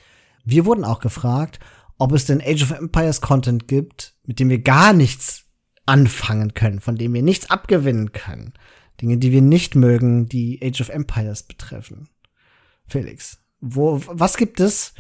Wir 0.46 0.64
wurden 0.64 0.86
auch 0.86 1.00
gefragt, 1.00 1.61
ob 1.98 2.12
es 2.12 2.24
denn 2.24 2.40
Age 2.40 2.62
of 2.62 2.70
Empires 2.70 3.20
Content 3.20 3.68
gibt, 3.68 4.14
mit 4.24 4.40
dem 4.40 4.48
wir 4.48 4.62
gar 4.62 4.94
nichts 4.94 5.44
anfangen 5.84 6.54
können, 6.54 6.80
von 6.80 6.96
dem 6.96 7.12
wir 7.12 7.22
nichts 7.22 7.50
abgewinnen 7.50 8.12
können. 8.12 8.54
Dinge, 9.02 9.18
die 9.18 9.32
wir 9.32 9.42
nicht 9.42 9.74
mögen, 9.74 10.26
die 10.26 10.59
Age 10.64 10.80
of 10.80 10.88
Empires 10.88 11.42
betreffen. 11.42 12.09
Felix, 12.86 13.40
wo, 13.61 14.00
was 14.07 14.38
gibt 14.38 14.61
es, 14.61 14.94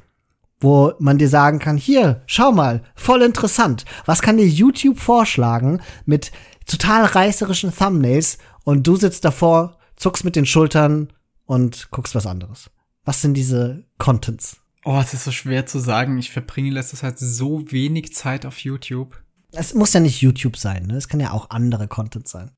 wo 0.60 0.92
man 0.98 1.18
dir 1.18 1.28
sagen 1.28 1.58
kann, 1.58 1.76
hier, 1.76 2.22
schau 2.26 2.52
mal, 2.52 2.82
voll 2.94 3.22
interessant. 3.22 3.84
Was 4.06 4.22
kann 4.22 4.38
dir 4.38 4.46
YouTube 4.46 4.98
vorschlagen 4.98 5.80
mit 6.06 6.32
total 6.66 7.04
reißerischen 7.04 7.74
Thumbnails 7.74 8.38
und 8.64 8.86
du 8.86 8.96
sitzt 8.96 9.24
davor, 9.24 9.78
zuckst 9.96 10.24
mit 10.24 10.36
den 10.36 10.46
Schultern 10.46 11.12
und 11.44 11.90
guckst 11.90 12.14
was 12.14 12.26
anderes? 12.26 12.70
Was 13.04 13.22
sind 13.22 13.34
diese 13.34 13.84
Contents? 13.98 14.58
Oh, 14.84 14.98
es 15.00 15.14
ist 15.14 15.24
so 15.24 15.32
schwer 15.32 15.66
zu 15.66 15.78
sagen. 15.78 16.18
Ich 16.18 16.30
verbringe 16.30 16.70
letztes 16.70 17.00
Zeit 17.00 17.18
so 17.18 17.70
wenig 17.70 18.14
Zeit 18.14 18.46
auf 18.46 18.58
YouTube. 18.60 19.20
Es 19.52 19.74
muss 19.74 19.92
ja 19.92 20.00
nicht 20.00 20.20
YouTube 20.20 20.56
sein, 20.56 20.86
ne? 20.86 20.96
Es 20.96 21.08
kann 21.08 21.20
ja 21.20 21.32
auch 21.32 21.50
andere 21.50 21.88
Content 21.88 22.28
sein. 22.28 22.52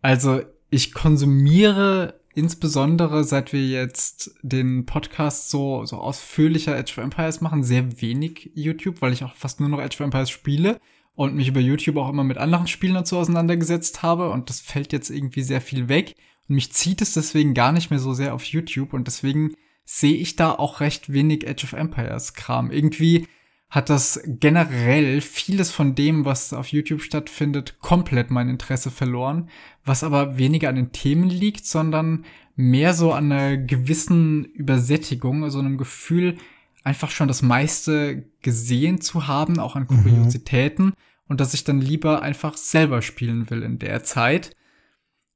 Also, 0.00 0.42
ich 0.70 0.92
konsumiere 0.92 2.20
insbesondere 2.34 3.24
seit 3.24 3.52
wir 3.52 3.66
jetzt 3.66 4.34
den 4.42 4.86
Podcast 4.86 5.50
so, 5.50 5.84
so 5.84 5.96
ausführlicher 5.96 6.76
Edge 6.76 6.92
of 6.92 7.04
Empires 7.04 7.40
machen, 7.40 7.62
sehr 7.62 8.00
wenig 8.00 8.50
YouTube, 8.54 9.02
weil 9.02 9.12
ich 9.12 9.24
auch 9.24 9.34
fast 9.34 9.60
nur 9.60 9.68
noch 9.68 9.80
Edge 9.80 9.96
of 9.96 10.00
Empires 10.00 10.30
spiele 10.30 10.80
und 11.14 11.34
mich 11.34 11.48
über 11.48 11.60
YouTube 11.60 11.96
auch 11.96 12.08
immer 12.08 12.24
mit 12.24 12.38
anderen 12.38 12.66
Spielen 12.66 12.94
dazu 12.94 13.18
auseinandergesetzt 13.18 14.02
habe 14.02 14.30
und 14.30 14.48
das 14.48 14.60
fällt 14.60 14.92
jetzt 14.92 15.10
irgendwie 15.10 15.42
sehr 15.42 15.60
viel 15.60 15.88
weg 15.88 16.14
und 16.48 16.54
mich 16.54 16.72
zieht 16.72 17.02
es 17.02 17.14
deswegen 17.14 17.54
gar 17.54 17.72
nicht 17.72 17.90
mehr 17.90 17.98
so 17.98 18.14
sehr 18.14 18.34
auf 18.34 18.44
YouTube 18.44 18.92
und 18.92 19.06
deswegen 19.06 19.54
sehe 19.84 20.14
ich 20.14 20.36
da 20.36 20.52
auch 20.52 20.80
recht 20.80 21.12
wenig 21.12 21.46
Edge 21.46 21.64
of 21.64 21.72
Empires 21.72 22.34
Kram. 22.34 22.70
Irgendwie 22.70 23.26
hat 23.72 23.88
das 23.88 24.20
generell 24.26 25.22
vieles 25.22 25.70
von 25.70 25.94
dem, 25.94 26.26
was 26.26 26.52
auf 26.52 26.68
YouTube 26.68 27.00
stattfindet, 27.00 27.78
komplett 27.78 28.30
mein 28.30 28.50
Interesse 28.50 28.90
verloren, 28.90 29.48
was 29.82 30.04
aber 30.04 30.36
weniger 30.36 30.68
an 30.68 30.76
den 30.76 30.92
Themen 30.92 31.30
liegt, 31.30 31.64
sondern 31.64 32.26
mehr 32.54 32.92
so 32.92 33.14
an 33.14 33.32
einer 33.32 33.56
gewissen 33.56 34.44
Übersättigung, 34.44 35.42
also 35.42 35.58
einem 35.58 35.78
Gefühl, 35.78 36.36
einfach 36.84 37.10
schon 37.10 37.28
das 37.28 37.40
meiste 37.40 38.26
gesehen 38.42 39.00
zu 39.00 39.26
haben, 39.26 39.58
auch 39.58 39.74
an 39.74 39.86
mhm. 39.88 40.02
Kuriositäten, 40.02 40.84
mhm. 40.84 40.92
und 41.28 41.40
dass 41.40 41.54
ich 41.54 41.64
dann 41.64 41.80
lieber 41.80 42.20
einfach 42.20 42.58
selber 42.58 43.00
spielen 43.00 43.48
will 43.48 43.62
in 43.62 43.78
der 43.78 44.04
Zeit. 44.04 44.54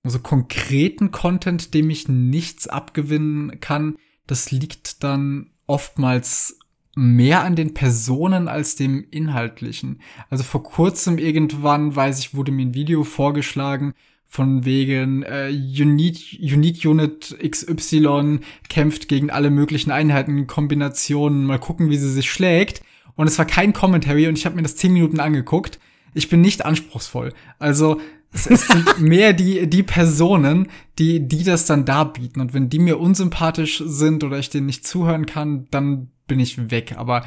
Also 0.03 0.19
konkreten 0.19 1.11
Content, 1.11 1.73
dem 1.73 1.89
ich 1.89 2.07
nichts 2.07 2.69
abgewinnen 2.69 3.61
kann, 3.61 3.97
das 4.27 4.51
liegt 4.51 5.03
dann 5.03 5.53
oftmals 5.67 6.59
mehr 6.97 7.45
an 7.45 7.55
den 7.55 7.75
Personen 7.75 8.49
als 8.49 8.75
dem 8.75 9.07
Inhaltlichen. 9.11 10.01
Also 10.31 10.43
vor 10.43 10.63
kurzem 10.63 11.19
irgendwann, 11.19 11.95
weiß 11.95 12.19
ich, 12.19 12.35
wurde 12.35 12.51
mir 12.51 12.67
ein 12.67 12.75
Video 12.75 13.05
vorgeschlagen 13.05 13.93
von 14.25 14.65
wegen 14.65 15.23
äh, 15.23 15.51
Unique, 15.51 16.39
Unique 16.41 16.85
Unit 16.87 17.37
XY 17.49 18.41
kämpft 18.71 19.09
gegen 19.09 19.31
alle 19.31 19.51
möglichen 19.51 19.91
Einheiten, 19.91 20.47
Kombinationen, 20.47 21.45
mal 21.45 21.61
gucken, 21.61 21.91
wie 21.91 21.99
sie 21.99 22.11
sich 22.11 22.31
schlägt. 22.31 22.83
Und 23.15 23.27
es 23.27 23.39
war 23.39 23.45
kein 23.45 23.75
Commentary 23.75 24.27
und 24.27 24.39
ich 24.39 24.47
habe 24.47 24.57
mir 24.57 24.63
das 24.63 24.77
zehn 24.77 24.93
Minuten 24.93 25.21
angeguckt. 25.21 25.79
Ich 26.15 26.31
bin 26.31 26.41
nicht 26.41 26.65
anspruchsvoll. 26.65 27.35
Also 27.59 28.01
es, 28.33 28.47
es 28.47 28.69
sind 28.69 29.01
mehr 29.01 29.35
die, 29.35 29.67
die 29.67 29.83
Personen, 29.83 30.69
die, 30.99 31.29
die 31.29 31.45
das 31.45 31.67
dann 31.67 31.85
darbieten. 31.85 32.41
Und 32.41 32.55
wenn 32.55 32.71
die 32.71 32.79
mir 32.79 32.99
unsympathisch 32.99 33.83
sind 33.85 34.25
oder 34.25 34.39
ich 34.39 34.49
denen 34.49 34.67
nicht 34.67 34.87
zuhören 34.87 35.27
kann, 35.27 35.67
dann 35.71 36.09
bin 36.27 36.41
ich 36.41 36.71
weg. 36.71 36.95
Aber 36.97 37.25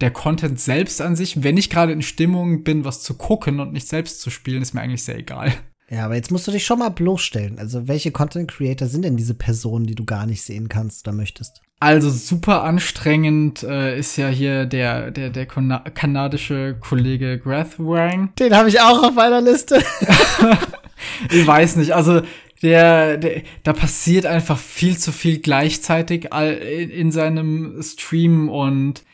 der 0.00 0.10
Content 0.10 0.60
selbst 0.60 1.00
an 1.00 1.16
sich, 1.16 1.42
wenn 1.42 1.56
ich 1.56 1.70
gerade 1.70 1.92
in 1.92 2.02
Stimmung 2.02 2.64
bin, 2.64 2.84
was 2.84 3.02
zu 3.02 3.14
gucken 3.14 3.60
und 3.60 3.72
nicht 3.72 3.88
selbst 3.88 4.20
zu 4.20 4.30
spielen, 4.30 4.62
ist 4.62 4.74
mir 4.74 4.80
eigentlich 4.80 5.04
sehr 5.04 5.18
egal. 5.18 5.52
Ja, 5.88 6.06
aber 6.06 6.14
jetzt 6.14 6.30
musst 6.30 6.46
du 6.46 6.52
dich 6.52 6.64
schon 6.64 6.78
mal 6.78 6.88
bloßstellen. 6.88 7.58
Also, 7.58 7.86
welche 7.86 8.12
Content 8.12 8.50
Creator 8.50 8.88
sind 8.88 9.04
denn 9.04 9.16
diese 9.16 9.34
Personen, 9.34 9.86
die 9.86 9.94
du 9.94 10.04
gar 10.04 10.26
nicht 10.26 10.42
sehen 10.42 10.68
kannst 10.68 11.06
oder 11.06 11.14
möchtest? 11.14 11.60
Also 11.82 12.10
super 12.10 12.62
anstrengend 12.62 13.64
äh, 13.64 13.98
ist 13.98 14.16
ja 14.16 14.28
hier 14.28 14.66
der 14.66 15.10
der 15.10 15.30
der 15.30 15.46
kanadische 15.46 16.76
Kollege 16.78 17.40
Grath 17.40 17.76
Wang. 17.80 18.32
Den 18.38 18.54
habe 18.54 18.68
ich 18.68 18.80
auch 18.80 19.02
auf 19.02 19.14
meiner 19.14 19.40
Liste. 19.40 19.82
ich 21.30 21.44
weiß 21.44 21.74
nicht, 21.74 21.92
also 21.92 22.22
der, 22.62 23.16
der 23.18 23.42
da 23.62 23.72
passiert 23.72 24.26
einfach 24.26 24.58
viel 24.58 24.96
zu 24.96 25.12
viel 25.12 25.38
gleichzeitig 25.40 26.32
in 26.32 27.10
seinem 27.10 27.82
Stream 27.82 28.48
und 28.48 29.04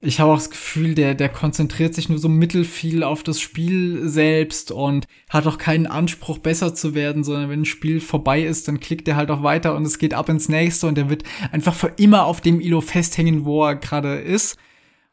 ich 0.00 0.20
habe 0.20 0.30
auch 0.30 0.36
das 0.36 0.50
Gefühl, 0.50 0.94
der, 0.94 1.14
der 1.14 1.28
konzentriert 1.28 1.92
sich 1.92 2.08
nur 2.08 2.18
so 2.18 2.28
mittelfiel 2.28 3.02
auf 3.02 3.24
das 3.24 3.40
Spiel 3.40 4.08
selbst 4.08 4.70
und 4.70 5.08
hat 5.28 5.46
auch 5.48 5.58
keinen 5.58 5.88
Anspruch, 5.88 6.38
besser 6.38 6.72
zu 6.72 6.94
werden, 6.94 7.24
sondern 7.24 7.50
wenn 7.50 7.62
ein 7.62 7.64
Spiel 7.64 8.00
vorbei 8.00 8.42
ist, 8.42 8.68
dann 8.68 8.78
klickt 8.78 9.08
er 9.08 9.16
halt 9.16 9.30
auch 9.30 9.42
weiter 9.42 9.74
und 9.74 9.84
es 9.84 9.98
geht 9.98 10.14
ab 10.14 10.28
ins 10.28 10.48
nächste 10.48 10.86
und 10.86 10.98
er 10.98 11.10
wird 11.10 11.24
einfach 11.50 11.74
für 11.74 11.88
immer 11.96 12.26
auf 12.26 12.40
dem 12.40 12.60
Ilo 12.60 12.80
festhängen, 12.80 13.44
wo 13.44 13.64
er 13.64 13.74
gerade 13.74 14.20
ist. 14.20 14.56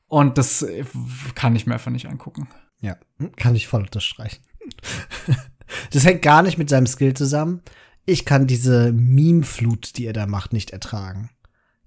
Und 0.07 0.37
das 0.37 0.63
kann 1.33 1.55
ich 1.55 1.65
mir 1.65 1.73
einfach 1.73 1.91
nicht 1.91 2.07
angucken. 2.07 2.47
Ja, 2.79 2.95
kann 3.37 3.55
ich 3.55 3.67
voll 3.67 3.81
unterstreichen. 3.81 4.43
das 5.91 6.05
hängt 6.05 6.21
gar 6.21 6.43
nicht 6.43 6.59
mit 6.59 6.69
seinem 6.69 6.85
Skill 6.85 7.15
zusammen. 7.15 7.63
Ich 8.05 8.25
kann 8.25 8.45
diese 8.45 8.91
Meme-Flut, 8.91 9.97
die 9.97 10.05
er 10.05 10.13
da 10.13 10.27
macht, 10.27 10.53
nicht 10.53 10.71
ertragen. 10.71 11.31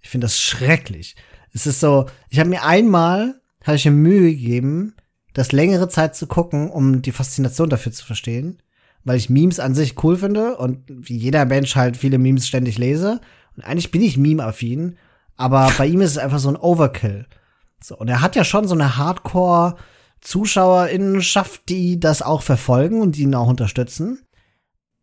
Ich 0.00 0.10
finde 0.10 0.24
das 0.24 0.40
schrecklich. 0.40 1.14
Es 1.52 1.66
ist 1.66 1.80
so, 1.80 2.06
ich 2.28 2.40
habe 2.40 2.50
mir 2.50 2.64
einmal, 2.64 3.40
habe 3.64 3.76
ich 3.76 3.84
mir 3.84 3.92
Mühe 3.92 4.30
gegeben, 4.30 4.94
das 5.32 5.52
längere 5.52 5.88
Zeit 5.88 6.16
zu 6.16 6.26
gucken, 6.26 6.70
um 6.70 7.02
die 7.02 7.12
Faszination 7.12 7.70
dafür 7.70 7.92
zu 7.92 8.04
verstehen, 8.04 8.60
weil 9.04 9.16
ich 9.16 9.30
Memes 9.30 9.60
an 9.60 9.74
sich 9.74 10.02
cool 10.02 10.16
finde 10.16 10.56
und 10.56 10.82
wie 10.88 11.16
jeder 11.16 11.44
Mensch 11.44 11.76
halt 11.76 11.96
viele 11.96 12.18
Memes 12.18 12.48
ständig 12.48 12.78
lese. 12.78 13.20
Und 13.56 13.64
eigentlich 13.64 13.92
bin 13.92 14.02
ich 14.02 14.18
Meme-affin, 14.18 14.96
aber 15.36 15.72
bei 15.78 15.86
ihm 15.86 16.00
ist 16.00 16.10
es 16.12 16.18
einfach 16.18 16.40
so 16.40 16.48
ein 16.48 16.56
Overkill. 16.56 17.26
So, 17.80 17.96
und 17.96 18.08
er 18.08 18.22
hat 18.22 18.34
ja 18.34 18.42
schon 18.42 18.66
so 18.66 18.74
eine 18.74 18.96
Hardcore 18.96 19.76
ZuschauerInnenschaft, 20.20 21.68
die 21.68 22.00
das 22.00 22.22
auch 22.22 22.42
verfolgen 22.42 23.00
und 23.00 23.14
die 23.14 23.22
ihn 23.22 23.34
auch 23.36 23.46
unterstützen. 23.46 24.18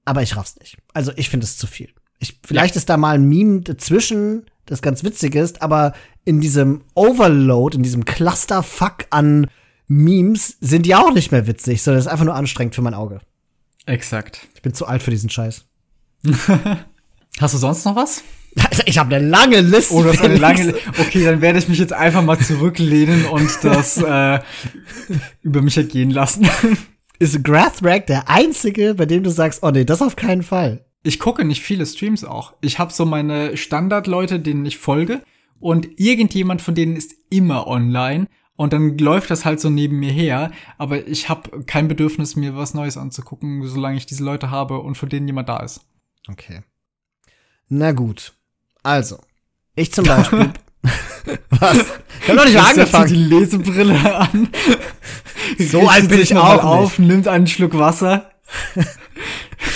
Aber 0.06 0.22
ich 0.22 0.36
raff's 0.36 0.56
nicht. 0.60 0.78
Also 0.94 1.12
ich 1.16 1.30
finde 1.30 1.46
es 1.46 1.58
zu 1.58 1.68
viel. 1.68 1.90
Ich, 2.20 2.40
vielleicht 2.46 2.76
ja. 2.76 2.80
ist 2.80 2.90
da 2.90 2.98
mal 2.98 3.16
ein 3.16 3.26
Meme 3.26 3.62
dazwischen, 3.62 4.46
das 4.66 4.82
ganz 4.82 5.04
witzig 5.04 5.36
ist, 5.36 5.62
aber 5.62 5.94
in 6.24 6.42
diesem 6.42 6.84
Overload, 6.94 7.76
in 7.76 7.84
diesem 7.84 8.06
Clusterfuck 8.06 9.06
an 9.10 9.48
Memes 9.88 10.58
sind 10.62 10.86
die 10.86 10.96
auch 10.96 11.14
nicht 11.14 11.32
mehr 11.32 11.48
witzig, 11.48 11.84
sondern 11.84 12.00
es 12.00 12.06
ist 12.06 12.12
einfach 12.12 12.26
nur 12.26 12.36
anstrengend 12.36 12.76
für 12.76 12.82
mein 12.82 12.94
Auge. 12.94 13.20
Exakt. 13.86 14.48
Ich 14.56 14.62
bin 14.62 14.74
zu 14.74 14.88
alt 14.88 15.04
für 15.04 15.12
diesen 15.12 15.30
Scheiß. 15.30 15.66
Hast 17.40 17.54
du 17.54 17.58
sonst 17.58 17.86
noch 17.86 17.96
was? 17.96 18.24
Ich 18.86 18.98
habe 18.98 19.16
eine 19.16 19.28
lange 19.28 19.60
Liste. 19.60 19.94
Oh, 19.94 20.04
das 20.04 20.22
eine 20.22 20.38
lange 20.38 20.74
Okay, 20.98 21.26
dann 21.26 21.42
werde 21.42 21.60
ich 21.60 21.68
mich 21.68 21.78
jetzt 21.78 21.92
einfach 21.92 22.24
mal 22.24 22.40
zurücklehnen 22.40 23.26
und 23.26 23.50
das 23.64 23.98
äh, 23.98 24.40
über 25.42 25.62
mich 25.62 25.76
ergehen 25.76 26.10
lassen. 26.10 26.48
Ist 27.20 27.44
Grathrack 27.44 28.08
der 28.08 28.30
einzige, 28.30 28.96
bei 28.96 29.06
dem 29.06 29.24
du 29.24 29.30
sagst, 29.30 29.64
oh 29.64 29.72
nee, 29.72 29.86
das 29.86 30.02
auf 30.02 30.16
keinen 30.16 30.44
Fall? 30.44 30.86
Ich 31.04 31.20
gucke 31.20 31.46
nicht 31.46 31.62
viele 31.62 31.86
Streams 31.86 32.24
auch. 32.24 32.54
Ich 32.62 32.80
habe 32.80 32.92
so 32.92 33.06
meine 33.06 33.58
Standardleute, 33.58 34.40
denen 34.40 34.66
ich 34.66 34.78
folge 34.78 35.22
und 35.60 36.00
irgendjemand 36.00 36.62
von 36.62 36.76
denen 36.76 36.96
ist 36.96 37.14
immer 37.30 37.68
online 37.68 38.28
und 38.56 38.74
dann 38.74 38.98
läuft 38.98 39.30
das 39.30 39.46
halt 39.46 39.60
so 39.60 39.70
neben 39.70 40.00
mir 40.00 40.12
her, 40.12 40.52
aber 40.78 41.08
ich 41.08 41.30
habe 41.30 41.64
kein 41.66 41.88
Bedürfnis, 41.88 42.36
mir 42.36 42.56
was 42.56 42.74
Neues 42.74 42.98
anzugucken, 42.98 43.66
solange 43.68 43.98
ich 43.98 44.06
diese 44.06 44.24
Leute 44.24 44.50
habe 44.50 44.80
und 44.80 44.96
von 44.96 45.10
denen 45.10 45.28
jemand 45.28 45.50
da 45.50 45.58
ist. 45.58 45.82
Okay. 46.28 46.62
Na 47.68 47.92
gut. 47.92 48.34
Also, 48.84 49.20
ich 49.76 49.92
zum 49.92 50.06
Beispiel. 50.06 50.54
was? 51.50 51.78
Ich 52.22 52.30
hab 52.30 52.36
noch 52.36 52.46
nicht 52.46 52.56
mal 52.56 52.70
angefangen. 52.70 53.08
die 53.08 53.16
Lesebrille 53.16 54.16
an. 54.16 54.50
So 55.60 55.88
alt 55.88 56.10
bin 56.10 56.22
ich 56.22 56.36
auch 56.36 56.64
auf, 56.64 57.00
nimmt 57.00 57.28
einen 57.28 57.48
Schluck 57.48 57.78
Wasser. 57.78 58.32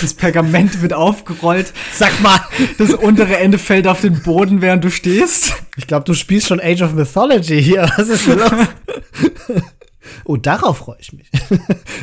Das 0.00 0.14
Pergament 0.14 0.82
wird 0.82 0.92
aufgerollt. 0.92 1.72
Sag 1.92 2.20
mal, 2.20 2.40
das 2.78 2.94
untere 2.94 3.38
Ende 3.38 3.58
fällt 3.58 3.86
auf 3.86 4.00
den 4.00 4.22
Boden, 4.22 4.60
während 4.62 4.84
du 4.84 4.90
stehst. 4.90 5.54
Ich 5.76 5.86
glaube, 5.86 6.04
du 6.04 6.14
spielst 6.14 6.48
schon 6.48 6.60
Age 6.60 6.82
of 6.82 6.92
Mythology 6.92 7.62
hier. 7.62 7.90
Was 7.96 8.08
ist 8.08 8.26
denn 8.26 8.38
los? 8.38 8.52
oh, 10.24 10.36
darauf 10.36 10.78
freue 10.78 10.98
ich 11.00 11.12
mich. 11.12 11.28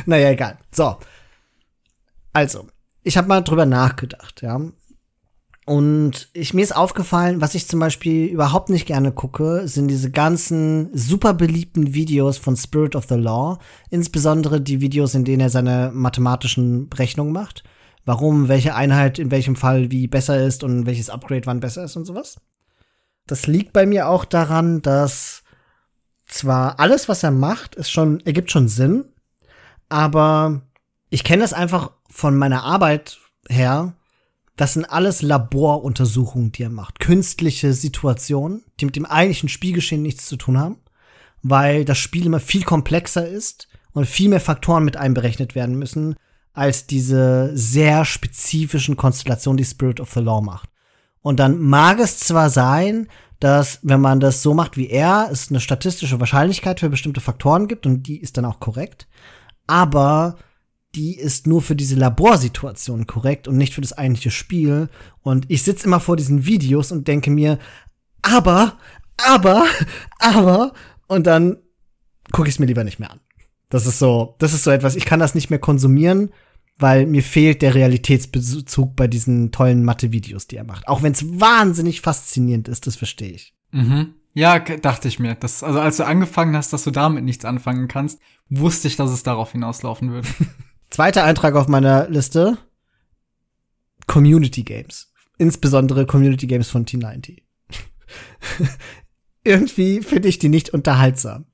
naja, 0.06 0.30
egal. 0.30 0.58
So. 0.70 0.96
Also, 2.32 2.68
ich 3.02 3.16
habe 3.16 3.28
mal 3.28 3.40
drüber 3.40 3.66
nachgedacht, 3.66 4.42
ja. 4.42 4.60
Und 5.68 6.30
ich, 6.32 6.54
mir 6.54 6.62
ist 6.62 6.74
aufgefallen, 6.74 7.42
was 7.42 7.54
ich 7.54 7.68
zum 7.68 7.78
Beispiel 7.78 8.24
überhaupt 8.24 8.70
nicht 8.70 8.86
gerne 8.86 9.12
gucke, 9.12 9.68
sind 9.68 9.88
diese 9.88 10.10
ganzen 10.10 10.88
super 10.96 11.34
beliebten 11.34 11.92
Videos 11.92 12.38
von 12.38 12.56
Spirit 12.56 12.96
of 12.96 13.04
the 13.04 13.16
Law. 13.16 13.58
Insbesondere 13.90 14.62
die 14.62 14.80
Videos, 14.80 15.14
in 15.14 15.26
denen 15.26 15.42
er 15.42 15.50
seine 15.50 15.90
mathematischen 15.92 16.88
Rechnungen 16.94 17.34
macht. 17.34 17.64
Warum 18.06 18.48
welche 18.48 18.74
Einheit 18.74 19.18
in 19.18 19.30
welchem 19.30 19.56
Fall 19.56 19.90
wie 19.90 20.06
besser 20.06 20.42
ist 20.42 20.64
und 20.64 20.86
welches 20.86 21.10
Upgrade 21.10 21.44
wann 21.44 21.60
besser 21.60 21.84
ist 21.84 21.96
und 21.96 22.06
sowas. 22.06 22.40
Das 23.26 23.46
liegt 23.46 23.74
bei 23.74 23.84
mir 23.84 24.08
auch 24.08 24.24
daran, 24.24 24.80
dass 24.80 25.42
zwar 26.24 26.80
alles, 26.80 27.10
was 27.10 27.22
er 27.22 27.30
macht, 27.30 27.74
ist 27.74 27.90
schon, 27.90 28.20
ergibt 28.20 28.50
schon 28.50 28.68
Sinn, 28.68 29.04
aber 29.90 30.62
ich 31.10 31.24
kenne 31.24 31.42
das 31.42 31.52
einfach 31.52 31.90
von 32.08 32.38
meiner 32.38 32.64
Arbeit 32.64 33.18
her, 33.50 33.92
das 34.58 34.72
sind 34.72 34.84
alles 34.86 35.22
Laboruntersuchungen, 35.22 36.50
die 36.50 36.64
er 36.64 36.70
macht. 36.70 36.98
Künstliche 36.98 37.72
Situationen, 37.72 38.64
die 38.80 38.86
mit 38.86 38.96
dem 38.96 39.06
eigentlichen 39.06 39.48
Spielgeschehen 39.48 40.02
nichts 40.02 40.26
zu 40.26 40.36
tun 40.36 40.58
haben, 40.58 40.78
weil 41.42 41.84
das 41.84 41.98
Spiel 41.98 42.26
immer 42.26 42.40
viel 42.40 42.64
komplexer 42.64 43.26
ist 43.26 43.68
und 43.92 44.06
viel 44.06 44.28
mehr 44.28 44.40
Faktoren 44.40 44.84
mit 44.84 44.96
einberechnet 44.96 45.54
werden 45.54 45.78
müssen, 45.78 46.16
als 46.54 46.88
diese 46.88 47.56
sehr 47.56 48.04
spezifischen 48.04 48.96
Konstellationen, 48.96 49.58
die 49.58 49.64
Spirit 49.64 50.00
of 50.00 50.12
the 50.12 50.20
Law 50.20 50.40
macht. 50.40 50.68
Und 51.22 51.38
dann 51.38 51.60
mag 51.60 52.00
es 52.00 52.18
zwar 52.18 52.50
sein, 52.50 53.06
dass, 53.38 53.78
wenn 53.82 54.00
man 54.00 54.18
das 54.18 54.42
so 54.42 54.54
macht 54.54 54.76
wie 54.76 54.88
er, 54.88 55.28
es 55.30 55.50
eine 55.50 55.60
statistische 55.60 56.18
Wahrscheinlichkeit 56.18 56.80
für 56.80 56.90
bestimmte 56.90 57.20
Faktoren 57.20 57.68
gibt 57.68 57.86
und 57.86 58.08
die 58.08 58.20
ist 58.20 58.36
dann 58.36 58.44
auch 58.44 58.58
korrekt, 58.58 59.06
aber 59.68 60.36
die 60.94 61.16
ist 61.16 61.46
nur 61.46 61.62
für 61.62 61.76
diese 61.76 61.96
Laborsituation 61.96 63.06
korrekt 63.06 63.46
und 63.46 63.56
nicht 63.56 63.74
für 63.74 63.80
das 63.80 63.92
eigentliche 63.92 64.30
Spiel. 64.30 64.88
Und 65.22 65.46
ich 65.48 65.62
sitze 65.62 65.86
immer 65.86 66.00
vor 66.00 66.16
diesen 66.16 66.46
Videos 66.46 66.92
und 66.92 67.08
denke 67.08 67.30
mir, 67.30 67.58
aber, 68.22 68.78
aber, 69.16 69.66
aber, 70.18 70.72
und 71.06 71.26
dann 71.26 71.58
gucke 72.32 72.48
ich 72.48 72.54
es 72.54 72.58
mir 72.58 72.66
lieber 72.66 72.84
nicht 72.84 72.98
mehr 72.98 73.10
an. 73.10 73.20
Das 73.68 73.86
ist 73.86 73.98
so, 73.98 74.34
das 74.38 74.54
ist 74.54 74.64
so 74.64 74.70
etwas, 74.70 74.96
ich 74.96 75.04
kann 75.04 75.20
das 75.20 75.34
nicht 75.34 75.50
mehr 75.50 75.58
konsumieren, 75.58 76.30
weil 76.78 77.06
mir 77.06 77.22
fehlt 77.22 77.60
der 77.60 77.74
Realitätsbezug 77.74 78.96
bei 78.96 79.08
diesen 79.08 79.52
tollen 79.52 79.84
Mathe-Videos, 79.84 80.46
die 80.46 80.56
er 80.56 80.64
macht. 80.64 80.88
Auch 80.88 81.02
wenn 81.02 81.12
es 81.12 81.40
wahnsinnig 81.40 82.00
faszinierend 82.00 82.68
ist, 82.68 82.86
das 82.86 82.96
verstehe 82.96 83.32
ich. 83.32 83.54
Mhm. 83.72 84.14
Ja, 84.34 84.58
dachte 84.58 85.08
ich 85.08 85.18
mir. 85.18 85.34
Das, 85.34 85.62
also 85.62 85.80
als 85.80 85.96
du 85.96 86.06
angefangen 86.06 86.56
hast, 86.56 86.72
dass 86.72 86.84
du 86.84 86.90
damit 86.90 87.24
nichts 87.24 87.44
anfangen 87.44 87.88
kannst, 87.88 88.20
wusste 88.48 88.88
ich, 88.88 88.96
dass 88.96 89.10
es 89.10 89.22
darauf 89.22 89.52
hinauslaufen 89.52 90.10
würde. 90.12 90.28
Zweiter 90.90 91.24
Eintrag 91.24 91.54
auf 91.54 91.68
meiner 91.68 92.08
Liste. 92.08 92.58
Community 94.06 94.62
Games. 94.62 95.12
Insbesondere 95.38 96.06
Community 96.06 96.46
Games 96.46 96.70
von 96.70 96.86
T90. 96.86 97.42
Irgendwie 99.44 100.02
finde 100.02 100.28
ich 100.28 100.38
die 100.38 100.48
nicht 100.48 100.70
unterhaltsam. 100.70 101.46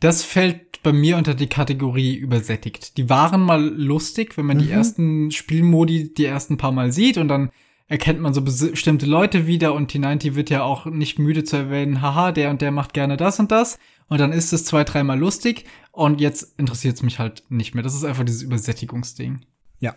Das 0.00 0.24
fällt 0.24 0.82
bei 0.82 0.92
mir 0.92 1.16
unter 1.16 1.34
die 1.34 1.48
Kategorie 1.48 2.14
übersättigt. 2.14 2.96
Die 2.96 3.08
waren 3.08 3.40
mal 3.40 3.62
lustig, 3.62 4.36
wenn 4.36 4.46
man 4.46 4.56
mhm. 4.56 4.62
die 4.62 4.70
ersten 4.70 5.30
Spielmodi 5.30 6.12
die 6.14 6.24
ersten 6.24 6.56
paar 6.56 6.72
Mal 6.72 6.92
sieht 6.92 7.18
und 7.18 7.28
dann 7.28 7.50
erkennt 7.92 8.20
man 8.20 8.32
so 8.32 8.40
bestimmte 8.40 9.04
Leute 9.04 9.46
wieder 9.46 9.74
und 9.74 9.92
T90 9.92 10.34
wird 10.34 10.48
ja 10.48 10.62
auch 10.62 10.86
nicht 10.86 11.18
müde 11.18 11.44
zu 11.44 11.56
erwähnen, 11.56 12.00
haha, 12.00 12.32
der 12.32 12.48
und 12.48 12.62
der 12.62 12.70
macht 12.70 12.94
gerne 12.94 13.18
das 13.18 13.38
und 13.38 13.52
das. 13.52 13.78
Und 14.08 14.18
dann 14.18 14.32
ist 14.32 14.50
es 14.54 14.64
zwei, 14.64 14.82
dreimal 14.82 15.18
lustig 15.18 15.66
und 15.90 16.18
jetzt 16.18 16.58
interessiert 16.58 16.96
es 16.96 17.02
mich 17.02 17.18
halt 17.18 17.44
nicht 17.50 17.74
mehr. 17.74 17.84
Das 17.84 17.94
ist 17.94 18.04
einfach 18.04 18.24
dieses 18.24 18.40
Übersättigungsding. 18.40 19.44
Ja. 19.78 19.94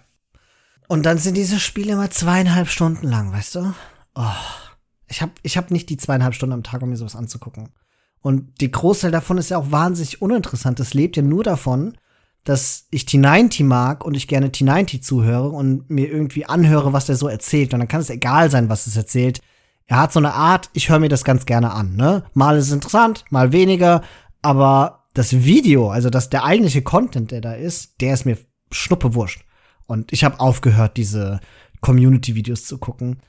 Und 0.90 1.06
dann 1.06 1.20
sind 1.20 1.38
diese 1.38 1.58
Spiele 1.58 1.94
immer 1.94 2.12
zweieinhalb 2.12 2.68
Stunden 2.68 3.08
lang, 3.08 3.32
weißt 3.32 3.56
du? 3.56 3.74
Oh. 4.16 4.26
Ich 5.08 5.22
habe 5.22 5.32
ich 5.44 5.56
hab 5.56 5.72
nicht 5.72 5.90
die 5.90 5.96
zweieinhalb 5.96 6.34
Stunden 6.34 6.52
am 6.52 6.64
Tag, 6.64 6.82
um 6.82 6.90
mir 6.90 6.98
sowas 6.98 7.16
anzugucken. 7.16 7.70
Und 8.20 8.60
die 8.60 8.72
Großteil 8.72 9.12
davon 9.12 9.38
ist 9.38 9.52
ja 9.52 9.58
auch 9.58 9.72
wahnsinnig 9.72 10.22
uninteressant. 10.22 10.82
Das 10.82 10.94
lebt 10.94 11.16
ja 11.16 11.24
nur 11.24 11.46
davon, 11.46 11.98
dass 12.46 12.88
ich 12.92 13.04
T90 13.04 13.66
mag 13.66 14.06
und 14.06 14.14
ich 14.14 14.28
gerne 14.28 14.48
T90 14.48 15.02
zuhöre 15.02 15.50
und 15.50 15.90
mir 15.90 16.10
irgendwie 16.10 16.46
anhöre, 16.46 16.94
was 16.94 17.08
der 17.08 17.16
so 17.16 17.28
erzählt. 17.28 17.74
Und 17.74 17.80
dann 17.80 17.88
kann 17.88 18.02
es 18.02 18.10
egal 18.10 18.50
sein, 18.52 18.70
was 18.70 18.88
es 18.88 18.96
erzählt. 18.96 19.42
Er 19.88 19.98
hat 19.98 20.14
so 20.14 20.20
eine 20.20 20.34
Art, 20.34 20.70
ich 20.74 20.90
höre 20.90 21.00
mir 21.00 21.10
das 21.10 21.24
ganz 21.24 21.46
gerne 21.46 21.72
an. 21.72 21.96
Ne? 21.96 22.24
Mal 22.34 22.58
ist 22.58 22.68
es 22.68 22.74
interessant, 22.74 23.26
mal 23.32 23.52
weniger. 23.52 24.04
Aber 24.44 25.06
das 25.16 25.44
Video, 25.44 25.90
also 25.90 26.12
das 26.12 26.30
der 26.30 26.44
eigentliche 26.44 26.84
Content, 26.84 27.32
der 27.32 27.42
da 27.42 27.54
ist, 27.54 28.00
der 28.00 28.14
ist 28.14 28.26
mir 28.26 28.38
schnuppewurscht. 28.72 29.44
Und 29.88 30.14
ich 30.14 30.24
habe 30.24 30.40
aufgehört, 30.40 30.98
diese 30.98 31.40
Community-Videos 31.82 32.66
zu 32.66 32.78
gucken. 32.78 33.22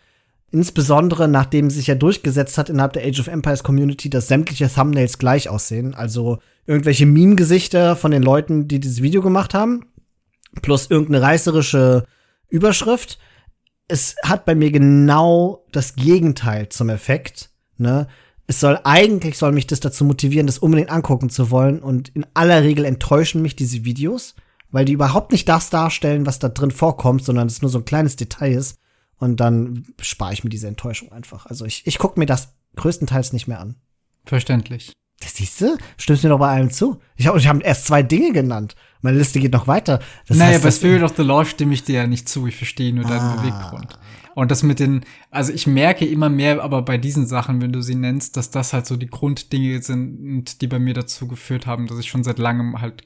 Insbesondere 0.52 1.26
nachdem 1.26 1.70
sich 1.70 1.88
ja 1.88 1.96
durchgesetzt 1.96 2.56
hat 2.56 2.70
innerhalb 2.70 2.92
der 2.92 3.04
Age 3.04 3.20
of 3.20 3.26
Empires 3.26 3.64
Community, 3.64 4.08
dass 4.08 4.28
sämtliche 4.28 4.72
Thumbnails 4.72 5.18
gleich 5.18 5.48
aussehen. 5.48 5.94
Also 5.94 6.38
irgendwelche 6.66 7.06
Meme-Gesichter 7.06 7.96
von 7.96 8.12
den 8.12 8.22
Leuten, 8.22 8.68
die 8.68 8.80
dieses 8.80 9.02
Video 9.02 9.22
gemacht 9.22 9.54
haben, 9.54 9.86
plus 10.62 10.88
irgendeine 10.88 11.22
reißerische 11.22 12.04
Überschrift. 12.48 13.18
Es 13.88 14.14
hat 14.22 14.44
bei 14.44 14.54
mir 14.54 14.70
genau 14.70 15.64
das 15.72 15.96
Gegenteil 15.96 16.68
zum 16.68 16.90
Effekt. 16.90 17.50
Ne? 17.76 18.06
Es 18.46 18.60
soll 18.60 18.78
eigentlich 18.84 19.38
soll 19.38 19.50
mich 19.50 19.66
das 19.66 19.80
dazu 19.80 20.04
motivieren, 20.04 20.46
das 20.46 20.58
unbedingt 20.58 20.90
angucken 20.90 21.28
zu 21.28 21.50
wollen. 21.50 21.80
Und 21.80 22.10
in 22.10 22.24
aller 22.34 22.62
Regel 22.62 22.84
enttäuschen 22.84 23.42
mich 23.42 23.56
diese 23.56 23.84
Videos, 23.84 24.36
weil 24.70 24.84
die 24.84 24.92
überhaupt 24.92 25.32
nicht 25.32 25.48
das 25.48 25.70
darstellen, 25.70 26.24
was 26.24 26.38
da 26.38 26.48
drin 26.48 26.70
vorkommt, 26.70 27.24
sondern 27.24 27.48
es 27.48 27.62
nur 27.62 27.70
so 27.70 27.78
ein 27.78 27.84
kleines 27.84 28.14
Detail 28.14 28.52
ist. 28.52 28.78
Und 29.18 29.40
dann 29.40 29.86
spare 30.00 30.32
ich 30.32 30.44
mir 30.44 30.50
diese 30.50 30.68
Enttäuschung 30.68 31.10
einfach. 31.12 31.46
Also 31.46 31.64
ich, 31.64 31.86
ich 31.86 31.98
gucke 31.98 32.18
mir 32.18 32.26
das 32.26 32.54
größtenteils 32.76 33.32
nicht 33.32 33.48
mehr 33.48 33.60
an. 33.60 33.76
Verständlich. 34.24 34.92
Das 35.20 35.34
siehst 35.34 35.60
du? 35.62 35.78
Stimmst 35.96 36.24
mir 36.24 36.28
doch 36.28 36.38
bei 36.38 36.50
allem 36.50 36.70
zu. 36.70 37.00
Ich 37.16 37.26
habe 37.26 37.38
ich 37.38 37.48
hab 37.48 37.62
erst 37.62 37.86
zwei 37.86 38.02
Dinge 38.02 38.32
genannt. 38.32 38.76
Meine 39.00 39.16
Liste 39.16 39.40
geht 39.40 39.52
noch 39.52 39.66
weiter. 39.66 40.00
Das 40.26 40.36
naja, 40.36 40.54
heißt, 40.54 40.62
bei 40.62 40.70
Spirit 40.70 41.02
of 41.02 41.16
the 41.16 41.22
Law 41.22 41.44
stimme 41.44 41.72
ich 41.72 41.84
dir 41.84 42.00
ja 42.00 42.06
nicht 42.06 42.28
zu. 42.28 42.46
Ich 42.46 42.56
verstehe 42.56 42.92
nur 42.92 43.04
deinen 43.04 43.20
ah. 43.20 43.36
Beweggrund. 43.36 43.98
Und 44.34 44.50
das 44.50 44.62
mit 44.62 44.80
den, 44.80 45.02
also 45.30 45.50
ich 45.50 45.66
merke 45.66 46.04
immer 46.04 46.28
mehr, 46.28 46.62
aber 46.62 46.82
bei 46.82 46.98
diesen 46.98 47.26
Sachen, 47.26 47.62
wenn 47.62 47.72
du 47.72 47.80
sie 47.80 47.94
nennst, 47.94 48.36
dass 48.36 48.50
das 48.50 48.74
halt 48.74 48.84
so 48.84 48.96
die 48.96 49.06
Grunddinge 49.06 49.80
sind, 49.80 50.60
die 50.60 50.66
bei 50.66 50.78
mir 50.78 50.92
dazu 50.92 51.26
geführt 51.26 51.66
haben, 51.66 51.86
dass 51.86 51.98
ich 51.98 52.08
schon 52.08 52.22
seit 52.22 52.38
langem 52.38 52.82
halt 52.82 53.04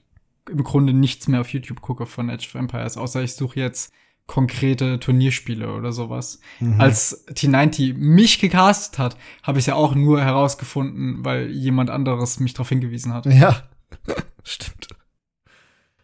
im 0.50 0.64
Grunde 0.64 0.92
nichts 0.92 1.28
mehr 1.28 1.40
auf 1.40 1.52
YouTube 1.52 1.80
gucke 1.80 2.06
von 2.06 2.28
Edge 2.28 2.48
of 2.48 2.56
Empires, 2.56 2.96
außer 2.96 3.22
ich 3.22 3.34
suche 3.34 3.60
jetzt 3.60 3.92
konkrete 4.26 5.00
Turnierspiele 5.00 5.72
oder 5.74 5.92
sowas. 5.92 6.40
Mhm. 6.60 6.80
Als 6.80 7.26
T90 7.28 7.94
mich 7.94 8.38
gecastet 8.38 8.98
hat, 8.98 9.16
habe 9.42 9.58
ich 9.58 9.66
ja 9.66 9.74
auch 9.74 9.94
nur 9.94 10.22
herausgefunden, 10.22 11.24
weil 11.24 11.50
jemand 11.50 11.90
anderes 11.90 12.38
mich 12.38 12.54
darauf 12.54 12.68
hingewiesen 12.68 13.12
hat. 13.12 13.26
Ja, 13.26 13.62
stimmt. 14.44 14.88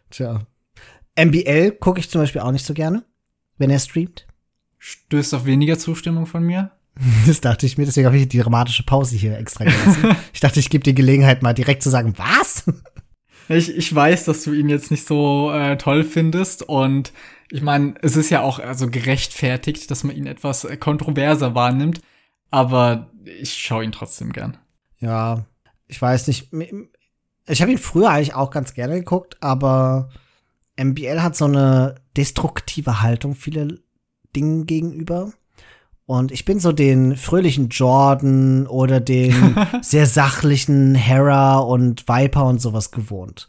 Tja. 0.09 0.41
MBL 1.17 1.71
gucke 1.79 1.99
ich 1.99 2.09
zum 2.09 2.21
Beispiel 2.21 2.41
auch 2.41 2.51
nicht 2.51 2.65
so 2.65 2.73
gerne, 2.73 3.03
wenn 3.57 3.69
er 3.69 3.79
streamt. 3.79 4.27
Stößt 4.77 5.33
auf 5.33 5.45
weniger 5.45 5.79
Zustimmung 5.79 6.25
von 6.25 6.43
mir. 6.43 6.71
Das 7.27 7.41
dachte 7.41 7.65
ich 7.65 7.77
mir, 7.77 7.85
deswegen 7.85 8.07
habe 8.07 8.17
ich 8.17 8.27
die 8.27 8.39
dramatische 8.39 8.83
Pause 8.83 9.15
hier 9.15 9.37
extra 9.37 9.65
gelassen. 9.65 10.15
ich 10.33 10.39
dachte, 10.39 10.59
ich 10.59 10.69
gebe 10.69 10.83
dir 10.83 10.93
Gelegenheit, 10.93 11.43
mal 11.43 11.53
direkt 11.53 11.83
zu 11.83 11.89
sagen, 11.89 12.13
was? 12.17 12.65
Ich, 13.49 13.75
ich 13.75 13.93
weiß, 13.93 14.25
dass 14.25 14.43
du 14.43 14.53
ihn 14.53 14.67
jetzt 14.69 14.91
nicht 14.91 15.05
so 15.05 15.51
äh, 15.51 15.77
toll 15.77 16.03
findest 16.03 16.63
und 16.63 17.13
ich 17.51 17.61
meine, 17.61 17.95
es 18.01 18.15
ist 18.15 18.29
ja 18.29 18.41
auch 18.41 18.59
also 18.59 18.89
gerechtfertigt, 18.89 19.89
dass 19.89 20.03
man 20.03 20.15
ihn 20.15 20.27
etwas 20.27 20.63
äh, 20.63 20.77
kontroverser 20.77 21.55
wahrnimmt, 21.55 22.01
aber 22.49 23.09
ich 23.23 23.53
schaue 23.53 23.83
ihn 23.83 23.91
trotzdem 23.91 24.31
gern. 24.33 24.57
Ja, 24.99 25.45
ich 25.87 26.01
weiß 26.01 26.27
nicht. 26.27 26.51
Ich 27.47 27.61
habe 27.61 27.71
ihn 27.71 27.77
früher 27.77 28.09
eigentlich 28.09 28.33
auch 28.33 28.51
ganz 28.51 28.73
gerne 28.73 28.95
geguckt, 28.95 29.37
aber 29.41 30.09
MBL 30.79 31.21
hat 31.21 31.35
so 31.35 31.45
eine 31.45 31.95
destruktive 32.15 33.01
Haltung 33.01 33.35
viele 33.35 33.79
Dingen 34.35 34.65
gegenüber. 34.65 35.33
Und 36.05 36.31
ich 36.31 36.45
bin 36.45 36.59
so 36.59 36.71
den 36.71 37.17
fröhlichen 37.17 37.69
Jordan 37.69 38.65
oder 38.67 38.99
den 38.99 39.55
sehr 39.81 40.05
sachlichen 40.05 40.95
Hera 40.95 41.57
und 41.57 42.07
Viper 42.07 42.45
und 42.45 42.61
sowas 42.61 42.91
gewohnt. 42.91 43.47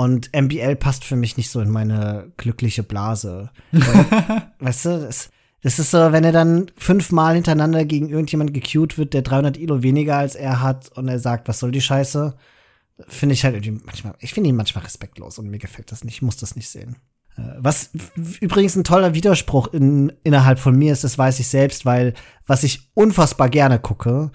Und 0.00 0.30
MBL 0.34 0.76
passt 0.76 1.04
für 1.04 1.14
mich 1.14 1.36
nicht 1.36 1.50
so 1.50 1.60
in 1.60 1.68
meine 1.68 2.32
glückliche 2.38 2.82
Blase. 2.82 3.50
weißt 4.58 4.86
du, 4.86 4.98
das, 4.98 5.28
das 5.60 5.78
ist 5.78 5.90
so, 5.90 6.10
wenn 6.10 6.24
er 6.24 6.32
dann 6.32 6.70
fünfmal 6.78 7.34
hintereinander 7.34 7.84
gegen 7.84 8.08
irgendjemand 8.08 8.54
gecued 8.54 8.96
wird, 8.96 9.12
der 9.12 9.20
300 9.20 9.58
Elo 9.58 9.82
weniger 9.82 10.16
als 10.16 10.36
er 10.36 10.62
hat 10.62 10.90
und 10.96 11.06
er 11.08 11.18
sagt, 11.18 11.48
was 11.48 11.58
soll 11.58 11.70
die 11.70 11.82
Scheiße, 11.82 12.34
finde 13.08 13.34
ich 13.34 13.44
halt 13.44 13.54
irgendwie 13.56 13.84
manchmal, 13.84 14.14
ich 14.20 14.32
finde 14.32 14.48
ihn 14.48 14.56
manchmal 14.56 14.84
respektlos 14.84 15.38
und 15.38 15.50
mir 15.50 15.58
gefällt 15.58 15.92
das 15.92 16.02
nicht, 16.02 16.14
ich 16.14 16.22
muss 16.22 16.38
das 16.38 16.56
nicht 16.56 16.70
sehen. 16.70 16.96
Äh, 17.36 17.42
was 17.58 17.90
übrigens 18.40 18.76
ein 18.76 18.84
toller 18.84 19.12
Widerspruch 19.12 19.66
in, 19.66 20.14
innerhalb 20.24 20.60
von 20.60 20.78
mir 20.78 20.94
ist, 20.94 21.04
das 21.04 21.18
weiß 21.18 21.38
ich 21.40 21.48
selbst, 21.48 21.84
weil 21.84 22.14
was 22.46 22.62
ich 22.62 22.88
unfassbar 22.94 23.50
gerne 23.50 23.78
gucke, 23.78 24.32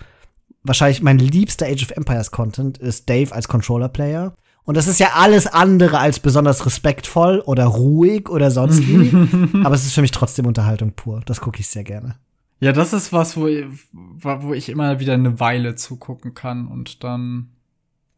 wahrscheinlich 0.61 1.01
mein 1.01 1.17
liebster 1.17 1.65
Age 1.65 1.81
of 1.81 1.97
Empires 1.97 2.29
Content 2.29 2.77
ist 2.77 3.09
Dave 3.09 3.33
als 3.33 3.47
Controller 3.47 3.89
Player. 3.89 4.35
Und 4.65 4.75
das 4.75 4.87
ist 4.87 4.99
ja 4.99 5.11
alles 5.13 5.45
andere 5.45 5.99
als 5.99 6.19
besonders 6.19 6.65
respektvoll 6.65 7.39
oder 7.39 7.65
ruhig 7.65 8.29
oder 8.29 8.49
sonst 8.49 8.79
wie. 8.87 9.11
Aber 9.63 9.75
es 9.75 9.85
ist 9.85 9.93
für 9.93 10.01
mich 10.01 10.11
trotzdem 10.11 10.47
Unterhaltung 10.47 10.93
pur. 10.93 11.21
Das 11.25 11.39
gucke 11.39 11.59
ich 11.59 11.67
sehr 11.67 11.83
gerne. 11.83 12.15
Ja, 12.59 12.71
das 12.71 12.91
ist 12.93 13.13
was, 13.13 13.37
wo, 13.37 13.43
wo 13.43 14.53
ich 14.53 14.69
immer 14.69 14.99
wieder 14.99 15.13
eine 15.13 15.39
Weile 15.39 15.75
zugucken 15.75 16.33
kann 16.33 16.67
und 16.67 17.03
dann 17.03 17.51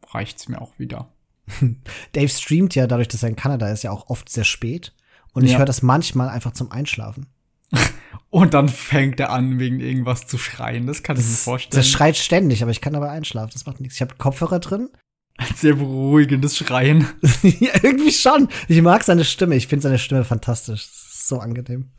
reicht's 0.08 0.48
mir 0.48 0.62
auch 0.62 0.78
wieder. 0.78 1.12
Dave 2.12 2.28
streamt 2.28 2.74
ja 2.74 2.86
dadurch, 2.86 3.08
dass 3.08 3.22
er 3.22 3.28
in 3.28 3.36
Kanada 3.36 3.68
ist, 3.68 3.82
ja 3.82 3.90
auch 3.90 4.08
oft 4.08 4.30
sehr 4.30 4.44
spät. 4.44 4.94
Und 5.32 5.44
ich 5.44 5.52
ja. 5.52 5.58
höre 5.58 5.66
das 5.66 5.82
manchmal 5.82 6.30
einfach 6.30 6.52
zum 6.52 6.72
Einschlafen. 6.72 7.26
und 8.30 8.54
dann 8.54 8.70
fängt 8.70 9.20
er 9.20 9.30
an, 9.30 9.58
wegen 9.58 9.80
irgendwas 9.80 10.26
zu 10.26 10.38
schreien. 10.38 10.86
Das 10.86 11.02
kann 11.02 11.16
das, 11.16 11.26
ich 11.26 11.30
mir 11.32 11.36
vorstellen. 11.36 11.78
Das 11.78 11.88
schreit 11.88 12.16
ständig, 12.16 12.62
aber 12.62 12.70
ich 12.70 12.80
kann 12.80 12.94
dabei 12.94 13.10
einschlafen. 13.10 13.50
Das 13.52 13.66
macht 13.66 13.80
nichts. 13.80 13.96
Ich 13.96 14.00
habe 14.00 14.14
Kopfhörer 14.16 14.60
drin 14.60 14.88
ein 15.38 15.54
sehr 15.54 15.74
beruhigendes 15.74 16.56
Schreien. 16.56 17.06
ja, 17.42 17.70
irgendwie 17.82 18.12
schon. 18.12 18.48
Ich 18.66 18.82
mag 18.82 19.04
seine 19.04 19.24
Stimme. 19.24 19.54
Ich 19.54 19.68
finde 19.68 19.84
seine 19.84 19.98
Stimme 19.98 20.24
fantastisch. 20.24 20.88
So 20.90 21.38
angenehm. 21.38 21.90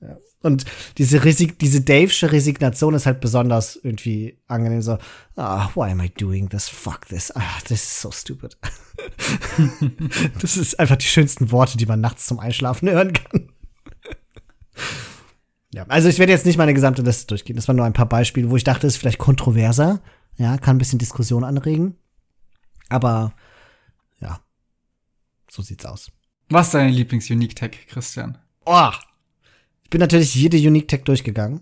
Ja. 0.00 0.16
Und 0.40 0.64
diese, 0.96 1.24
Resig 1.24 1.58
diese 1.58 1.82
Davesche 1.82 2.32
Resignation 2.32 2.94
ist 2.94 3.06
halt 3.06 3.20
besonders 3.20 3.76
irgendwie 3.82 4.38
angenehm. 4.46 4.80
So, 4.80 4.98
ah, 5.36 5.70
why 5.74 5.90
am 5.90 6.00
I 6.00 6.08
doing 6.08 6.48
this? 6.48 6.68
Fuck 6.68 7.06
this. 7.08 7.30
Ah, 7.36 7.42
this 7.66 7.82
is 7.82 8.00
so 8.00 8.10
stupid. 8.10 8.56
das 10.40 10.56
ist 10.56 10.80
einfach 10.80 10.96
die 10.96 11.06
schönsten 11.06 11.50
Worte, 11.50 11.76
die 11.76 11.86
man 11.86 12.00
nachts 12.00 12.26
zum 12.26 12.38
Einschlafen 12.38 12.88
hören 12.88 13.12
kann. 13.12 13.48
ja, 15.70 15.84
also 15.88 16.08
ich 16.08 16.18
werde 16.18 16.32
jetzt 16.32 16.46
nicht 16.46 16.56
meine 16.56 16.74
gesamte 16.74 17.02
Liste 17.02 17.26
durchgehen. 17.26 17.56
Das 17.56 17.68
waren 17.68 17.76
nur 17.76 17.84
ein 17.84 17.92
paar 17.92 18.08
Beispiele, 18.08 18.50
wo 18.50 18.56
ich 18.56 18.64
dachte, 18.64 18.86
es 18.86 18.94
ist 18.94 19.00
vielleicht 19.00 19.18
kontroverser. 19.18 20.00
Ja, 20.36 20.56
kann 20.56 20.76
ein 20.76 20.78
bisschen 20.78 20.98
Diskussion 20.98 21.44
anregen. 21.44 21.96
Aber 22.88 23.34
ja, 24.20 24.40
so 25.50 25.62
sieht's 25.62 25.86
aus. 25.86 26.10
Was 26.50 26.66
ist 26.66 26.74
deine 26.74 26.90
Lieblings-Unique-Tag, 26.90 27.88
Christian? 27.88 28.38
Oh, 28.66 28.90
ich 29.82 29.90
bin 29.90 30.00
natürlich 30.00 30.34
jede 30.34 30.56
Unique-Tag 30.56 31.04
durchgegangen, 31.04 31.60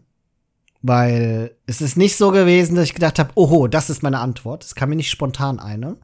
weil 0.80 1.56
es 1.66 1.80
ist 1.80 1.96
nicht 1.96 2.16
so 2.16 2.30
gewesen, 2.30 2.74
dass 2.74 2.86
ich 2.86 2.94
gedacht 2.94 3.18
habe, 3.18 3.32
oho, 3.34 3.68
das 3.68 3.90
ist 3.90 4.02
meine 4.02 4.18
Antwort. 4.18 4.64
Es 4.64 4.74
kam 4.74 4.90
mir 4.90 4.96
nicht 4.96 5.10
spontan 5.10 5.60
eine. 5.60 5.98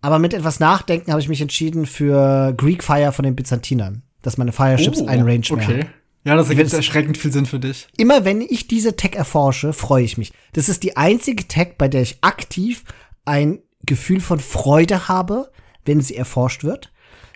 Aber 0.00 0.18
mit 0.18 0.34
etwas 0.34 0.60
Nachdenken 0.60 1.10
habe 1.10 1.20
ich 1.20 1.28
mich 1.28 1.40
entschieden 1.40 1.86
für 1.86 2.52
Greek 2.56 2.84
Fire 2.84 3.12
von 3.12 3.24
den 3.24 3.36
Byzantinern, 3.36 4.02
dass 4.22 4.36
meine 4.36 4.52
Fireships 4.52 5.00
oh, 5.00 5.06
einen 5.06 5.22
Range 5.22 5.40
mehr 5.48 5.52
okay. 5.52 5.82
haben. 5.82 5.90
Ja, 6.24 6.36
das 6.36 6.48
ergibt 6.48 6.72
erschreckend 6.72 7.18
viel 7.18 7.32
Sinn 7.32 7.46
für 7.46 7.58
dich. 7.58 7.86
Immer 7.98 8.24
wenn 8.24 8.40
ich 8.40 8.66
diese 8.66 8.96
Tag 8.96 9.14
erforsche, 9.14 9.72
freue 9.72 10.04
ich 10.04 10.16
mich. 10.16 10.32
Das 10.54 10.68
ist 10.70 10.82
die 10.82 10.96
einzige 10.96 11.46
Tag, 11.48 11.76
bei 11.76 11.88
der 11.88 12.02
ich 12.02 12.18
aktiv 12.22 12.84
ein 13.26 13.60
Gefühl 13.86 14.20
von 14.20 14.40
Freude 14.40 15.08
habe, 15.08 15.50
wenn 15.84 16.00
sie 16.00 16.16
erforscht 16.16 16.64
wird. 16.64 16.92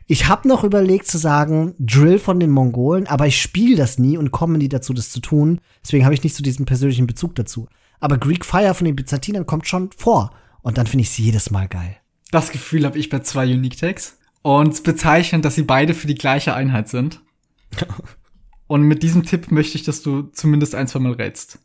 Ich 0.07 0.27
habe 0.27 0.49
noch 0.49 0.65
überlegt 0.65 1.07
zu 1.07 1.19
sagen 1.19 1.75
Drill 1.79 2.19
von 2.19 2.41
den 2.41 2.51
Mongolen, 2.51 3.07
aber 3.07 3.27
ich 3.27 3.41
spiele 3.41 3.77
das 3.77 3.99
nie 3.99 4.16
und 4.16 4.31
komme 4.31 4.57
nie 4.57 4.69
dazu, 4.69 4.95
das 4.95 5.11
zu 5.11 5.20
tun. 5.20 5.61
Deswegen 5.85 6.05
habe 6.05 6.15
ich 6.15 6.23
nicht 6.23 6.35
so 6.35 6.43
diesen 6.43 6.65
persönlichen 6.65 7.07
Bezug 7.07 7.35
dazu. 7.35 7.69
Aber 8.01 8.16
Greek 8.16 8.45
Fire 8.45 8.73
von 8.73 8.87
den 8.87 8.97
Byzantinern 8.97 9.45
kommt 9.45 9.69
schon 9.69 9.91
vor. 9.97 10.31
Und 10.62 10.79
dann 10.79 10.87
finde 10.87 11.03
ich 11.03 11.11
sie 11.11 11.25
jedes 11.25 11.51
Mal 11.51 11.69
geil. 11.69 11.97
Das 12.31 12.51
Gefühl 12.51 12.87
habe 12.87 12.99
ich 12.99 13.11
bei 13.11 13.20
zwei 13.20 13.45
Unique 13.47 13.77
Tags. 13.77 14.19
Und 14.43 14.83
bezeichnend, 14.83 15.45
dass 15.45 15.57
sie 15.57 15.62
beide 15.62 15.93
für 15.93 16.07
die 16.07 16.15
gleiche 16.15 16.55
Einheit 16.55 16.89
sind. 16.89 17.20
Und 18.66 18.83
mit 18.83 19.03
diesem 19.03 19.25
Tipp 19.25 19.51
möchte 19.51 19.77
ich, 19.77 19.85
dass 19.85 20.03
du 20.03 20.23
zumindest 20.33 20.75
ein, 20.75 20.87
zwei 20.87 21.01
Mal 21.01 21.12
rätst. 21.12 21.59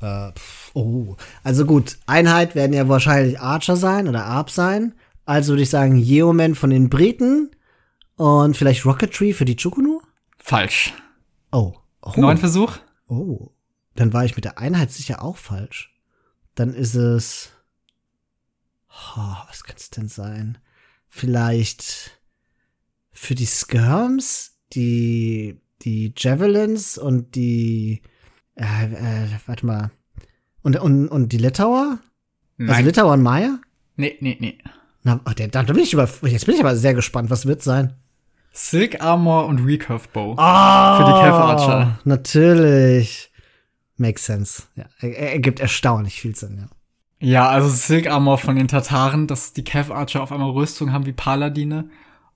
Äh, 0.00 0.32
pf, 0.32 0.70
oh. 0.74 1.16
Also 1.42 1.64
gut, 1.64 1.98
Einheit 2.06 2.54
werden 2.54 2.72
ja 2.72 2.88
wahrscheinlich 2.88 3.40
Archer 3.40 3.76
sein 3.76 4.08
oder 4.08 4.24
Arp 4.24 4.50
sein. 4.50 4.94
Also 5.24 5.52
würde 5.52 5.62
ich 5.62 5.70
sagen 5.70 5.96
Yeoman 5.96 6.54
von 6.54 6.70
den 6.70 6.88
Briten 6.88 7.50
und 8.16 8.56
vielleicht 8.56 8.84
Rocketry 8.84 9.32
für 9.32 9.44
die 9.44 9.56
Chukunu? 9.56 10.00
Falsch. 10.38 10.94
Oh. 11.52 11.74
oh. 12.02 12.12
Neun 12.16 12.38
Versuch? 12.38 12.78
Oh. 13.08 13.50
Dann 13.94 14.12
war 14.12 14.24
ich 14.24 14.36
mit 14.36 14.44
der 14.44 14.58
Einheit 14.58 14.92
sicher 14.92 15.22
auch 15.22 15.36
falsch. 15.36 15.94
Dann 16.54 16.74
ist 16.74 16.94
es. 16.94 17.50
Oh, 19.16 19.34
was 19.48 19.64
könnte 19.64 19.80
es 19.80 19.90
denn 19.90 20.08
sein? 20.08 20.58
Vielleicht 21.08 22.20
für 23.12 23.34
die 23.34 23.46
Skirms, 23.46 24.56
die, 24.72 25.60
die 25.82 26.12
Javelins 26.16 26.98
und 26.98 27.34
die. 27.34 28.02
Äh, 28.58 29.24
äh, 29.24 29.28
warte 29.46 29.66
mal. 29.66 29.90
Und, 30.62 30.78
und, 30.78 31.08
und 31.08 31.32
die 31.32 31.38
Litauer? 31.38 31.98
Also 32.58 32.72
Nein. 32.72 32.84
Litauer 32.84 33.12
und 33.12 33.22
Maya? 33.22 33.58
nee, 33.96 34.16
nee, 34.20 34.36
nee. 34.40 34.58
Na, 35.02 35.20
oh, 35.26 35.30
der, 35.30 35.48
da 35.48 35.62
bin 35.62 35.78
ich 35.78 35.92
über, 35.92 36.08
jetzt 36.22 36.46
bin 36.46 36.54
ich 36.54 36.60
aber 36.60 36.76
sehr 36.76 36.94
gespannt, 36.94 37.30
was 37.30 37.46
wird 37.46 37.62
sein. 37.62 37.94
Silk 38.52 39.00
Armor 39.00 39.46
und 39.46 39.64
Recurve 39.64 40.08
Bow. 40.12 40.34
Ah, 40.36 40.96
Für 40.98 41.04
die 41.04 41.12
Cav 41.12 41.34
Archer. 41.34 41.98
Natürlich. 42.04 43.30
Makes 43.96 44.26
sense. 44.26 44.64
Ja, 44.74 44.86
er, 45.00 45.16
er 45.16 45.32
ergibt 45.32 45.60
erstaunlich 45.60 46.20
viel 46.20 46.34
Sinn, 46.34 46.58
ja. 46.58 46.68
Ja, 47.20 47.48
also 47.48 47.68
Silk 47.68 48.08
Armor 48.08 48.38
von 48.38 48.56
den 48.56 48.68
Tataren, 48.68 49.26
dass 49.26 49.52
die 49.52 49.64
Cav 49.64 49.90
Archer 49.90 50.22
auf 50.22 50.30
einmal 50.32 50.50
Rüstung 50.50 50.92
haben 50.92 51.06
wie 51.06 51.12
Paladine. 51.12 51.90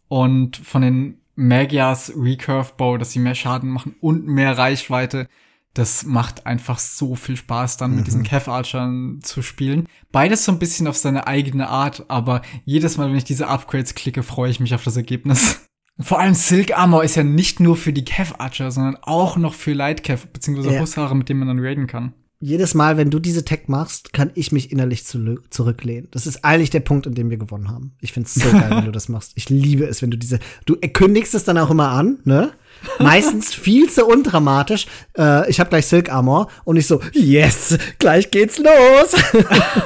Und 0.09 0.57
von 0.57 0.82
den 0.82 1.20
Magyars 1.35 2.12
Recurve 2.16 2.73
Bow, 2.77 2.99
dass 2.99 3.12
sie 3.12 3.19
mehr 3.20 3.35
Schaden 3.35 3.70
machen 3.70 3.94
und 4.01 4.27
mehr 4.27 4.57
Reichweite. 4.59 5.28
Das 5.74 6.05
macht 6.05 6.47
einfach 6.47 6.78
so 6.78 7.15
viel 7.15 7.36
Spaß, 7.36 7.78
dann 7.78 7.97
mit 7.97 8.07
diesen 8.07 8.24
Cav 8.24 8.49
Archern 8.49 9.20
zu 9.23 9.40
spielen. 9.40 9.89
Beides 10.11 10.44
so 10.44 10.53
ein 10.53 10.59
bisschen 10.59 10.86
auf 10.86 10.97
seine 10.99 11.27
eigene 11.27 11.69
Art, 11.69 12.05
aber 12.09 12.43
jedes 12.65 12.99
Mal, 12.99 13.09
wenn 13.09 13.16
ich 13.16 13.24
diese 13.24 13.49
Upgrades 13.49 13.94
klicke, 13.94 14.23
freue 14.23 14.51
ich 14.51 14.61
mich 14.61 14.74
auf 14.74 14.85
das 14.85 14.97
Ergebnis. 14.97 15.61
Vor 16.01 16.19
allem 16.19 16.35
Silk 16.35 16.77
Armor 16.77 17.05
ist 17.05 17.15
ja 17.16 17.23
nicht 17.23 17.61
nur 17.61 17.77
für 17.77 17.93
die 17.93 18.05
Cav 18.05 18.35
Archer, 18.39 18.70
sondern 18.70 18.97
auch 19.03 19.36
noch 19.36 19.55
für 19.55 19.73
Light 19.73 20.03
Cav, 20.03 20.27
beziehungsweise 20.27 20.74
Ja. 20.74 20.81
Hussare, 20.81 21.15
mit 21.16 21.28
denen 21.28 21.40
man 21.40 21.49
dann 21.49 21.65
raiden 21.65 21.86
kann. 21.86 22.12
Jedes 22.44 22.74
Mal, 22.74 22.97
wenn 22.97 23.09
du 23.09 23.20
diese 23.20 23.44
Tech 23.44 23.69
machst, 23.69 24.12
kann 24.12 24.32
ich 24.35 24.51
mich 24.51 24.73
innerlich 24.73 25.06
zu, 25.06 25.39
zurücklehnen. 25.48 26.09
Das 26.10 26.27
ist 26.27 26.44
eigentlich 26.44 26.70
der 26.70 26.81
Punkt, 26.81 27.06
an 27.06 27.14
dem 27.14 27.31
wir 27.31 27.36
gewonnen 27.36 27.70
haben. 27.70 27.93
Ich 28.01 28.12
find's 28.12 28.35
so 28.35 28.51
geil, 28.51 28.69
wenn 28.70 28.85
du 28.85 28.90
das 28.93 29.09
machst. 29.09 29.31
Ich 29.36 29.48
liebe 29.48 29.85
es, 29.85 30.02
wenn 30.02 30.10
du 30.10 30.19
diese, 30.19 30.40
du 30.66 30.74
kündigst 30.74 31.36
es 31.36 31.44
dann 31.44 31.56
auch 31.56 31.70
immer 31.70 31.90
an, 31.90 32.19
ne? 32.24 32.51
Meistens 32.98 33.55
viel 33.55 33.89
zu 33.89 34.05
undramatisch. 34.06 34.86
Äh, 35.16 35.48
ich 35.48 35.60
habe 35.60 35.70
gleich 35.70 35.86
Silk 35.86 36.10
Armor 36.10 36.48
und 36.64 36.77
ich 36.77 36.89
so, 36.89 37.01
yes, 37.12 37.78
gleich 38.01 38.32
geht's 38.32 38.59
los. 38.59 39.14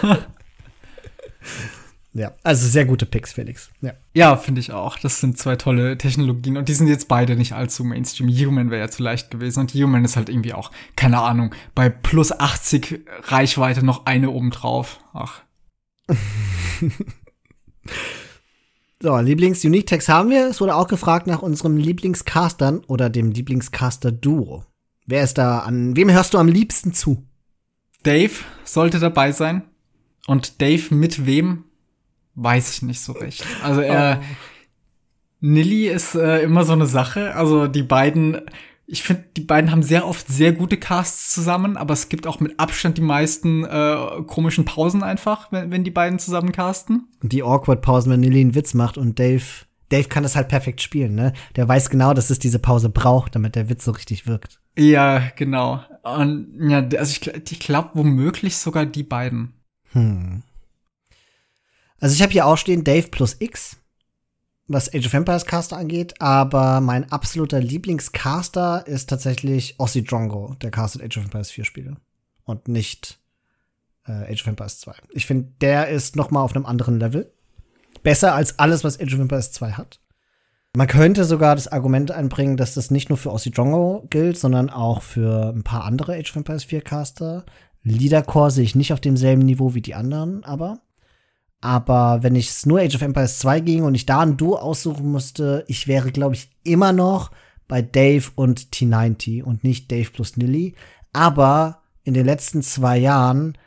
ja, 2.17 2.33
also 2.43 2.67
sehr 2.67 2.85
gute 2.85 3.07
Picks, 3.07 3.35
Felix. 3.35 3.71
Ja. 3.81 3.93
Ja, 4.15 4.37
finde 4.37 4.61
ich 4.61 4.73
auch. 4.73 4.99
Das 4.99 5.21
sind 5.21 5.39
zwei 5.39 5.57
tolle 5.57 5.99
Technologien 5.99 6.57
und 6.57 6.69
die 6.69 6.75
sind 6.75 6.89
jetzt 6.89 7.09
beide 7.09 7.37
nicht 7.37 7.53
allzu 7.53 7.85
Mainstream. 7.85 8.29
Human 8.29 8.71
wäre 8.71 8.81
ja 8.83 8.89
zu 8.89 9.03
leicht 9.03 9.31
gewesen 9.31 9.61
und 9.61 9.75
Human 9.75 10.05
ist 10.05 10.17
halt 10.17 10.29
irgendwie 10.29 10.55
auch, 10.55 10.71
keine 10.97 11.21
Ahnung, 11.21 11.55
bei 11.75 11.89
plus 11.89 12.33
80 12.33 13.01
Reichweite 13.25 13.85
noch 13.85 14.07
eine 14.07 14.31
obendrauf. 14.31 15.01
Ach. 15.13 15.43
So, 19.03 19.15
Lieblings-Unique-Tags 19.15 20.09
haben 20.09 20.31
wir. 20.31 20.49
Es 20.49 20.61
wurde 20.61 20.75
auch 20.75 20.89
gefragt 20.89 21.27
nach 21.27 21.43
unserem 21.43 21.77
Lieblingscastern 21.77 22.83
oder 22.87 23.11
dem 23.11 23.31
Lieblingscaster-Duo. 23.31 24.65
Wer 25.05 25.23
ist 25.23 25.37
da 25.37 25.59
an, 25.61 25.95
wem 25.97 26.11
hörst 26.11 26.33
du 26.33 26.39
am 26.39 26.49
liebsten 26.49 26.95
zu? 26.95 27.23
Dave 28.03 28.33
sollte 28.65 28.99
dabei 28.99 29.33
sein. 29.33 29.63
Und 30.27 30.61
Dave 30.63 30.95
mit 30.95 31.27
wem? 31.27 31.66
Weiß 32.37 32.71
ich 32.71 32.83
nicht 32.83 33.01
so 33.01 33.13
recht. 33.13 33.45
Also 33.63 33.81
er, 33.81 34.21
Nilly 35.41 35.89
ist 35.89 36.15
äh, 36.15 36.43
immer 36.43 36.65
so 36.65 36.75
eine 36.75 36.87
Sache. 36.87 37.35
Also 37.35 37.67
die 37.67 37.83
beiden, 37.83 38.43
ich 38.87 39.03
finde, 39.03 39.25
die 39.37 39.43
beiden 39.43 39.71
haben 39.71 39.83
sehr 39.83 40.07
oft 40.07 40.29
sehr 40.29 40.53
gute 40.53 40.77
Casts 40.77 41.33
zusammen, 41.33 41.79
aber 41.79 41.95
es 41.95 42.09
gibt 42.11 42.27
auch 42.27 42.39
mit 42.41 42.61
Abstand 42.61 42.99
die 42.99 43.03
meisten 43.03 43.65
äh, 43.65 43.97
komischen 44.27 44.67
Pausen 44.67 45.03
einfach, 45.03 45.51
wenn, 45.51 45.71
wenn 45.71 45.83
die 45.83 45.91
beiden 45.91 46.19
zusammen 46.19 46.53
casten. 46.53 47.09
Die 47.23 47.43
Awkward-Pausen, 47.43 48.13
wenn 48.13 48.21
Nilly 48.21 48.43
einen 48.43 48.55
Witz 48.55 48.75
macht 48.75 48.99
und 48.99 49.19
Dave, 49.19 49.45
Dave 49.89 50.09
kann 50.09 50.23
das 50.23 50.37
halt 50.37 50.49
perfekt 50.49 50.83
spielen, 50.83 51.15
ne? 51.15 51.33
Der 51.57 51.67
weiß 51.67 51.89
genau, 51.91 52.13
dass 52.13 52.29
es 52.29 52.39
diese 52.39 52.59
Pause 52.59 52.91
braucht, 52.91 53.35
damit 53.35 53.57
der 53.57 53.71
Witz 53.71 53.85
so 53.85 53.93
richtig 53.93 54.27
wirkt. 54.27 54.61
Ja, 54.79 55.23
genau. 55.37 55.81
Und 56.03 56.49
ja, 56.69 56.79
also 56.99 57.19
ich, 57.19 57.51
ich 57.51 57.61
glaube 57.61 57.91
womöglich 57.95 58.59
sogar 58.59 58.85
die 58.85 59.05
beiden. 59.05 59.55
Hm. 59.93 60.43
Also 62.01 62.15
ich 62.15 62.23
habe 62.23 62.33
hier 62.33 62.47
auch 62.47 62.59
stehen 62.59 62.85
Dave 62.85 63.09
plus 63.09 63.37
X, 63.39 63.77
was 64.69 64.93
Age 64.93 65.07
of 65.07 65.15
Empires 65.15 65.47
Caster 65.47 65.77
angeht, 65.77 66.21
aber 66.21 66.81
mein 66.81 67.11
absoluter 67.11 67.61
Lieblingscaster 67.61 68.87
ist 68.87 69.09
tatsächlich 69.09 69.77
Ossi 69.79 70.05
Drongo, 70.05 70.55
der 70.61 70.71
castet 70.71 71.03
Age 71.03 71.19
of 71.19 71.25
Empires 71.25 71.51
4 71.51 71.65
Spiele 71.65 71.97
und 72.45 72.69
nicht 72.69 73.19
äh, 74.07 74.33
Age 74.33 74.43
of 74.43 74.49
Empires 74.49 74.81
2. 74.81 74.95
Ich 75.11 75.27
finde, 75.27 75.53
der 75.61 75.89
ist 75.89 76.17
noch 76.17 76.31
mal 76.31 76.43
auf 76.43 76.55
einem 76.55 76.67
anderen 76.67 76.99
Level. 76.99 77.33
Besser 78.03 78.35
als 78.35 78.59
alles, 78.59 78.85
was 78.85 79.01
Age 79.01 79.15
of 79.15 79.21
Empires 79.21 79.53
2 79.53 79.73
hat. 79.73 80.01
Man 80.77 80.87
könnte 80.89 81.25
sogar 81.25 81.55
das 81.55 81.69
Argument 81.69 82.11
einbringen, 82.11 82.59
dass 82.59 82.75
das 82.75 82.91
nicht 82.91 83.09
nur 83.09 83.17
für 83.17 83.33
Ossi 83.33 83.51
Drongo 83.51 84.07
gilt, 84.11 84.39
sondern 84.39 84.69
auch 84.69 85.01
für 85.01 85.55
ein 85.55 85.65
paar 85.65 85.85
andere 85.85 86.15
Age 86.15 86.31
of 86.31 86.37
Empires 86.37 86.65
4 86.65 86.83
Caster. 86.83 87.47
Leadercore 87.83 88.51
sehe 88.51 88.65
ich 88.65 88.75
nicht 88.75 88.93
auf 88.93 89.01
demselben 89.01 89.43
Niveau 89.43 89.75
wie 89.75 89.81
die 89.81 89.95
anderen, 89.95 90.45
aber. 90.45 90.81
Aber 91.61 92.23
wenn 92.23 92.37
ich 92.37 92.49
es 92.49 92.67
nur 92.67 92.81
Age 92.81 92.95
of 92.95 93.03
Empires 93.03 93.39
2 93.39 93.61
ging 93.61 93.83
und 93.83 93.95
ich 93.95 94.07
da 94.07 94.21
ein 94.21 94.37
Duo 94.37 94.57
aussuchen 94.57 95.11
musste, 95.11 95.65
ich 95.69 95.89
wäre, 95.89 96.13
glaube 96.13 96.35
ich, 96.35 96.51
immer 96.65 96.93
noch 96.93 97.31
bei 97.69 97.83
Dave 97.83 98.31
und 98.35 98.73
T90 98.73 99.43
und 99.43 99.65
nicht 99.65 99.91
Dave 99.91 100.11
plus 100.11 100.37
Nilly. 100.37 100.75
Aber 101.13 101.83
in 102.05 102.15
den 102.15 102.27
letzten 102.27 102.63
zwei 102.63 102.99
Jahren 102.99 103.59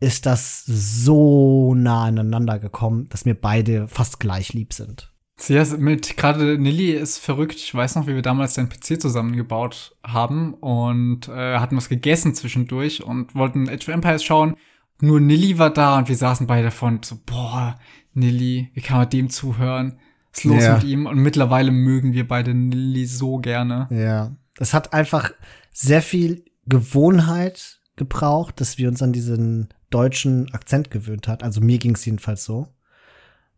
ist 0.00 0.26
das 0.26 0.64
so 0.66 1.74
nah 1.74 2.04
aneinander 2.04 2.58
gekommen, 2.58 3.08
dass 3.10 3.24
mir 3.24 3.34
beide 3.34 3.86
fast 3.86 4.18
gleich 4.18 4.52
lieb 4.52 4.72
sind. 4.72 5.12
Ja, 5.48 5.64
mit 5.76 6.16
gerade 6.16 6.58
Nilly 6.58 6.92
ist 6.92 7.18
verrückt. 7.18 7.56
Ich 7.56 7.74
weiß 7.74 7.96
noch, 7.96 8.06
wie 8.06 8.14
wir 8.14 8.22
damals 8.22 8.54
den 8.54 8.68
PC 8.68 9.00
zusammengebaut 9.00 9.96
haben 10.04 10.54
und 10.54 11.28
äh, 11.28 11.58
hatten 11.58 11.76
was 11.76 11.88
gegessen 11.88 12.34
zwischendurch 12.34 13.02
und 13.02 13.34
wollten 13.34 13.68
Age 13.68 13.88
of 13.88 13.94
Empires 13.94 14.24
schauen. 14.24 14.56
Nur 15.04 15.18
Nilly 15.18 15.58
war 15.58 15.70
da 15.72 15.98
und 15.98 16.08
wir 16.08 16.14
saßen 16.14 16.46
beide 16.46 16.66
davon 16.66 17.00
so, 17.02 17.18
boah, 17.26 17.74
Nilly, 18.14 18.70
wie 18.72 18.80
kann 18.80 18.98
man 18.98 19.10
dem 19.10 19.30
zuhören? 19.30 19.98
Was 20.30 20.38
ist 20.38 20.44
los 20.44 20.62
Ja. 20.62 20.74
mit 20.74 20.84
ihm? 20.84 21.06
Und 21.06 21.18
mittlerweile 21.18 21.72
mögen 21.72 22.12
wir 22.12 22.28
beide 22.28 22.54
Nilly 22.54 23.06
so 23.06 23.38
gerne. 23.38 23.88
Ja. 23.90 24.36
Es 24.60 24.72
hat 24.72 24.92
einfach 24.92 25.32
sehr 25.72 26.02
viel 26.02 26.44
Gewohnheit 26.66 27.80
gebraucht, 27.96 28.60
dass 28.60 28.78
wir 28.78 28.88
uns 28.88 29.02
an 29.02 29.12
diesen 29.12 29.74
deutschen 29.90 30.54
Akzent 30.54 30.92
gewöhnt 30.92 31.26
hat. 31.26 31.42
Also 31.42 31.60
mir 31.60 31.78
ging 31.78 31.96
es 31.96 32.04
jedenfalls 32.04 32.44
so. 32.44 32.68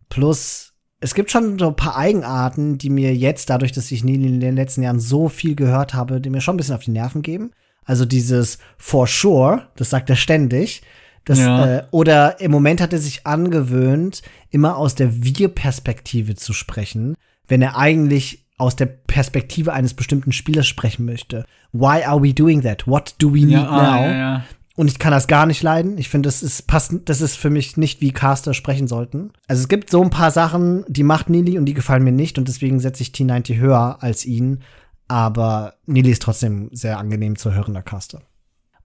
Plus, 0.09 0.73
es 1.01 1.15
gibt 1.15 1.31
schon 1.31 1.59
so 1.59 1.69
ein 1.69 1.77
paar 1.77 1.99
Eigenarten, 1.99 2.79
die 2.79 2.89
mir 2.89 3.15
jetzt, 3.15 3.51
dadurch, 3.51 3.73
dass 3.73 3.93
ich 3.93 4.03
Nili 4.03 4.29
in 4.29 4.41
den 4.41 4.57
letzten 4.57 4.83
Jahren 4.83 4.99
so 4.99 5.29
viel 5.29 5.57
gehört 5.57 5.93
habe, 5.93 6.23
die 6.23 6.31
mir 6.31 6.41
schon 6.41 6.55
ein 6.55 6.57
bisschen 6.57 6.75
auf 6.75 6.85
die 6.85 6.91
Nerven 6.93 7.21
geben. 7.21 7.51
Also 7.85 8.07
dieses 8.07 8.59
for 8.79 9.07
sure, 9.07 9.69
das 9.77 9.91
sagt 9.91 10.09
er 10.09 10.16
ständig. 10.16 10.81
Das, 11.24 11.38
Ja. 11.38 11.66
äh, 11.78 11.82
oder 11.90 12.40
im 12.40 12.51
Moment 12.51 12.80
hat 12.80 12.92
er 12.92 12.98
sich 12.98 13.26
angewöhnt, 13.26 14.22
immer 14.51 14.76
aus 14.76 14.94
der 14.94 15.22
Wir-Perspektive 15.24 16.34
zu 16.34 16.52
sprechen, 16.52 17.14
wenn 17.48 17.62
er 17.62 17.76
eigentlich 17.76 18.44
aus 18.59 18.76
der 18.76 18.86
Perspektive 18.86 19.72
eines 19.72 19.94
bestimmten 19.94 20.32
Spielers 20.32 20.66
sprechen 20.66 21.05
möchte. 21.05 21.44
Why 21.72 22.05
are 22.05 22.22
we 22.22 22.32
doing 22.32 22.62
that? 22.62 22.86
What 22.86 23.14
do 23.18 23.30
we 23.32 23.40
need 23.40 23.51
Ja, 23.51 23.62
now? 23.62 23.72
ah, 23.72 24.01
ja, 24.06 24.12
ja. 24.16 24.44
Und 24.76 24.88
ich 24.90 24.98
kann 24.98 25.12
das 25.12 25.28
gar 25.28 25.46
nicht 25.46 25.62
leiden. 25.62 25.98
Ich 25.98 26.09
finde, 26.09 26.26
das 26.28 26.42
ist 26.42 26.66
passend, 26.66 27.09
das 27.09 27.20
ist 27.20 27.36
für 27.36 27.51
mich 27.51 27.76
nicht 27.76 28.01
wie 28.01 28.10
Caster 28.12 28.55
sprechen 28.55 28.88
sollten. 28.88 29.30
Also 29.46 29.62
es 29.62 29.68
gibt 29.68 29.88
so 29.88 30.02
ein 30.02 30.10
paar 30.10 30.32
Sachen, 30.32 30.84
die 30.88 31.05
macht 31.05 31.30
Nili 31.30 31.59
und 31.59 31.66
die 31.66 31.74
gefallen 31.74 32.02
mir 32.02 32.12
nicht 32.12 32.38
und 32.38 32.48
deswegen 32.48 32.80
setze 32.80 33.02
ich 33.02 33.10
T90 33.10 33.56
höher 33.59 33.98
als 34.02 34.24
ihn. 34.24 34.60
Aber 35.06 35.74
Nili 35.86 36.10
ist 36.10 36.22
trotzdem 36.22 36.70
sehr 36.72 36.98
angenehm 36.98 37.36
zu 37.36 37.52
hörender 37.55 37.82
Caster. 37.82 38.22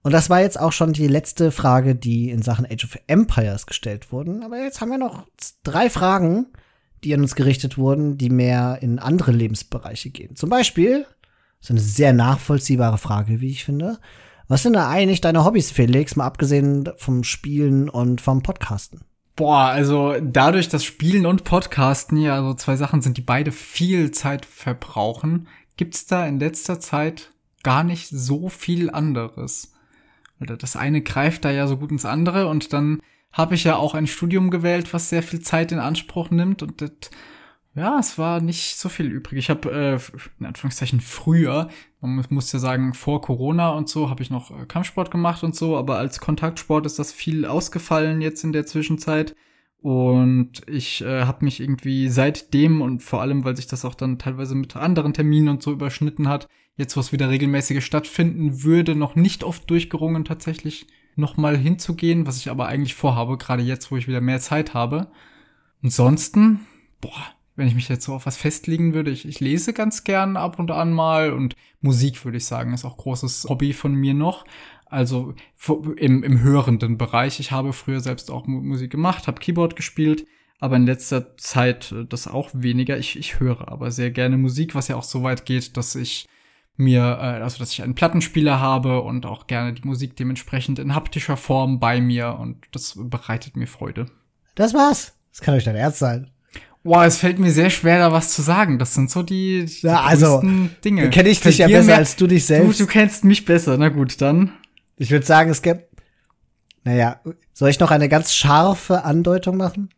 Und 0.02 0.12
das 0.12 0.30
war 0.30 0.40
jetzt 0.40 0.58
auch 0.58 0.72
schon 0.72 0.92
die 0.92 1.08
letzte 1.08 1.50
Frage, 1.50 1.94
die 1.94 2.30
in 2.30 2.42
Sachen 2.42 2.66
Age 2.66 2.84
of 2.84 2.98
Empires 3.06 3.66
gestellt 3.66 4.12
wurden. 4.12 4.42
Aber 4.42 4.58
jetzt 4.58 4.80
haben 4.80 4.90
wir 4.90 4.98
noch 4.98 5.26
drei 5.62 5.90
Fragen, 5.90 6.46
die 7.04 7.14
an 7.14 7.20
uns 7.20 7.34
gerichtet 7.34 7.76
wurden, 7.76 8.16
die 8.16 8.30
mehr 8.30 8.78
in 8.80 8.98
andere 8.98 9.32
Lebensbereiche 9.32 10.10
gehen. 10.10 10.36
Zum 10.36 10.48
Beispiel, 10.48 11.06
ist 11.60 11.70
eine 11.70 11.80
sehr 11.80 12.12
nachvollziehbare 12.12 12.98
Frage, 12.98 13.40
wie 13.40 13.50
ich 13.50 13.64
finde. 13.64 13.98
Was 14.48 14.62
sind 14.62 14.72
da 14.72 14.88
eigentlich 14.88 15.20
deine 15.20 15.44
Hobbys, 15.44 15.70
Felix, 15.70 16.16
mal 16.16 16.26
abgesehen 16.26 16.90
vom 16.96 17.22
Spielen 17.22 17.88
und 17.88 18.20
vom 18.20 18.42
Podcasten? 18.42 19.02
Boah, 19.36 19.66
also 19.66 20.14
dadurch, 20.20 20.68
dass 20.68 20.84
Spielen 20.84 21.24
und 21.24 21.44
Podcasten 21.44 22.18
ja 22.18 22.42
so 22.42 22.54
zwei 22.54 22.76
Sachen 22.76 23.00
sind, 23.00 23.16
die 23.16 23.22
beide 23.22 23.52
viel 23.52 24.10
Zeit 24.10 24.44
verbrauchen, 24.44 25.48
gibt's 25.76 26.06
da 26.06 26.26
in 26.26 26.40
letzter 26.40 26.80
Zeit 26.80 27.30
gar 27.62 27.84
nicht 27.84 28.08
so 28.08 28.48
viel 28.48 28.90
anderes. 28.90 29.72
Das 30.40 30.76
eine 30.76 31.02
greift 31.02 31.44
da 31.44 31.50
ja 31.50 31.66
so 31.66 31.76
gut 31.76 31.90
ins 31.90 32.04
andere 32.04 32.48
und 32.48 32.72
dann 32.72 33.00
habe 33.32 33.54
ich 33.54 33.64
ja 33.64 33.76
auch 33.76 33.94
ein 33.94 34.06
Studium 34.06 34.50
gewählt, 34.50 34.92
was 34.92 35.10
sehr 35.10 35.22
viel 35.22 35.40
Zeit 35.40 35.70
in 35.70 35.78
Anspruch 35.78 36.30
nimmt 36.30 36.62
und 36.62 36.80
das, 36.80 36.90
ja, 37.74 37.98
es 38.00 38.18
war 38.18 38.40
nicht 38.40 38.76
so 38.76 38.88
viel 38.88 39.06
übrig. 39.06 39.38
Ich 39.38 39.50
habe 39.50 39.70
äh, 39.70 39.98
in 40.40 40.46
Anführungszeichen 40.46 41.00
früher, 41.00 41.68
man 42.00 42.24
muss 42.30 42.50
ja 42.52 42.58
sagen, 42.58 42.94
vor 42.94 43.20
Corona 43.20 43.70
und 43.70 43.88
so, 43.88 44.10
habe 44.10 44.22
ich 44.22 44.30
noch 44.30 44.50
äh, 44.50 44.66
Kampfsport 44.66 45.10
gemacht 45.10 45.44
und 45.44 45.54
so, 45.54 45.76
aber 45.76 45.98
als 45.98 46.20
Kontaktsport 46.20 46.86
ist 46.86 46.98
das 46.98 47.12
viel 47.12 47.46
ausgefallen 47.46 48.20
jetzt 48.20 48.42
in 48.42 48.52
der 48.52 48.66
Zwischenzeit. 48.66 49.36
Und 49.82 50.60
ich 50.68 51.02
äh, 51.02 51.24
habe 51.24 51.44
mich 51.44 51.60
irgendwie 51.60 52.08
seitdem 52.08 52.82
und 52.82 53.02
vor 53.02 53.22
allem, 53.22 53.44
weil 53.44 53.56
sich 53.56 53.66
das 53.66 53.84
auch 53.84 53.94
dann 53.94 54.18
teilweise 54.18 54.54
mit 54.54 54.76
anderen 54.76 55.14
Terminen 55.14 55.48
und 55.48 55.62
so 55.62 55.72
überschnitten 55.72 56.28
hat, 56.28 56.48
jetzt 56.80 56.96
wo 56.96 57.00
es 57.00 57.12
wieder 57.12 57.30
regelmäßige 57.30 57.84
stattfinden 57.84 58.64
würde, 58.64 58.96
noch 58.96 59.14
nicht 59.14 59.44
oft 59.44 59.68
durchgerungen, 59.70 60.24
tatsächlich 60.24 60.86
nochmal 61.14 61.56
hinzugehen, 61.56 62.26
was 62.26 62.38
ich 62.38 62.50
aber 62.50 62.66
eigentlich 62.66 62.94
vorhabe, 62.94 63.36
gerade 63.36 63.62
jetzt, 63.62 63.90
wo 63.90 63.96
ich 63.96 64.08
wieder 64.08 64.20
mehr 64.20 64.40
Zeit 64.40 64.74
habe. 64.74 65.12
Ansonsten, 65.82 66.60
boah, 67.00 67.34
wenn 67.56 67.68
ich 67.68 67.74
mich 67.74 67.88
jetzt 67.88 68.04
so 68.04 68.14
auf 68.14 68.26
was 68.26 68.36
festlegen 68.36 68.94
würde, 68.94 69.10
ich, 69.10 69.28
ich 69.28 69.38
lese 69.40 69.72
ganz 69.72 70.04
gern 70.04 70.36
ab 70.36 70.58
und 70.58 70.70
an 70.70 70.92
mal 70.92 71.32
und 71.32 71.54
Musik, 71.80 72.24
würde 72.24 72.38
ich 72.38 72.46
sagen, 72.46 72.72
ist 72.72 72.84
auch 72.84 72.96
großes 72.96 73.46
Hobby 73.48 73.72
von 73.72 73.94
mir 73.94 74.14
noch. 74.14 74.44
Also 74.86 75.34
im, 75.96 76.24
im 76.24 76.40
hörenden 76.40 76.98
Bereich. 76.98 77.38
Ich 77.38 77.52
habe 77.52 77.72
früher 77.72 78.00
selbst 78.00 78.30
auch 78.30 78.46
Musik 78.46 78.90
gemacht, 78.90 79.28
habe 79.28 79.40
Keyboard 79.40 79.76
gespielt, 79.76 80.26
aber 80.58 80.76
in 80.76 80.86
letzter 80.86 81.36
Zeit 81.36 81.92
äh, 81.92 82.06
das 82.06 82.26
auch 82.26 82.50
weniger. 82.52 82.98
Ich, 82.98 83.18
ich 83.18 83.38
höre 83.38 83.68
aber 83.68 83.90
sehr 83.90 84.10
gerne 84.10 84.36
Musik, 84.36 84.74
was 84.74 84.88
ja 84.88 84.96
auch 84.96 85.04
so 85.04 85.22
weit 85.22 85.44
geht, 85.44 85.76
dass 85.76 85.94
ich 85.94 86.28
mir, 86.76 87.00
äh, 87.00 87.42
also 87.42 87.58
dass 87.58 87.72
ich 87.72 87.82
einen 87.82 87.94
Plattenspieler 87.94 88.60
habe 88.60 89.02
und 89.02 89.26
auch 89.26 89.46
gerne 89.46 89.72
die 89.72 89.86
Musik 89.86 90.16
dementsprechend 90.16 90.78
in 90.78 90.94
haptischer 90.94 91.36
Form 91.36 91.80
bei 91.80 92.00
mir 92.00 92.38
und 92.38 92.58
das 92.72 92.94
bereitet 92.96 93.56
mir 93.56 93.66
Freude. 93.66 94.06
Das 94.54 94.74
war's. 94.74 95.14
Das 95.32 95.40
kann 95.40 95.54
euch 95.54 95.64
dein 95.64 95.76
Ernst 95.76 95.98
sein. 95.98 96.30
Wow, 96.82 97.04
es 97.04 97.18
fällt 97.18 97.38
mir 97.38 97.50
sehr 97.50 97.68
schwer, 97.68 97.98
da 97.98 98.10
was 98.10 98.32
zu 98.32 98.40
sagen. 98.40 98.78
Das 98.78 98.94
sind 98.94 99.10
so 99.10 99.22
die, 99.22 99.66
die 99.66 99.86
ja, 99.86 100.00
also, 100.00 100.42
Dinge. 100.82 101.10
Kenne 101.10 101.28
ich 101.28 101.40
dich 101.40 101.58
ja 101.58 101.66
besser 101.66 101.84
mehr, 101.84 101.96
als 101.96 102.16
du 102.16 102.26
dich 102.26 102.46
selbst. 102.46 102.80
Du, 102.80 102.84
du 102.84 102.90
kennst 102.90 103.22
mich 103.22 103.44
besser. 103.44 103.76
Na 103.76 103.90
gut, 103.90 104.20
dann. 104.22 104.52
Ich 104.96 105.10
würde 105.10 105.26
sagen, 105.26 105.50
es 105.50 105.60
gibt. 105.60 105.88
Naja, 106.82 107.20
soll 107.52 107.68
ich 107.68 107.78
noch 107.78 107.90
eine 107.90 108.08
ganz 108.08 108.32
scharfe 108.32 109.04
Andeutung 109.04 109.58
machen? 109.58 109.90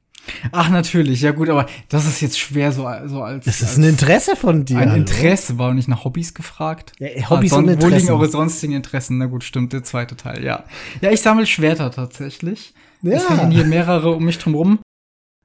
Ach, 0.53 0.71
natürlich, 0.71 1.21
ja 1.21 1.33
gut, 1.33 1.49
aber 1.49 1.67
das 1.89 2.07
ist 2.07 2.21
jetzt 2.21 2.39
schwer 2.39 2.73
so, 2.73 2.89
so 3.07 3.23
als. 3.23 3.45
Das 3.45 3.61
ist 3.61 3.77
ein 3.77 3.85
Interesse 3.85 4.37
von 4.37 4.65
dir. 4.65 4.79
Ein 4.79 4.91
hallo? 4.91 5.01
Interesse, 5.01 5.59
war 5.59 5.75
nicht 5.75 5.89
nach 5.89 6.05
Hobbys 6.05 6.35
gefragt? 6.35 6.93
Ja, 6.99 7.09
Hobbys 7.31 7.53
ah, 7.53 7.59
und 7.59 7.69
Interessen. 7.69 7.93
Wo 7.93 7.97
liegen 7.97 8.11
eure 8.11 8.29
sonstigen 8.29 8.73
Interessen? 8.75 9.19
Na 9.19 9.27
gut, 9.27 9.45
stimmt, 9.45 9.73
der 9.73 9.83
zweite 9.83 10.17
Teil, 10.17 10.45
ja. 10.45 10.65
Ja, 11.01 11.11
ich 11.11 11.21
sammle 11.21 11.47
Schwerter 11.47 11.91
tatsächlich. 11.91 12.75
Ja. 13.03 13.17
Es 13.17 13.29
hängen 13.29 13.51
hier 13.51 13.65
mehrere 13.65 14.13
um 14.13 14.25
mich 14.25 14.39
drum 14.39 14.55
rum. 14.55 14.79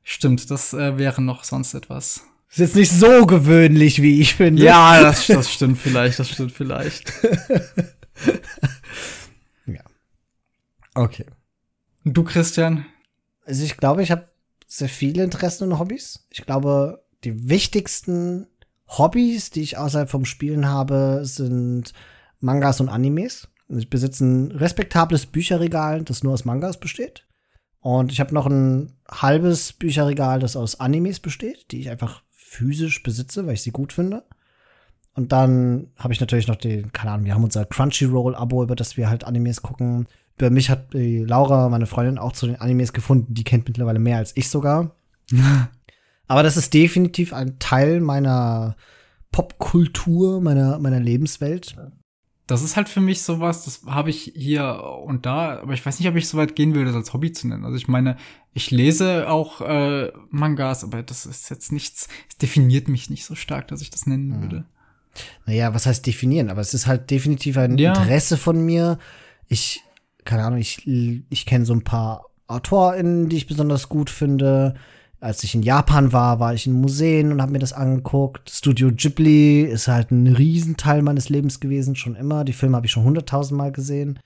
Stimmt, 0.03 0.49
das 0.51 0.73
äh, 0.73 0.97
wäre 0.97 1.21
noch 1.21 1.43
sonst 1.43 1.73
etwas. 1.73 2.23
Ist 2.49 2.59
jetzt 2.59 2.75
nicht 2.75 2.91
so 2.91 3.25
gewöhnlich, 3.25 4.01
wie 4.01 4.21
ich 4.21 4.35
finde. 4.35 4.63
Ja, 4.63 5.01
das, 5.01 5.27
das 5.27 5.51
stimmt 5.51 5.77
vielleicht, 5.77 6.17
das 6.19 6.29
stimmt 6.29 6.53
vielleicht. 6.53 7.11
ja. 9.65 9.81
Okay. 10.93 11.25
Und 12.05 12.15
du, 12.15 12.23
Christian? 12.23 12.85
Also 13.45 13.63
ich 13.63 13.75
glaube, 13.75 14.01
ich 14.01 14.11
habe 14.11 14.27
sehr 14.67 14.89
viele 14.89 15.23
Interessen 15.23 15.63
und 15.63 15.79
Hobbys. 15.79 16.25
Ich 16.29 16.45
glaube, 16.45 17.03
die 17.23 17.49
wichtigsten 17.49 18.47
Hobbys, 18.87 19.49
die 19.49 19.61
ich 19.61 19.77
außerhalb 19.77 20.09
vom 20.09 20.25
Spielen 20.25 20.67
habe, 20.67 21.21
sind 21.23 21.93
Mangas 22.39 22.79
und 22.79 22.89
Animes. 22.89 23.47
Ich 23.69 23.89
besitze 23.89 24.25
ein 24.25 24.51
respektables 24.51 25.25
Bücherregal, 25.25 26.03
das 26.03 26.23
nur 26.23 26.33
aus 26.33 26.45
Mangas 26.45 26.79
besteht. 26.79 27.25
Und 27.79 28.11
ich 28.11 28.19
habe 28.19 28.33
noch 28.33 28.45
ein 28.45 28.93
halbes 29.09 29.73
Bücherregal, 29.73 30.39
das 30.39 30.55
aus 30.55 30.79
Animes 30.79 31.19
besteht, 31.19 31.71
die 31.71 31.79
ich 31.79 31.89
einfach 31.89 32.21
physisch 32.29 33.03
besitze, 33.03 33.45
weil 33.45 33.53
ich 33.53 33.61
sie 33.61 33.71
gut 33.71 33.93
finde. 33.93 34.23
Und 35.13 35.31
dann 35.31 35.91
habe 35.97 36.13
ich 36.13 36.19
natürlich 36.19 36.47
noch 36.47 36.57
den, 36.57 36.91
keine 36.91 37.11
Ahnung, 37.11 37.25
wir 37.25 37.33
haben 37.33 37.43
unser 37.43 37.65
Crunchyroll-Abo, 37.65 38.63
über 38.63 38.75
das 38.75 38.97
wir 38.97 39.09
halt 39.09 39.23
Animes 39.23 39.61
gucken. 39.61 40.07
Über 40.37 40.49
mich 40.49 40.69
hat 40.69 40.93
die 40.93 41.23
Laura, 41.23 41.69
meine 41.69 41.87
Freundin, 41.87 42.17
auch 42.17 42.33
zu 42.33 42.45
den 42.45 42.57
Animes 42.57 42.93
gefunden. 42.93 43.33
Die 43.33 43.43
kennt 43.43 43.67
mittlerweile 43.67 43.99
mehr 43.99 44.17
als 44.17 44.35
ich 44.35 44.49
sogar. 44.49 44.95
Aber 46.27 46.43
das 46.43 46.57
ist 46.57 46.73
definitiv 46.73 47.33
ein 47.33 47.57
Teil 47.59 48.01
meiner 48.01 48.75
Popkultur, 49.31 50.41
meiner, 50.41 50.77
meiner 50.79 50.99
Lebenswelt 50.99 51.75
das 52.47 52.63
ist 52.63 52.77
halt 52.77 52.87
für 52.87 53.01
mich 53.01 53.21
sowas, 53.21 53.65
das 53.65 53.81
habe 53.85 54.09
ich 54.09 54.31
hier 54.33 54.81
und 55.05 55.25
da, 55.25 55.59
aber 55.59 55.73
ich 55.73 55.85
weiß 55.85 55.99
nicht, 55.99 56.07
ob 56.07 56.15
ich 56.15 56.29
so 56.29 56.37
weit 56.37 56.55
gehen 56.55 56.73
würde, 56.73 56.85
das 56.85 56.95
als 56.95 57.13
Hobby 57.13 57.33
zu 57.33 57.49
nennen. 57.49 57.65
Also 57.65 57.75
ich 57.75 57.89
meine, 57.89 58.15
ich 58.53 58.71
lese 58.71 59.29
auch 59.29 59.59
äh, 59.59 60.13
Mangas, 60.29 60.85
aber 60.85 61.03
das 61.03 61.25
ist 61.25 61.49
jetzt 61.49 61.73
nichts, 61.73 62.07
es 62.29 62.37
definiert 62.37 62.87
mich 62.87 63.09
nicht 63.09 63.25
so 63.25 63.35
stark, 63.35 63.67
dass 63.67 63.81
ich 63.81 63.89
das 63.89 64.07
nennen 64.07 64.33
hm. 64.33 64.41
würde. 64.41 64.65
Naja, 65.45 65.73
was 65.73 65.85
heißt 65.85 66.05
definieren? 66.05 66.49
Aber 66.49 66.61
es 66.61 66.73
ist 66.73 66.87
halt 66.87 67.11
definitiv 67.11 67.57
ein 67.57 67.77
ja. 67.77 67.93
Interesse 67.93 68.37
von 68.37 68.65
mir. 68.65 68.97
Ich, 69.49 69.83
keine 70.27 70.43
Ahnung, 70.43 70.59
ich, 70.59 70.87
ich 70.87 71.45
kenne 71.45 71.65
so 71.65 71.73
ein 71.73 71.83
paar 71.83 72.25
AutorInnen, 72.47 73.29
die 73.29 73.37
ich 73.37 73.47
besonders 73.47 73.89
gut 73.89 74.09
finde 74.09 74.75
als 75.19 75.43
ich 75.43 75.55
in 75.55 75.63
Japan 75.63 76.13
war, 76.13 76.39
war 76.39 76.53
ich 76.53 76.67
in 76.67 76.73
Museen 76.73 77.31
und 77.31 77.41
habe 77.41 77.51
mir 77.51 77.59
das 77.59 77.73
angeguckt. 77.73 78.49
Studio 78.49 78.91
Ghibli 78.91 79.61
ist 79.61 79.87
halt 79.87 80.11
ein 80.11 80.27
Riesenteil 80.27 81.01
meines 81.01 81.29
Lebens 81.29 81.59
gewesen, 81.59 81.95
schon 81.95 82.15
immer. 82.15 82.43
Die 82.45 82.53
Filme 82.53 82.75
habe 82.75 82.85
ich 82.85 82.91
schon 82.91 83.03
hunderttausendmal 83.03 83.71
gesehen. 83.71 84.19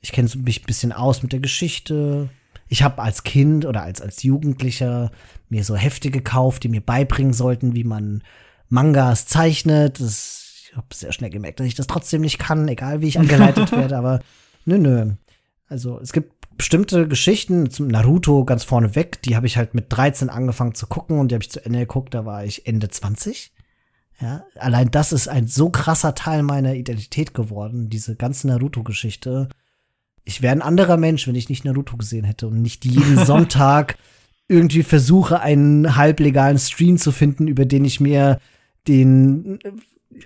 Ich 0.00 0.12
kenne 0.12 0.30
mich 0.36 0.62
ein 0.62 0.66
bisschen 0.66 0.92
aus 0.92 1.22
mit 1.22 1.32
der 1.32 1.40
Geschichte. 1.40 2.30
Ich 2.68 2.82
habe 2.82 3.02
als 3.02 3.22
Kind 3.22 3.66
oder 3.66 3.82
als, 3.82 4.00
als 4.00 4.22
Jugendlicher 4.22 5.10
mir 5.50 5.62
so 5.62 5.76
Hefte 5.76 6.10
gekauft, 6.10 6.64
die 6.64 6.68
mir 6.68 6.80
beibringen 6.80 7.34
sollten, 7.34 7.74
wie 7.74 7.84
man 7.84 8.22
Mangas 8.70 9.26
zeichnet. 9.26 10.00
Das, 10.00 10.64
ich 10.64 10.76
habe 10.76 10.86
sehr 10.92 11.12
schnell 11.12 11.30
gemerkt, 11.30 11.60
dass 11.60 11.66
ich 11.66 11.74
das 11.74 11.86
trotzdem 11.86 12.22
nicht 12.22 12.38
kann, 12.38 12.66
egal 12.68 13.02
wie 13.02 13.08
ich 13.08 13.18
angeleitet 13.18 13.72
werde. 13.72 13.98
Aber 13.98 14.20
nö, 14.64 14.78
nö. 14.78 15.12
Also 15.66 15.98
es 16.00 16.12
gibt 16.12 16.32
bestimmte 16.56 17.08
Geschichten, 17.08 17.70
zum 17.70 17.88
Naruto 17.88 18.44
ganz 18.44 18.64
vorne 18.64 18.94
weg, 18.94 19.20
die 19.22 19.36
habe 19.36 19.46
ich 19.46 19.56
halt 19.56 19.74
mit 19.74 19.86
13 19.88 20.30
angefangen 20.30 20.74
zu 20.74 20.86
gucken 20.86 21.18
und 21.18 21.28
die 21.28 21.34
habe 21.34 21.42
ich 21.42 21.50
zu 21.50 21.64
Ende 21.64 21.80
geguckt, 21.80 22.14
da 22.14 22.24
war 22.24 22.44
ich 22.44 22.66
Ende 22.66 22.88
20. 22.88 23.52
Ja, 24.20 24.44
allein 24.56 24.90
das 24.90 25.12
ist 25.12 25.28
ein 25.28 25.48
so 25.48 25.70
krasser 25.70 26.14
Teil 26.14 26.42
meiner 26.42 26.74
Identität 26.74 27.34
geworden, 27.34 27.90
diese 27.90 28.14
ganze 28.14 28.46
Naruto-Geschichte. 28.46 29.48
Ich 30.24 30.40
wäre 30.40 30.52
ein 30.52 30.62
anderer 30.62 30.96
Mensch, 30.96 31.26
wenn 31.26 31.34
ich 31.34 31.48
nicht 31.48 31.64
Naruto 31.64 31.96
gesehen 31.96 32.24
hätte 32.24 32.46
und 32.46 32.62
nicht 32.62 32.84
jeden 32.84 33.18
Sonntag 33.26 33.96
irgendwie 34.46 34.82
versuche, 34.82 35.40
einen 35.40 35.96
halblegalen 35.96 36.58
Stream 36.58 36.98
zu 36.98 37.10
finden, 37.10 37.48
über 37.48 37.64
den 37.64 37.84
ich 37.84 37.98
mir 37.98 38.38
den 38.86 39.58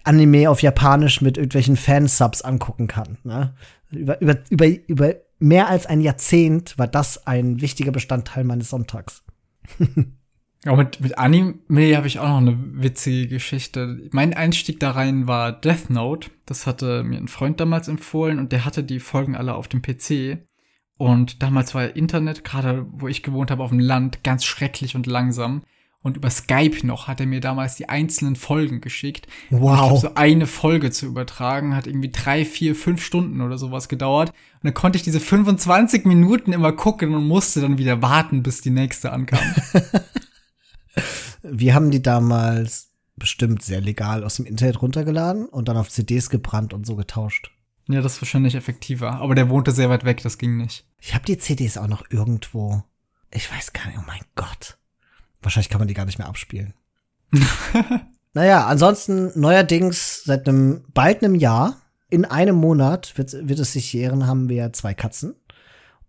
Anime 0.05 0.51
auf 0.51 0.61
Japanisch 0.61 1.21
mit 1.21 1.37
irgendwelchen 1.39 1.77
Fansubs 1.77 2.43
angucken 2.43 2.89
kann. 2.89 3.19
Ne? 3.25 3.55
Über, 3.91 4.21
über, 4.21 4.39
über, 4.51 4.67
über 4.87 5.15
mehr 5.39 5.69
als 5.69 5.87
ein 5.87 6.01
Jahrzehnt 6.01 6.79
war 6.79 6.87
das 6.87 7.27
ein 7.27 7.61
wichtiger 7.61 7.93
Bestandteil 7.93 8.45
meines 8.45 8.71
Sonntags. 8.71 9.23
Ja, 10.65 10.75
mit, 10.75 11.01
mit 11.01 11.17
Anime 11.17 11.97
habe 11.97 12.09
ich 12.09 12.19
auch 12.19 12.29
noch 12.29 12.39
eine 12.39 12.83
witzige 12.83 13.29
Geschichte. 13.29 14.09
Mein 14.11 14.35
Einstieg 14.35 14.81
da 14.81 14.91
rein 14.91 15.29
war 15.29 15.53
Death 15.53 15.89
Note. 15.89 16.31
Das 16.47 16.67
hatte 16.67 17.05
mir 17.05 17.19
ein 17.19 17.29
Freund 17.29 17.61
damals 17.61 17.87
empfohlen 17.87 18.41
und 18.41 18.51
der 18.51 18.65
hatte 18.65 18.83
die 18.83 18.99
Folgen 18.99 19.37
alle 19.37 19.55
auf 19.55 19.69
dem 19.69 19.83
PC. 19.83 20.39
Und 20.97 21.45
damals 21.45 21.77
war 21.77 21.95
Internet, 21.95 22.43
gerade 22.43 22.87
wo 22.91 23.07
ich 23.07 23.23
gewohnt 23.23 23.53
habe, 23.53 23.63
auf 23.63 23.71
dem 23.71 23.79
Land, 23.79 24.25
ganz 24.25 24.45
schrecklich 24.45 24.97
und 24.97 25.07
langsam. 25.07 25.63
Und 26.01 26.17
über 26.17 26.31
Skype 26.31 26.87
noch 26.87 27.09
hat 27.09 27.21
er 27.21 27.27
mir 27.27 27.41
damals 27.41 27.75
die 27.75 27.89
einzelnen 27.89 28.37
Folgen 28.37 28.81
geschickt. 28.81 29.27
Wow. 29.51 29.89
Glaub, 29.89 29.99
so 29.99 30.15
eine 30.15 30.47
Folge 30.47 30.91
zu 30.91 31.07
übertragen 31.07 31.75
hat 31.75 31.87
irgendwie 31.87 32.11
drei, 32.11 32.45
vier, 32.45 32.77
fünf 32.77 33.05
Stunden 33.05 33.41
oder 33.41 33.59
sowas 33.59 33.89
gedauert. 33.89 34.31
Und 34.31 34.65
dann 34.65 34.75
konnte 34.75 34.97
ich 34.97 35.03
diese 35.03 35.21
25 35.21 36.05
Minuten 36.05 36.53
immer 36.53 36.73
gucken 36.73 37.15
und 37.15 37.27
musste 37.27 37.61
dann 37.61 37.79
wieder 37.79 38.01
warten, 38.01 38.43
bis 38.43 38.61
die 38.61 38.71
nächste 38.71 39.13
ankam. 39.13 39.41
Wir 41.43 41.75
haben 41.75 41.91
die 41.91 42.03
damals 42.03 42.93
bestimmt 43.17 43.63
sehr 43.63 43.81
legal 43.81 44.23
aus 44.23 44.37
dem 44.37 44.47
Internet 44.47 44.81
runtergeladen 44.81 45.47
und 45.47 45.69
dann 45.69 45.77
auf 45.77 45.91
CDs 45.91 46.31
gebrannt 46.31 46.73
und 46.73 46.87
so 46.87 46.95
getauscht. 46.95 47.51
Ja, 47.89 48.03
das 48.03 48.15
ist 48.15 48.23
wahrscheinlich 48.23 48.55
effektiver. 48.55 49.15
Aber 49.15 49.35
der 49.35 49.49
wohnte 49.49 49.73
sehr 49.73 49.91
weit 49.91 50.05
weg, 50.05 50.23
das 50.23 50.39
ging 50.39 50.57
nicht. 50.57 50.87
Ich 51.01 51.15
habe 51.15 51.25
die 51.25 51.39
CDs 51.39 51.79
auch 51.79 51.89
noch 51.89 52.05
irgendwo. 52.11 52.85
Ich 53.31 53.51
weiß 53.51 53.73
gar 53.73 53.87
nicht, 53.87 53.99
oh 53.99 54.05
mein 54.07 54.21
Gott. 54.37 54.79
Wahrscheinlich 55.43 55.69
kann 55.69 55.79
man 55.79 55.89
die 55.89 55.95
gar 55.95 56.05
nicht 56.05 56.19
mehr 56.19 56.29
abspielen. 56.29 56.75
naja, 58.35 58.67
ansonsten 58.67 59.39
neuerdings 59.39 60.25
seit 60.25 60.49
einem 60.49 60.85
bald 60.95 61.23
einem 61.23 61.35
Jahr, 61.35 61.77
in 62.11 62.25
einem 62.25 62.57
Monat 62.57 63.17
wird, 63.19 63.33
wird 63.49 63.59
es 63.59 63.73
sich 63.73 63.93
jähren, 63.93 64.27
haben 64.27 64.49
wir 64.49 64.73
zwei 64.73 64.95
Katzen. 64.95 65.35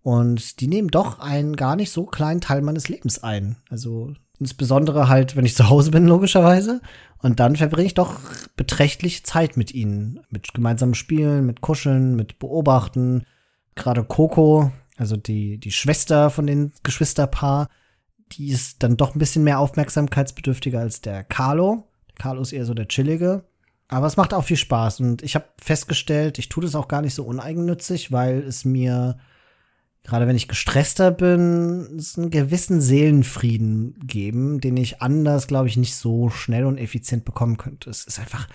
Und 0.01 0.61
die 0.61 0.68
nehmen 0.68 0.88
doch 0.88 1.19
einen 1.19 1.56
gar 1.56 1.76
nicht 1.76 1.91
so 1.91 2.06
kleinen 2.06 2.41
Teil 2.41 2.61
meines 2.61 2.88
Lebens 2.88 3.22
ein. 3.22 3.57
Also 3.69 4.14
Insbesondere 4.39 5.10
halt, 5.10 5.35
wenn 5.35 5.45
ich 5.45 5.56
zu 5.56 5.69
Hause 5.69 5.91
bin, 5.91 6.07
logischerweise. 6.07 6.81
Und 7.22 7.41
dann 7.41 7.57
verbringe 7.57 7.88
ich 7.88 7.93
doch 7.93 8.19
beträchtliche 8.56 9.23
Zeit 9.23 9.57
mit 9.57 9.73
ihnen. 9.73 10.22
Mit 10.30 10.53
gemeinsamen 10.53 10.93
Spielen, 10.93 11.45
mit 11.45 11.60
Kuscheln, 11.60 12.15
mit 12.15 12.39
Beobachten. 12.39 13.26
Gerade 13.76 14.06
Coco, 14.06 14.72
also 14.97 15.18
die, 15.18 15.57
die 15.57 15.72
Schwester 15.72 16.30
von 16.30 16.47
den 16.47 16.72
Geschwisterpaar, 16.84 17.68
die 18.34 18.49
ist 18.49 18.84
dann 18.84 18.97
doch 18.97 19.15
ein 19.15 19.19
bisschen 19.19 19.43
mehr 19.43 19.60
aufmerksamkeitsbedürftiger 19.60 20.80
als 20.80 21.01
der 21.01 21.23
Carlo. 21.23 21.88
Der 22.10 22.15
Carlo 22.15 22.41
ist 22.41 22.53
eher 22.53 22.65
so 22.65 22.73
der 22.73 22.88
Chillige. 22.88 23.43
Aber 23.88 24.06
es 24.06 24.18
macht 24.18 24.34
auch 24.34 24.43
viel 24.43 24.57
Spaß. 24.57 24.99
Und 24.99 25.23
ich 25.23 25.35
habe 25.35 25.45
festgestellt, 25.60 26.38
ich 26.38 26.49
tue 26.49 26.64
das 26.64 26.76
auch 26.76 26.88
gar 26.88 27.01
nicht 27.01 27.15
so 27.15 27.23
uneigennützig, 27.23 28.11
weil 28.11 28.39
es 28.39 28.65
mir 28.65 29.18
gerade 30.10 30.27
wenn 30.27 30.35
ich 30.35 30.47
gestresster 30.47 31.11
bin, 31.11 31.97
es 31.97 32.18
einen 32.18 32.31
gewissen 32.31 32.81
Seelenfrieden 32.81 33.95
geben, 34.03 34.60
den 34.60 34.76
ich 34.76 35.01
anders, 35.03 35.47
glaube 35.47 35.68
ich, 35.68 35.77
nicht 35.77 35.95
so 35.95 36.30
schnell 36.30 36.65
und 36.65 36.80
effizient 36.80 37.26
bekommen 37.26 37.57
könnte. 37.57 37.91
Es 37.91 38.06
ist 38.06 38.19
einfach 38.19 38.47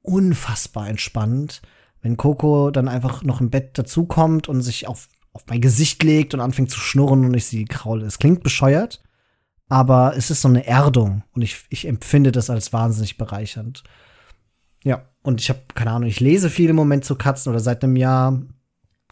unfassbar 0.00 0.88
entspannend, 0.88 1.60
wenn 2.00 2.16
Coco 2.16 2.70
dann 2.70 2.88
einfach 2.88 3.22
noch 3.22 3.42
im 3.42 3.50
Bett 3.50 3.76
dazukommt 3.76 4.48
und 4.48 4.62
sich 4.62 4.88
auf, 4.88 5.08
auf 5.34 5.44
mein 5.46 5.60
Gesicht 5.60 6.02
legt 6.02 6.32
und 6.32 6.40
anfängt 6.40 6.70
zu 6.70 6.80
schnurren 6.80 7.26
und 7.26 7.34
ich 7.34 7.44
sie 7.46 7.66
kraule. 7.66 8.06
Es 8.06 8.18
klingt 8.18 8.42
bescheuert, 8.42 9.02
aber 9.68 10.16
es 10.16 10.30
ist 10.30 10.42
so 10.42 10.48
eine 10.48 10.66
Erdung 10.66 11.22
und 11.32 11.42
ich, 11.42 11.64
ich 11.70 11.86
empfinde 11.86 12.32
das 12.32 12.50
als 12.50 12.72
wahnsinnig 12.72 13.16
bereichernd. 13.16 13.84
Ja, 14.82 15.08
und 15.22 15.40
ich 15.40 15.48
habe 15.48 15.60
keine 15.74 15.92
Ahnung, 15.92 16.08
ich 16.08 16.20
lese 16.20 16.50
viel 16.50 16.70
im 16.70 16.76
Moment 16.76 17.04
zu 17.04 17.16
Katzen 17.16 17.50
oder 17.50 17.60
seit 17.60 17.82
einem 17.82 17.96
Jahr 17.96 18.42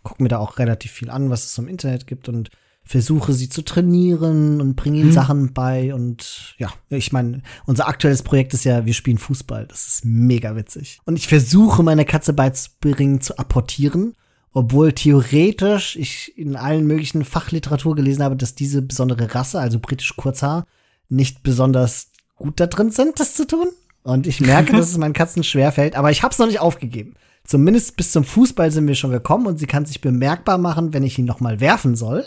gucke 0.02 0.22
mir 0.22 0.28
da 0.28 0.38
auch 0.38 0.58
relativ 0.58 0.92
viel 0.92 1.10
an, 1.10 1.30
was 1.30 1.44
es 1.44 1.58
im 1.58 1.68
Internet 1.68 2.06
gibt 2.06 2.28
und 2.28 2.50
versuche 2.84 3.32
sie 3.32 3.48
zu 3.48 3.62
trainieren 3.62 4.60
und 4.60 4.74
bringe 4.74 4.98
ihnen 4.98 5.06
hm. 5.06 5.12
Sachen 5.12 5.52
bei 5.52 5.94
und 5.94 6.54
ja, 6.58 6.72
ich 6.88 7.12
meine, 7.12 7.42
unser 7.64 7.86
aktuelles 7.86 8.22
Projekt 8.22 8.54
ist 8.54 8.64
ja, 8.64 8.84
wir 8.84 8.94
spielen 8.94 9.18
Fußball. 9.18 9.66
Das 9.68 9.86
ist 9.86 10.04
mega 10.04 10.56
witzig. 10.56 11.00
Und 11.04 11.16
ich 11.16 11.28
versuche 11.28 11.84
meine 11.84 12.04
Katze 12.04 12.32
beizubringen 12.32 13.20
zu 13.20 13.38
apportieren, 13.38 14.14
obwohl 14.52 14.92
theoretisch 14.92 15.96
ich 15.96 16.36
in 16.36 16.56
allen 16.56 16.86
möglichen 16.86 17.24
Fachliteratur 17.24 17.96
gelesen 17.96 18.22
habe, 18.22 18.36
dass 18.36 18.54
diese 18.54 18.82
besondere 18.82 19.34
Rasse, 19.34 19.58
also 19.60 19.78
britisch 19.78 20.14
Kurzhaar, 20.16 20.66
nicht 21.08 21.42
besonders 21.42 22.10
gut 22.36 22.60
da 22.60 22.66
drin 22.66 22.90
sind, 22.90 23.18
das 23.18 23.34
zu 23.34 23.46
tun. 23.46 23.68
Und 24.02 24.26
ich 24.26 24.40
merke, 24.40 24.72
dass 24.72 24.90
es 24.90 24.98
meinen 24.98 25.12
Katzen 25.12 25.44
schwerfällt, 25.44 25.96
aber 25.96 26.10
ich 26.10 26.22
habe 26.22 26.32
es 26.32 26.38
noch 26.38 26.46
nicht 26.46 26.60
aufgegeben. 26.60 27.14
Zumindest 27.44 27.96
bis 27.96 28.12
zum 28.12 28.24
Fußball 28.24 28.70
sind 28.70 28.86
wir 28.86 28.94
schon 28.94 29.10
gekommen 29.10 29.46
und 29.46 29.58
sie 29.58 29.66
kann 29.66 29.86
sich 29.86 30.00
bemerkbar 30.00 30.58
machen, 30.58 30.92
wenn 30.92 31.02
ich 31.02 31.18
ihn 31.18 31.24
noch 31.24 31.40
mal 31.40 31.60
werfen 31.60 31.96
soll. 31.96 32.26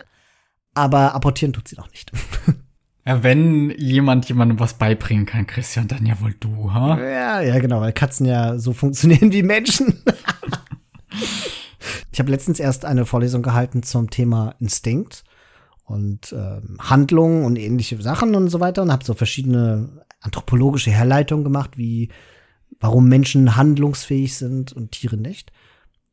Aber 0.74 1.16
apportieren 1.16 1.54
tut 1.54 1.68
sie 1.68 1.76
noch 1.76 1.90
nicht. 1.92 2.12
Ja, 3.08 3.22
wenn 3.22 3.70
jemand 3.78 4.28
jemandem 4.28 4.60
was 4.60 4.74
beibringen 4.74 5.28
kann, 5.28 5.46
Christian, 5.46 5.88
dann 5.88 6.08
ja 6.08 6.20
wohl 6.22 6.34
du, 6.40 6.74
ha? 6.74 7.00
Ja, 7.00 7.40
ja, 7.40 7.60
genau, 7.60 7.80
weil 7.80 7.94
Katzen 7.94 8.26
ja 8.26 8.58
so 8.58 8.74
funktionieren 8.74 9.32
wie 9.32 9.44
Menschen. 9.44 10.02
ich 12.12 12.20
habe 12.20 12.32
letztens 12.32 12.60
erst 12.60 12.86
eine 12.86 13.06
Vorlesung 13.06 13.42
gehalten 13.42 13.84
zum 13.84 14.10
Thema 14.10 14.56
Instinkt 14.60 15.24
und 15.84 16.34
ähm, 16.34 16.78
Handlungen 16.80 17.46
und 17.46 17.58
ähnliche 17.58 18.02
Sachen 18.02 18.36
und 18.36 18.50
so 18.50 18.60
weiter 18.60 18.82
und 18.82 18.92
habe 18.92 19.06
so 19.06 19.14
verschiedene 19.14 20.06
anthropologische 20.22 20.92
Herleitungen 20.92 21.44
gemacht, 21.44 21.78
wie 21.78 22.10
warum 22.80 23.08
Menschen 23.08 23.56
handlungsfähig 23.56 24.36
sind 24.36 24.74
und 24.74 24.92
Tiere 24.92 25.18
nicht. 25.18 25.52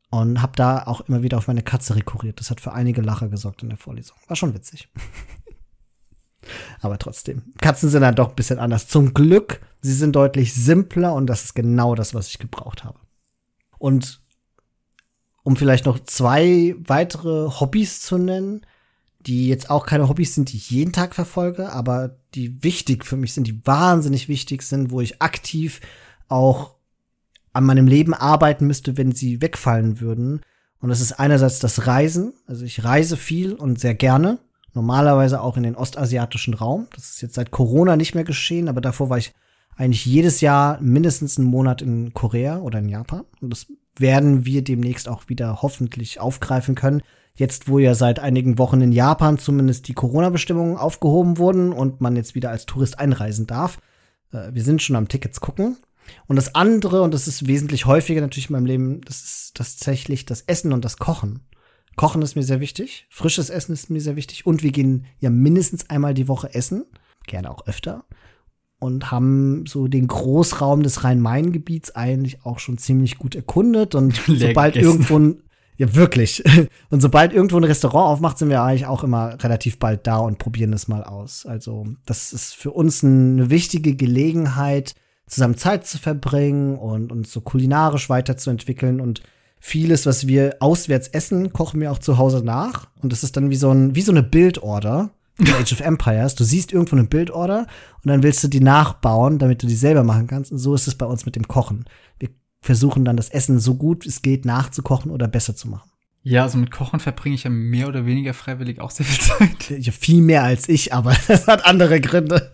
Und 0.09 0.43
habe 0.43 0.53
da 0.55 0.83
auch 0.83 1.01
immer 1.01 1.23
wieder 1.23 1.39
auf 1.39 1.47
meine 1.47 1.63
Katze 1.63 1.95
rekurriert. 1.95 2.39
Das 2.39 2.51
hat 2.51 2.61
für 2.61 2.71
einige 2.71 3.01
Lacher 3.01 3.29
gesorgt 3.29 3.63
in 3.63 3.69
der 3.69 3.79
Vorlesung. 3.79 4.15
War 4.27 4.35
schon 4.35 4.53
witzig. 4.53 4.87
Aber 6.81 6.99
trotzdem, 6.99 7.53
Katzen 7.59 7.89
sind 7.89 8.01
dann 8.01 8.13
doch 8.13 8.29
ein 8.29 8.35
bisschen 8.35 8.59
anders. 8.59 8.87
Zum 8.87 9.15
Glück, 9.15 9.61
sie 9.81 9.93
sind 9.93 10.15
deutlich 10.15 10.53
simpler 10.53 11.15
und 11.15 11.25
das 11.27 11.45
ist 11.45 11.55
genau 11.55 11.95
das, 11.95 12.13
was 12.13 12.27
ich 12.27 12.37
gebraucht 12.37 12.83
habe. 12.83 12.99
Und 13.79 14.22
um 15.43 15.55
vielleicht 15.55 15.85
noch 15.85 15.99
zwei 15.99 16.75
weitere 16.79 17.49
Hobbys 17.59 18.01
zu 18.01 18.17
nennen, 18.17 18.65
die 19.25 19.47
jetzt 19.47 19.69
auch 19.69 19.85
keine 19.85 20.09
Hobbys 20.09 20.35
sind, 20.35 20.51
die 20.51 20.57
ich 20.57 20.69
jeden 20.69 20.91
Tag 20.91 21.15
verfolge, 21.15 21.71
aber 21.71 22.17
die 22.33 22.63
wichtig 22.63 23.05
für 23.05 23.17
mich 23.17 23.33
sind, 23.33 23.47
die 23.47 23.65
wahnsinnig 23.65 24.27
wichtig 24.27 24.63
sind, 24.63 24.91
wo 24.91 25.01
ich 25.01 25.21
aktiv 25.21 25.81
auch 26.27 26.75
an 27.53 27.65
meinem 27.65 27.87
Leben 27.87 28.13
arbeiten 28.13 28.67
müsste, 28.67 28.97
wenn 28.97 29.11
sie 29.11 29.41
wegfallen 29.41 29.99
würden. 29.99 30.41
Und 30.79 30.89
das 30.89 31.01
ist 31.01 31.13
einerseits 31.13 31.59
das 31.59 31.87
Reisen. 31.87 32.33
Also 32.47 32.65
ich 32.65 32.83
reise 32.83 33.15
viel 33.15 33.53
und 33.53 33.79
sehr 33.79 33.95
gerne. 33.95 34.39
Normalerweise 34.73 35.39
auch 35.39 35.55
in 35.55 35.63
den 35.63 35.75
ostasiatischen 35.75 36.55
Raum. 36.55 36.87
Das 36.95 37.11
ist 37.11 37.21
jetzt 37.21 37.35
seit 37.35 37.51
Corona 37.51 37.95
nicht 37.95 38.15
mehr 38.15 38.23
geschehen, 38.23 38.67
aber 38.67 38.81
davor 38.81 39.09
war 39.09 39.19
ich 39.19 39.33
eigentlich 39.75 40.05
jedes 40.05 40.41
Jahr 40.41 40.79
mindestens 40.81 41.37
einen 41.37 41.47
Monat 41.47 41.81
in 41.81 42.13
Korea 42.13 42.59
oder 42.59 42.79
in 42.79 42.89
Japan. 42.89 43.23
Und 43.41 43.49
das 43.49 43.67
werden 43.97 44.45
wir 44.45 44.63
demnächst 44.63 45.07
auch 45.07 45.29
wieder 45.29 45.61
hoffentlich 45.61 46.19
aufgreifen 46.19 46.75
können. 46.75 47.01
Jetzt, 47.35 47.67
wo 47.67 47.79
ja 47.79 47.95
seit 47.95 48.19
einigen 48.19 48.59
Wochen 48.59 48.81
in 48.81 48.91
Japan 48.91 49.39
zumindest 49.39 49.87
die 49.87 49.93
Corona-Bestimmungen 49.93 50.77
aufgehoben 50.77 51.37
wurden 51.37 51.73
und 51.73 51.99
man 51.99 52.15
jetzt 52.15 52.35
wieder 52.35 52.51
als 52.51 52.65
Tourist 52.67 52.99
einreisen 52.99 53.47
darf. 53.47 53.79
Äh, 54.31 54.53
wir 54.53 54.63
sind 54.63 54.81
schon 54.81 54.95
am 54.95 55.07
Tickets 55.07 55.41
gucken. 55.41 55.77
Und 56.27 56.35
das 56.35 56.53
andere, 56.53 57.01
und 57.01 57.13
das 57.13 57.27
ist 57.27 57.47
wesentlich 57.47 57.85
häufiger 57.85 58.21
natürlich 58.21 58.49
in 58.49 58.53
meinem 58.53 58.65
Leben, 58.65 59.01
das 59.01 59.23
ist 59.23 59.55
tatsächlich 59.55 60.25
das 60.25 60.41
Essen 60.41 60.73
und 60.73 60.83
das 60.85 60.97
Kochen. 60.97 61.39
Kochen 61.95 62.21
ist 62.21 62.35
mir 62.35 62.43
sehr 62.43 62.59
wichtig, 62.59 63.07
frisches 63.09 63.49
Essen 63.49 63.71
ist 63.71 63.89
mir 63.89 64.01
sehr 64.01 64.15
wichtig 64.15 64.45
und 64.45 64.63
wir 64.63 64.71
gehen 64.71 65.05
ja 65.19 65.29
mindestens 65.29 65.89
einmal 65.89 66.13
die 66.13 66.27
Woche 66.27 66.53
essen, 66.53 66.85
gerne 67.25 67.49
auch 67.49 67.67
öfter 67.67 68.03
und 68.83 69.11
haben 69.11 69.65
so 69.65 69.87
den 69.87 70.07
Großraum 70.07 70.83
des 70.83 71.05
Rhein-Main-Gebiets 71.05 71.95
eigentlich 71.95 72.45
auch 72.45 72.59
schon 72.59 72.77
ziemlich 72.77 73.17
gut 73.17 73.33
erkundet. 73.33 73.95
Und 73.95 74.21
sobald 74.27 74.75
irgendwo 74.75 75.17
ein, 75.17 75.41
ja 75.77 75.95
wirklich, 75.95 76.43
und 76.89 77.01
sobald 77.01 77.31
irgendwo 77.31 77.55
ein 77.55 77.63
Restaurant 77.63 78.09
aufmacht, 78.09 78.37
sind 78.37 78.49
wir 78.49 78.61
eigentlich 78.61 78.85
auch 78.85 79.05
immer 79.05 79.41
relativ 79.41 79.79
bald 79.79 80.05
da 80.05 80.17
und 80.17 80.37
probieren 80.37 80.73
es 80.73 80.89
mal 80.89 81.03
aus. 81.03 81.45
Also 81.45 81.87
das 82.05 82.33
ist 82.33 82.53
für 82.55 82.71
uns 82.71 83.05
eine 83.05 83.49
wichtige 83.49 83.95
Gelegenheit, 83.95 84.95
zusammen 85.27 85.55
Zeit 85.55 85.87
zu 85.87 85.97
verbringen 85.97 86.75
und 86.75 87.13
uns 87.13 87.31
so 87.31 87.39
kulinarisch 87.39 88.09
weiterzuentwickeln. 88.09 88.99
Und 88.99 89.23
vieles, 89.61 90.05
was 90.05 90.27
wir 90.27 90.57
auswärts 90.59 91.07
essen, 91.07 91.53
kochen 91.53 91.79
wir 91.79 91.89
auch 91.89 91.99
zu 91.99 92.17
Hause 92.17 92.43
nach. 92.43 92.89
Und 93.01 93.13
das 93.13 93.23
ist 93.23 93.37
dann 93.37 93.49
wie 93.49 93.55
so 93.55 93.71
ein 93.71 93.95
wie 93.95 94.01
so 94.01 94.11
eine 94.11 94.23
Bildorder 94.23 95.11
in 95.37 95.47
Age 95.47 95.73
of 95.73 95.81
Empires. 95.81 96.35
Du 96.35 96.43
siehst 96.43 96.71
irgendwo 96.71 96.95
eine 96.95 97.05
Bildorder 97.05 97.67
und 98.03 98.09
dann 98.09 98.23
willst 98.23 98.43
du 98.43 98.47
die 98.47 98.59
nachbauen, 98.59 99.39
damit 99.39 99.63
du 99.63 99.67
die 99.67 99.75
selber 99.75 100.03
machen 100.03 100.27
kannst 100.27 100.51
und 100.51 100.59
so 100.59 100.75
ist 100.75 100.87
es 100.87 100.95
bei 100.95 101.05
uns 101.05 101.25
mit 101.25 101.35
dem 101.35 101.47
Kochen. 101.47 101.85
Wir 102.19 102.29
versuchen 102.61 103.05
dann 103.05 103.17
das 103.17 103.29
Essen 103.29 103.59
so 103.59 103.75
gut 103.75 104.05
es 104.05 104.21
geht 104.21 104.45
nachzukochen 104.45 105.11
oder 105.11 105.27
besser 105.27 105.55
zu 105.55 105.67
machen. 105.67 105.89
Ja, 106.25 106.43
also 106.43 106.57
mit 106.57 106.71
Kochen 106.71 107.01
verbringe 107.01 107.35
ich 107.35 107.43
ja 107.43 107.49
mehr 107.49 107.89
oder 107.89 108.05
weniger 108.05 108.33
freiwillig 108.33 108.79
auch 108.79 108.91
sehr 108.91 109.05
viel 109.05 109.19
Zeit. 109.19 109.69
Ja, 109.85 109.91
viel 109.91 110.21
mehr 110.21 110.43
als 110.43 110.69
ich, 110.69 110.93
aber 110.93 111.15
das 111.27 111.47
hat 111.47 111.65
andere 111.65 111.99
Gründe. 111.99 112.53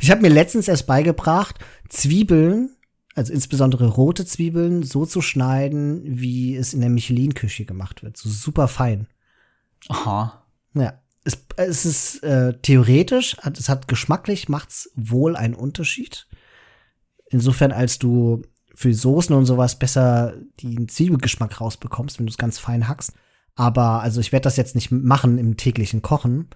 Ich 0.00 0.10
habe 0.10 0.22
mir 0.22 0.30
letztens 0.30 0.68
erst 0.68 0.86
beigebracht, 0.86 1.58
Zwiebeln, 1.88 2.70
also 3.14 3.32
insbesondere 3.32 3.88
rote 3.88 4.24
Zwiebeln, 4.24 4.82
so 4.82 5.04
zu 5.04 5.20
schneiden, 5.20 6.02
wie 6.04 6.56
es 6.56 6.72
in 6.72 6.80
der 6.80 6.90
Michelin-Küche 6.90 7.66
gemacht 7.66 8.02
wird. 8.02 8.16
So 8.16 8.30
super 8.30 8.68
fein. 8.68 9.08
Aha. 9.88 10.39
Ja. 10.74 11.00
Es, 11.24 11.38
es 11.56 11.84
ist 11.84 12.22
äh, 12.22 12.54
theoretisch, 12.62 13.36
es 13.56 13.68
hat 13.68 13.88
geschmacklich, 13.88 14.48
macht's 14.48 14.90
wohl 14.94 15.36
einen 15.36 15.54
Unterschied. 15.54 16.26
Insofern, 17.28 17.72
als 17.72 17.98
du 17.98 18.42
für 18.74 18.94
Soßen 18.94 19.36
und 19.36 19.44
sowas 19.44 19.78
besser 19.78 20.34
den 20.62 20.88
Zwiebelgeschmack 20.88 21.60
rausbekommst, 21.60 22.18
wenn 22.18 22.26
du 22.26 22.30
es 22.30 22.38
ganz 22.38 22.58
fein 22.58 22.88
hackst. 22.88 23.12
Aber 23.54 24.00
also 24.00 24.20
ich 24.20 24.32
werde 24.32 24.44
das 24.44 24.56
jetzt 24.56 24.74
nicht 24.74 24.90
machen 24.90 25.36
im 25.36 25.58
täglichen 25.58 26.00
Kochen. 26.00 26.48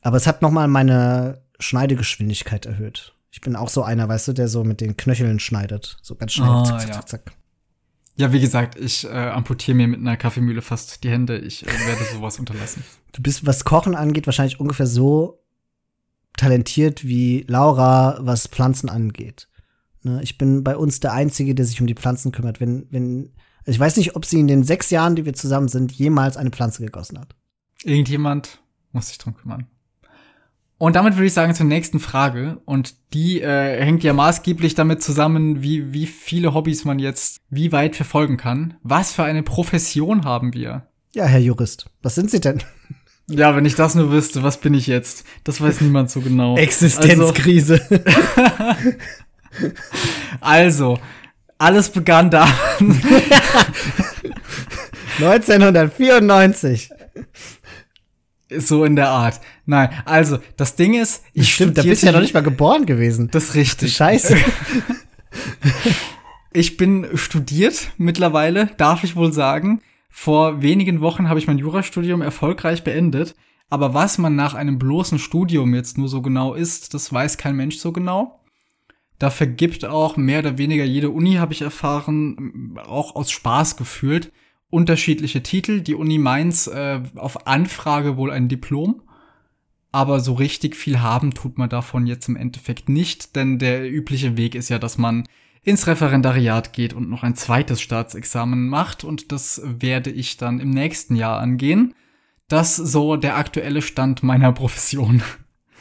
Aber 0.00 0.16
es 0.16 0.26
hat 0.26 0.40
noch 0.40 0.50
mal 0.50 0.68
meine 0.68 1.42
Schneidegeschwindigkeit 1.58 2.64
erhöht. 2.64 3.14
Ich 3.30 3.42
bin 3.42 3.54
auch 3.54 3.68
so 3.68 3.82
einer, 3.82 4.08
weißt 4.08 4.28
du, 4.28 4.32
der 4.32 4.48
so 4.48 4.64
mit 4.64 4.80
den 4.80 4.96
Knöcheln 4.96 5.40
schneidet. 5.40 5.98
So 6.00 6.14
ganz 6.14 6.32
schnell. 6.32 6.48
Oh, 6.48 6.62
zack, 6.64 6.80
zack, 6.80 6.88
ja. 6.88 6.94
zack, 6.94 7.08
zack. 7.08 7.32
Ja, 8.16 8.32
wie 8.32 8.40
gesagt, 8.40 8.78
ich 8.80 9.04
äh, 9.04 9.08
amputiere 9.08 9.76
mir 9.76 9.86
mit 9.88 10.00
einer 10.00 10.16
Kaffeemühle 10.16 10.62
fast 10.62 11.04
die 11.04 11.10
Hände. 11.10 11.38
Ich 11.38 11.66
äh, 11.66 11.86
werde 11.86 12.04
sowas 12.12 12.38
unterlassen. 12.38 12.82
Du 13.12 13.22
bist, 13.22 13.44
was 13.46 13.64
Kochen 13.64 13.94
angeht, 13.94 14.26
wahrscheinlich 14.26 14.58
ungefähr 14.58 14.86
so 14.86 15.42
talentiert 16.36 17.04
wie 17.04 17.44
Laura, 17.48 18.18
was 18.20 18.46
Pflanzen 18.46 18.88
angeht. 18.88 19.48
Ne? 20.02 20.20
Ich 20.22 20.38
bin 20.38 20.64
bei 20.64 20.76
uns 20.76 21.00
der 21.00 21.12
Einzige, 21.12 21.54
der 21.54 21.66
sich 21.66 21.80
um 21.80 21.86
die 21.86 21.94
Pflanzen 21.94 22.32
kümmert. 22.32 22.60
Wenn, 22.60 22.86
wenn, 22.90 23.32
also 23.60 23.72
ich 23.72 23.80
weiß 23.80 23.96
nicht, 23.96 24.16
ob 24.16 24.24
sie 24.24 24.40
in 24.40 24.48
den 24.48 24.64
sechs 24.64 24.90
Jahren, 24.90 25.16
die 25.16 25.26
wir 25.26 25.34
zusammen 25.34 25.68
sind, 25.68 25.92
jemals 25.92 26.36
eine 26.36 26.50
Pflanze 26.50 26.82
gegossen 26.82 27.18
hat. 27.18 27.34
Irgendjemand 27.82 28.62
muss 28.92 29.08
sich 29.08 29.18
drum 29.18 29.34
kümmern. 29.34 29.66
Und 30.78 30.94
damit 30.94 31.14
würde 31.16 31.26
ich 31.26 31.32
sagen 31.32 31.54
zur 31.54 31.66
nächsten 31.66 32.00
Frage. 32.00 32.58
Und 32.66 32.94
die 33.14 33.40
äh, 33.40 33.82
hängt 33.82 34.02
ja 34.02 34.12
maßgeblich 34.12 34.74
damit 34.74 35.02
zusammen, 35.02 35.62
wie, 35.62 35.92
wie 35.92 36.06
viele 36.06 36.52
Hobbys 36.52 36.84
man 36.84 36.98
jetzt 36.98 37.38
wie 37.48 37.72
weit 37.72 37.96
verfolgen 37.96 38.36
kann. 38.36 38.74
Was 38.82 39.12
für 39.12 39.24
eine 39.24 39.42
Profession 39.42 40.24
haben 40.24 40.52
wir? 40.52 40.86
Ja, 41.14 41.24
Herr 41.24 41.40
Jurist, 41.40 41.86
was 42.02 42.14
sind 42.14 42.30
Sie 42.30 42.40
denn? 42.40 42.62
Ja, 43.28 43.56
wenn 43.56 43.64
ich 43.64 43.74
das 43.74 43.94
nur 43.94 44.12
wüsste, 44.12 44.42
was 44.42 44.58
bin 44.58 44.74
ich 44.74 44.86
jetzt? 44.86 45.24
Das 45.44 45.60
weiß 45.60 45.80
niemand 45.80 46.10
so 46.10 46.20
genau. 46.20 46.56
Existenzkrise. 46.58 47.80
Also, 50.40 50.92
also 50.98 50.98
alles 51.58 51.88
begann 51.88 52.30
da. 52.30 52.46
1994. 55.18 56.90
so 58.58 58.84
in 58.84 58.96
der 58.96 59.08
Art. 59.08 59.40
Nein, 59.64 59.90
also 60.04 60.38
das 60.56 60.76
Ding 60.76 60.94
ist, 60.94 61.24
ich 61.32 61.54
Stimmt, 61.54 61.78
da 61.78 61.82
bist 61.82 62.02
du 62.02 62.06
ja 62.06 62.12
noch 62.12 62.20
nicht 62.20 62.34
mal 62.34 62.42
geboren 62.42 62.86
gewesen. 62.86 63.28
Das 63.30 63.44
ist 63.44 63.54
richtig. 63.54 63.94
Scheiße. 63.94 64.36
Ich 66.52 66.78
bin 66.78 67.06
studiert 67.12 67.90
mittlerweile, 67.98 68.70
darf 68.78 69.04
ich 69.04 69.14
wohl 69.14 69.30
sagen. 69.30 69.82
Vor 70.08 70.62
wenigen 70.62 71.02
Wochen 71.02 71.28
habe 71.28 71.38
ich 71.38 71.46
mein 71.46 71.58
Jurastudium 71.58 72.22
erfolgreich 72.22 72.82
beendet. 72.82 73.34
Aber 73.68 73.92
was 73.92 74.16
man 74.16 74.36
nach 74.36 74.54
einem 74.54 74.78
bloßen 74.78 75.18
Studium 75.18 75.74
jetzt 75.74 75.98
nur 75.98 76.08
so 76.08 76.22
genau 76.22 76.54
ist, 76.54 76.94
das 76.94 77.12
weiß 77.12 77.36
kein 77.36 77.56
Mensch 77.56 77.76
so 77.76 77.92
genau. 77.92 78.40
Da 79.18 79.28
vergibt 79.28 79.84
auch 79.84 80.16
mehr 80.16 80.38
oder 80.38 80.56
weniger 80.56 80.84
jede 80.84 81.10
Uni, 81.10 81.34
habe 81.34 81.52
ich 81.52 81.60
erfahren, 81.60 82.78
auch 82.86 83.16
aus 83.16 83.30
Spaß 83.30 83.76
gefühlt, 83.76 84.32
unterschiedliche 84.70 85.42
Titel. 85.42 85.80
Die 85.80 85.94
Uni 85.94 86.18
Mainz 86.18 86.66
äh, 86.66 87.00
auf 87.14 87.46
Anfrage 87.46 88.16
wohl 88.16 88.30
ein 88.30 88.48
Diplom. 88.48 89.02
Aber 89.92 90.20
so 90.20 90.34
richtig 90.34 90.76
viel 90.76 91.00
haben 91.00 91.32
tut 91.32 91.56
man 91.56 91.70
davon 91.70 92.06
jetzt 92.06 92.28
im 92.28 92.36
Endeffekt 92.36 92.88
nicht, 92.88 93.34
denn 93.34 93.58
der 93.58 93.90
übliche 93.90 94.36
Weg 94.36 94.54
ist 94.54 94.68
ja, 94.68 94.78
dass 94.78 94.98
man 94.98 95.26
ins 95.62 95.86
Referendariat 95.86 96.72
geht 96.72 96.92
und 96.92 97.08
noch 97.08 97.22
ein 97.22 97.34
zweites 97.34 97.80
Staatsexamen 97.80 98.68
macht 98.68 99.04
und 99.04 99.32
das 99.32 99.62
werde 99.64 100.10
ich 100.10 100.36
dann 100.36 100.60
im 100.60 100.70
nächsten 100.70 101.16
Jahr 101.16 101.40
angehen. 101.40 101.94
Das 102.48 102.76
so 102.76 103.16
der 103.16 103.36
aktuelle 103.36 103.80
Stand 103.82 104.22
meiner 104.22 104.52
Profession. 104.52 105.22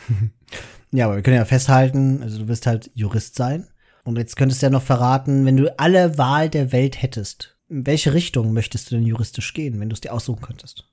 Ja, 0.91 1.07
aber 1.07 1.16
wir 1.16 1.24
können 1.24 1.36
ja 1.36 1.44
festhalten, 1.44 2.22
also 2.24 2.40
du 2.40 2.48
wirst 2.48 2.68
halt 2.68 2.90
Jurist 2.94 3.36
sein. 3.36 3.68
Und 4.06 4.18
jetzt 4.18 4.38
könntest 4.38 4.62
du 4.62 4.68
ja 4.68 4.70
noch 4.70 4.84
verraten, 4.84 5.45
wenn 5.45 5.57
du 5.57 5.78
alle 5.78 6.18
Wahl 6.18 6.49
der 6.49 6.72
Welt 6.72 7.02
hättest, 7.02 7.55
in 7.70 7.86
welche 7.86 8.14
Richtung 8.14 8.54
möchtest 8.54 8.92
du 8.92 8.96
denn 8.96 9.06
juristisch 9.06 9.54
gehen, 9.54 9.80
wenn 9.80 9.90
du 9.90 9.94
es 9.94 10.02
dir 10.02 10.14
aussuchen 10.14 10.42
könntest? 10.42 10.90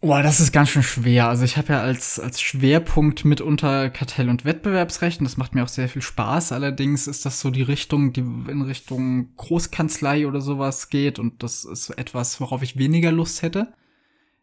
Boah, 0.00 0.22
das 0.22 0.38
ist 0.38 0.52
ganz 0.52 0.68
schön 0.68 0.84
schwer. 0.84 1.28
Also 1.28 1.44
ich 1.44 1.56
habe 1.56 1.72
ja 1.72 1.80
als, 1.80 2.20
als 2.20 2.40
Schwerpunkt 2.40 3.24
mitunter 3.24 3.90
Kartell- 3.90 4.28
und 4.28 4.44
Wettbewerbsrecht 4.44 5.18
und 5.18 5.24
das 5.24 5.36
macht 5.36 5.56
mir 5.56 5.64
auch 5.64 5.68
sehr 5.68 5.88
viel 5.88 6.02
Spaß. 6.02 6.52
Allerdings 6.52 7.08
ist 7.08 7.26
das 7.26 7.40
so 7.40 7.50
die 7.50 7.62
Richtung, 7.62 8.12
die 8.12 8.20
in 8.20 8.62
Richtung 8.62 9.34
Großkanzlei 9.34 10.28
oder 10.28 10.40
sowas 10.40 10.88
geht 10.88 11.18
und 11.18 11.42
das 11.42 11.64
ist 11.64 11.90
etwas, 11.90 12.40
worauf 12.40 12.62
ich 12.62 12.78
weniger 12.78 13.10
Lust 13.10 13.42
hätte. 13.42 13.72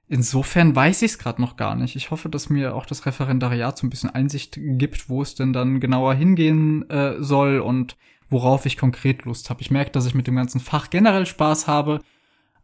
Insofern 0.10 0.76
weiß 0.76 1.02
ich 1.04 1.12
es 1.12 1.20
gerade 1.20 1.42
noch 1.42 1.56
gar 1.56 1.76
nicht. 1.76 1.96
Ich 1.96 2.12
hoffe, 2.12 2.28
dass 2.28 2.50
mir 2.50 2.76
auch 2.76 2.86
das 2.86 3.06
Referendariat 3.06 3.78
so 3.78 3.88
ein 3.88 3.90
bisschen 3.90 4.10
Einsicht 4.10 4.60
gibt, 4.62 5.10
wo 5.10 5.22
es 5.22 5.36
denn 5.36 5.54
dann 5.54 5.80
genauer 5.80 6.16
hingehen 6.16 6.88
äh, 6.90 7.16
soll 7.24 7.60
und 7.60 7.96
worauf 8.30 8.66
ich 8.66 8.78
konkret 8.78 9.26
Lust 9.26 9.50
habe. 9.50 9.62
Ich 9.62 9.72
merke, 9.72 9.92
dass 9.92 10.06
ich 10.06 10.16
mit 10.16 10.28
dem 10.28 10.36
ganzen 10.36 10.60
Fach 10.60 10.90
generell 10.90 11.26
Spaß 11.26 11.68
habe, 11.68 12.02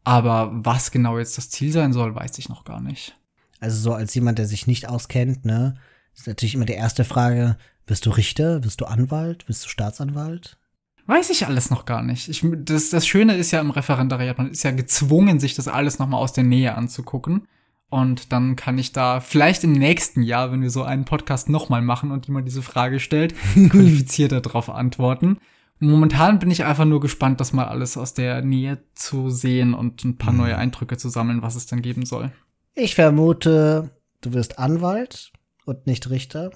aber 0.03 0.49
was 0.51 0.91
genau 0.91 1.19
jetzt 1.19 1.37
das 1.37 1.49
Ziel 1.49 1.71
sein 1.71 1.93
soll, 1.93 2.15
weiß 2.15 2.37
ich 2.39 2.49
noch 2.49 2.63
gar 2.63 2.81
nicht. 2.81 3.17
Also 3.59 3.77
so 3.77 3.93
als 3.93 4.13
jemand, 4.15 4.39
der 4.39 4.47
sich 4.47 4.65
nicht 4.65 4.89
auskennt, 4.89 5.45
ne, 5.45 5.75
ist 6.15 6.27
natürlich 6.27 6.55
immer 6.55 6.65
die 6.65 6.73
erste 6.73 7.05
Frage, 7.05 7.57
wirst 7.85 8.05
du 8.05 8.09
Richter, 8.09 8.63
wirst 8.63 8.81
du 8.81 8.85
Anwalt, 8.85 9.47
wirst 9.47 9.65
du 9.65 9.69
Staatsanwalt? 9.69 10.57
Weiß 11.05 11.29
ich 11.29 11.45
alles 11.45 11.69
noch 11.69 11.85
gar 11.85 12.03
nicht. 12.03 12.29
Ich, 12.29 12.43
das, 12.43 12.89
das 12.89 13.07
Schöne 13.07 13.35
ist 13.35 13.51
ja 13.51 13.59
im 13.59 13.71
Referendariat, 13.71 14.37
man 14.37 14.51
ist 14.51 14.63
ja 14.63 14.71
gezwungen, 14.71 15.39
sich 15.39 15.55
das 15.55 15.67
alles 15.67 15.99
nochmal 15.99 16.21
aus 16.21 16.33
der 16.33 16.43
Nähe 16.43 16.75
anzugucken. 16.75 17.47
Und 17.91 18.31
dann 18.31 18.55
kann 18.55 18.79
ich 18.79 18.93
da 18.93 19.19
vielleicht 19.19 19.63
im 19.63 19.73
nächsten 19.73 20.23
Jahr, 20.23 20.51
wenn 20.51 20.63
wir 20.63 20.71
so 20.71 20.81
einen 20.81 21.05
Podcast 21.05 21.49
nochmal 21.49 21.83
machen 21.83 22.09
und 22.09 22.25
jemand 22.25 22.47
diese 22.47 22.63
Frage 22.63 22.99
stellt, 22.99 23.35
qualifizierter 23.53 24.41
darauf 24.41 24.69
antworten. 24.69 25.37
Momentan 25.77 26.39
bin 26.39 26.49
ich 26.49 26.63
einfach 26.63 26.85
nur 26.85 27.01
gespannt, 27.01 27.39
das 27.39 27.53
mal 27.53 27.65
alles 27.65 27.97
aus 27.97 28.15
der 28.15 28.41
Nähe 28.41 28.79
zu 28.95 29.29
sehen 29.29 29.75
und 29.75 30.03
ein 30.03 30.17
paar 30.17 30.33
neue 30.33 30.57
Eindrücke 30.57 30.97
zu 30.97 31.09
sammeln, 31.09 31.43
was 31.43 31.55
es 31.55 31.67
dann 31.67 31.83
geben 31.83 32.05
soll. 32.05 32.31
Ich 32.73 32.95
vermute, 32.95 33.91
du 34.21 34.33
wirst 34.33 34.57
Anwalt 34.57 35.31
und 35.65 35.85
nicht 35.85 36.09
Richter. 36.09 36.51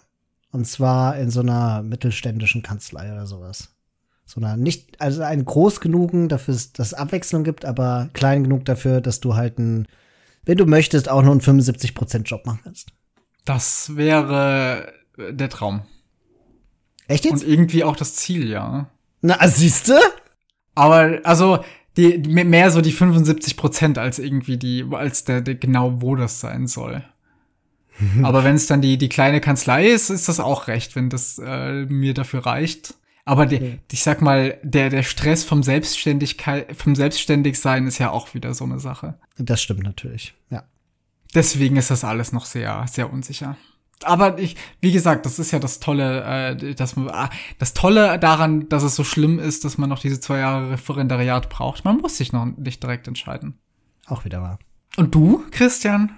Und 0.51 0.65
zwar 0.65 1.17
in 1.17 1.29
so 1.29 1.41
einer 1.41 1.83
mittelständischen 1.83 2.63
Kanzlei 2.63 3.11
oder 3.11 3.27
sowas 3.27 3.75
so 4.25 4.41
einer 4.41 4.57
nicht, 4.57 4.99
also 4.99 5.21
ein 5.21 5.45
groß 5.45 5.79
genugen, 5.79 6.29
dafür, 6.29 6.55
dass 6.73 6.87
es 6.87 6.93
Abwechslung 6.93 7.43
gibt, 7.43 7.63
aber 7.63 8.09
klein 8.13 8.43
genug 8.43 8.65
dafür, 8.65 9.01
dass 9.01 9.19
du 9.19 9.35
halt 9.35 9.59
ein, 9.59 9.87
wenn 10.45 10.57
du 10.57 10.65
möchtest, 10.65 11.09
auch 11.09 11.21
nur 11.21 11.31
einen 11.31 11.41
75% 11.41 12.23
Job 12.23 12.45
machen 12.45 12.59
kannst. 12.63 12.89
Das 13.45 13.95
wäre 13.95 14.93
äh, 15.17 15.33
der 15.33 15.49
Traum. 15.49 15.81
Echt 17.07 17.25
jetzt? 17.25 17.43
Und 17.43 17.49
irgendwie 17.49 17.83
auch 17.83 17.95
das 17.95 18.15
Ziel, 18.15 18.49
ja. 18.49 18.89
Na, 19.21 19.47
siehste? 19.47 19.99
Aber, 20.73 21.19
also, 21.23 21.63
die, 21.97 22.17
mehr 22.17 22.71
so 22.71 22.81
die 22.81 22.93
75% 22.93 23.97
als 23.99 24.19
irgendwie 24.19 24.57
die, 24.57 24.85
als 24.91 25.23
der, 25.23 25.41
der 25.41 25.55
genau 25.55 26.01
wo 26.01 26.15
das 26.15 26.39
sein 26.39 26.67
soll. 26.67 27.03
Aber 28.23 28.43
wenn 28.43 28.55
es 28.55 28.67
dann 28.67 28.81
die, 28.81 28.97
die 28.97 29.09
kleine 29.09 29.39
Kanzlei 29.41 29.87
ist, 29.87 30.09
ist 30.09 30.27
das 30.27 30.39
auch 30.39 30.67
recht, 30.67 30.95
wenn 30.95 31.09
das 31.09 31.39
äh, 31.43 31.85
mir 31.85 32.13
dafür 32.13 32.45
reicht. 32.45 32.95
Aber 33.25 33.47
der, 33.47 33.59
okay. 33.59 33.79
ich 33.91 34.03
sag 34.03 34.21
mal, 34.21 34.59
der, 34.61 34.89
der 34.89 35.01
Stress 35.01 35.43
vom 35.43 35.63
Selbstständigkeit, 35.63 36.75
vom 36.75 36.95
Selbstständigsein 36.95 37.87
ist 37.87 37.97
ja 37.97 38.11
auch 38.11 38.35
wieder 38.35 38.53
so 38.53 38.65
eine 38.65 38.79
Sache. 38.79 39.15
Das 39.37 39.61
stimmt 39.61 39.83
natürlich, 39.83 40.35
ja. 40.51 40.63
Deswegen 41.33 41.75
ist 41.75 41.91
das 41.91 42.03
alles 42.03 42.31
noch 42.31 42.45
sehr, 42.45 42.85
sehr 42.87 43.11
unsicher. 43.11 43.57
Aber 44.03 44.37
ich, 44.37 44.55
wie 44.79 44.91
gesagt, 44.91 45.25
das 45.25 45.39
ist 45.39 45.51
ja 45.51 45.59
das 45.59 45.79
Tolle, 45.79 46.23
äh, 46.23 46.75
dass 46.75 46.95
man, 46.95 47.09
ah, 47.09 47.29
das 47.57 47.73
Tolle 47.73 48.19
daran, 48.19 48.69
dass 48.69 48.83
es 48.83 48.95
so 48.95 49.03
schlimm 49.03 49.39
ist, 49.39 49.65
dass 49.65 49.77
man 49.77 49.89
noch 49.89 49.99
diese 49.99 50.19
zwei 50.19 50.39
Jahre 50.39 50.71
Referendariat 50.71 51.49
braucht. 51.49 51.83
Man 51.83 51.97
muss 51.97 52.17
sich 52.17 52.31
noch 52.31 52.45
nicht 52.45 52.83
direkt 52.83 53.07
entscheiden. 53.07 53.57
Auch 54.05 54.23
wieder 54.23 54.41
wahr. 54.41 54.59
Und 54.97 55.15
du, 55.15 55.43
Christian? 55.51 56.11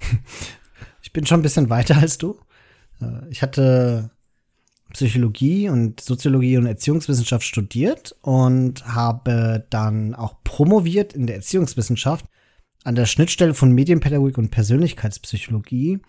ich 1.02 1.12
bin 1.12 1.24
schon 1.24 1.40
ein 1.40 1.44
bisschen 1.44 1.70
weiter 1.70 1.96
als 1.96 2.18
du. 2.18 2.38
Äh, 3.00 3.28
ich 3.30 3.42
hatte 3.42 4.10
Psychologie 4.92 5.68
und 5.68 6.00
Soziologie 6.00 6.56
und 6.56 6.66
Erziehungswissenschaft 6.66 7.44
studiert 7.44 8.16
und 8.22 8.86
habe 8.86 9.66
dann 9.70 10.14
auch 10.14 10.36
promoviert 10.44 11.12
in 11.12 11.26
der 11.26 11.36
Erziehungswissenschaft 11.36 12.24
an 12.84 12.94
der 12.94 13.06
Schnittstelle 13.06 13.54
von 13.54 13.72
Medienpädagogik 13.72 14.38
und 14.38 14.50
Persönlichkeitspsychologie 14.50 16.00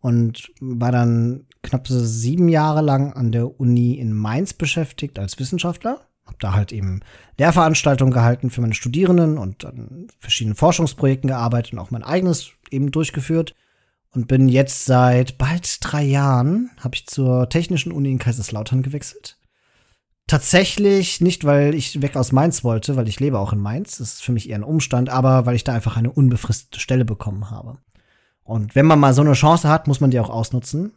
und 0.00 0.50
war 0.60 0.92
dann 0.92 1.46
knapp 1.62 1.86
sieben 1.88 2.48
Jahre 2.48 2.80
lang 2.80 3.12
an 3.12 3.32
der 3.32 3.60
Uni 3.60 3.94
in 3.94 4.12
Mainz 4.12 4.54
beschäftigt 4.54 5.18
als 5.18 5.38
Wissenschaftler. 5.38 6.06
Hab 6.24 6.40
da 6.40 6.54
halt 6.54 6.72
eben 6.72 7.00
Lehrveranstaltungen 7.38 8.14
gehalten 8.14 8.50
für 8.50 8.60
meine 8.60 8.74
Studierenden 8.74 9.38
und 9.38 9.64
an 9.64 10.08
verschiedenen 10.18 10.56
Forschungsprojekten 10.56 11.28
gearbeitet 11.28 11.74
und 11.74 11.78
auch 11.78 11.90
mein 11.90 12.02
eigenes 12.02 12.52
eben 12.70 12.90
durchgeführt 12.90 13.54
und 14.12 14.28
bin 14.28 14.48
jetzt 14.48 14.86
seit 14.86 15.38
bald 15.38 15.78
drei 15.80 16.02
Jahren, 16.02 16.70
habe 16.80 16.94
ich 16.94 17.06
zur 17.06 17.48
Technischen 17.48 17.92
Uni 17.92 18.10
in 18.10 18.18
Kaiserslautern 18.18 18.82
gewechselt. 18.82 19.38
Tatsächlich 20.26 21.20
nicht, 21.20 21.44
weil 21.44 21.74
ich 21.74 22.02
weg 22.02 22.16
aus 22.16 22.32
Mainz 22.32 22.64
wollte, 22.64 22.96
weil 22.96 23.06
ich 23.06 23.20
lebe 23.20 23.38
auch 23.38 23.52
in 23.52 23.60
Mainz. 23.60 23.98
Das 23.98 24.14
ist 24.14 24.22
für 24.24 24.32
mich 24.32 24.48
eher 24.48 24.56
ein 24.56 24.64
Umstand, 24.64 25.08
aber 25.08 25.46
weil 25.46 25.54
ich 25.54 25.62
da 25.62 25.72
einfach 25.72 25.96
eine 25.96 26.10
unbefristete 26.10 26.80
Stelle 26.80 27.04
bekommen 27.04 27.50
habe. 27.50 27.78
Und 28.42 28.74
wenn 28.74 28.86
man 28.86 28.98
mal 28.98 29.14
so 29.14 29.22
eine 29.22 29.34
Chance 29.34 29.68
hat, 29.68 29.86
muss 29.86 30.00
man 30.00 30.10
die 30.10 30.18
auch 30.18 30.30
ausnutzen. 30.30 30.92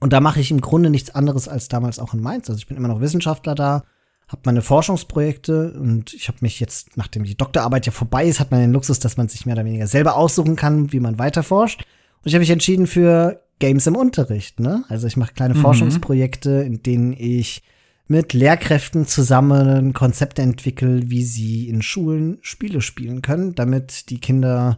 Und 0.00 0.12
da 0.12 0.20
mache 0.20 0.40
ich 0.40 0.50
im 0.50 0.60
Grunde 0.60 0.90
nichts 0.90 1.10
anderes 1.10 1.48
als 1.48 1.68
damals 1.68 1.98
auch 1.98 2.14
in 2.14 2.20
Mainz. 2.20 2.48
Also 2.48 2.58
ich 2.58 2.66
bin 2.66 2.76
immer 2.76 2.88
noch 2.88 3.00
Wissenschaftler 3.00 3.54
da, 3.54 3.84
habe 4.28 4.42
meine 4.44 4.62
Forschungsprojekte 4.62 5.72
und 5.78 6.12
ich 6.12 6.28
habe 6.28 6.38
mich 6.40 6.58
jetzt, 6.58 6.96
nachdem 6.96 7.24
die 7.24 7.36
Doktorarbeit 7.36 7.86
ja 7.86 7.92
vorbei 7.92 8.26
ist, 8.26 8.40
hat 8.40 8.50
man 8.50 8.60
den 8.60 8.72
Luxus, 8.72 8.98
dass 8.98 9.16
man 9.16 9.28
sich 9.28 9.46
mehr 9.46 9.54
oder 9.54 9.64
weniger 9.64 9.86
selber 9.86 10.16
aussuchen 10.16 10.56
kann, 10.56 10.92
wie 10.92 11.00
man 11.00 11.18
weiter 11.18 11.42
forscht. 11.42 11.84
Und 12.26 12.30
ich 12.30 12.34
habe 12.34 12.40
mich 12.40 12.50
entschieden 12.50 12.88
für 12.88 13.40
Games 13.60 13.86
im 13.86 13.94
Unterricht. 13.94 14.58
Ne? 14.58 14.84
Also 14.88 15.06
ich 15.06 15.16
mache 15.16 15.32
kleine 15.32 15.54
mhm. 15.54 15.60
Forschungsprojekte, 15.60 16.50
in 16.62 16.82
denen 16.82 17.12
ich 17.12 17.62
mit 18.08 18.32
Lehrkräften 18.32 19.06
zusammen 19.06 19.92
Konzepte 19.92 20.42
entwickle, 20.42 21.08
wie 21.08 21.22
sie 21.22 21.68
in 21.68 21.82
Schulen 21.82 22.38
Spiele 22.40 22.80
spielen 22.80 23.22
können, 23.22 23.54
damit 23.54 24.10
die 24.10 24.18
Kinder 24.18 24.76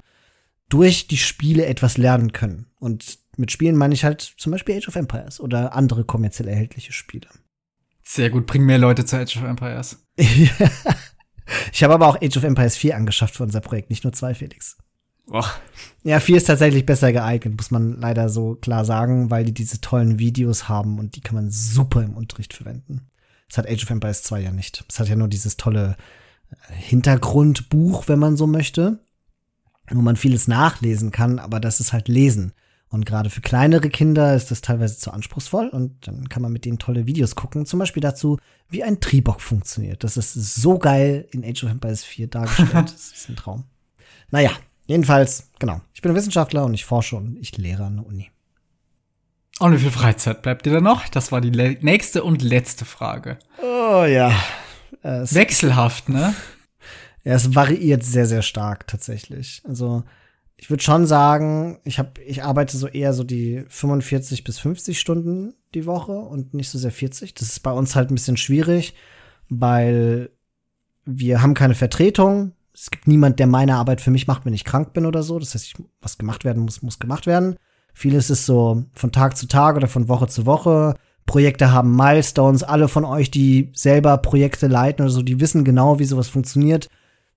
durch 0.69 1.07
die 1.07 1.17
Spiele 1.17 1.65
etwas 1.65 1.97
lernen 1.97 2.33
können. 2.33 2.67
Und 2.79 3.19
mit 3.39 3.51
Spielen 3.51 3.77
meine 3.77 3.95
ich 3.95 4.05
halt 4.05 4.21
zum 4.21 4.53
Beispiel 4.53 4.77
Age 4.77 4.89
of 4.89 4.97
Empires 4.97 5.41
oder 5.41 5.75
andere 5.75 6.05
kommerziell 6.05 6.49
erhältliche 6.49 6.93
Spiele. 6.93 7.29
Sehr 8.03 8.29
gut, 8.29 8.47
bring 8.47 8.67
mehr 8.67 8.77
Leute 8.77 9.07
zu 9.07 9.17
Age 9.17 9.39
of 9.39 9.45
Empires. 9.45 10.05
ich 10.19 11.83
habe 11.83 11.95
aber 11.95 12.09
auch 12.09 12.21
Age 12.21 12.37
of 12.37 12.45
Empires 12.45 12.77
4 12.77 12.95
angeschafft 12.95 13.37
für 13.37 13.45
unser 13.45 13.63
Projekt, 13.63 13.89
nicht 13.89 14.05
nur 14.05 14.13
zwei, 14.13 14.35
Felix. 14.35 14.77
Och. 15.31 15.49
Ja, 16.05 16.21
4 16.21 16.37
ist 16.39 16.47
tatsächlich 16.47 16.87
besser 16.87 17.13
geeignet, 17.13 17.57
muss 17.57 17.71
man 17.71 18.01
leider 18.01 18.29
so 18.29 18.55
klar 18.55 18.85
sagen, 18.85 19.31
weil 19.31 19.45
die 19.45 19.53
diese 19.53 19.81
tollen 19.81 20.19
Videos 20.19 20.69
haben 20.69 20.99
und 20.99 21.17
die 21.17 21.21
kann 21.21 21.35
man 21.35 21.51
super 21.51 22.03
im 22.03 22.17
Unterricht 22.17 22.55
verwenden. 22.55 23.11
Das 23.49 23.59
hat 23.59 23.69
Age 23.69 23.83
of 23.83 23.91
Empires 23.91 24.23
2 24.23 24.41
ja 24.41 24.53
nicht. 24.53 24.85
Es 24.89 25.01
hat 25.01 25.09
ja 25.09 25.17
nur 25.17 25.29
dieses 25.29 25.57
tolle 25.57 25.97
äh, 26.51 26.73
Hintergrundbuch, 26.75 28.09
wenn 28.09 28.19
man 28.19 28.37
so 28.37 28.47
möchte. 28.47 29.01
wo 29.91 30.03
man 30.03 30.17
vieles 30.17 30.49
nachlesen 30.49 31.11
kann, 31.11 31.39
aber 31.39 31.61
das 31.61 31.81
ist 31.81 31.93
halt 31.93 32.09
Lesen. 32.09 32.53
Und 32.91 33.05
gerade 33.05 33.29
für 33.29 33.43
kleinere 33.43 33.91
Kinder 33.91 34.35
ist 34.35 34.51
das 34.51 34.63
teilweise 34.63 34.99
zu 34.99 35.11
anspruchsvoll 35.11 35.69
und 35.69 36.07
dann 36.07 36.29
kann 36.31 36.41
man 36.41 36.53
mit 36.53 36.65
denen 36.65 36.79
tolle 36.79 37.07
Videos 37.07 37.35
gucken. 37.35 37.67
Zum 37.67 37.79
Beispiel 37.79 38.01
dazu, 38.01 38.39
wie 38.71 38.83
ein 38.83 39.01
Triebock 39.01 39.43
funktioniert. 39.43 40.05
Das 40.05 40.17
ist 40.17 40.33
so 40.33 40.79
geil 40.79 41.29
in 41.31 41.45
Age 41.45 41.65
of 41.65 41.71
Empires 41.71 42.05
4 42.05 42.29
dargestellt. 42.29 42.73
das 42.75 43.13
ist 43.13 43.29
ein 43.29 43.37
Traum. 43.37 43.65
Naja, 44.31 44.53
jedenfalls, 44.89 45.51
genau. 45.61 45.81
Ich 45.95 46.03
bin 46.03 46.15
Wissenschaftler 46.15 46.65
und 46.65 46.75
ich 46.75 46.85
forsche 46.85 47.15
und 47.15 47.39
ich 47.39 47.57
lehre 47.57 47.85
an 47.85 47.99
der 47.99 48.07
Uni. 48.07 48.31
Und 49.61 49.73
wie 49.73 49.79
viel 49.79 49.91
Freizeit 49.91 50.43
bleibt 50.43 50.67
dir 50.67 50.73
da 50.73 50.81
noch? 50.81 51.09
Das 51.09 51.33
war 51.33 51.41
die 51.41 51.51
nächste 51.51 52.25
und 52.25 52.43
letzte 52.43 52.85
Frage. 52.85 53.39
Oh 53.63 54.05
ja. 54.05 54.33
Es 55.03 55.35
Wechselhaft, 55.35 56.09
ne? 56.09 56.35
Ja, 57.25 57.35
es 57.35 57.55
variiert 57.55 58.05
sehr, 58.05 58.27
sehr 58.27 58.43
stark 58.43 58.87
tatsächlich. 58.87 59.63
Also 59.67 60.05
ich 60.57 60.71
würde 60.71 60.83
schon 60.83 61.07
sagen, 61.07 61.81
ich 61.85 61.99
habe, 61.99 62.21
ich 62.23 62.43
arbeite 62.43 62.77
so 62.77 62.89
eher 62.89 63.13
so 63.13 63.23
die 63.23 63.65
45 63.69 64.45
bis 64.45 64.59
50 64.59 64.99
Stunden 64.99 65.55
die 65.75 65.87
Woche 65.87 66.13
und 66.13 66.55
nicht 66.55 66.69
so 66.71 66.79
sehr 66.79 66.91
40. 66.91 67.35
Das 67.35 67.49
ist 67.49 67.61
bei 67.61 67.71
uns 67.71 67.95
halt 67.95 68.11
ein 68.11 68.15
bisschen 68.15 68.37
schwierig, 68.37 68.95
weil 69.49 70.31
wir 71.05 71.43
haben 71.43 71.55
keine 71.55 71.75
Vertretung. 71.75 72.53
Es 72.81 72.91
gibt 72.91 73.09
niemand, 73.09 73.41
der 73.41 73.49
meine 73.49 73.75
Arbeit 73.75 74.01
für 74.01 74.11
mich 74.13 74.27
macht, 74.27 74.47
wenn 74.47 74.55
ich 74.55 74.65
krank 74.65 74.93
bin 74.93 75.05
oder 75.05 75.23
so. 75.23 75.39
Das 75.39 75.55
heißt, 75.55 75.67
ich, 75.67 75.75
was 76.01 76.19
gemacht 76.19 76.45
werden 76.45 76.63
muss, 76.63 76.83
muss 76.83 76.99
gemacht 76.99 77.27
werden. 77.27 77.57
Vieles 77.93 78.31
ist 78.31 78.47
so 78.47 78.85
von 78.93 79.11
Tag 79.11 79.37
zu 79.37 79.49
Tag 79.49 79.77
oder 79.77 79.89
von 79.89 80.09
Woche 80.09 80.29
zu 80.29 80.47
Woche. 80.47 80.95
Projekte 81.27 81.73
haben 81.73 81.97
Milestones. 81.97 82.63
Alle 82.63 82.87
von 82.89 83.05
euch, 83.05 83.31
die 83.31 83.71
selber 83.75 84.17
Projekte 84.19 84.69
leiten 84.69 85.03
oder 85.03 85.11
so, 85.11 85.23
die 85.23 85.41
wissen 85.41 85.65
genau, 85.65 85.99
wie 85.99 86.05
sowas 86.05 86.29
funktioniert. 86.29 86.89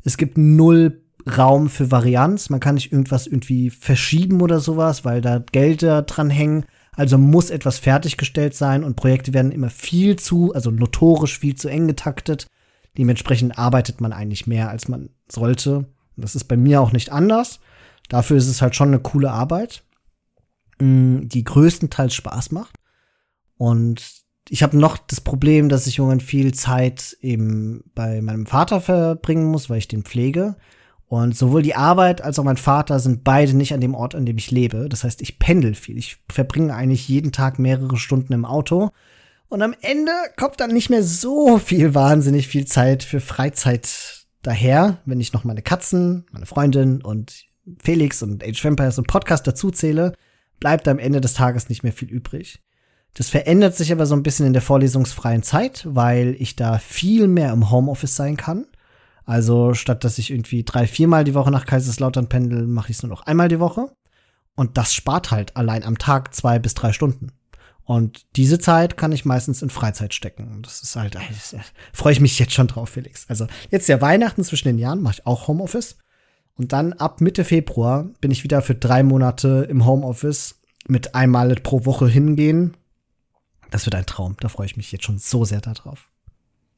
Es 0.03 0.17
gibt 0.17 0.37
null 0.37 1.01
Raum 1.37 1.69
für 1.69 1.91
Varianz. 1.91 2.49
Man 2.49 2.59
kann 2.59 2.75
nicht 2.75 2.91
irgendwas 2.91 3.25
irgendwie 3.27 3.69
verschieben 3.69 4.41
oder 4.41 4.59
sowas, 4.59 5.05
weil 5.05 5.21
da 5.21 5.39
Gelder 5.39 6.03
dran 6.03 6.29
hängen. 6.29 6.65
Also 6.93 7.17
muss 7.17 7.49
etwas 7.49 7.79
fertiggestellt 7.79 8.53
sein 8.53 8.83
und 8.83 8.95
Projekte 8.95 9.33
werden 9.33 9.51
immer 9.51 9.69
viel 9.69 10.17
zu, 10.17 10.53
also 10.53 10.71
notorisch 10.71 11.39
viel 11.39 11.55
zu 11.55 11.67
eng 11.67 11.87
getaktet. 11.87 12.47
Dementsprechend 12.97 13.57
arbeitet 13.57 14.01
man 14.01 14.13
eigentlich 14.13 14.47
mehr, 14.47 14.69
als 14.69 14.87
man 14.87 15.09
sollte. 15.29 15.85
Das 16.17 16.35
ist 16.35 16.45
bei 16.45 16.57
mir 16.57 16.81
auch 16.81 16.91
nicht 16.91 17.11
anders. 17.11 17.59
Dafür 18.09 18.37
ist 18.37 18.47
es 18.47 18.61
halt 18.61 18.75
schon 18.75 18.89
eine 18.89 18.99
coole 18.99 19.31
Arbeit, 19.31 19.83
mm, 20.79 21.27
die 21.27 21.43
größtenteils 21.43 22.13
Spaß 22.13 22.51
macht. 22.51 22.75
Und 23.57 24.23
ich 24.49 24.63
habe 24.63 24.77
noch 24.77 24.97
das 24.97 25.21
Problem, 25.21 25.69
dass 25.69 25.87
ich 25.87 25.99
irgendwann 25.99 26.19
viel 26.19 26.53
Zeit 26.53 27.15
eben 27.21 27.83
bei 27.95 28.21
meinem 28.21 28.45
Vater 28.45 28.81
verbringen 28.81 29.45
muss, 29.45 29.69
weil 29.69 29.77
ich 29.77 29.87
den 29.87 30.03
pflege. 30.03 30.57
Und 31.05 31.37
sowohl 31.37 31.61
die 31.61 31.75
Arbeit 31.75 32.21
als 32.21 32.39
auch 32.39 32.43
mein 32.43 32.57
Vater 32.57 32.99
sind 32.99 33.23
beide 33.23 33.53
nicht 33.53 33.73
an 33.73 33.81
dem 33.81 33.95
Ort, 33.95 34.15
an 34.15 34.25
dem 34.25 34.37
ich 34.37 34.49
lebe. 34.49 34.89
Das 34.89 35.03
heißt, 35.03 35.21
ich 35.21 35.39
pendel 35.39 35.73
viel. 35.73 35.97
Ich 35.97 36.17
verbringe 36.29 36.73
eigentlich 36.73 37.07
jeden 37.07 37.31
Tag 37.31 37.59
mehrere 37.59 37.97
Stunden 37.97 38.33
im 38.33 38.45
Auto. 38.45 38.91
Und 39.51 39.61
am 39.61 39.75
Ende 39.81 40.11
kommt 40.37 40.59
dann 40.59 40.71
nicht 40.71 40.89
mehr 40.89 41.03
so 41.03 41.59
viel 41.59 41.93
wahnsinnig 41.93 42.47
viel 42.47 42.65
Zeit 42.65 43.03
für 43.03 43.19
Freizeit 43.19 44.25
daher, 44.41 44.97
wenn 45.05 45.19
ich 45.19 45.33
noch 45.33 45.43
meine 45.43 45.61
Katzen, 45.61 46.25
meine 46.31 46.45
Freundin 46.45 47.01
und 47.01 47.45
Felix 47.83 48.23
und 48.23 48.43
Age 48.43 48.63
Vampires 48.63 48.97
und 48.97 49.07
Podcast 49.07 49.45
dazu 49.45 49.69
zähle, 49.69 50.13
bleibt 50.59 50.87
am 50.87 50.97
Ende 50.97 51.21
des 51.21 51.33
Tages 51.33 51.69
nicht 51.69 51.83
mehr 51.83 51.93
viel 51.93 52.09
übrig. 52.09 52.63
Das 53.13 53.29
verändert 53.29 53.75
sich 53.75 53.91
aber 53.91 54.05
so 54.05 54.15
ein 54.15 54.23
bisschen 54.23 54.47
in 54.47 54.53
der 54.53 54.61
vorlesungsfreien 54.61 55.43
Zeit, 55.43 55.85
weil 55.85 56.35
ich 56.39 56.55
da 56.55 56.79
viel 56.79 57.27
mehr 57.27 57.51
im 57.51 57.69
Homeoffice 57.69 58.15
sein 58.15 58.37
kann 58.37 58.65
also 59.25 59.73
statt 59.73 60.03
dass 60.03 60.17
ich 60.17 60.31
irgendwie 60.31 60.63
drei, 60.63 60.87
viermal 60.87 61.23
die 61.23 61.33
Woche 61.33 61.51
nach 61.51 61.65
Kaiserslautern 61.65 62.27
pendel, 62.27 62.67
mache 62.67 62.91
ich 62.91 62.97
es 62.97 63.03
nur 63.03 63.09
noch 63.09 63.21
einmal 63.25 63.47
die 63.47 63.59
Woche. 63.59 63.91
Und 64.55 64.77
das 64.77 64.93
spart 64.93 65.31
halt 65.31 65.55
allein 65.55 65.83
am 65.83 65.97
Tag 65.97 66.35
zwei 66.35 66.59
bis 66.59 66.73
drei 66.73 66.91
Stunden. 66.91 67.31
Und 67.83 68.25
diese 68.35 68.59
Zeit 68.59 68.95
kann 68.95 69.11
ich 69.11 69.25
meistens 69.25 69.61
in 69.61 69.69
Freizeit 69.69 70.13
stecken. 70.13 70.61
Das 70.61 70.81
ist 70.81 70.95
halt, 70.95 71.15
das, 71.15 71.55
freue 71.93 72.13
ich 72.13 72.19
mich 72.19 72.37
jetzt 72.39 72.53
schon 72.53 72.67
drauf, 72.67 72.89
Felix. 72.89 73.25
Also 73.27 73.47
jetzt 73.69 73.89
ja 73.89 74.01
Weihnachten 74.01 74.43
zwischen 74.43 74.69
den 74.69 74.77
Jahren 74.77 75.01
mache 75.01 75.15
ich 75.15 75.27
auch 75.27 75.47
Homeoffice. 75.47 75.97
Und 76.55 76.73
dann 76.73 76.93
ab 76.93 77.21
Mitte 77.21 77.43
Februar 77.43 78.05
bin 78.21 78.31
ich 78.31 78.43
wieder 78.43 78.61
für 78.61 78.75
drei 78.75 79.03
Monate 79.03 79.67
im 79.69 79.85
Homeoffice 79.85 80.61
mit 80.87 81.15
einmal 81.15 81.55
pro 81.55 81.85
Woche 81.85 82.07
hingehen. 82.07 82.77
Das 83.71 83.85
wird 83.85 83.95
ein 83.95 84.05
Traum. 84.05 84.35
Da 84.39 84.49
freue 84.49 84.65
ich 84.65 84.77
mich 84.77 84.91
jetzt 84.91 85.05
schon 85.05 85.17
so 85.17 85.45
sehr 85.45 85.61
darauf. 85.61 86.09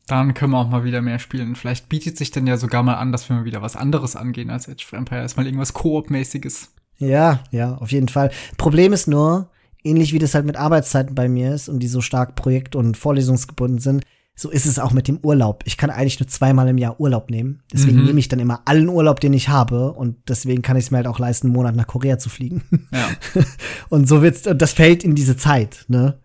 Dann 0.07 0.33
können 0.33 0.51
wir 0.51 0.59
auch 0.59 0.69
mal 0.69 0.83
wieder 0.83 1.01
mehr 1.01 1.19
spielen. 1.19 1.55
Vielleicht 1.55 1.89
bietet 1.89 2.17
sich 2.17 2.31
dann 2.31 2.45
ja 2.45 2.57
sogar 2.57 2.83
mal 2.83 2.95
an, 2.95 3.11
dass 3.11 3.29
wir 3.29 3.37
mal 3.37 3.45
wieder 3.45 3.61
was 3.61 3.75
anderes 3.75 4.15
angehen 4.15 4.49
als 4.49 4.67
Age 4.67 4.85
of 4.85 4.93
Empires. 4.93 5.37
Mal 5.37 5.45
irgendwas 5.45 5.73
Koop-mäßiges. 5.73 6.73
Ja, 6.97 7.43
ja, 7.51 7.75
auf 7.75 7.91
jeden 7.91 8.09
Fall. 8.09 8.31
Problem 8.57 8.93
ist 8.93 9.07
nur, 9.07 9.49
ähnlich 9.83 10.13
wie 10.13 10.19
das 10.19 10.33
halt 10.33 10.45
mit 10.45 10.55
Arbeitszeiten 10.55 11.15
bei 11.15 11.27
mir 11.27 11.53
ist 11.53 11.69
und 11.69 11.79
die 11.79 11.87
so 11.87 12.01
stark 12.01 12.35
projekt- 12.35 12.75
und 12.75 12.97
vorlesungsgebunden 12.97 13.79
sind, 13.79 14.03
so 14.35 14.49
ist 14.49 14.65
es 14.65 14.79
auch 14.79 14.91
mit 14.91 15.07
dem 15.07 15.19
Urlaub. 15.19 15.63
Ich 15.65 15.77
kann 15.77 15.91
eigentlich 15.91 16.19
nur 16.19 16.27
zweimal 16.27 16.67
im 16.67 16.79
Jahr 16.79 16.99
Urlaub 16.99 17.29
nehmen. 17.29 17.61
Deswegen 17.71 17.99
mhm. 17.99 18.05
nehme 18.05 18.19
ich 18.19 18.29
dann 18.29 18.39
immer 18.39 18.61
allen 18.65 18.89
Urlaub, 18.89 19.19
den 19.19 19.33
ich 19.33 19.49
habe. 19.49 19.93
Und 19.93 20.17
deswegen 20.27 20.63
kann 20.63 20.75
ich 20.75 20.85
es 20.85 20.91
mir 20.91 20.97
halt 20.97 21.07
auch 21.07 21.19
leisten, 21.19 21.47
einen 21.47 21.55
Monat 21.55 21.75
nach 21.75 21.85
Korea 21.85 22.17
zu 22.17 22.29
fliegen. 22.29 22.63
Ja. 22.91 23.09
und 23.89 24.07
so 24.07 24.23
wird's, 24.23 24.47
und 24.47 24.59
das 24.59 24.73
fällt 24.73 25.03
in 25.03 25.15
diese 25.15 25.37
Zeit, 25.37 25.85
ne? 25.87 26.19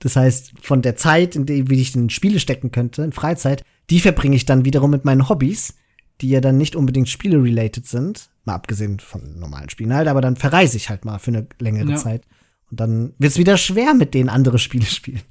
Das 0.00 0.16
heißt, 0.16 0.52
von 0.60 0.82
der 0.82 0.96
Zeit, 0.96 1.34
in 1.34 1.46
die 1.46 1.70
wie 1.70 1.80
ich 1.80 1.94
in 1.94 2.10
Spiele 2.10 2.38
stecken 2.38 2.70
könnte, 2.70 3.02
in 3.02 3.12
Freizeit, 3.12 3.64
die 3.88 4.00
verbringe 4.00 4.36
ich 4.36 4.44
dann 4.44 4.66
wiederum 4.66 4.90
mit 4.90 5.06
meinen 5.06 5.30
Hobbys, 5.30 5.74
die 6.20 6.28
ja 6.28 6.42
dann 6.42 6.58
nicht 6.58 6.76
unbedingt 6.76 7.08
Spiele-related 7.08 7.86
sind, 7.86 8.28
mal 8.44 8.54
abgesehen 8.54 9.00
von 9.00 9.38
normalen 9.38 9.70
Spielen 9.70 9.94
halt, 9.94 10.08
aber 10.08 10.20
dann 10.20 10.36
verreise 10.36 10.76
ich 10.76 10.90
halt 10.90 11.06
mal 11.06 11.18
für 11.18 11.30
eine 11.30 11.46
längere 11.58 11.92
ja. 11.92 11.96
Zeit. 11.96 12.26
Und 12.70 12.80
dann 12.80 13.14
wird 13.18 13.32
es 13.32 13.38
wieder 13.38 13.56
schwer, 13.56 13.94
mit 13.94 14.14
denen 14.14 14.28
andere 14.28 14.58
Spiele 14.58 14.86
spielen. 14.86 15.22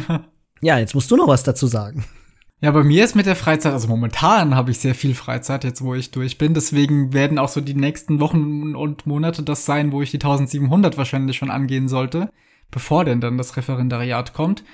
ja, 0.60 0.78
jetzt 0.78 0.94
musst 0.94 1.10
du 1.10 1.16
noch 1.16 1.28
was 1.28 1.42
dazu 1.42 1.66
sagen. 1.66 2.04
Ja, 2.60 2.72
bei 2.72 2.82
mir 2.82 3.04
ist 3.04 3.14
mit 3.14 3.26
der 3.26 3.36
Freizeit, 3.36 3.72
also 3.72 3.86
momentan 3.86 4.54
habe 4.56 4.72
ich 4.72 4.80
sehr 4.80 4.96
viel 4.96 5.14
Freizeit, 5.14 5.62
jetzt 5.62 5.82
wo 5.82 5.94
ich 5.94 6.10
durch 6.10 6.38
bin. 6.38 6.54
Deswegen 6.54 7.12
werden 7.12 7.38
auch 7.38 7.48
so 7.48 7.60
die 7.60 7.74
nächsten 7.74 8.18
Wochen 8.18 8.74
und 8.74 9.06
Monate 9.06 9.42
das 9.42 9.64
sein, 9.64 9.92
wo 9.92 10.02
ich 10.02 10.10
die 10.10 10.16
1700 10.16 10.96
wahrscheinlich 10.96 11.36
schon 11.36 11.50
angehen 11.50 11.88
sollte 11.88 12.30
bevor 12.70 13.04
denn 13.04 13.20
dann 13.20 13.38
das 13.38 13.56
Referendariat 13.56 14.32
kommt. 14.32 14.64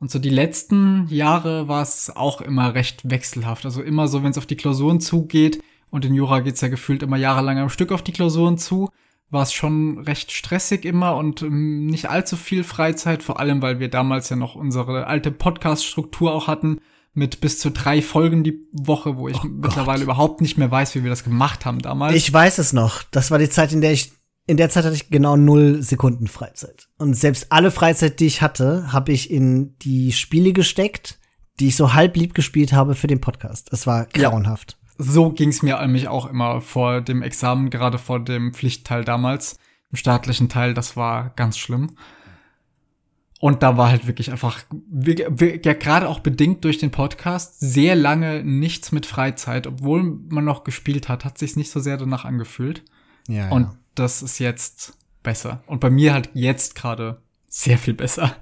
Und 0.00 0.10
so 0.10 0.18
die 0.18 0.30
letzten 0.30 1.06
Jahre 1.08 1.68
war 1.68 1.82
es 1.82 2.14
auch 2.14 2.40
immer 2.40 2.74
recht 2.74 3.08
wechselhaft. 3.08 3.64
Also 3.64 3.82
immer 3.82 4.08
so, 4.08 4.22
wenn 4.22 4.32
es 4.32 4.38
auf 4.38 4.46
die 4.46 4.56
Klausuren 4.56 5.00
zugeht, 5.00 5.62
und 5.90 6.06
in 6.06 6.14
Jura 6.14 6.40
geht's 6.40 6.62
ja 6.62 6.68
gefühlt 6.68 7.02
immer 7.02 7.18
jahrelang 7.18 7.58
am 7.58 7.68
Stück 7.68 7.92
auf 7.92 8.02
die 8.02 8.12
Klausuren 8.12 8.56
zu, 8.56 8.88
war 9.32 9.42
es 9.42 9.52
schon 9.52 9.98
recht 9.98 10.30
stressig 10.30 10.84
immer 10.84 11.16
und 11.16 11.42
ähm, 11.42 11.86
nicht 11.86 12.10
allzu 12.10 12.36
viel 12.36 12.64
Freizeit, 12.64 13.22
vor 13.22 13.40
allem 13.40 13.62
weil 13.62 13.80
wir 13.80 13.88
damals 13.88 14.28
ja 14.28 14.36
noch 14.36 14.54
unsere 14.54 15.06
alte 15.06 15.32
Podcast-Struktur 15.32 16.32
auch 16.32 16.46
hatten, 16.46 16.80
mit 17.14 17.40
bis 17.40 17.58
zu 17.58 17.70
drei 17.70 18.02
Folgen 18.02 18.44
die 18.44 18.60
Woche, 18.72 19.16
wo 19.16 19.28
ich 19.28 19.42
oh 19.42 19.46
mittlerweile 19.46 19.98
Gott. 19.98 20.04
überhaupt 20.04 20.40
nicht 20.42 20.58
mehr 20.58 20.70
weiß, 20.70 20.94
wie 20.94 21.02
wir 21.02 21.10
das 21.10 21.24
gemacht 21.24 21.64
haben 21.64 21.80
damals. 21.80 22.14
Ich 22.14 22.32
weiß 22.32 22.58
es 22.58 22.72
noch. 22.72 23.02
Das 23.10 23.30
war 23.30 23.38
die 23.38 23.50
Zeit, 23.50 23.72
in 23.72 23.80
der 23.80 23.92
ich 23.92 24.12
in 24.46 24.56
der 24.56 24.70
Zeit 24.70 24.84
hatte 24.84 24.96
ich 24.96 25.08
genau 25.08 25.36
null 25.36 25.82
Sekunden 25.82 26.26
Freizeit. 26.26 26.88
Und 26.98 27.14
selbst 27.14 27.52
alle 27.52 27.70
Freizeit, 27.70 28.18
die 28.18 28.26
ich 28.26 28.42
hatte, 28.42 28.92
habe 28.92 29.12
ich 29.12 29.30
in 29.30 29.78
die 29.78 30.12
Spiele 30.12 30.52
gesteckt, 30.52 31.20
die 31.60 31.68
ich 31.68 31.76
so 31.76 31.94
halb 31.94 32.16
lieb 32.16 32.34
gespielt 32.34 32.72
habe 32.72 32.94
für 32.94 33.06
den 33.06 33.20
Podcast. 33.20 33.72
Es 33.72 33.86
war 33.86 34.06
grauenhaft. 34.06 34.72
Ja, 34.72 34.81
so 35.02 35.30
ging's 35.30 35.62
mir 35.62 35.80
nämlich 35.80 36.08
auch 36.08 36.26
immer 36.26 36.60
vor 36.60 37.00
dem 37.00 37.22
Examen, 37.22 37.70
gerade 37.70 37.98
vor 37.98 38.20
dem 38.20 38.54
Pflichtteil 38.54 39.04
damals, 39.04 39.58
im 39.90 39.96
staatlichen 39.96 40.48
Teil. 40.48 40.74
Das 40.74 40.96
war 40.96 41.30
ganz 41.30 41.58
schlimm. 41.58 41.96
Und 43.40 43.64
da 43.64 43.76
war 43.76 43.90
halt 43.90 44.06
wirklich 44.06 44.30
einfach, 44.30 44.62
ja 44.92 45.72
gerade 45.74 46.08
auch 46.08 46.20
bedingt 46.20 46.64
durch 46.64 46.78
den 46.78 46.92
Podcast, 46.92 47.58
sehr 47.58 47.96
lange 47.96 48.44
nichts 48.44 48.92
mit 48.92 49.04
Freizeit. 49.04 49.66
Obwohl 49.66 50.04
man 50.04 50.44
noch 50.44 50.62
gespielt 50.62 51.08
hat, 51.08 51.24
hat 51.24 51.38
sich's 51.38 51.56
nicht 51.56 51.70
so 51.70 51.80
sehr 51.80 51.96
danach 51.96 52.24
angefühlt. 52.24 52.84
Ja, 53.26 53.50
und 53.50 53.62
ja 53.62 53.76
das 53.94 54.22
ist 54.22 54.38
jetzt 54.38 54.96
besser. 55.22 55.62
Und 55.66 55.80
bei 55.80 55.90
mir 55.90 56.12
halt 56.12 56.30
jetzt 56.34 56.74
gerade 56.74 57.20
sehr 57.48 57.78
viel 57.78 57.94
besser. 57.94 58.36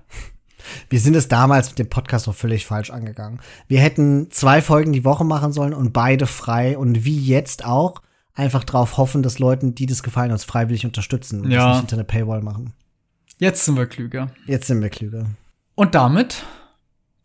Wir 0.88 1.00
sind 1.00 1.14
es 1.14 1.28
damals 1.28 1.68
mit 1.70 1.78
dem 1.78 1.88
Podcast 1.88 2.26
noch 2.26 2.34
völlig 2.34 2.66
falsch 2.66 2.90
angegangen. 2.90 3.40
Wir 3.68 3.80
hätten 3.80 4.30
zwei 4.30 4.62
Folgen 4.62 4.92
die 4.92 5.04
Woche 5.04 5.24
machen 5.24 5.52
sollen 5.52 5.74
und 5.74 5.92
beide 5.92 6.26
frei 6.26 6.76
und 6.76 7.04
wie 7.04 7.18
jetzt 7.18 7.64
auch 7.64 8.02
einfach 8.34 8.64
drauf 8.64 8.96
hoffen, 8.96 9.22
dass 9.22 9.38
Leuten, 9.38 9.74
die 9.74 9.86
das 9.86 10.02
gefallen, 10.02 10.32
uns 10.32 10.44
freiwillig 10.44 10.86
unterstützen 10.86 11.42
und 11.44 11.50
ja. 11.50 11.58
das 11.58 11.68
nicht 11.68 11.80
hinter 11.80 11.96
eine 11.96 12.04
Paywall 12.04 12.42
machen. 12.42 12.72
Jetzt 13.38 13.64
sind 13.64 13.76
wir 13.76 13.86
klüger. 13.86 14.30
Jetzt 14.46 14.66
sind 14.66 14.82
wir 14.82 14.90
klüger. 14.90 15.26
Und 15.74 15.94
damit 15.94 16.44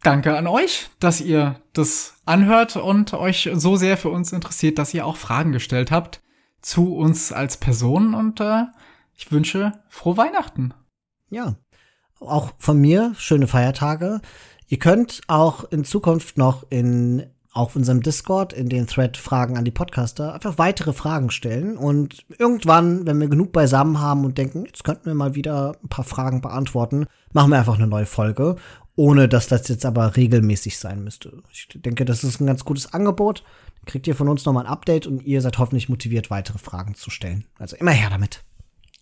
danke 0.01 0.37
an 0.37 0.47
euch, 0.47 0.89
dass 0.99 1.19
ihr 1.19 1.59
das 1.73 2.13
anhört 2.25 2.75
und 2.75 3.13
euch 3.13 3.49
so 3.53 3.75
sehr 3.75 3.97
für 3.97 4.09
uns 4.09 4.31
interessiert, 4.31 4.77
dass 4.77 4.93
ihr 4.93 5.05
auch 5.05 5.17
Fragen 5.17 5.51
gestellt 5.51 5.91
habt 5.91 6.21
zu 6.61 6.95
uns 6.95 7.31
als 7.31 7.57
Person 7.57 8.13
und 8.13 8.39
äh, 8.39 8.63
ich 9.13 9.31
wünsche 9.31 9.73
frohe 9.87 10.17
Weihnachten. 10.17 10.73
Ja, 11.29 11.55
auch 12.19 12.53
von 12.57 12.79
mir 12.79 13.13
schöne 13.17 13.47
Feiertage. 13.47 14.21
Ihr 14.67 14.79
könnt 14.79 15.21
auch 15.27 15.71
in 15.71 15.83
Zukunft 15.83 16.37
noch 16.37 16.65
in 16.69 17.27
auf 17.55 17.77
unserem 17.77 18.03
Discord 18.03 18.51
in 18.51 18.67
den 18.67 18.85
Thread 18.85 19.15
Fragen 19.15 19.57
an 19.57 19.63
die 19.63 19.71
Podcaster 19.71 20.33
einfach 20.33 20.57
weitere 20.57 20.91
Fragen 20.91 21.31
stellen. 21.31 21.77
Und 21.77 22.25
irgendwann, 22.37 23.07
wenn 23.07 23.19
wir 23.21 23.29
genug 23.29 23.53
beisammen 23.53 24.01
haben 24.01 24.25
und 24.25 24.37
denken, 24.37 24.65
jetzt 24.65 24.83
könnten 24.83 25.05
wir 25.05 25.13
mal 25.13 25.35
wieder 25.35 25.77
ein 25.81 25.87
paar 25.87 26.03
Fragen 26.03 26.41
beantworten, 26.41 27.05
machen 27.31 27.51
wir 27.51 27.57
einfach 27.57 27.75
eine 27.75 27.87
neue 27.87 28.05
Folge, 28.05 28.57
ohne 28.97 29.29
dass 29.29 29.47
das 29.47 29.69
jetzt 29.69 29.85
aber 29.85 30.17
regelmäßig 30.17 30.77
sein 30.77 31.01
müsste. 31.01 31.43
Ich 31.49 31.69
denke, 31.73 32.03
das 32.03 32.25
ist 32.25 32.41
ein 32.41 32.47
ganz 32.47 32.65
gutes 32.65 32.93
Angebot. 32.93 33.45
Kriegt 33.85 34.05
ihr 34.05 34.15
von 34.15 34.27
uns 34.27 34.43
nochmal 34.43 34.65
ein 34.65 34.71
Update 34.71 35.07
und 35.07 35.23
ihr 35.23 35.41
seid 35.41 35.57
hoffentlich 35.57 35.87
motiviert, 35.87 36.29
weitere 36.29 36.57
Fragen 36.57 36.95
zu 36.95 37.09
stellen. 37.09 37.45
Also 37.57 37.77
immer 37.77 37.91
her 37.91 38.09
damit. 38.09 38.43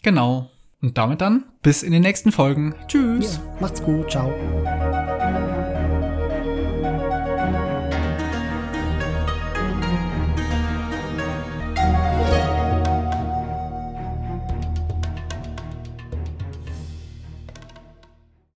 Genau. 0.04 0.52
Und 0.84 0.98
damit 0.98 1.22
dann 1.22 1.46
bis 1.62 1.82
in 1.82 1.94
den 1.94 2.02
nächsten 2.02 2.34
Folgen. 2.34 2.76
Tschüss. 2.88 3.36
Ja, 3.36 3.62
macht's 3.62 3.82
gut. 3.82 4.12
Ciao. 4.12 4.34